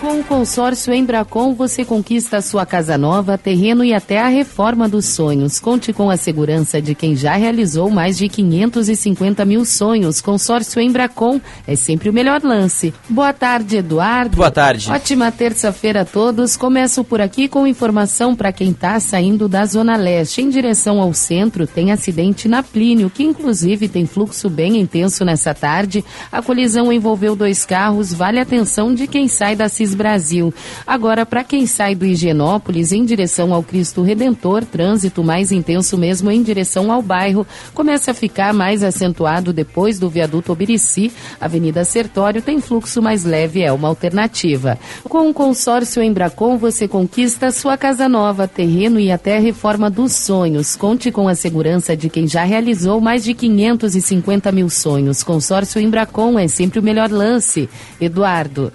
Com 0.00 0.18
o 0.18 0.24
consórcio 0.24 0.94
Embracon, 0.94 1.52
você 1.52 1.84
conquista 1.84 2.38
a 2.38 2.40
sua 2.40 2.64
casa 2.64 2.96
nova, 2.96 3.36
terreno 3.36 3.84
e 3.84 3.92
até 3.92 4.18
a 4.18 4.28
reforma 4.28 4.88
dos 4.88 5.04
sonhos. 5.04 5.60
Conte 5.60 5.92
com 5.92 6.08
a 6.08 6.16
segurança 6.16 6.80
de 6.80 6.94
quem 6.94 7.14
já 7.14 7.36
realizou 7.36 7.90
mais 7.90 8.16
de 8.16 8.26
550 8.26 9.44
mil 9.44 9.62
sonhos. 9.62 10.22
Consórcio 10.22 10.80
Embracon 10.80 11.38
é 11.66 11.76
sempre 11.76 12.08
o 12.08 12.14
melhor 12.14 12.42
lance. 12.42 12.94
Boa 13.10 13.34
tarde, 13.34 13.76
Eduardo. 13.76 14.38
Boa 14.38 14.50
tarde. 14.50 14.90
Ótima 14.90 15.30
terça-feira 15.30 16.00
a 16.00 16.04
todos. 16.06 16.56
Começo 16.56 17.04
por 17.04 17.20
aqui 17.20 17.46
com 17.46 17.66
informação 17.66 18.34
para 18.34 18.54
quem 18.54 18.70
está 18.70 18.98
saindo 19.00 19.48
da 19.48 19.66
Zona 19.66 19.98
Leste. 19.98 20.40
Em 20.40 20.48
direção 20.48 20.98
ao 20.98 21.12
centro, 21.12 21.66
tem 21.66 21.92
acidente 21.92 22.48
na 22.48 22.62
Plínio, 22.62 23.10
que 23.10 23.22
inclusive 23.22 23.86
tem 23.86 24.06
fluxo 24.06 24.48
bem 24.48 24.80
intenso 24.80 25.26
nessa 25.26 25.52
tarde. 25.52 26.02
A 26.32 26.40
colisão 26.40 26.90
envolveu 26.90 27.36
dois 27.36 27.66
carros. 27.66 28.14
Vale 28.14 28.38
a 28.38 28.42
atenção 28.42 28.94
de 28.94 29.06
quem 29.06 29.28
sai 29.28 29.54
da 29.54 29.68
CIS 29.68 29.89
Brasil. 29.94 30.52
Agora, 30.86 31.24
para 31.24 31.44
quem 31.44 31.66
sai 31.66 31.94
do 31.94 32.04
Higienópolis 32.04 32.92
em 32.92 33.04
direção 33.04 33.52
ao 33.52 33.62
Cristo 33.62 34.02
Redentor, 34.02 34.64
trânsito 34.64 35.22
mais 35.22 35.52
intenso 35.52 35.96
mesmo 35.96 36.30
em 36.30 36.42
direção 36.42 36.90
ao 36.90 37.02
bairro, 37.02 37.46
começa 37.74 38.10
a 38.10 38.14
ficar 38.14 38.52
mais 38.52 38.82
acentuado 38.82 39.52
depois 39.52 39.98
do 39.98 40.10
viaduto 40.10 40.52
Obirici. 40.52 41.12
Avenida 41.40 41.84
Sertório 41.84 42.42
tem 42.42 42.60
fluxo 42.60 43.02
mais 43.02 43.24
leve, 43.24 43.62
é 43.62 43.72
uma 43.72 43.88
alternativa. 43.88 44.78
Com 45.04 45.28
o 45.28 45.34
consórcio 45.34 46.02
Embracon, 46.02 46.56
você 46.56 46.86
conquista 46.86 47.50
sua 47.50 47.76
casa 47.76 48.08
nova, 48.08 48.46
terreno 48.48 49.00
e 49.00 49.10
até 49.10 49.38
reforma 49.38 49.90
dos 49.90 50.12
sonhos. 50.12 50.76
Conte 50.76 51.10
com 51.10 51.28
a 51.28 51.34
segurança 51.34 51.96
de 51.96 52.08
quem 52.08 52.26
já 52.26 52.44
realizou 52.44 53.00
mais 53.00 53.24
de 53.24 53.34
550 53.34 54.52
mil 54.52 54.68
sonhos. 54.68 55.22
Consórcio 55.22 55.80
Embracon 55.80 56.38
é 56.38 56.48
sempre 56.48 56.78
o 56.78 56.82
melhor 56.82 57.10
lance. 57.10 57.68
Eduardo. 58.00 58.72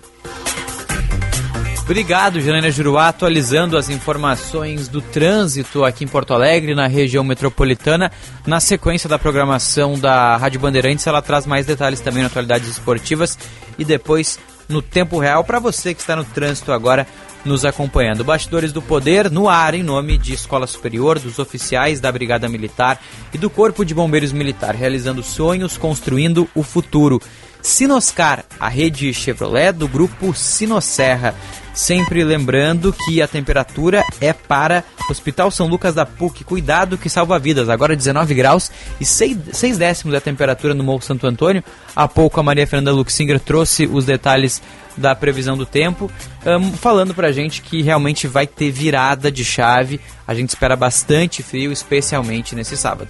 Obrigado, 1.85 2.41
Janaina 2.41 2.71
Juruá, 2.71 3.09
atualizando 3.09 3.77
as 3.77 3.89
informações 3.89 4.87
do 4.87 5.03
trânsito 5.03 5.85
aqui 5.85 6.03
em 6.03 6.07
Porto 6.07 6.33
Alegre, 6.33 6.73
na 6.73 6.87
região 6.87 7.23
metropolitana. 7.23 8.11
Na 8.43 8.59
sequência 8.59 9.07
da 9.07 9.19
programação 9.19 9.93
da 9.93 10.35
Rádio 10.35 10.59
Bandeirantes, 10.59 11.05
ela 11.05 11.21
traz 11.21 11.45
mais 11.45 11.63
detalhes 11.63 12.01
também 12.01 12.23
na 12.23 12.27
atualidades 12.27 12.69
esportivas 12.69 13.37
e 13.77 13.85
depois 13.85 14.39
no 14.67 14.81
tempo 14.81 15.19
real 15.19 15.43
para 15.43 15.59
você 15.59 15.93
que 15.93 16.01
está 16.01 16.15
no 16.15 16.25
trânsito 16.25 16.71
agora 16.71 17.05
nos 17.45 17.63
acompanhando. 17.63 18.23
Bastidores 18.23 18.71
do 18.71 18.81
Poder 18.81 19.29
no 19.29 19.47
ar 19.47 19.75
em 19.75 19.83
nome 19.83 20.17
de 20.17 20.33
Escola 20.33 20.65
Superior, 20.65 21.19
dos 21.19 21.37
oficiais 21.37 21.99
da 21.99 22.11
Brigada 22.11 22.49
Militar 22.49 22.99
e 23.31 23.37
do 23.37 23.47
Corpo 23.47 23.85
de 23.85 23.93
Bombeiros 23.93 24.33
Militar, 24.33 24.73
realizando 24.73 25.21
sonhos, 25.21 25.77
construindo 25.77 26.49
o 26.55 26.63
futuro. 26.63 27.21
Sinoscar, 27.61 28.43
a 28.59 28.69
rede 28.69 29.13
Chevrolet 29.13 29.71
do 29.71 29.87
grupo 29.87 30.33
Sinosserra. 30.33 31.35
Sempre 31.75 32.23
lembrando 32.23 32.93
que 32.93 33.21
a 33.21 33.27
temperatura 33.27 34.01
é 34.21 34.31
para 34.31 34.81
Hospital 35.09 35.51
São 35.51 35.67
Lucas 35.67 35.93
da 35.93 36.05
PUC. 36.05 36.45
Cuidado 36.45 36.97
que 36.97 37.09
salva 37.09 37.37
vidas. 37.37 37.67
Agora 37.67 37.97
19 37.97 38.33
graus 38.33 38.71
e 38.99 39.05
6, 39.05 39.37
6 39.51 39.77
décimos 39.77 40.15
a 40.15 40.21
temperatura 40.21 40.73
no 40.73 40.85
Morro 40.85 41.01
Santo 41.01 41.27
Antônio. 41.27 41.61
Há 41.93 42.07
pouco 42.07 42.39
a 42.39 42.43
Maria 42.43 42.65
Fernanda 42.65 42.93
Luxinger 42.93 43.41
trouxe 43.41 43.85
os 43.85 44.05
detalhes 44.05 44.61
da 44.95 45.13
previsão 45.13 45.57
do 45.57 45.65
tempo, 45.65 46.09
um, 46.45 46.71
falando 46.71 47.13
pra 47.13 47.33
gente 47.33 47.61
que 47.61 47.81
realmente 47.81 48.27
vai 48.27 48.47
ter 48.47 48.71
virada 48.71 49.29
de 49.29 49.43
chave. 49.43 49.99
A 50.25 50.33
gente 50.33 50.49
espera 50.49 50.77
bastante 50.77 51.43
frio, 51.43 51.73
especialmente 51.73 52.55
nesse 52.55 52.77
sábado. 52.77 53.09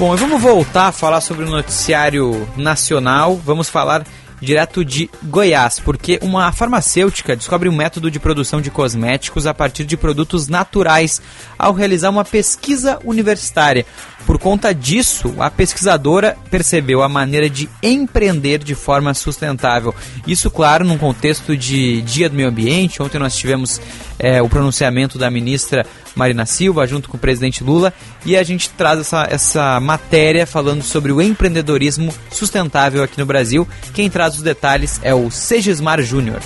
Bom, 0.00 0.16
vamos 0.16 0.40
voltar 0.40 0.86
a 0.86 0.92
falar 0.92 1.20
sobre 1.20 1.44
o 1.44 1.50
noticiário 1.50 2.48
nacional. 2.56 3.36
Vamos 3.36 3.68
falar 3.68 4.02
direto 4.40 4.82
de 4.82 5.10
Goiás, 5.24 5.78
porque 5.78 6.18
uma 6.22 6.50
farmacêutica 6.52 7.36
descobre 7.36 7.68
um 7.68 7.76
método 7.76 8.10
de 8.10 8.18
produção 8.18 8.62
de 8.62 8.70
cosméticos 8.70 9.46
a 9.46 9.52
partir 9.52 9.84
de 9.84 9.98
produtos 9.98 10.48
naturais 10.48 11.20
ao 11.58 11.74
realizar 11.74 12.08
uma 12.08 12.24
pesquisa 12.24 12.98
universitária. 13.04 13.84
Por 14.24 14.38
conta 14.38 14.74
disso, 14.74 15.34
a 15.38 15.50
pesquisadora 15.50 16.34
percebeu 16.50 17.02
a 17.02 17.08
maneira 17.08 17.50
de 17.50 17.68
empreender 17.82 18.64
de 18.64 18.74
forma 18.74 19.12
sustentável. 19.12 19.94
Isso, 20.26 20.50
claro, 20.50 20.82
num 20.82 20.96
contexto 20.96 21.54
de 21.54 22.00
Dia 22.00 22.30
do 22.30 22.36
Meio 22.36 22.48
Ambiente. 22.48 23.02
Ontem 23.02 23.18
nós 23.18 23.36
tivemos 23.36 23.78
é, 24.20 24.40
o 24.42 24.48
pronunciamento 24.48 25.18
da 25.18 25.30
ministra 25.30 25.84
Marina 26.14 26.44
Silva 26.44 26.86
junto 26.86 27.08
com 27.08 27.16
o 27.16 27.20
presidente 27.20 27.64
Lula 27.64 27.92
e 28.24 28.36
a 28.36 28.42
gente 28.42 28.68
traz 28.70 29.00
essa, 29.00 29.26
essa 29.28 29.80
matéria 29.80 30.46
falando 30.46 30.82
sobre 30.82 31.10
o 31.10 31.22
empreendedorismo 31.22 32.14
sustentável 32.30 33.02
aqui 33.02 33.18
no 33.18 33.26
Brasil. 33.26 33.66
Quem 33.94 34.10
traz 34.10 34.34
os 34.34 34.42
detalhes 34.42 35.00
é 35.02 35.14
o 35.14 35.30
Segismar 35.30 36.00
Júnior. 36.02 36.40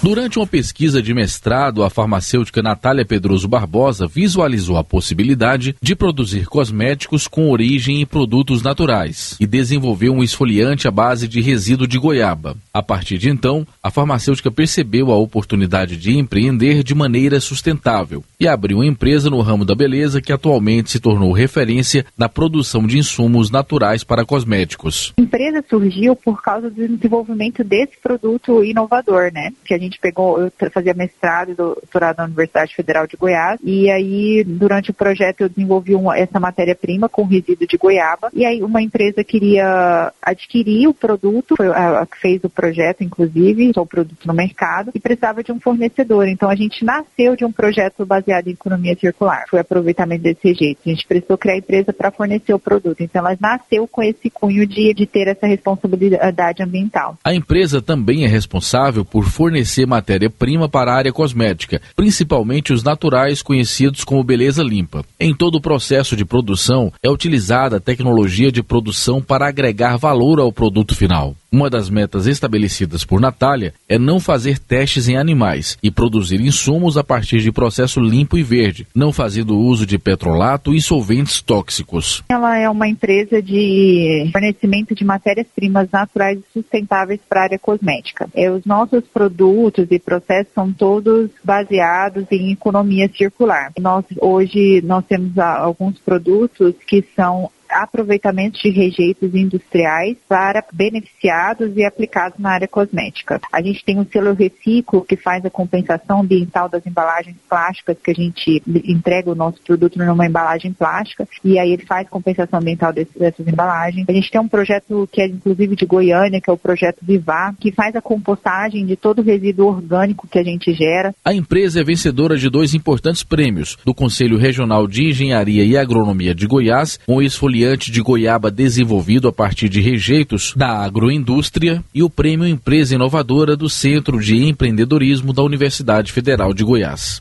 Durante 0.00 0.38
uma 0.38 0.46
pesquisa 0.46 1.02
de 1.02 1.12
mestrado, 1.12 1.82
a 1.82 1.90
farmacêutica 1.90 2.62
Natália 2.62 3.04
Pedroso 3.04 3.48
Barbosa 3.48 4.06
visualizou 4.06 4.76
a 4.76 4.84
possibilidade 4.84 5.74
de 5.82 5.96
produzir 5.96 6.46
cosméticos 6.46 7.26
com 7.26 7.50
origem 7.50 8.00
em 8.00 8.06
produtos 8.06 8.62
naturais 8.62 9.36
e 9.40 9.46
desenvolveu 9.46 10.12
um 10.12 10.22
esfoliante 10.22 10.86
à 10.86 10.90
base 10.90 11.26
de 11.26 11.40
resíduo 11.40 11.86
de 11.86 11.98
goiaba. 11.98 12.56
A 12.72 12.80
partir 12.80 13.18
de 13.18 13.28
então, 13.28 13.66
a 13.82 13.90
farmacêutica 13.90 14.52
percebeu 14.52 15.10
a 15.10 15.16
oportunidade 15.16 15.96
de 15.96 16.16
empreender 16.16 16.84
de 16.84 16.94
maneira 16.94 17.40
sustentável 17.40 18.22
e 18.38 18.46
abriu 18.46 18.78
uma 18.78 18.86
empresa 18.86 19.28
no 19.28 19.40
ramo 19.40 19.64
da 19.64 19.74
beleza 19.74 20.22
que 20.22 20.32
atualmente 20.32 20.92
se 20.92 21.00
tornou 21.00 21.32
referência 21.32 22.06
na 22.16 22.28
produção 22.28 22.86
de 22.86 22.98
insumos 22.98 23.50
naturais 23.50 24.04
para 24.04 24.24
cosméticos. 24.24 25.12
A 25.18 25.22
empresa 25.22 25.64
surgiu 25.68 26.14
por 26.14 26.40
causa 26.40 26.70
do 26.70 26.88
desenvolvimento 26.88 27.64
desse 27.64 27.98
produto 28.00 28.62
inovador, 28.62 29.32
né? 29.32 29.50
Que 29.64 29.74
a 29.74 29.78
gente 29.78 29.87
gente 29.88 30.00
pegou, 30.00 30.40
eu 30.40 30.52
fazia 30.70 30.94
mestrado 30.94 31.50
e 31.50 31.54
doutorado 31.54 32.18
na 32.18 32.24
Universidade 32.24 32.74
Federal 32.74 33.06
de 33.06 33.16
Goiás, 33.16 33.58
e 33.62 33.90
aí 33.90 34.44
durante 34.44 34.90
o 34.90 34.94
projeto 34.94 35.42
eu 35.42 35.48
desenvolvi 35.48 35.94
uma, 35.94 36.16
essa 36.16 36.38
matéria-prima 36.38 37.08
com 37.08 37.24
resíduo 37.24 37.66
de 37.66 37.76
goiaba, 37.76 38.30
e 38.32 38.44
aí 38.44 38.62
uma 38.62 38.82
empresa 38.82 39.24
queria 39.24 40.12
adquirir 40.22 40.88
o 40.88 40.94
produto, 40.94 41.54
foi 41.56 41.68
a, 41.68 42.06
que 42.06 42.18
fez 42.20 42.44
o 42.44 42.50
projeto, 42.50 43.02
inclusive, 43.02 43.72
o 43.76 43.86
produto 43.86 44.26
no 44.26 44.34
mercado, 44.34 44.90
e 44.94 45.00
precisava 45.00 45.42
de 45.42 45.52
um 45.52 45.60
fornecedor. 45.60 46.28
Então 46.28 46.50
a 46.50 46.54
gente 46.54 46.84
nasceu 46.84 47.36
de 47.36 47.44
um 47.44 47.52
projeto 47.52 48.04
baseado 48.04 48.48
em 48.48 48.52
economia 48.52 48.96
circular, 48.96 49.44
foi 49.48 49.60
aproveitamento 49.60 50.22
desse 50.22 50.54
jeito. 50.54 50.80
A 50.84 50.88
gente 50.90 51.06
precisou 51.06 51.38
criar 51.38 51.54
a 51.54 51.58
empresa 51.58 51.92
para 51.92 52.10
fornecer 52.10 52.52
o 52.52 52.58
produto. 52.58 53.00
Então 53.00 53.24
ela 53.24 53.36
nasceu 53.40 53.86
com 53.86 54.02
esse 54.02 54.30
cunho 54.30 54.66
de, 54.66 54.92
de 54.94 55.06
ter 55.06 55.28
essa 55.28 55.46
responsabilidade 55.46 56.62
ambiental. 56.62 57.16
A 57.24 57.34
empresa 57.34 57.80
também 57.80 58.24
é 58.24 58.28
responsável 58.28 59.04
por 59.04 59.24
fornecer 59.24 59.77
matéria-prima 59.86 60.68
para 60.68 60.92
a 60.92 60.96
área 60.96 61.12
cosmética, 61.12 61.80
principalmente 61.96 62.72
os 62.72 62.82
naturais 62.82 63.42
conhecidos 63.42 64.04
como 64.04 64.24
beleza 64.24 64.62
limpa. 64.62 65.04
Em 65.18 65.34
todo 65.34 65.56
o 65.56 65.60
processo 65.60 66.16
de 66.16 66.24
produção 66.24 66.92
é 67.02 67.10
utilizada 67.10 67.76
a 67.76 67.80
tecnologia 67.80 68.52
de 68.52 68.62
produção 68.62 69.20
para 69.20 69.48
agregar 69.48 69.96
valor 69.96 70.38
ao 70.38 70.52
produto 70.52 70.94
final. 70.94 71.34
Uma 71.50 71.70
das 71.70 71.88
metas 71.88 72.26
estabelecidas 72.26 73.04
por 73.04 73.20
Natália 73.20 73.72
é 73.88 73.98
não 73.98 74.20
fazer 74.20 74.58
testes 74.58 75.08
em 75.08 75.16
animais 75.16 75.78
e 75.82 75.90
produzir 75.90 76.40
insumos 76.42 76.98
a 76.98 77.02
partir 77.02 77.40
de 77.40 77.50
processo 77.50 78.00
limpo 78.00 78.36
e 78.36 78.42
verde, 78.42 78.86
não 78.94 79.12
fazendo 79.12 79.58
uso 79.58 79.86
de 79.86 79.98
petrolato 79.98 80.74
e 80.74 80.80
solventes 80.80 81.40
tóxicos. 81.40 82.22
Ela 82.28 82.58
é 82.58 82.68
uma 82.68 82.86
empresa 82.86 83.40
de 83.40 84.28
fornecimento 84.30 84.94
de 84.94 85.04
matérias-primas 85.04 85.88
naturais 85.90 86.38
e 86.38 86.52
sustentáveis 86.52 87.20
para 87.26 87.40
a 87.40 87.44
área 87.44 87.58
cosmética. 87.58 88.28
É, 88.34 88.50
os 88.50 88.66
nossos 88.66 89.04
produtos 89.04 89.67
e 89.90 89.98
processos 89.98 90.52
são 90.54 90.72
todos 90.72 91.30
baseados 91.44 92.24
em 92.30 92.52
economia 92.52 93.08
circular. 93.14 93.72
Nós 93.78 94.04
hoje 94.20 94.80
nós 94.82 95.04
temos 95.06 95.38
alguns 95.38 95.98
produtos 95.98 96.74
que 96.86 97.04
são 97.14 97.50
aproveitamentos 97.68 98.60
de 98.60 98.70
rejeitos 98.70 99.34
industriais 99.34 100.16
para 100.28 100.64
beneficiados 100.72 101.76
e 101.76 101.84
aplicados 101.84 102.38
na 102.38 102.50
área 102.50 102.68
cosmética. 102.68 103.40
A 103.52 103.60
gente 103.60 103.84
tem 103.84 103.98
o 104.00 104.06
selo 104.10 104.32
Reciclo, 104.32 105.04
que 105.04 105.16
faz 105.16 105.44
a 105.44 105.50
compensação 105.50 106.20
ambiental 106.20 106.68
das 106.68 106.86
embalagens 106.86 107.36
plásticas, 107.48 107.96
que 108.02 108.10
a 108.10 108.14
gente 108.14 108.62
entrega 108.66 109.30
o 109.30 109.34
nosso 109.34 109.60
produto 109.62 109.98
numa 109.98 110.26
embalagem 110.26 110.72
plástica, 110.72 111.28
e 111.44 111.58
aí 111.58 111.72
ele 111.72 111.84
faz 111.84 112.08
compensação 112.08 112.58
ambiental 112.58 112.92
dessas 112.92 113.46
embalagens. 113.46 114.06
A 114.08 114.12
gente 114.12 114.30
tem 114.30 114.40
um 114.40 114.48
projeto 114.48 115.08
que 115.12 115.20
é 115.20 115.26
inclusive 115.26 115.76
de 115.76 115.86
Goiânia, 115.86 116.40
que 116.40 116.50
é 116.50 116.52
o 116.52 116.58
projeto 116.58 116.98
Vivar, 117.02 117.54
que 117.60 117.72
faz 117.72 117.94
a 117.94 118.00
compostagem 118.00 118.86
de 118.86 118.96
todo 118.96 119.20
o 119.20 119.24
resíduo 119.24 119.68
orgânico 119.68 120.26
que 120.26 120.38
a 120.38 120.44
gente 120.44 120.72
gera. 120.72 121.14
A 121.24 121.34
empresa 121.34 121.80
é 121.80 121.84
vencedora 121.84 122.36
de 122.36 122.48
dois 122.48 122.74
importantes 122.74 123.22
prêmios, 123.22 123.76
do 123.84 123.94
Conselho 123.94 124.38
Regional 124.38 124.86
de 124.86 125.08
Engenharia 125.08 125.64
e 125.64 125.76
Agronomia 125.76 126.34
de 126.34 126.46
Goiás, 126.46 126.98
com 127.06 127.22
esfoliante 127.22 127.57
esfoliante 127.58 127.90
de 127.90 128.00
goiaba 128.00 128.50
desenvolvido 128.50 129.26
a 129.26 129.32
partir 129.32 129.68
de 129.68 129.80
rejeitos 129.80 130.52
da 130.56 130.78
agroindústria 130.78 131.82
e 131.92 132.02
o 132.02 132.10
Prêmio 132.10 132.46
Empresa 132.46 132.94
Inovadora 132.94 133.56
do 133.56 133.68
Centro 133.68 134.20
de 134.20 134.36
Empreendedorismo 134.36 135.32
da 135.32 135.42
Universidade 135.42 136.12
Federal 136.12 136.54
de 136.54 136.62
Goiás. 136.62 137.20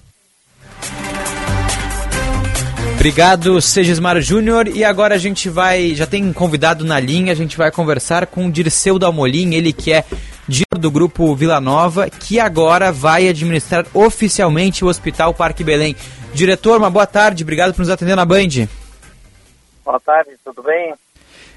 Obrigado, 2.96 3.62
Segismar 3.62 4.20
Júnior. 4.22 4.68
E 4.68 4.84
agora 4.84 5.16
a 5.16 5.18
gente 5.18 5.50
vai, 5.50 5.96
já 5.96 6.06
tem 6.06 6.24
um 6.24 6.34
convidado 6.34 6.86
na 6.86 7.00
linha, 7.00 7.32
a 7.32 7.36
gente 7.36 7.58
vai 7.58 7.72
conversar 7.72 8.28
com 8.28 8.48
o 8.48 8.52
Dirceu 8.52 9.00
Dalmolin, 9.00 9.54
ele 9.54 9.74
que 9.74 9.92
é 9.92 10.04
diretor 10.48 10.80
do 10.80 10.92
grupo 10.92 11.36
Vila 11.36 11.60
Nova, 11.60 12.10
que 12.10 12.40
agora 12.40 12.92
vai 12.92 13.28
administrar 13.28 13.86
oficialmente 13.94 14.84
o 14.84 14.88
Hospital 14.88 15.34
Parque 15.34 15.64
Belém. 15.64 15.96
Diretor, 16.34 16.78
uma 16.78 16.90
boa 16.90 17.06
tarde, 17.08 17.44
obrigado 17.44 17.74
por 17.74 17.82
nos 17.82 17.90
atender 17.90 18.16
na 18.16 18.26
Band. 18.26 18.68
Boa 19.88 20.02
tarde, 20.02 20.32
tudo 20.44 20.62
bem? 20.64 20.94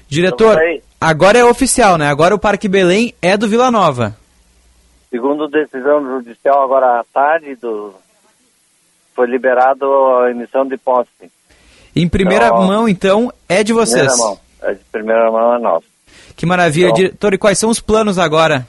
Diretor, 0.07 0.57
agora 1.01 1.37
é 1.37 1.43
oficial, 1.43 1.97
né? 1.97 2.07
Agora 2.07 2.33
o 2.33 2.39
Parque 2.39 2.69
Belém 2.69 3.13
é 3.21 3.35
do 3.35 3.45
Vila 3.45 3.69
Nova. 3.69 4.15
Segundo 5.09 5.49
decisão 5.49 6.01
judicial 6.01 6.63
agora 6.63 7.01
à 7.01 7.03
tarde, 7.13 7.55
do... 7.55 7.93
foi 9.13 9.27
liberado 9.27 9.85
a 10.23 10.31
emissão 10.31 10.65
de 10.65 10.77
posse. 10.77 11.09
Em 11.93 12.07
primeira 12.07 12.45
Então, 12.47 12.63
mão, 12.63 12.87
então, 12.87 13.33
é 13.49 13.65
de 13.65 13.73
vocês. 13.73 14.07
Primeira 14.07 14.15
mão. 14.17 14.39
É 14.61 14.73
de 14.75 14.83
primeira 14.89 15.29
mão 15.29 15.55
é 15.55 15.59
nossa. 15.59 15.85
Que 16.37 16.45
maravilha. 16.45 16.85
Então- 16.85 16.95
Diretor, 16.95 17.33
e 17.33 17.37
quais 17.37 17.59
são 17.59 17.69
os 17.69 17.81
planos 17.81 18.17
agora? 18.17 18.65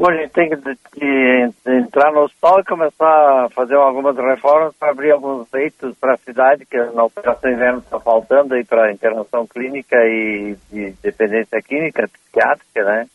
Hoje 0.00 0.16
a 0.16 0.22
gente 0.22 0.32
tem 0.32 0.48
que, 0.48 0.56
que 0.92 1.50
entrar 1.66 2.12
no 2.12 2.20
hospital 2.20 2.60
e 2.60 2.64
começar 2.64 3.46
a 3.46 3.48
fazer 3.50 3.74
algumas 3.74 4.16
reformas 4.16 4.72
para 4.76 4.92
abrir 4.92 5.10
alguns 5.10 5.50
leitos 5.52 5.98
para 5.98 6.14
a 6.14 6.18
cidade, 6.18 6.64
que 6.64 6.76
na 6.76 7.02
operação 7.02 7.50
inverno 7.50 7.80
está 7.80 7.98
faltando 7.98 8.54
aí 8.54 8.64
para 8.64 8.92
internação 8.92 9.44
clínica 9.44 9.96
e 10.06 10.56
de 10.70 10.92
dependência 11.02 11.60
química, 11.60 12.06
psiquiátrica, 12.06 12.84
né? 12.84 13.08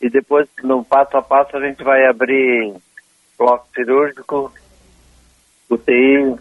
E 0.00 0.08
depois, 0.08 0.48
no 0.62 0.84
passo 0.84 1.16
a 1.16 1.22
passo, 1.22 1.56
a 1.56 1.66
gente 1.66 1.82
vai 1.82 2.06
abrir 2.06 2.72
bloco 3.36 3.66
cirúrgico, 3.74 4.52
UTI. 5.68 6.36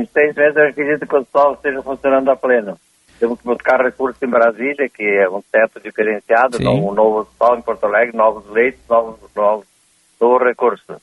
Em 0.00 0.06
seis 0.06 0.34
meses 0.34 0.56
eu 0.56 0.68
acredito 0.68 1.06
que 1.06 1.14
o 1.14 1.18
hospital 1.18 1.52
esteja 1.52 1.82
funcionando 1.82 2.30
a 2.30 2.36
pleno. 2.36 2.80
Temos 3.18 3.38
que 3.40 3.44
buscar 3.44 3.80
recursos 3.80 4.20
em 4.22 4.28
Brasília, 4.28 4.88
que 4.88 5.02
é 5.02 5.28
um 5.28 5.42
teto 5.52 5.80
diferenciado, 5.80 6.56
Sim. 6.56 6.68
um 6.68 6.92
novo 6.92 7.20
hospital 7.20 7.58
em 7.58 7.62
Porto 7.62 7.84
Alegre, 7.84 8.16
novos 8.16 8.48
leitos, 8.50 8.80
novos, 8.88 9.16
novos, 9.34 9.66
novos 10.20 10.42
recursos, 10.42 10.96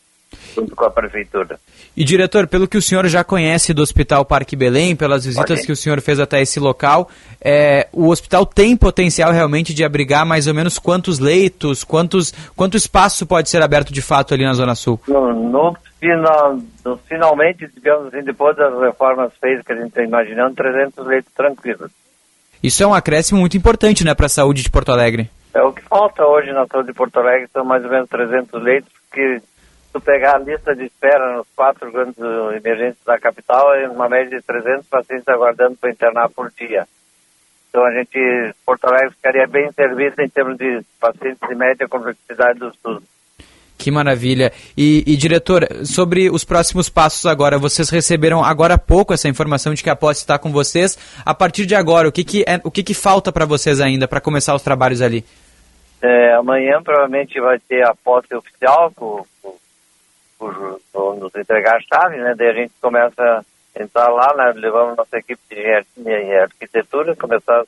junto 0.54 0.76
com 0.76 0.86
a 0.86 0.92
prefeitura. 0.92 1.60
E 1.96 2.04
diretor, 2.04 2.48
pelo 2.48 2.68
que 2.68 2.78
o 2.78 2.82
senhor 2.82 3.06
já 3.08 3.24
conhece 3.24 3.74
do 3.74 3.82
Hospital 3.82 4.24
Parque 4.24 4.56
Belém, 4.56 4.96
pelas 4.96 5.26
visitas 5.26 5.66
que 5.66 5.72
o 5.72 5.76
senhor 5.76 6.00
fez 6.02 6.20
até 6.20 6.42
esse 6.42 6.60
local, 6.60 7.10
é, 7.42 7.88
o 7.92 8.10
hospital 8.10 8.46
tem 8.46 8.78
potencial 8.78 9.32
realmente 9.32 9.74
de 9.74 9.84
abrigar 9.84 10.26
mais 10.26 10.48
ou 10.48 10.54
menos 10.54 10.80
quantos 10.80 11.20
leitos, 11.20 11.84
quantos, 11.84 12.34
quanto 12.56 12.78
espaço 12.78 13.26
pode 13.26 13.50
ser 13.50 13.62
aberto 13.62 13.92
de 13.92 14.02
fato 14.02 14.34
ali 14.34 14.46
na 14.46 14.54
Zona 14.54 14.76
Sul? 14.76 15.00
No, 15.08 15.34
no, 15.34 15.78
final, 16.02 16.60
finalmente, 17.07 17.68
digamos 17.68 18.07
assim, 18.07 18.23
depois 18.23 18.57
das 18.57 18.78
reformas 18.80 19.32
feitas 19.40 19.64
que 19.64 19.72
a 19.72 19.76
gente 19.76 19.90
está 19.90 20.03
imaginando, 20.03 20.56
300 20.56 21.06
leitos 21.06 21.32
tranquilos. 21.34 21.91
Isso 22.61 22.84
é 22.84 22.88
um 22.88 22.94
acréscimo 22.94 23.40
muito 23.40 23.56
importante, 23.56 24.03
né, 24.03 24.15
para 24.15 24.26
a 24.26 24.30
saúde 24.30 24.64
de 24.64 24.72
Porto 24.72 24.91
Alegre. 24.91 25.30
É 25.53 25.61
o 25.61 25.72
que 25.72 25.82
falta 25.84 26.26
hoje 26.26 26.52
na 26.52 26.65
saúde 26.65 26.88
de 26.88 26.94
Porto 26.94 27.19
Alegre, 27.19 27.48
são 27.53 27.64
mais 27.64 27.84
ou 27.84 27.91
menos 27.91 28.10
300 28.10 28.64
leitos, 28.64 28.91
porque 29.07 29.40
se 29.40 29.94
tu 29.94 30.02
pegar 30.02 30.36
a 30.36 30.40
lista 30.40 30.76
de 30.76 30.86
espera 30.86 31.38
nos 31.38 31.48
quatro 31.56 31.91
grandes 31.91 32.18
uh, 32.18 32.52
emergências 32.52 33.03
da 33.06 33.19
capital, 33.19 33.73
é 33.76 33.88
uma 33.88 34.10
média 34.10 34.40
de 34.40 34.45
300 34.45 34.88
pacientes 34.88 35.28
aguardando 35.28 35.76
para 35.78 35.91
internar 35.91 36.30
por 36.30 36.52
dia. 36.52 36.88
Então 37.69 37.86
a 37.86 37.91
gente, 37.91 38.19
Porto 38.65 38.86
Alegre 38.86 39.11
ficaria 39.11 39.48
bem 39.48 39.72
servido 39.72 40.22
em 40.22 40.30
termos 40.30 40.57
de 40.57 40.82
pacientes 40.99 41.48
de 41.48 41.56
média 41.56 41.88
complexidade 41.88 42.60
do 42.60 42.73
SUS. 42.76 43.03
Que 43.82 43.90
maravilha. 43.90 44.52
E, 44.78 45.03
e, 45.08 45.18
diretor, 45.18 45.68
sobre 45.84 46.30
os 46.30 46.44
próximos 46.44 46.88
passos 46.88 47.26
agora, 47.26 47.58
vocês 47.58 47.90
receberam 47.90 48.44
agora 48.44 48.76
há 48.76 48.78
pouco 48.78 49.12
essa 49.12 49.28
informação 49.28 49.74
de 49.74 49.82
que 49.82 49.90
a 49.90 49.95
posse 49.95 50.20
está 50.20 50.38
com 50.38 50.52
vocês. 50.52 50.95
A 51.26 51.34
partir 51.34 51.66
de 51.66 51.74
agora, 51.74 52.08
o 52.08 52.12
que, 52.12 52.24
que, 52.24 52.44
é, 52.48 52.62
o 52.64 52.70
que, 52.70 52.84
que 52.84 52.94
falta 52.94 53.32
para 53.32 53.44
vocês 53.44 53.82
ainda 53.82 54.08
para 54.08 54.22
começar 54.22 54.53
os 54.53 54.62
trabalhos 54.62 55.02
ali? 55.02 55.26
É, 55.99 56.36
amanhã 56.36 56.80
provavelmente 56.84 57.41
vai 57.41 57.58
ter 57.58 57.84
a 57.84 57.95
posse 57.95 58.36
oficial, 58.36 58.91
com, 58.95 59.26
nos 60.40 61.34
entregar 61.36 61.78
a 61.78 61.82
chave, 61.82 62.18
né? 62.18 62.36
Daí 62.38 62.49
a 62.49 62.53
gente 62.53 62.74
começa 62.80 63.20
a 63.20 63.82
entrar 63.82 64.10
lá, 64.10 64.32
né? 64.38 64.53
levamos 64.58 64.95
nossa 64.95 65.18
equipe 65.18 65.41
de 65.49 66.36
arquitetura, 66.36 67.16
começar 67.16 67.64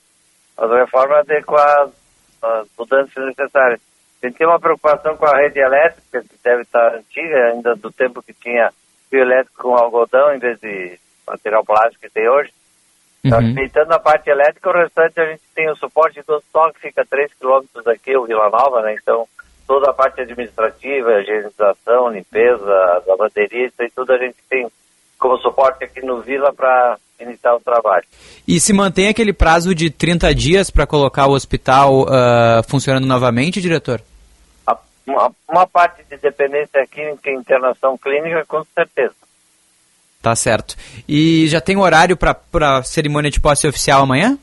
as 0.58 0.72
reformas 0.72 1.22
adequadas, 1.22 1.92
as 2.40 2.68
mudanças 2.78 3.26
necessárias. 3.26 3.80
A 4.24 4.30
gente 4.30 4.38
tem 4.38 4.48
uma 4.48 4.60
preocupação 4.60 5.18
com 5.18 5.26
a 5.26 5.36
rede 5.36 5.60
elétrica, 5.60 6.22
que 6.22 6.36
deve 6.42 6.62
estar 6.62 6.96
antiga, 6.96 7.52
ainda 7.52 7.76
do 7.76 7.92
tempo 7.92 8.24
que 8.24 8.34
tinha 8.34 8.72
fio 9.10 9.20
elétrico 9.20 9.62
com 9.62 9.76
algodão 9.76 10.34
em 10.34 10.40
vez 10.40 10.58
de 10.62 10.98
material 11.28 11.66
plástico 11.66 12.02
que 12.02 12.10
tem 12.10 12.30
hoje. 12.30 12.52
Então, 13.24 13.40
Respeitando 13.40 13.94
a 13.94 14.00
parte 14.00 14.30
elétrica, 14.30 14.70
o 14.70 14.74
restante 14.74 15.20
a 15.20 15.26
gente 15.26 15.42
tem 15.54 15.70
o 15.70 15.76
suporte 15.76 16.22
do 16.28 16.42
que 16.74 16.80
fica 16.80 17.02
a 17.02 17.06
3 17.06 17.34
quilômetros 17.34 17.84
daqui, 17.84 18.16
o 18.16 18.26
Vila 18.26 18.50
Nova, 18.50 18.82
né? 18.82 18.96
Então, 19.02 19.28
toda 19.68 19.90
a 19.90 19.94
parte 19.94 20.22
administrativa, 20.22 21.22
higienização, 21.22 22.10
limpeza, 22.10 23.04
lavanderia, 23.06 23.68
isso 23.68 23.82
aí 23.82 23.90
tudo 23.94 24.14
a 24.14 24.18
gente 24.18 24.38
tem 24.50 24.68
como 25.20 25.38
suporte 25.40 25.84
aqui 25.84 26.06
no 26.06 26.22
Vila 26.22 26.54
para 26.54 26.98
iniciar 27.20 27.56
o 27.56 27.62
trabalho. 27.62 28.06
E 28.46 28.60
se 28.60 28.74
mantém 28.74 29.08
aquele 29.08 29.32
prazo 29.32 29.74
de 29.74 29.90
30 29.90 30.34
dias 30.36 30.70
para 30.70 30.86
colocar 30.86 31.28
o 31.28 31.34
hospital 31.34 32.06
ah, 32.10 32.62
funcionando 32.68 33.06
novamente, 33.06 33.62
diretor? 33.62 34.02
Uma, 35.06 35.32
uma 35.48 35.68
parte 35.68 36.04
de 36.10 36.18
dependência 36.18 36.86
química 36.88 37.30
e 37.30 37.36
internação 37.36 37.98
clínica, 37.98 38.46
com 38.46 38.64
certeza. 38.74 39.14
Tá 40.22 40.36
certo. 40.36 40.78
E 41.08 41.48
já 41.48 41.60
tem 41.60 41.78
horário 41.78 42.16
para 42.16 42.38
a 42.78 42.84
cerimônia 42.84 43.30
de 43.30 43.42
posse 43.42 43.68
oficial 43.68 44.04
amanhã? 44.04 44.38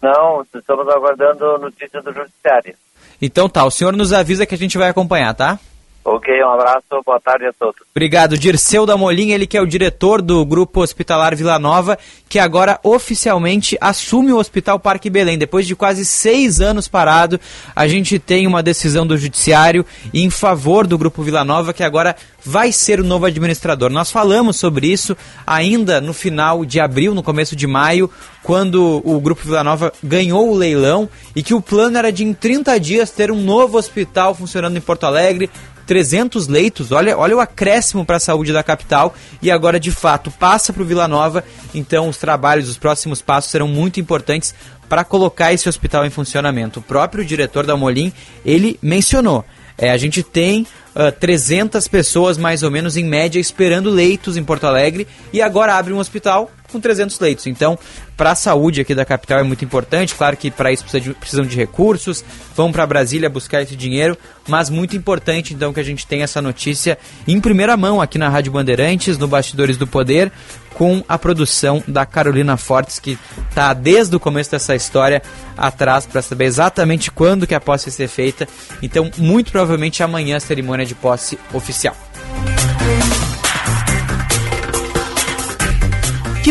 Não, 0.00 0.42
estamos 0.54 0.88
aguardando 0.88 1.58
notícia 1.58 2.00
do 2.00 2.12
Judiciário. 2.12 2.74
Então 3.20 3.48
tá, 3.48 3.64
o 3.64 3.70
senhor 3.70 3.94
nos 3.94 4.14
avisa 4.14 4.46
que 4.46 4.54
a 4.54 4.58
gente 4.58 4.78
vai 4.78 4.88
acompanhar, 4.88 5.34
tá? 5.34 5.58
Ok, 6.02 6.32
um 6.42 6.48
abraço, 6.48 6.86
boa 7.04 7.20
tarde 7.20 7.44
a 7.46 7.52
todos. 7.52 7.82
Obrigado, 7.94 8.38
Dirceu 8.38 8.86
Damolim, 8.86 9.32
ele 9.32 9.46
que 9.46 9.56
é 9.56 9.60
o 9.60 9.66
diretor 9.66 10.22
do 10.22 10.44
Grupo 10.46 10.80
Hospitalar 10.80 11.36
Vila 11.36 11.58
Nova, 11.58 11.98
que 12.26 12.38
agora 12.38 12.80
oficialmente 12.82 13.76
assume 13.80 14.32
o 14.32 14.38
Hospital 14.38 14.80
Parque 14.80 15.10
Belém. 15.10 15.36
Depois 15.36 15.66
de 15.66 15.76
quase 15.76 16.06
seis 16.06 16.58
anos 16.58 16.88
parado, 16.88 17.38
a 17.76 17.86
gente 17.86 18.18
tem 18.18 18.46
uma 18.46 18.62
decisão 18.62 19.06
do 19.06 19.18
Judiciário 19.18 19.84
em 20.14 20.30
favor 20.30 20.86
do 20.86 20.96
Grupo 20.96 21.22
Vila 21.22 21.44
Nova, 21.44 21.74
que 21.74 21.82
agora 21.82 22.16
vai 22.42 22.72
ser 22.72 22.98
o 23.00 23.04
novo 23.04 23.26
administrador. 23.26 23.90
Nós 23.90 24.10
falamos 24.10 24.56
sobre 24.56 24.90
isso 24.90 25.14
ainda 25.46 26.00
no 26.00 26.14
final 26.14 26.64
de 26.64 26.80
abril, 26.80 27.14
no 27.14 27.22
começo 27.22 27.54
de 27.54 27.66
maio, 27.66 28.10
quando 28.42 29.02
o 29.04 29.20
Grupo 29.20 29.42
Vila 29.44 29.62
Nova 29.62 29.92
ganhou 30.02 30.50
o 30.50 30.56
leilão 30.56 31.08
e 31.36 31.42
que 31.42 31.52
o 31.52 31.60
plano 31.60 31.98
era 31.98 32.10
de 32.10 32.24
em 32.24 32.32
30 32.32 32.78
dias 32.80 33.10
ter 33.10 33.30
um 33.30 33.40
novo 33.40 33.76
hospital 33.76 34.34
funcionando 34.34 34.76
em 34.76 34.80
Porto 34.80 35.04
Alegre, 35.04 35.50
300 35.90 36.46
leitos, 36.46 36.92
olha, 36.92 37.18
olha 37.18 37.36
o 37.36 37.40
acréscimo 37.40 38.04
para 38.04 38.18
a 38.18 38.20
saúde 38.20 38.52
da 38.52 38.62
capital. 38.62 39.12
E 39.42 39.50
agora 39.50 39.80
de 39.80 39.90
fato 39.90 40.30
passa 40.30 40.72
para 40.72 40.84
o 40.84 40.86
Vila 40.86 41.08
Nova, 41.08 41.42
então 41.74 42.08
os 42.08 42.16
trabalhos, 42.16 42.68
os 42.68 42.78
próximos 42.78 43.20
passos 43.20 43.50
serão 43.50 43.66
muito 43.66 43.98
importantes 43.98 44.54
para 44.88 45.02
colocar 45.02 45.52
esse 45.52 45.68
hospital 45.68 46.06
em 46.06 46.10
funcionamento. 46.10 46.78
O 46.78 46.82
próprio 46.82 47.24
diretor 47.24 47.66
da 47.66 47.76
Molim, 47.76 48.12
ele 48.46 48.78
mencionou, 48.80 49.44
é, 49.76 49.90
a 49.90 49.96
gente 49.96 50.22
tem 50.22 50.64
uh, 50.94 51.10
300 51.18 51.88
pessoas 51.88 52.38
mais 52.38 52.62
ou 52.62 52.70
menos 52.70 52.96
em 52.96 53.04
média 53.04 53.40
esperando 53.40 53.90
leitos 53.90 54.36
em 54.36 54.44
Porto 54.44 54.68
Alegre. 54.68 55.08
E 55.32 55.42
agora 55.42 55.74
abre 55.74 55.92
um 55.92 55.98
hospital 55.98 56.52
com 56.70 56.80
300 56.80 57.18
leitos. 57.20 57.46
Então, 57.46 57.78
para 58.16 58.32
a 58.32 58.34
saúde 58.34 58.80
aqui 58.80 58.94
da 58.94 59.04
capital 59.04 59.38
é 59.40 59.42
muito 59.42 59.64
importante. 59.64 60.14
Claro 60.14 60.36
que 60.36 60.50
para 60.50 60.72
isso 60.72 60.82
precisa 60.84 61.02
de- 61.02 61.14
precisam 61.14 61.44
de 61.44 61.56
recursos, 61.56 62.24
vão 62.56 62.70
para 62.72 62.86
Brasília 62.86 63.28
buscar 63.28 63.62
esse 63.62 63.76
dinheiro, 63.76 64.16
mas 64.48 64.70
muito 64.70 64.96
importante 64.96 65.52
então 65.54 65.72
que 65.72 65.80
a 65.80 65.84
gente 65.84 66.06
tenha 66.06 66.24
essa 66.24 66.40
notícia 66.42 66.98
em 67.26 67.40
primeira 67.40 67.76
mão 67.76 68.00
aqui 68.00 68.18
na 68.18 68.28
Rádio 68.28 68.52
Bandeirantes, 68.52 69.18
no 69.18 69.26
Bastidores 69.28 69.76
do 69.76 69.86
Poder, 69.86 70.30
com 70.74 71.02
a 71.08 71.18
produção 71.18 71.82
da 71.86 72.06
Carolina 72.06 72.56
Fortes, 72.56 72.98
que 72.98 73.18
está 73.48 73.74
desde 73.74 74.14
o 74.16 74.20
começo 74.20 74.50
dessa 74.50 74.74
história 74.74 75.20
atrás 75.56 76.06
para 76.06 76.22
saber 76.22 76.44
exatamente 76.44 77.10
quando 77.10 77.46
que 77.46 77.54
a 77.54 77.60
posse 77.60 77.86
vai 77.86 77.92
ser 77.96 78.08
feita. 78.08 78.48
Então, 78.80 79.10
muito 79.18 79.50
provavelmente 79.50 80.02
amanhã 80.02 80.36
a 80.36 80.40
cerimônia 80.40 80.86
de 80.86 80.94
posse 80.94 81.38
oficial. 81.52 81.94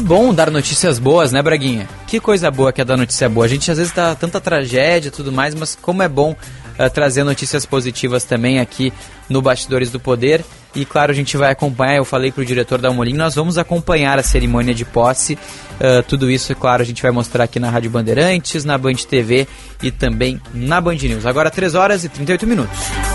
Bom 0.09 0.33
dar 0.33 0.49
notícias 0.49 0.97
boas, 0.97 1.31
né, 1.31 1.39
Braguinha? 1.39 1.87
Que 2.07 2.19
coisa 2.19 2.49
boa 2.49 2.73
que 2.73 2.81
é 2.81 2.83
dar 2.83 2.97
notícia 2.97 3.29
boa. 3.29 3.45
A 3.45 3.47
gente 3.47 3.69
às 3.69 3.77
vezes 3.77 3.93
tá 3.93 4.15
tanta 4.15 4.41
tragédia 4.41 5.09
e 5.09 5.11
tudo 5.11 5.31
mais, 5.31 5.53
mas 5.53 5.77
como 5.79 6.01
é 6.01 6.09
bom 6.09 6.35
eh, 6.79 6.89
trazer 6.89 7.23
notícias 7.23 7.63
positivas 7.63 8.23
também 8.23 8.59
aqui 8.59 8.91
no 9.29 9.39
Bastidores 9.39 9.91
do 9.91 9.99
Poder. 9.99 10.43
E 10.73 10.83
claro, 10.83 11.11
a 11.11 11.15
gente 11.15 11.37
vai 11.37 11.51
acompanhar, 11.51 11.97
eu 11.97 12.05
falei 12.05 12.31
pro 12.31 12.43
diretor 12.43 12.81
da 12.81 12.91
Molim, 12.91 13.13
nós 13.13 13.35
vamos 13.35 13.59
acompanhar 13.59 14.17
a 14.17 14.23
cerimônia 14.23 14.73
de 14.73 14.83
posse. 14.83 15.37
Eh, 15.79 16.01
tudo 16.01 16.27
isso, 16.31 16.51
é 16.51 16.55
claro, 16.55 16.81
a 16.81 16.85
gente 16.85 17.03
vai 17.03 17.11
mostrar 17.11 17.43
aqui 17.43 17.59
na 17.59 17.69
Rádio 17.69 17.91
Bandeirantes, 17.91 18.65
na 18.65 18.79
Band 18.79 18.95
TV 19.07 19.47
e 19.83 19.91
também 19.91 20.41
na 20.51 20.81
Band 20.81 20.95
News. 20.95 21.27
Agora 21.27 21.51
3 21.51 21.75
horas 21.75 22.03
e 22.03 22.09
38 22.09 22.47
minutos. 22.47 23.08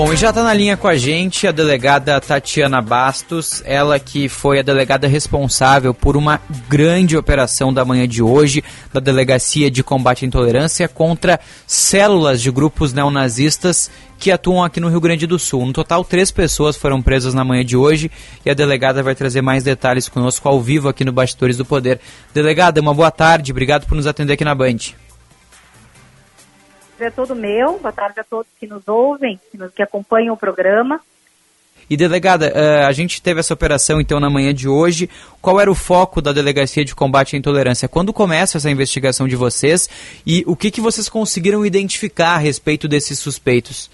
Bom, 0.00 0.14
e 0.14 0.16
já 0.16 0.30
está 0.30 0.42
na 0.42 0.54
linha 0.54 0.78
com 0.78 0.88
a 0.88 0.96
gente 0.96 1.46
a 1.46 1.52
delegada 1.52 2.18
Tatiana 2.22 2.80
Bastos, 2.80 3.62
ela 3.66 4.00
que 4.00 4.30
foi 4.30 4.58
a 4.58 4.62
delegada 4.62 5.06
responsável 5.06 5.92
por 5.92 6.16
uma 6.16 6.40
grande 6.70 7.18
operação 7.18 7.70
da 7.70 7.84
manhã 7.84 8.08
de 8.08 8.22
hoje 8.22 8.64
da 8.94 8.98
Delegacia 8.98 9.70
de 9.70 9.82
Combate 9.82 10.24
à 10.24 10.28
Intolerância 10.28 10.88
contra 10.88 11.38
células 11.66 12.40
de 12.40 12.50
grupos 12.50 12.94
neonazistas 12.94 13.90
que 14.18 14.30
atuam 14.30 14.64
aqui 14.64 14.80
no 14.80 14.88
Rio 14.88 15.02
Grande 15.02 15.26
do 15.26 15.38
Sul. 15.38 15.66
No 15.66 15.72
total, 15.74 16.02
três 16.02 16.30
pessoas 16.30 16.78
foram 16.78 17.02
presas 17.02 17.34
na 17.34 17.44
manhã 17.44 17.62
de 17.62 17.76
hoje 17.76 18.10
e 18.42 18.48
a 18.48 18.54
delegada 18.54 19.02
vai 19.02 19.14
trazer 19.14 19.42
mais 19.42 19.64
detalhes 19.64 20.08
conosco 20.08 20.48
ao 20.48 20.62
vivo 20.62 20.88
aqui 20.88 21.04
no 21.04 21.12
Bastidores 21.12 21.58
do 21.58 21.64
Poder. 21.66 22.00
Delegada, 22.32 22.80
uma 22.80 22.94
boa 22.94 23.10
tarde, 23.10 23.52
obrigado 23.52 23.86
por 23.86 23.96
nos 23.96 24.06
atender 24.06 24.32
aqui 24.32 24.46
na 24.46 24.54
Band 24.54 24.78
é 27.04 27.10
todo 27.10 27.34
meu. 27.34 27.78
Boa 27.78 27.92
tarde 27.92 28.20
a 28.20 28.24
todos 28.24 28.46
que 28.58 28.66
nos 28.66 28.86
ouvem, 28.86 29.40
que, 29.50 29.58
nos, 29.58 29.72
que 29.72 29.82
acompanham 29.82 30.34
o 30.34 30.36
programa. 30.36 31.00
E 31.88 31.96
delegada, 31.96 32.52
uh, 32.54 32.86
a 32.86 32.92
gente 32.92 33.20
teve 33.20 33.40
essa 33.40 33.52
operação 33.52 34.00
então 34.00 34.20
na 34.20 34.30
manhã 34.30 34.54
de 34.54 34.68
hoje. 34.68 35.10
Qual 35.42 35.60
era 35.60 35.70
o 35.70 35.74
foco 35.74 36.22
da 36.22 36.32
Delegacia 36.32 36.84
de 36.84 36.94
Combate 36.94 37.34
à 37.34 37.38
Intolerância? 37.38 37.88
Quando 37.88 38.12
começa 38.12 38.58
essa 38.58 38.70
investigação 38.70 39.26
de 39.26 39.34
vocês 39.34 39.88
e 40.24 40.44
o 40.46 40.54
que, 40.54 40.70
que 40.70 40.80
vocês 40.80 41.08
conseguiram 41.08 41.66
identificar 41.66 42.34
a 42.34 42.38
respeito 42.38 42.86
desses 42.86 43.18
suspeitos? 43.18 43.90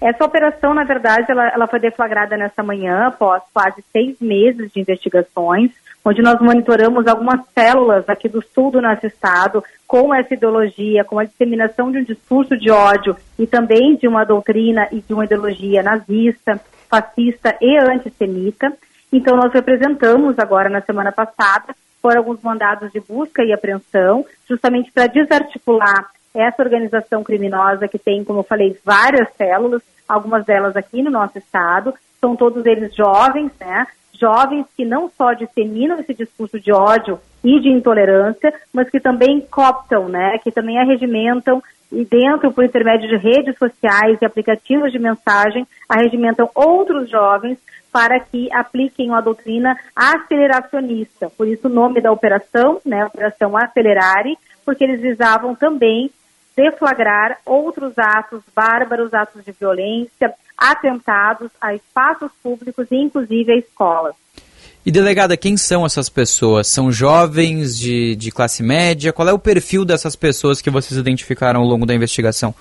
Essa 0.00 0.24
operação, 0.24 0.72
na 0.74 0.84
verdade, 0.84 1.26
ela, 1.28 1.48
ela 1.48 1.66
foi 1.66 1.80
deflagrada 1.80 2.36
nessa 2.36 2.62
manhã, 2.62 3.08
após 3.08 3.42
quase 3.52 3.82
seis 3.92 4.16
meses 4.20 4.70
de 4.72 4.80
investigações 4.80 5.72
onde 6.04 6.22
nós 6.22 6.40
monitoramos 6.40 7.06
algumas 7.06 7.40
células 7.54 8.08
aqui 8.08 8.28
do 8.28 8.42
sul 8.54 8.70
do 8.70 8.80
nosso 8.80 9.06
estado 9.06 9.62
com 9.86 10.14
essa 10.14 10.34
ideologia, 10.34 11.04
com 11.04 11.18
a 11.18 11.24
disseminação 11.24 11.90
de 11.90 11.98
um 11.98 12.04
discurso 12.04 12.56
de 12.56 12.70
ódio 12.70 13.16
e 13.38 13.46
também 13.46 13.96
de 13.96 14.06
uma 14.06 14.24
doutrina 14.24 14.88
e 14.92 15.00
de 15.00 15.12
uma 15.12 15.24
ideologia 15.24 15.82
nazista, 15.82 16.60
fascista 16.88 17.56
e 17.60 17.78
antissemita. 17.78 18.72
Então, 19.12 19.36
nós 19.36 19.52
representamos 19.52 20.38
agora, 20.38 20.68
na 20.68 20.80
semana 20.80 21.12
passada, 21.12 21.74
por 22.00 22.16
alguns 22.16 22.40
mandados 22.42 22.92
de 22.92 23.00
busca 23.00 23.42
e 23.42 23.52
apreensão, 23.52 24.24
justamente 24.48 24.90
para 24.92 25.06
desarticular 25.06 26.10
essa 26.34 26.62
organização 26.62 27.24
criminosa 27.24 27.88
que 27.88 27.98
tem, 27.98 28.22
como 28.22 28.40
eu 28.40 28.44
falei, 28.44 28.78
várias 28.84 29.28
células, 29.36 29.82
algumas 30.08 30.44
delas 30.44 30.76
aqui 30.76 31.02
no 31.02 31.10
nosso 31.10 31.38
estado, 31.38 31.94
são 32.20 32.36
todos 32.36 32.64
eles 32.66 32.94
jovens, 32.94 33.50
né? 33.60 33.86
Jovens 34.18 34.66
que 34.76 34.84
não 34.84 35.10
só 35.16 35.32
disseminam 35.32 35.98
esse 35.98 36.14
discurso 36.14 36.58
de 36.58 36.72
ódio 36.72 37.18
e 37.44 37.60
de 37.60 37.68
intolerância, 37.68 38.52
mas 38.72 38.90
que 38.90 39.00
também 39.00 39.40
cooptam, 39.40 40.08
né, 40.08 40.38
que 40.42 40.50
também 40.50 40.78
arregimentam 40.78 41.62
e 41.90 42.04
dentro, 42.04 42.52
por 42.52 42.64
intermédio 42.64 43.08
de 43.08 43.16
redes 43.16 43.56
sociais 43.56 44.18
e 44.20 44.24
aplicativos 44.24 44.92
de 44.92 44.98
mensagem, 44.98 45.66
arregimentam 45.88 46.50
outros 46.54 47.08
jovens 47.08 47.58
para 47.90 48.20
que 48.20 48.48
apliquem 48.52 49.08
uma 49.08 49.22
doutrina 49.22 49.74
aceleracionista. 49.96 51.30
Por 51.30 51.48
isso 51.48 51.66
o 51.66 51.70
nome 51.70 52.02
da 52.02 52.12
operação, 52.12 52.80
né, 52.84 53.06
Operação 53.06 53.56
Acelerare, 53.56 54.36
porque 54.64 54.84
eles 54.84 55.00
visavam 55.00 55.54
também 55.54 56.10
deflagrar 56.54 57.38
outros 57.46 57.94
atos 57.96 58.42
bárbaros, 58.54 59.14
atos 59.14 59.44
de 59.44 59.52
violência, 59.52 60.34
atentados 60.58 61.50
a 61.60 61.74
espaços 61.74 62.32
públicos 62.42 62.86
e 62.90 62.96
inclusive 62.96 63.52
a 63.52 63.56
escolas. 63.56 64.14
E 64.84 64.90
delegada, 64.90 65.36
quem 65.36 65.56
são 65.56 65.84
essas 65.84 66.08
pessoas? 66.08 66.66
São 66.66 66.90
jovens 66.90 67.78
de, 67.78 68.16
de 68.16 68.30
classe 68.30 68.62
média? 68.62 69.12
Qual 69.12 69.28
é 69.28 69.32
o 69.32 69.38
perfil 69.38 69.84
dessas 69.84 70.16
pessoas 70.16 70.62
que 70.62 70.70
vocês 70.70 70.98
identificaram 70.98 71.60
ao 71.60 71.66
longo 71.66 71.84
da 71.84 71.94
investigação? 71.94 72.54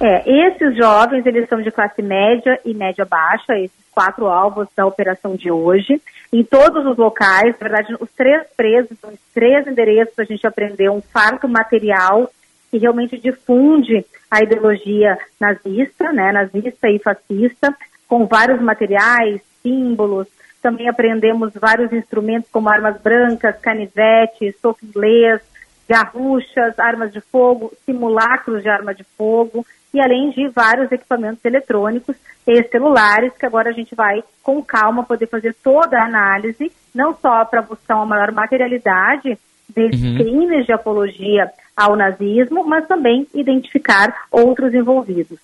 É, 0.00 0.48
esses 0.48 0.76
jovens, 0.76 1.26
eles 1.26 1.48
são 1.48 1.60
de 1.60 1.70
classe 1.70 2.02
média 2.02 2.58
e 2.64 2.74
média 2.74 3.04
baixa, 3.04 3.56
esses 3.58 3.82
quatro 3.92 4.26
alvos 4.26 4.66
da 4.76 4.86
operação 4.86 5.36
de 5.36 5.50
hoje. 5.50 6.00
Em 6.32 6.42
todos 6.42 6.86
os 6.86 6.96
locais, 6.96 7.54
na 7.60 7.68
verdade, 7.68 7.96
os 8.00 8.10
três 8.16 8.42
presos, 8.56 8.96
os 9.02 9.18
três 9.34 9.66
endereços, 9.66 10.18
a 10.18 10.24
gente 10.24 10.46
aprendeu 10.46 10.92
um 10.92 11.00
farto 11.00 11.48
material 11.48 12.30
que 12.72 12.78
realmente 12.78 13.18
difunde 13.18 14.02
a 14.30 14.42
ideologia 14.42 15.18
nazista, 15.38 16.10
né, 16.10 16.32
nazista 16.32 16.88
e 16.88 16.98
fascista, 16.98 17.76
com 18.08 18.26
vários 18.26 18.62
materiais, 18.62 19.42
símbolos. 19.62 20.26
Também 20.62 20.88
aprendemos 20.88 21.52
vários 21.52 21.92
instrumentos 21.92 22.50
como 22.50 22.70
armas 22.70 22.98
brancas, 23.02 23.60
canivetes, 23.60 24.58
soco 24.58 24.80
inglês, 24.86 25.42
garruchas, 25.86 26.78
armas 26.78 27.12
de 27.12 27.20
fogo, 27.20 27.70
simulacros 27.84 28.62
de 28.62 28.70
arma 28.70 28.94
de 28.94 29.04
fogo 29.04 29.66
e 29.92 30.00
além 30.00 30.30
de 30.30 30.48
vários 30.48 30.90
equipamentos 30.90 31.44
eletrônicos 31.44 32.16
e 32.46 32.62
celulares 32.68 33.34
que 33.38 33.44
agora 33.44 33.68
a 33.68 33.74
gente 33.74 33.94
vai 33.94 34.24
com 34.42 34.62
calma 34.62 35.04
poder 35.04 35.26
fazer 35.26 35.54
toda 35.62 35.98
a 35.98 36.06
análise, 36.06 36.72
não 36.94 37.14
só 37.14 37.44
para 37.44 37.60
buscar 37.60 37.96
uma 37.96 38.06
maior 38.06 38.32
materialidade 38.32 39.38
desses 39.68 40.02
uhum. 40.02 40.16
crimes 40.16 40.64
de 40.64 40.72
apologia 40.72 41.52
ao 41.76 41.96
nazismo, 41.96 42.64
mas 42.64 42.86
também 42.86 43.26
identificar 43.34 44.26
outros 44.30 44.74
envolvidos. 44.74 45.38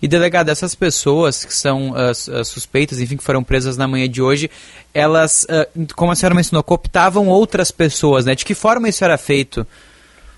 E 0.00 0.08
delegada, 0.08 0.50
essas 0.50 0.74
pessoas 0.74 1.44
que 1.44 1.54
são 1.54 1.90
uh, 1.90 2.44
suspeitas, 2.44 3.00
enfim, 3.00 3.16
que 3.16 3.24
foram 3.24 3.42
presas 3.42 3.76
na 3.76 3.86
manhã 3.86 4.08
de 4.08 4.22
hoje, 4.22 4.50
elas, 4.94 5.44
uh, 5.44 5.94
como 5.94 6.12
a 6.12 6.14
senhora 6.14 6.34
mencionou, 6.34 6.62
cooptavam 6.62 7.28
outras 7.28 7.70
pessoas, 7.70 8.24
né? 8.24 8.34
De 8.34 8.44
que 8.44 8.54
forma 8.54 8.88
isso 8.88 9.04
era 9.04 9.18
feito? 9.18 9.66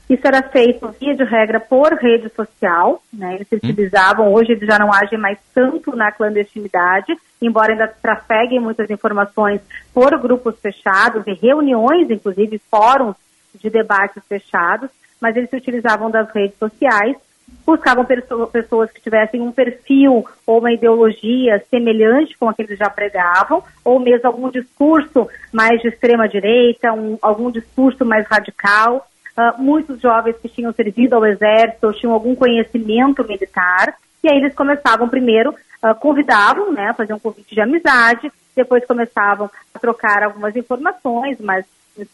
Isso 0.09 0.27
era 0.27 0.43
feito, 0.43 0.95
via 1.01 1.15
de 1.15 1.25
regra, 1.25 1.61
por 1.61 1.95
rede 1.95 2.31
social, 2.35 3.03
né? 3.13 3.37
Eles 3.37 3.49
se 3.49 3.55
hum. 3.55 3.59
utilizavam, 3.63 4.33
hoje 4.33 4.53
eles 4.53 4.67
já 4.67 4.79
não 4.79 4.93
agem 4.93 5.19
mais 5.19 5.39
tanto 5.55 5.95
na 5.97 6.11
clandestinidade, 6.11 7.17
embora 7.41 7.73
ainda 7.73 7.89
trafeguem 7.89 8.61
muitas 8.61 8.91
informações 8.91 9.61
por 9.95 10.17
grupos 10.21 10.59
fechados 10.61 11.25
e 11.27 11.35
reuniões, 11.35 12.11
inclusive 12.11 12.61
fóruns 12.71 13.17
de 13.59 13.71
debates 13.71 14.23
fechados, 14.29 14.91
mas 15.23 15.37
eles 15.37 15.49
se 15.49 15.57
utilizavam 15.57 16.11
das 16.11 16.29
redes 16.35 16.59
sociais, 16.59 17.17
buscavam 17.65 18.05
pessoas 18.51 18.91
que 18.91 19.01
tivessem 19.01 19.41
um 19.41 19.53
perfil 19.53 20.27
ou 20.45 20.59
uma 20.59 20.73
ideologia 20.73 21.63
semelhante 21.71 22.37
com 22.37 22.49
a 22.49 22.55
que 22.55 22.63
eles 22.63 22.77
já 22.77 22.91
pregavam, 22.91 23.63
ou 23.85 24.01
mesmo 24.01 24.27
algum 24.27 24.51
discurso 24.51 25.29
mais 25.53 25.81
de 25.81 25.89
extrema 25.89 26.29
direita, 26.29 26.93
um, 26.93 27.17
algum 27.23 27.53
discurso 27.53 28.05
mais 28.05 28.27
radical. 28.27 29.07
Uh, 29.39 29.63
muitos 29.63 30.01
jovens 30.01 30.37
que 30.43 30.49
tinham 30.49 30.73
servido 30.73 31.15
ao 31.15 31.25
exército 31.25 31.87
ou 31.87 31.93
tinham 31.93 32.13
algum 32.13 32.35
conhecimento 32.35 33.27
militar, 33.27 33.95
e 34.23 34.29
aí 34.29 34.37
eles 34.37 34.55
começavam 34.55 35.09
primeiro, 35.09 35.51
uh, 35.51 35.95
convidavam, 36.01 36.73
né, 36.73 36.93
fazer 36.95 37.15
um 37.15 37.19
convite 37.19 37.55
de 37.55 37.61
amizade, 37.61 38.31
depois 38.55 38.85
começavam 38.85 39.49
a 39.73 39.79
trocar 39.79 40.23
algumas 40.25 40.55
informações, 40.55 41.39
mas 41.41 41.65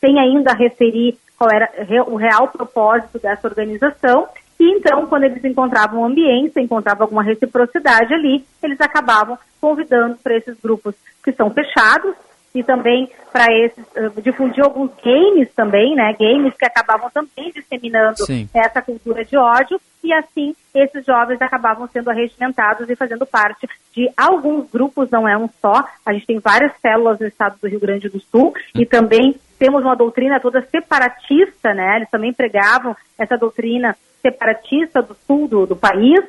sem 0.00 0.20
ainda 0.20 0.52
referir 0.52 1.16
qual 1.38 1.50
era 1.52 1.70
o 2.08 2.16
real 2.16 2.48
propósito 2.48 3.18
dessa 3.18 3.46
organização. 3.46 4.28
E 4.58 4.76
então, 4.76 5.06
quando 5.06 5.24
eles 5.24 5.44
encontravam 5.44 6.04
ambiência, 6.04 6.60
encontravam 6.60 7.04
alguma 7.04 7.22
reciprocidade 7.22 8.12
ali, 8.12 8.44
eles 8.60 8.80
acabavam 8.80 9.38
convidando 9.60 10.16
para 10.16 10.36
esses 10.36 10.58
grupos 10.60 10.94
que 11.22 11.32
são 11.32 11.50
fechados 11.50 12.14
e 12.54 12.62
também 12.62 13.10
para 13.32 13.46
esses 13.52 13.84
uh, 13.96 14.20
difundir 14.22 14.64
alguns 14.64 14.90
games 15.02 15.48
também, 15.54 15.94
né? 15.94 16.14
Games 16.18 16.54
que 16.56 16.64
acabavam 16.64 17.10
também 17.10 17.52
disseminando 17.52 18.24
Sim. 18.24 18.48
essa 18.54 18.80
cultura 18.82 19.24
de 19.24 19.36
ódio 19.36 19.80
e 20.02 20.12
assim 20.12 20.54
esses 20.74 21.04
jovens 21.04 21.40
acabavam 21.42 21.88
sendo 21.88 22.10
arregimentados 22.10 22.88
e 22.88 22.96
fazendo 22.96 23.26
parte 23.26 23.68
de 23.92 24.08
alguns 24.16 24.70
grupos, 24.70 25.10
não 25.10 25.28
é 25.28 25.36
um 25.36 25.48
só. 25.60 25.84
A 26.06 26.12
gente 26.12 26.26
tem 26.26 26.38
várias 26.38 26.72
células 26.80 27.18
no 27.18 27.26
estado 27.26 27.56
do 27.60 27.68
Rio 27.68 27.80
Grande 27.80 28.08
do 28.08 28.20
Sul 28.20 28.54
e 28.74 28.86
também 28.86 29.34
temos 29.58 29.82
uma 29.82 29.96
doutrina 29.96 30.38
toda 30.40 30.62
separatista, 30.62 31.74
né? 31.74 31.96
Eles 31.96 32.10
também 32.10 32.32
pregavam 32.32 32.96
essa 33.18 33.36
doutrina 33.36 33.96
separatista 34.22 35.02
do 35.02 35.16
sul 35.26 35.48
do, 35.48 35.66
do 35.66 35.76
país 35.76 36.20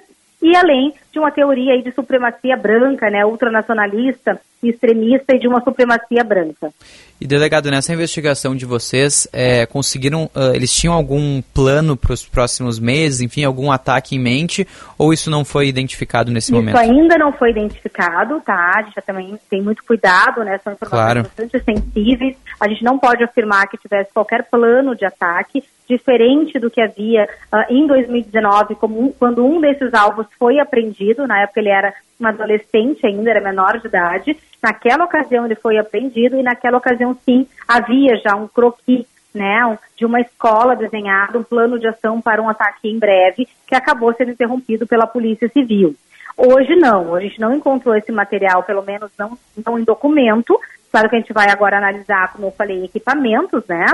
e 0.41 0.56
além 0.56 0.94
de 1.11 1.19
uma 1.19 1.31
teoria 1.31 1.73
aí 1.73 1.81
de 1.81 1.91
supremacia 1.91 2.56
branca, 2.56 3.10
né, 3.10 3.26
ultranacionalista, 3.26 4.40
extremista 4.61 5.36
e 5.36 5.40
de 5.40 5.48
uma 5.48 5.61
supremacia 5.61 6.23
branca. 6.23 6.72
E 7.19 7.27
delegado, 7.27 7.69
nessa 7.69 7.94
investigação 7.94 8.56
de 8.56 8.65
vocês, 8.65 9.27
é, 9.34 9.65
conseguiram, 9.65 10.26
uh, 10.36 10.53
eles 10.53 10.73
tinham 10.73 10.94
algum 10.94 11.41
plano 11.53 11.98
para 11.98 12.14
os 12.14 12.26
próximos 12.26 12.80
meses, 12.80 13.19
enfim, 13.19 13.44
algum 13.44 13.72
ataque 13.72 14.15
em 14.15 14.19
mente, 14.19 14.65
ou 14.98 15.11
isso 15.11 15.30
não 15.30 15.44
foi 15.44 15.68
identificado 15.68 16.31
nesse 16.31 16.48
isso 16.48 16.56
momento? 16.56 16.81
Isso 16.81 16.91
ainda 16.91 17.18
não 17.18 17.34
foi 17.34 17.52
identificado, 17.52 18.40
tá? 18.41 18.73
A 18.76 18.84
gente 18.84 18.95
já 18.95 19.02
também 19.02 19.38
tem 19.49 19.61
muito 19.61 19.84
cuidado, 19.84 20.44
né? 20.45 20.60
São 20.64 20.72
informações 20.72 20.90
claro. 20.90 21.23
bastante 21.23 21.60
sensíveis. 21.61 22.38
A 22.60 22.69
gente 22.69 22.84
não 22.84 22.98
pode 22.98 23.22
afirmar 23.22 23.68
que 23.68 23.77
tivesse 23.77 24.14
qualquer 24.14 24.44
plano 24.49 24.95
de 24.95 25.03
ataque, 25.03 25.61
diferente 25.90 26.60
do 26.60 26.69
que 26.69 26.80
havia 26.80 27.27
uh, 27.52 27.73
em 27.73 27.88
2019, 27.88 28.76
como 28.76 29.11
quando 29.19 29.44
um 29.44 29.60
desses 29.60 29.94
alvos 29.94 30.27
foi 30.38 30.60
apreendido, 30.60 30.98
na 31.27 31.41
época 31.41 31.59
ele 31.59 31.69
era 31.69 31.93
um 32.19 32.27
adolescente 32.27 33.05
ainda, 33.05 33.30
era 33.30 33.41
menor 33.41 33.80
de 33.80 33.88
idade, 33.88 34.38
Naquela 34.61 35.05
ocasião 35.05 35.45
ele 35.45 35.55
foi 35.55 35.77
apreendido 35.77 36.38
e 36.38 36.43
naquela 36.43 36.77
ocasião 36.77 37.17
sim 37.26 37.47
havia 37.67 38.17
já 38.17 38.35
um 38.35 38.47
croquis 38.47 39.05
né, 39.34 39.77
de 39.95 40.05
uma 40.05 40.19
escola 40.19 40.76
desenhado, 40.76 41.39
um 41.39 41.43
plano 41.43 41.80
de 41.80 41.88
ação 41.88 42.19
para 42.19 42.41
um 42.41 42.49
ataque 42.49 42.89
em 42.89 42.99
breve, 42.99 43.47
que 43.67 43.76
acabou 43.76 44.13
sendo 44.13 44.31
interrompido 44.31 44.85
pela 44.85 45.07
Polícia 45.07 45.47
Civil. 45.49 45.95
Hoje 46.35 46.76
não, 46.76 47.15
a 47.15 47.21
gente 47.21 47.39
não 47.39 47.53
encontrou 47.53 47.95
esse 47.95 48.11
material, 48.11 48.63
pelo 48.63 48.81
menos 48.81 49.11
não, 49.17 49.38
não 49.65 49.77
em 49.77 49.84
documento. 49.84 50.59
Claro 50.91 51.09
que 51.09 51.15
a 51.15 51.19
gente 51.19 51.34
vai 51.34 51.49
agora 51.49 51.77
analisar, 51.77 52.34
como 52.34 52.47
eu 52.47 52.51
falei, 52.51 52.85
equipamentos, 52.85 53.63
né? 53.67 53.85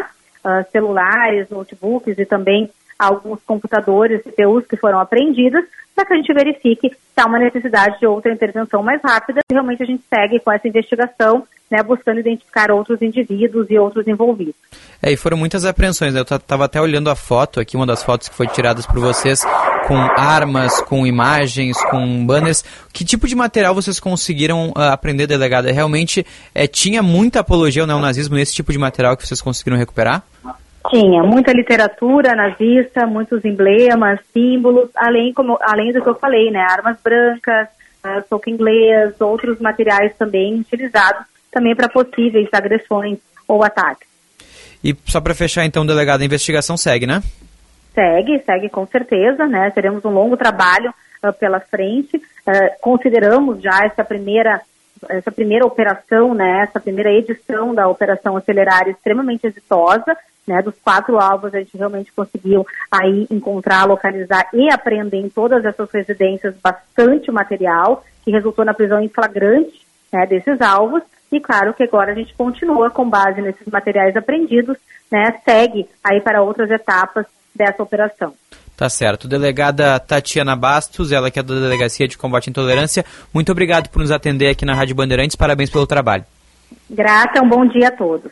Uh, 0.44 0.64
celulares, 0.72 1.50
notebooks 1.50 2.18
e 2.18 2.26
também 2.26 2.70
alguns 2.98 3.40
computadores, 3.44 4.22
CPUs 4.24 4.66
que 4.68 4.78
foram 4.78 5.00
apreendidos, 5.00 5.64
para 5.96 6.06
que 6.06 6.14
a 6.14 6.16
gente 6.18 6.34
verifique 6.34 6.90
se 6.90 7.22
há 7.22 7.26
uma 7.26 7.40
necessidade 7.40 8.00
de 8.00 8.06
outra 8.06 8.32
intervenção 8.32 8.84
mais 8.84 9.02
rápida. 9.02 9.40
E 9.50 9.54
realmente 9.54 9.82
a 9.82 9.86
gente 9.86 10.04
segue 10.10 10.40
com 10.40 10.52
essa 10.52 10.68
investigação, 10.68 11.48
né, 11.72 11.82
buscando 11.82 12.20
identificar 12.20 12.70
outros 12.70 13.02
indivíduos 13.02 13.68
e 13.70 13.80
outros 13.80 14.06
envolvidos. 14.08 14.56
É, 15.02 15.12
e 15.12 15.18
foram 15.18 15.38
muitas 15.38 15.64
apreensões. 15.64 16.14
Né? 16.14 16.20
Eu 16.20 16.24
estava 16.24 16.66
até 16.66 16.82
olhando 16.82 17.10
a 17.10 17.16
foto 17.16 17.60
aqui, 17.60 17.78
uma 17.78 17.86
das 17.86 18.04
fotos 18.04 18.28
que 18.28 18.36
foi 18.36 18.48
tiradas 18.48 18.86
por 18.86 19.00
vocês, 19.00 19.42
com 19.88 19.96
armas, 19.98 20.82
com 20.82 21.08
imagens, 21.08 21.78
com 21.86 22.26
banners. 22.26 22.64
Que 22.92 23.06
tipo 23.06 23.28
de 23.28 23.36
material 23.36 23.74
vocês 23.74 24.00
conseguiram 24.00 24.72
uh, 24.72 24.92
aprender, 24.92 25.28
delegada? 25.28 25.72
Realmente 25.72 26.26
é, 26.54 26.68
tinha 26.68 27.02
muita 27.02 27.40
apologia 27.40 27.84
ao 27.84 27.88
neonazismo 27.88 28.36
nesse 28.36 28.54
tipo 28.54 28.72
de 28.72 28.78
material 28.78 29.16
que 29.16 29.26
vocês 29.26 29.42
conseguiram 29.42 29.78
recuperar? 29.78 30.24
Tinha 30.90 31.24
muita 31.24 31.52
literatura 31.52 32.36
nazista, 32.36 33.06
muitos 33.06 33.44
emblemas, 33.44 34.20
símbolos, 34.32 34.90
além, 34.96 35.34
como, 35.34 35.58
além 35.62 35.92
do 35.92 36.02
que 36.02 36.10
eu 36.10 36.16
falei, 36.16 36.52
né? 36.52 36.60
Armas 36.60 36.98
brancas, 37.04 37.68
uh, 38.04 38.28
soco 38.30 38.50
inglês, 38.50 39.20
outros 39.20 39.60
materiais 39.60 40.16
também 40.18 40.60
utilizados 40.60 41.26
também 41.52 41.76
para 41.76 41.88
possíveis 41.88 42.50
agressões 42.52 43.18
ou 43.48 43.64
ataques. 43.64 44.08
E 44.84 44.96
só 45.06 45.22
para 45.22 45.34
fechar 45.34 45.66
então, 45.66 45.86
delegado, 45.86 46.22
a 46.22 46.26
investigação 46.26 46.76
segue, 46.78 47.08
né? 47.08 47.24
Segue, 47.94 48.40
segue 48.46 48.70
com 48.70 48.86
certeza, 48.86 49.48
né? 49.48 49.72
Teremos 49.72 50.04
um 50.04 50.10
longo 50.10 50.36
trabalho 50.36 50.94
uh, 51.24 51.34
pela 51.34 51.60
frente. 51.60 52.18
Uh, 52.18 52.82
consideramos 52.82 53.62
já 53.62 53.86
essa 53.86 54.04
primeira 54.04 54.62
essa 55.10 55.32
primeira 55.32 55.66
operação, 55.66 56.34
né, 56.34 56.62
essa 56.64 56.80
primeira 56.80 57.12
edição 57.12 57.76
da 57.76 57.88
Operação 57.88 58.38
Acelerar 58.38 58.88
extremamente 58.88 59.46
exitosa, 59.46 60.18
né, 60.48 60.62
dos 60.62 60.76
quatro 60.84 61.20
alvos 61.20 61.54
a 61.54 61.60
gente 61.60 61.78
realmente 61.78 62.12
conseguiu 62.14 62.66
aí 62.92 63.28
encontrar, 63.30 63.86
localizar 63.86 64.48
e 64.54 64.72
apreender 64.72 65.20
em 65.20 65.30
todas 65.30 65.66
essas 65.66 65.90
residências 65.92 66.56
bastante 66.62 67.32
material 67.32 68.04
que 68.24 68.32
resultou 68.32 68.64
na 68.64 68.74
prisão 68.74 69.02
em 69.02 69.10
flagrante 69.10 69.86
né, 70.12 70.26
desses 70.26 70.62
alvos 70.62 71.02
e 71.32 71.40
claro 71.40 71.74
que 71.74 71.84
agora 71.84 72.12
a 72.12 72.16
gente 72.16 72.34
continua 72.36 72.90
com 72.90 73.10
base 73.10 73.42
nesses 73.42 73.68
materiais 73.68 74.16
apreendidos, 74.16 74.78
né, 75.12 75.40
segue 75.44 75.88
aí 76.04 76.22
para 76.22 76.42
outras 76.42 76.70
etapas 76.70 77.26
dessa 77.54 77.82
operação. 77.82 78.34
Tá 78.78 78.90
certo. 78.90 79.28
Delegada 79.28 79.98
Tatiana 80.00 80.56
Bastos, 80.56 81.12
ela 81.12 81.32
que 81.32 81.40
é 81.40 81.44
da 81.44 81.54
Delegacia 81.54 82.08
de 82.08 82.18
Combate 82.18 82.50
à 82.50 82.52
Intolerância, 82.52 83.06
muito 83.34 83.52
obrigado 83.52 83.90
por 83.90 84.00
nos 84.00 84.12
atender 84.12 84.50
aqui 84.50 84.66
na 84.66 84.76
Rádio 84.76 84.96
Bandeirantes, 84.96 85.36
parabéns 85.36 85.70
pelo 85.70 85.88
trabalho. 85.88 86.26
Grata, 86.90 87.42
um 87.42 87.48
bom 87.48 87.66
dia 87.66 87.88
a 87.88 87.92
todos. 87.92 88.32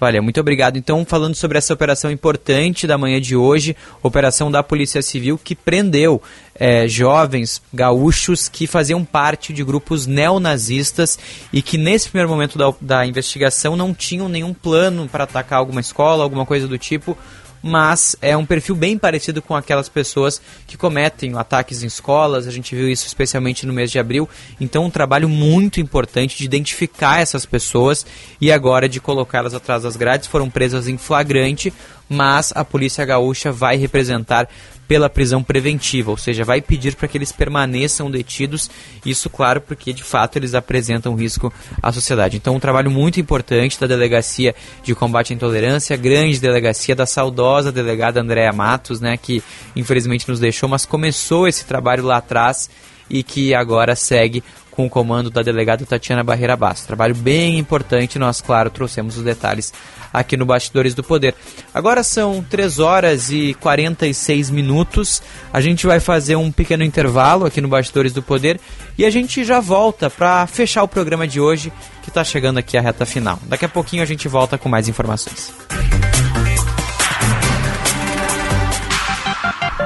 Valeu, 0.00 0.22
muito 0.22 0.40
obrigado. 0.40 0.78
Então, 0.78 1.04
falando 1.04 1.34
sobre 1.34 1.58
essa 1.58 1.74
operação 1.74 2.10
importante 2.10 2.86
da 2.86 2.96
manhã 2.96 3.20
de 3.20 3.36
hoje, 3.36 3.76
operação 4.02 4.50
da 4.50 4.62
Polícia 4.62 5.02
Civil 5.02 5.36
que 5.36 5.54
prendeu 5.54 6.22
é, 6.54 6.88
jovens 6.88 7.60
gaúchos 7.70 8.48
que 8.48 8.66
faziam 8.66 9.04
parte 9.04 9.52
de 9.52 9.62
grupos 9.62 10.06
neonazistas 10.06 11.18
e 11.52 11.60
que 11.60 11.76
nesse 11.76 12.08
primeiro 12.08 12.30
momento 12.30 12.56
da, 12.56 12.72
da 12.80 13.06
investigação 13.06 13.76
não 13.76 13.92
tinham 13.92 14.26
nenhum 14.26 14.54
plano 14.54 15.06
para 15.06 15.24
atacar 15.24 15.58
alguma 15.58 15.82
escola, 15.82 16.24
alguma 16.24 16.46
coisa 16.46 16.66
do 16.66 16.78
tipo 16.78 17.14
mas 17.62 18.16
é 18.20 18.36
um 18.36 18.46
perfil 18.46 18.74
bem 18.74 18.96
parecido 18.96 19.42
com 19.42 19.54
aquelas 19.54 19.88
pessoas 19.88 20.40
que 20.66 20.76
cometem 20.76 21.36
ataques 21.36 21.82
em 21.82 21.86
escolas, 21.86 22.46
a 22.46 22.50
gente 22.50 22.74
viu 22.74 22.88
isso 22.88 23.06
especialmente 23.06 23.66
no 23.66 23.72
mês 23.72 23.90
de 23.90 23.98
abril, 23.98 24.28
então 24.60 24.84
um 24.84 24.90
trabalho 24.90 25.28
muito 25.28 25.80
importante 25.80 26.38
de 26.38 26.44
identificar 26.44 27.20
essas 27.20 27.44
pessoas 27.44 28.06
e 28.40 28.50
agora 28.50 28.88
de 28.88 29.00
colocá-las 29.00 29.54
atrás 29.54 29.82
das 29.82 29.96
grades, 29.96 30.26
foram 30.26 30.48
presas 30.48 30.88
em 30.88 30.96
flagrante, 30.96 31.72
mas 32.08 32.52
a 32.56 32.64
Polícia 32.64 33.04
Gaúcha 33.04 33.52
vai 33.52 33.76
representar 33.76 34.48
pela 34.90 35.08
prisão 35.08 35.40
preventiva, 35.40 36.10
ou 36.10 36.16
seja, 36.16 36.42
vai 36.42 36.60
pedir 36.60 36.96
para 36.96 37.06
que 37.06 37.16
eles 37.16 37.30
permaneçam 37.30 38.10
detidos. 38.10 38.68
Isso, 39.06 39.30
claro, 39.30 39.60
porque 39.60 39.92
de 39.92 40.02
fato 40.02 40.34
eles 40.34 40.52
apresentam 40.52 41.14
risco 41.14 41.52
à 41.80 41.92
sociedade. 41.92 42.36
Então, 42.36 42.56
um 42.56 42.58
trabalho 42.58 42.90
muito 42.90 43.20
importante 43.20 43.78
da 43.78 43.86
Delegacia 43.86 44.52
de 44.82 44.92
Combate 44.92 45.32
à 45.32 45.36
Intolerância, 45.36 45.96
grande 45.96 46.40
delegacia 46.40 46.96
da 46.96 47.06
saudosa 47.06 47.70
delegada 47.70 48.20
Andréa 48.20 48.52
Matos, 48.52 49.00
né, 49.00 49.16
que 49.16 49.40
infelizmente 49.76 50.28
nos 50.28 50.40
deixou, 50.40 50.68
mas 50.68 50.84
começou 50.84 51.46
esse 51.46 51.64
trabalho 51.64 52.02
lá 52.02 52.16
atrás 52.16 52.68
e 53.08 53.22
que 53.22 53.54
agora 53.54 53.94
segue 53.94 54.42
com 54.80 54.86
o 54.86 54.90
comando 54.90 55.28
da 55.28 55.42
delegada 55.42 55.84
Tatiana 55.84 56.24
Barreira 56.24 56.56
Bastos. 56.56 56.86
Trabalho 56.86 57.14
bem 57.14 57.58
importante, 57.58 58.18
nós, 58.18 58.40
claro, 58.40 58.70
trouxemos 58.70 59.18
os 59.18 59.22
detalhes 59.22 59.74
aqui 60.12 60.36
no 60.36 60.46
Bastidores 60.46 60.94
do 60.94 61.02
Poder. 61.02 61.34
Agora 61.74 62.02
são 62.02 62.42
3 62.42 62.78
horas 62.78 63.30
e 63.30 63.54
46 63.60 64.48
minutos. 64.48 65.22
A 65.52 65.60
gente 65.60 65.86
vai 65.86 66.00
fazer 66.00 66.36
um 66.36 66.50
pequeno 66.50 66.82
intervalo 66.82 67.44
aqui 67.44 67.60
no 67.60 67.68
Bastidores 67.68 68.14
do 68.14 68.22
Poder 68.22 68.58
e 68.96 69.04
a 69.04 69.10
gente 69.10 69.44
já 69.44 69.60
volta 69.60 70.08
para 70.08 70.46
fechar 70.46 70.82
o 70.82 70.88
programa 70.88 71.28
de 71.28 71.40
hoje, 71.40 71.70
que 72.02 72.08
está 72.08 72.24
chegando 72.24 72.58
aqui 72.58 72.78
a 72.78 72.80
reta 72.80 73.04
final. 73.04 73.38
Daqui 73.42 73.66
a 73.66 73.68
pouquinho 73.68 74.02
a 74.02 74.06
gente 74.06 74.28
volta 74.28 74.56
com 74.56 74.68
mais 74.68 74.88
informações. 74.88 75.52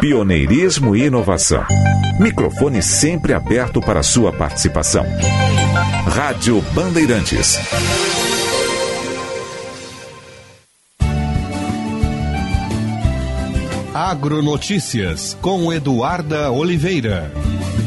Pioneirismo 0.04 0.94
e 0.94 1.04
inovação. 1.04 1.64
Microfone 2.20 2.82
sempre 2.82 3.32
aberto 3.32 3.80
para 3.80 4.02
sua 4.02 4.30
participação. 4.30 5.02
Rádio 6.06 6.60
Bandeirantes. 6.74 7.56
Agronotícias 13.94 15.38
com 15.40 15.72
Eduarda 15.72 16.50
Oliveira. 16.50 17.32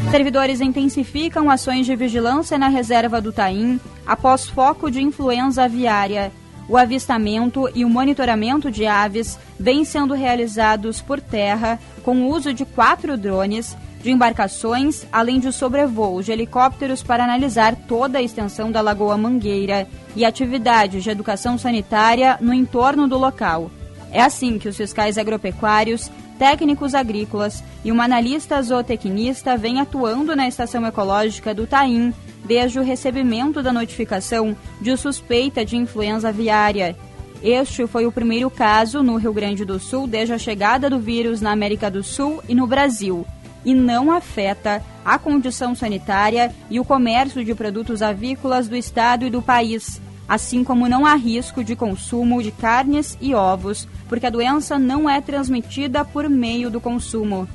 Servidores 0.09 0.59
intensificam 0.59 1.51
ações 1.51 1.85
de 1.85 1.95
vigilância 1.95 2.57
na 2.57 2.67
reserva 2.67 3.21
do 3.21 3.31
Taim 3.31 3.79
após 4.07 4.49
foco 4.49 4.89
de 4.89 5.03
influenza 5.03 5.65
aviária. 5.65 6.31
O 6.69 6.75
avistamento 6.75 7.69
e 7.73 7.85
o 7.85 7.89
monitoramento 7.89 8.69
de 8.69 8.85
aves 8.85 9.39
vêm 9.57 9.85
sendo 9.85 10.13
realizados 10.13 10.99
por 10.99 11.21
terra 11.21 11.79
com 12.03 12.17
o 12.17 12.29
uso 12.29 12.53
de 12.53 12.65
quatro 12.65 13.17
drones, 13.17 13.75
de 14.01 14.11
embarcações, 14.11 15.05
além 15.11 15.39
de 15.39 15.51
sobrevoos 15.51 16.25
de 16.25 16.31
helicópteros 16.31 17.01
para 17.01 17.23
analisar 17.23 17.75
toda 17.87 18.19
a 18.19 18.21
extensão 18.21 18.71
da 18.71 18.81
Lagoa 18.81 19.17
Mangueira 19.17 19.87
e 20.15 20.25
atividades 20.25 21.03
de 21.03 21.09
educação 21.09 21.57
sanitária 21.57 22.37
no 22.41 22.53
entorno 22.53 23.07
do 23.07 23.17
local. 23.17 23.71
É 24.11 24.21
assim 24.21 24.59
que 24.59 24.67
os 24.67 24.77
fiscais 24.77 25.17
agropecuários, 25.17 26.11
técnicos 26.37 26.93
agrícolas 26.93 27.63
e 27.83 27.91
uma 27.91 28.03
analista 28.03 28.61
zootecnista 28.61 29.57
vêm 29.57 29.79
atuando 29.79 30.35
na 30.35 30.47
estação 30.47 30.85
ecológica 30.85 31.53
do 31.53 31.65
Taim 31.65 32.13
desde 32.45 32.79
o 32.79 32.83
recebimento 32.83 33.61
da 33.61 33.73
notificação 33.73 34.55
de 34.79 34.95
suspeita 34.97 35.65
de 35.65 35.77
influenza 35.77 36.29
aviária. 36.29 36.95
Este 37.43 37.85
foi 37.85 38.05
o 38.05 38.11
primeiro 38.11 38.49
caso 38.49 39.03
no 39.03 39.17
Rio 39.17 39.33
Grande 39.33 39.63
do 39.63 39.79
Sul 39.79 40.07
desde 40.07 40.33
a 40.33 40.37
chegada 40.37 40.89
do 40.89 40.99
vírus 40.99 41.41
na 41.41 41.51
América 41.51 41.89
do 41.89 42.03
Sul 42.03 42.41
e 42.47 42.55
no 42.55 42.65
Brasil, 42.65 43.25
e 43.63 43.73
não 43.73 44.11
afeta 44.11 44.83
a 45.05 45.19
condição 45.19 45.75
sanitária 45.75 46.53
e 46.69 46.79
o 46.79 46.85
comércio 46.85 47.43
de 47.45 47.53
produtos 47.53 48.01
avícolas 48.01 48.67
do 48.67 48.75
estado 48.75 49.25
e 49.25 49.29
do 49.29 49.41
país 49.41 50.01
assim 50.27 50.63
como 50.63 50.89
não 50.89 51.05
há 51.05 51.15
risco 51.15 51.63
de 51.63 51.75
consumo 51.75 52.43
de 52.43 52.51
carnes 52.51 53.17
e 53.21 53.33
ovos, 53.33 53.87
porque 54.09 54.25
a 54.25 54.29
doença 54.29 54.77
não 54.77 55.09
é 55.09 55.21
transmitida 55.21 56.03
por 56.03 56.29
meio 56.29 56.69
do 56.69 56.81
consumo. 56.81 57.47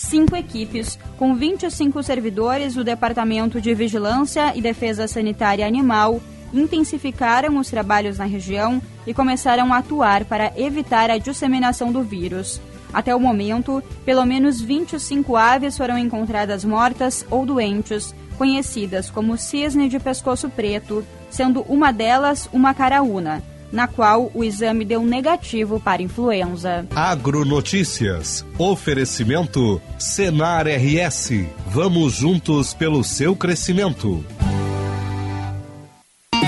Cinco 0.00 0.34
equipes, 0.34 0.98
com 1.18 1.34
25 1.34 2.02
servidores 2.02 2.74
do 2.74 2.82
Departamento 2.82 3.60
de 3.60 3.74
Vigilância 3.74 4.56
e 4.56 4.62
Defesa 4.62 5.06
Sanitária 5.06 5.66
Animal, 5.66 6.22
intensificaram 6.54 7.58
os 7.58 7.68
trabalhos 7.68 8.16
na 8.16 8.24
região 8.24 8.80
e 9.06 9.12
começaram 9.12 9.74
a 9.74 9.76
atuar 9.76 10.24
para 10.24 10.54
evitar 10.56 11.10
a 11.10 11.18
disseminação 11.18 11.92
do 11.92 12.02
vírus. 12.02 12.58
Até 12.94 13.14
o 13.14 13.20
momento, 13.20 13.82
pelo 14.02 14.24
menos 14.24 14.58
25 14.58 15.36
aves 15.36 15.76
foram 15.76 15.98
encontradas 15.98 16.64
mortas 16.64 17.26
ou 17.30 17.44
doentes, 17.44 18.14
conhecidas 18.38 19.10
como 19.10 19.36
cisne 19.36 19.86
de 19.86 20.00
pescoço 20.00 20.48
preto, 20.48 21.04
sendo 21.28 21.60
uma 21.68 21.92
delas 21.92 22.48
uma 22.54 22.72
caraúna, 22.72 23.42
na 23.72 23.86
qual 23.86 24.30
o 24.34 24.42
exame 24.42 24.84
deu 24.84 25.02
negativo 25.02 25.80
para 25.80 26.02
influenza. 26.02 26.86
Agronotícias. 26.94 28.44
Oferecimento 28.58 29.80
Senar 29.98 30.66
RS. 30.66 31.46
Vamos 31.66 32.14
juntos 32.14 32.74
pelo 32.74 33.04
seu 33.04 33.36
crescimento. 33.36 34.24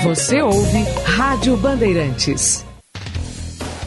Você 0.03 0.41
ouve 0.41 0.83
Rádio 1.05 1.55
Bandeirantes. 1.55 2.65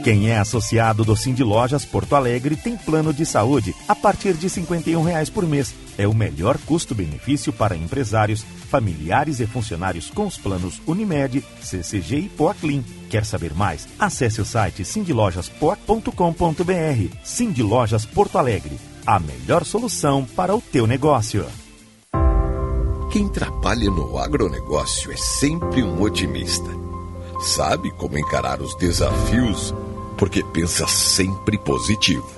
Quem 0.05 0.31
é 0.31 0.39
associado 0.39 1.05
do 1.05 1.15
Cindy 1.15 1.43
Lojas 1.43 1.85
Porto 1.85 2.15
Alegre 2.15 2.57
tem 2.57 2.77
plano 2.77 3.13
de 3.13 3.27
saúde 3.27 3.75
a 3.87 3.95
partir 3.95 4.35
de 4.35 4.49
51 4.49 5.03
reais 5.03 5.29
por 5.29 5.47
mês. 5.47 5.75
É 5.99 6.07
o 6.07 6.15
melhor 6.15 6.57
custo-benefício 6.59 7.53
para 7.53 7.77
empresários, 7.77 8.43
familiares 8.71 9.41
e 9.41 9.47
funcionários 9.47 10.09
com 10.09 10.27
os 10.27 10.39
planos 10.39 10.81
Unimed, 10.87 11.45
CCG 11.61 12.17
e 12.17 12.29
Poaclin. 12.29 12.85
Quer 13.11 13.27
saber 13.27 13.53
mais? 13.53 13.89
Acesse 13.99 14.41
o 14.41 14.45
site 14.45 14.85
cindylojaspoa.com.br. 14.85 17.17
Cindy 17.25 17.65
Lojas 17.65 18.07
Porto 18.07 18.39
Alegre, 18.39 18.79
a 19.05 19.19
melhor 19.19 19.65
solução 19.65 20.25
para 20.25 20.55
o 20.55 20.61
teu 20.61 20.87
negócio. 20.87 21.45
Quem 23.11 23.29
trabalha 23.29 23.91
no 23.91 24.19
agronegócio 24.19 25.11
é 25.11 25.17
sempre 25.17 25.83
um 25.83 26.01
otimista. 26.01 26.71
Sabe 27.41 27.91
como 27.93 28.19
encarar 28.19 28.61
os 28.61 28.77
desafios 28.77 29.75
porque 30.19 30.45
pensa 30.45 30.87
sempre 30.87 31.57
positivo. 31.57 32.38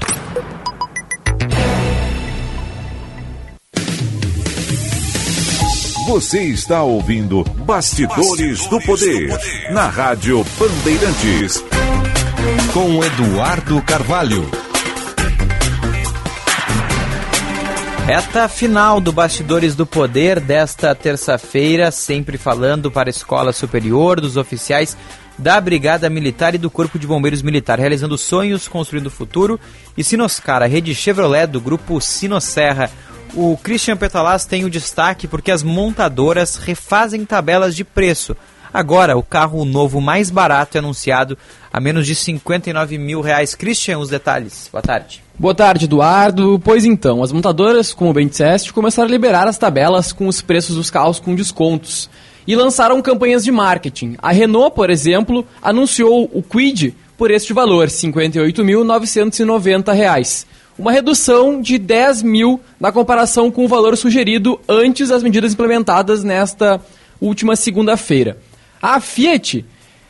Você 6.05 6.43
está 6.43 6.83
ouvindo 6.83 7.43
Bastidores, 7.43 8.67
do, 8.67 8.79
Poder, 8.79 9.35
na 9.71 9.87
Rádio 9.87 10.45
Bandeirantes. 10.59 11.63
Com 12.71 13.03
Eduardo 13.03 13.81
Carvalho. 13.81 14.47
Reta 18.05 18.47
final 18.47 19.01
do 19.01 19.11
Bastidores 19.11 19.73
do 19.73 19.87
Poder 19.87 20.39
desta 20.39 20.93
terça-feira, 20.93 21.89
sempre 21.89 22.37
falando 22.37 22.91
para 22.91 23.09
a 23.09 23.11
Escola 23.11 23.51
Superior, 23.51 24.21
dos 24.21 24.37
oficiais 24.37 24.95
da 25.39 25.59
Brigada 25.59 26.07
Militar 26.07 26.53
e 26.53 26.59
do 26.59 26.69
Corpo 26.69 26.99
de 26.99 27.07
Bombeiros 27.07 27.41
Militar, 27.41 27.79
realizando 27.79 28.15
sonhos, 28.15 28.67
construindo 28.67 29.07
o 29.07 29.11
futuro. 29.11 29.59
E 29.97 30.03
Sinoscar, 30.03 30.61
a 30.61 30.67
rede 30.67 30.93
Chevrolet 30.93 31.47
do 31.47 31.59
grupo 31.59 31.99
Sinosserra. 31.99 32.91
O 33.35 33.57
Christian 33.57 33.97
Petalaz 33.97 34.45
tem 34.45 34.63
o 34.63 34.69
destaque 34.69 35.27
porque 35.27 35.51
as 35.51 35.61
montadoras 35.61 36.55
refazem 36.55 37.25
tabelas 37.25 37.75
de 37.75 37.83
preço. 37.83 38.33
Agora, 38.73 39.17
o 39.17 39.23
carro 39.23 39.65
novo 39.65 39.99
mais 39.99 40.29
barato 40.29 40.77
é 40.77 40.79
anunciado 40.79 41.37
a 41.71 41.81
menos 41.81 42.07
de 42.07 42.15
59 42.15 42.97
mil 42.97 43.19
reais. 43.19 43.53
Christian, 43.53 43.99
os 43.99 44.07
detalhes. 44.07 44.69
Boa 44.71 44.81
tarde. 44.81 45.21
Boa 45.37 45.53
tarde, 45.53 45.83
Eduardo. 45.83 46.61
Pois 46.63 46.85
então, 46.85 47.21
as 47.21 47.33
montadoras, 47.33 47.93
como 47.93 48.13
bem 48.13 48.25
disseste, 48.25 48.71
começaram 48.71 49.09
a 49.09 49.11
liberar 49.11 49.49
as 49.49 49.57
tabelas 49.57 50.13
com 50.13 50.29
os 50.29 50.41
preços 50.41 50.77
dos 50.77 50.89
carros 50.89 51.19
com 51.19 51.35
descontos. 51.35 52.09
E 52.47 52.55
lançaram 52.55 53.01
campanhas 53.01 53.43
de 53.43 53.51
marketing. 53.51 54.15
A 54.19 54.31
Renault, 54.31 54.73
por 54.73 54.89
exemplo, 54.89 55.45
anunciou 55.61 56.31
o 56.33 56.41
Quid 56.41 56.95
por 57.17 57.31
este 57.31 57.51
valor, 57.51 57.89
R$ 57.89 57.93
58.990 57.93 60.45
uma 60.77 60.91
redução 60.91 61.61
de 61.61 61.77
10 61.77 62.23
mil 62.23 62.59
na 62.79 62.91
comparação 62.91 63.49
com 63.49 63.65
o 63.65 63.67
valor 63.67 63.95
sugerido 63.95 64.59
antes 64.67 65.09
das 65.09 65.23
medidas 65.23 65.53
implementadas 65.53 66.23
nesta 66.23 66.81
última 67.19 67.55
segunda-feira. 67.55 68.37
A 68.81 68.99
Fiat 68.99 69.65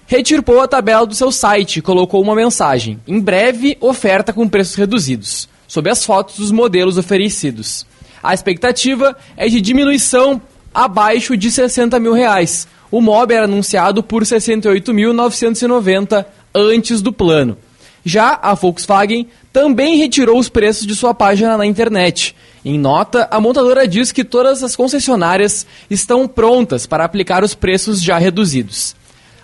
retirou 0.08 0.62
a 0.62 0.68
tabela 0.68 1.06
do 1.06 1.16
seu 1.16 1.32
site 1.32 1.78
e 1.78 1.82
colocou 1.82 2.22
uma 2.22 2.36
mensagem: 2.36 3.00
em 3.08 3.20
breve 3.20 3.78
oferta 3.80 4.34
com 4.34 4.50
preços 4.50 4.76
reduzidos, 4.76 5.48
sob 5.68 5.90
as 5.90 6.04
fotos 6.04 6.38
dos 6.38 6.52
modelos 6.52 6.98
oferecidos. 6.98 7.86
A 8.22 8.34
expectativa 8.34 9.16
é 9.38 9.48
de 9.48 9.62
diminuição 9.62 10.42
abaixo 10.74 11.38
de 11.38 11.50
60 11.52 12.00
mil 12.00 12.14
reais. 12.14 12.68
O 12.92 13.00
MOB 13.02 13.34
era 13.34 13.46
anunciado 13.46 14.02
por 14.02 14.24
68.990 14.24 16.26
antes 16.54 17.02
do 17.02 17.14
plano. 17.14 17.58
Já 18.08 18.38
a 18.40 18.54
Volkswagen 18.54 19.28
também 19.52 19.98
retirou 19.98 20.38
os 20.38 20.48
preços 20.48 20.86
de 20.86 20.96
sua 20.96 21.12
página 21.12 21.58
na 21.58 21.66
internet. 21.66 22.36
Em 22.64 22.78
nota, 22.78 23.28
a 23.32 23.42
montadora 23.42 23.88
diz 23.88 24.12
que 24.12 24.24
todas 24.24 24.62
as 24.62 24.76
concessionárias 24.76 25.66
estão 25.90 26.28
prontas 26.28 26.86
para 26.86 27.04
aplicar 27.04 27.44
os 27.44 27.56
preços 27.56 28.04
já 28.04 28.20
reduzidos. 28.20 28.96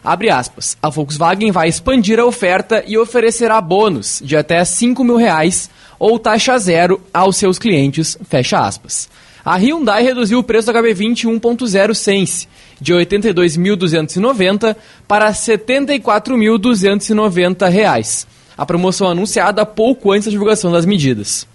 Abre 0.03 0.29
aspas. 0.29 0.77
A 0.79 0.89
Volkswagen 0.89 1.51
vai 1.51 1.69
expandir 1.69 2.19
a 2.19 2.25
oferta 2.25 2.83
e 2.85 2.99
oferecerá 2.99 3.59
bônus 3.59 4.21
de 4.23 4.37
até 4.37 4.63
5 4.63 5.03
mil 5.03 5.15
reais 5.15 5.67
ou 5.97 6.19
taxa 6.19 6.55
zero 6.59 7.01
aos 7.11 7.37
seus 7.37 7.57
clientes. 7.57 8.15
Fecha 8.29 8.59
aspas. 8.59 9.09
A 9.43 9.55
Hyundai 9.55 10.03
reduziu 10.03 10.37
o 10.37 10.43
preço 10.43 10.71
do 10.71 10.77
HB20 10.77 11.39
1.0 11.39 11.95
Sense 11.95 12.47
de 12.79 12.93
R$ 12.93 13.07
82.290 13.07 14.75
para 15.07 15.31
74.290 15.31 17.67
reais 17.67 18.27
a 18.61 18.65
promoção 18.65 19.07
anunciada 19.07 19.65
pouco 19.65 20.11
antes 20.11 20.25
da 20.25 20.31
divulgação 20.31 20.71
das 20.71 20.85
medidas. 20.85 21.47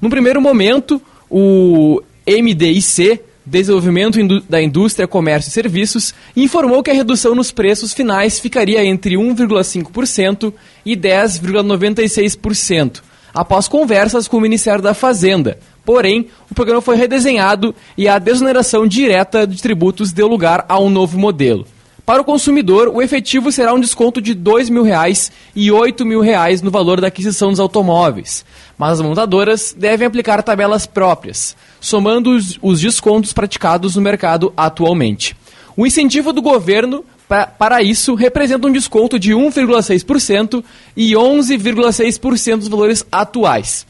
No 0.00 0.08
primeiro 0.08 0.40
momento, 0.40 1.00
o 1.30 2.00
MDIC, 2.26 3.20
Desenvolvimento 3.44 4.40
da 4.48 4.62
Indústria, 4.62 5.06
Comércio 5.06 5.50
e 5.50 5.52
Serviços, 5.52 6.14
informou 6.34 6.82
que 6.82 6.90
a 6.90 6.94
redução 6.94 7.34
nos 7.34 7.52
preços 7.52 7.92
finais 7.92 8.38
ficaria 8.38 8.82
entre 8.82 9.14
1,5% 9.14 10.54
e 10.86 10.96
10,96%, 10.96 13.02
após 13.34 13.68
conversas 13.68 14.26
com 14.26 14.38
o 14.38 14.40
Ministério 14.40 14.80
da 14.80 14.94
Fazenda. 14.94 15.58
Porém, 15.84 16.28
o 16.50 16.54
programa 16.54 16.80
foi 16.80 16.96
redesenhado 16.96 17.74
e 17.94 18.08
a 18.08 18.18
desoneração 18.18 18.86
direta 18.86 19.46
de 19.46 19.60
tributos 19.60 20.12
deu 20.12 20.26
lugar 20.26 20.64
a 20.66 20.80
um 20.80 20.88
novo 20.88 21.18
modelo. 21.18 21.66
Para 22.06 22.20
o 22.20 22.24
consumidor, 22.24 22.88
o 22.88 23.00
efetivo 23.00 23.50
será 23.50 23.72
um 23.72 23.80
desconto 23.80 24.20
de 24.20 24.34
2 24.34 24.68
mil 24.68 24.82
reais 24.82 25.32
e 25.56 25.72
8 25.72 26.04
mil 26.04 26.20
reais 26.20 26.60
no 26.60 26.70
valor 26.70 27.00
da 27.00 27.06
aquisição 27.06 27.48
dos 27.48 27.58
automóveis. 27.58 28.44
Mas 28.76 28.92
as 28.92 29.00
montadoras 29.00 29.74
devem 29.76 30.06
aplicar 30.06 30.42
tabelas 30.42 30.84
próprias, 30.84 31.56
somando 31.80 32.36
os, 32.36 32.58
os 32.60 32.80
descontos 32.80 33.32
praticados 33.32 33.96
no 33.96 34.02
mercado 34.02 34.52
atualmente. 34.54 35.34
O 35.74 35.86
incentivo 35.86 36.30
do 36.30 36.42
governo 36.42 37.02
pa, 37.26 37.46
para 37.46 37.82
isso 37.82 38.14
representa 38.14 38.68
um 38.68 38.72
desconto 38.72 39.18
de 39.18 39.32
1,6% 39.32 40.62
e 40.94 41.12
11,6% 41.12 42.58
dos 42.58 42.68
valores 42.68 43.06
atuais. 43.10 43.86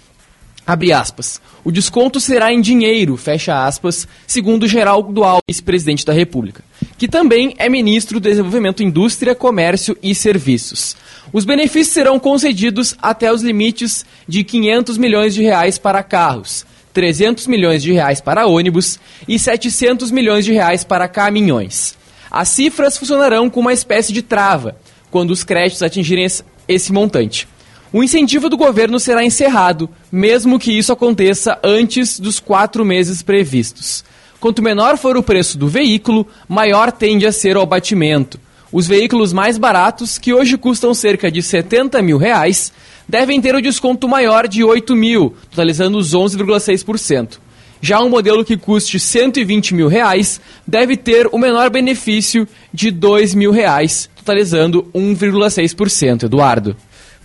Abre 0.67 0.93
aspas. 0.93 1.41
O 1.63 1.71
desconto 1.71 2.21
será 2.21 2.53
em 2.53 2.61
dinheiro, 2.61 3.17
fecha 3.17 3.67
aspas, 3.67 4.09
segundo 4.27 4.67
Geraldo 4.67 5.25
Alves, 5.25 5.61
presidente 5.61 6.07
da 6.07 6.13
República, 6.13 6.63
que 6.97 7.09
também 7.09 7.55
é 7.59 7.69
ministro 7.69 8.21
do 8.21 8.29
Desenvolvimento, 8.29 8.83
Indústria, 8.83 9.35
Comércio 9.35 9.97
e 10.03 10.15
Serviços. 10.15 10.97
Os 11.33 11.45
benefícios 11.45 11.95
serão 11.95 12.19
concedidos 12.19 12.95
até 13.01 13.33
os 13.33 13.43
limites 13.43 14.05
de 14.29 14.45
500 14.45 14.99
milhões 14.99 15.35
de 15.35 15.43
reais 15.43 15.79
para 15.79 16.03
carros, 16.03 16.65
300 16.93 17.47
milhões 17.47 17.83
de 17.83 17.93
reais 17.93 18.21
para 18.21 18.47
ônibus 18.47 19.01
e 19.27 19.39
700 19.39 20.11
milhões 20.11 20.45
de 20.45 20.53
reais 20.53 20.85
para 20.85 21.09
caminhões. 21.09 21.97
As 22.31 22.49
cifras 22.49 22.97
funcionarão 22.97 23.51
como 23.51 23.69
uma 23.69 23.73
espécie 23.73 24.13
de 24.13 24.23
trava 24.23 24.77
quando 25.11 25.31
os 25.31 25.45
créditos 25.45 25.83
atingirem 25.83 26.27
esse 26.67 26.93
montante. 26.93 27.49
O 27.93 28.03
incentivo 28.03 28.49
do 28.49 28.57
governo 28.57 28.99
será 28.99 29.25
encerrado, 29.25 29.89
mesmo 30.11 30.59
que 30.59 30.77
isso 30.77 30.93
aconteça 30.93 31.57
antes 31.63 32.19
dos 32.19 32.41
quatro 32.41 32.85
meses 32.85 33.23
previstos. 33.23 34.05
Quanto 34.45 34.61
menor 34.61 34.99
for 34.99 35.17
o 35.17 35.23
preço 35.23 35.57
do 35.57 35.67
veículo, 35.67 36.27
maior 36.47 36.93
tende 36.93 37.27
a 37.27 37.33
ser 37.33 37.57
o 37.57 37.63
abatimento. 37.63 38.39
Os 38.71 38.87
veículos 38.87 39.33
mais 39.33 39.57
baratos, 39.57 40.19
que 40.19 40.35
hoje 40.35 40.59
custam 40.59 40.93
cerca 40.93 41.33
de 41.33 41.43
70 41.43 42.03
mil 42.03 42.19
reais, 42.19 42.71
devem 43.09 43.41
ter 43.41 43.55
o 43.55 43.63
desconto 43.63 44.07
maior 44.07 44.47
de 44.47 44.63
8 44.63 44.95
mil, 44.95 45.35
totalizando 45.49 45.97
os 45.97 46.13
11,6%. 46.13 47.39
Já 47.81 48.03
um 48.03 48.11
modelo 48.11 48.45
que 48.45 48.59
custe 48.59 49.01
120 49.01 49.73
mil 49.73 49.89
reais 49.89 50.39
deve 50.67 50.95
ter 50.95 51.27
o 51.33 51.39
menor 51.39 51.71
benefício 51.71 52.47
de 52.71 52.91
2 52.91 53.35
mil 53.35 53.51
reais, 53.51 54.11
totalizando 54.15 54.83
1,6%. 54.95 56.25
Eduardo. 56.25 56.77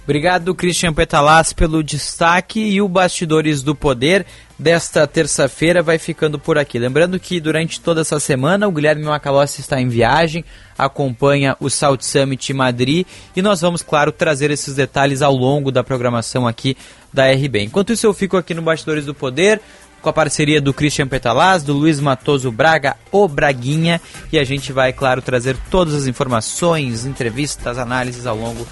Obrigado, 0.09 0.55
Christian 0.55 0.91
Petalas, 0.91 1.53
pelo 1.53 1.83
destaque 1.83 2.59
e 2.59 2.81
o 2.81 2.89
Bastidores 2.89 3.61
do 3.61 3.75
Poder 3.75 4.25
desta 4.57 5.05
terça-feira 5.05 5.83
vai 5.83 5.99
ficando 5.99 6.39
por 6.39 6.57
aqui. 6.57 6.79
Lembrando 6.79 7.19
que 7.19 7.39
durante 7.39 7.79
toda 7.79 8.01
essa 8.01 8.19
semana 8.19 8.67
o 8.67 8.71
Guilherme 8.71 9.03
Macalossi 9.03 9.61
está 9.61 9.79
em 9.79 9.87
viagem, 9.87 10.43
acompanha 10.75 11.55
o 11.59 11.69
South 11.69 11.99
Summit 12.01 12.51
Madrid 12.55 13.05
e 13.35 13.41
nós 13.43 13.61
vamos, 13.61 13.83
claro, 13.83 14.11
trazer 14.11 14.49
esses 14.49 14.73
detalhes 14.73 15.21
ao 15.21 15.35
longo 15.35 15.71
da 15.71 15.83
programação 15.83 16.47
aqui 16.47 16.75
da 17.13 17.31
RB. 17.31 17.65
Enquanto 17.65 17.93
isso, 17.93 18.07
eu 18.07 18.13
fico 18.13 18.35
aqui 18.35 18.55
no 18.55 18.63
Bastidores 18.63 19.05
do 19.05 19.13
Poder 19.13 19.61
com 20.01 20.09
a 20.09 20.13
parceria 20.13 20.61
do 20.61 20.73
Christian 20.73 21.07
Petalaz, 21.07 21.63
do 21.63 21.73
Luiz 21.73 21.99
Matoso 21.99 22.51
Braga, 22.51 22.95
o 23.11 23.27
Braguinha, 23.27 24.01
e 24.31 24.39
a 24.39 24.43
gente 24.43 24.71
vai, 24.71 24.93
claro, 24.93 25.21
trazer 25.21 25.57
todas 25.69 25.93
as 25.93 26.07
informações, 26.07 27.05
entrevistas, 27.05 27.77
análises 27.77 28.25
ao 28.25 28.37
longo 28.37 28.67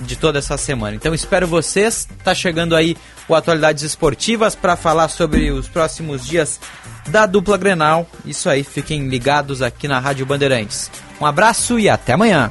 de 0.00 0.16
toda 0.16 0.38
essa 0.38 0.56
semana. 0.56 0.96
Então 0.96 1.14
espero 1.14 1.46
vocês. 1.46 2.08
Tá 2.24 2.34
chegando 2.34 2.74
aí 2.74 2.96
o 3.28 3.34
Atualidades 3.34 3.82
Esportivas 3.82 4.54
para 4.54 4.76
falar 4.76 5.08
sobre 5.08 5.50
os 5.50 5.68
próximos 5.68 6.26
dias 6.26 6.58
da 7.08 7.26
dupla 7.26 7.56
Grenal. 7.56 8.06
Isso 8.24 8.48
aí, 8.48 8.64
fiquem 8.64 9.08
ligados 9.08 9.62
aqui 9.62 9.86
na 9.86 9.98
Rádio 9.98 10.26
Bandeirantes. 10.26 10.90
Um 11.20 11.26
abraço 11.26 11.78
e 11.78 11.88
até 11.88 12.14
amanhã. 12.14 12.50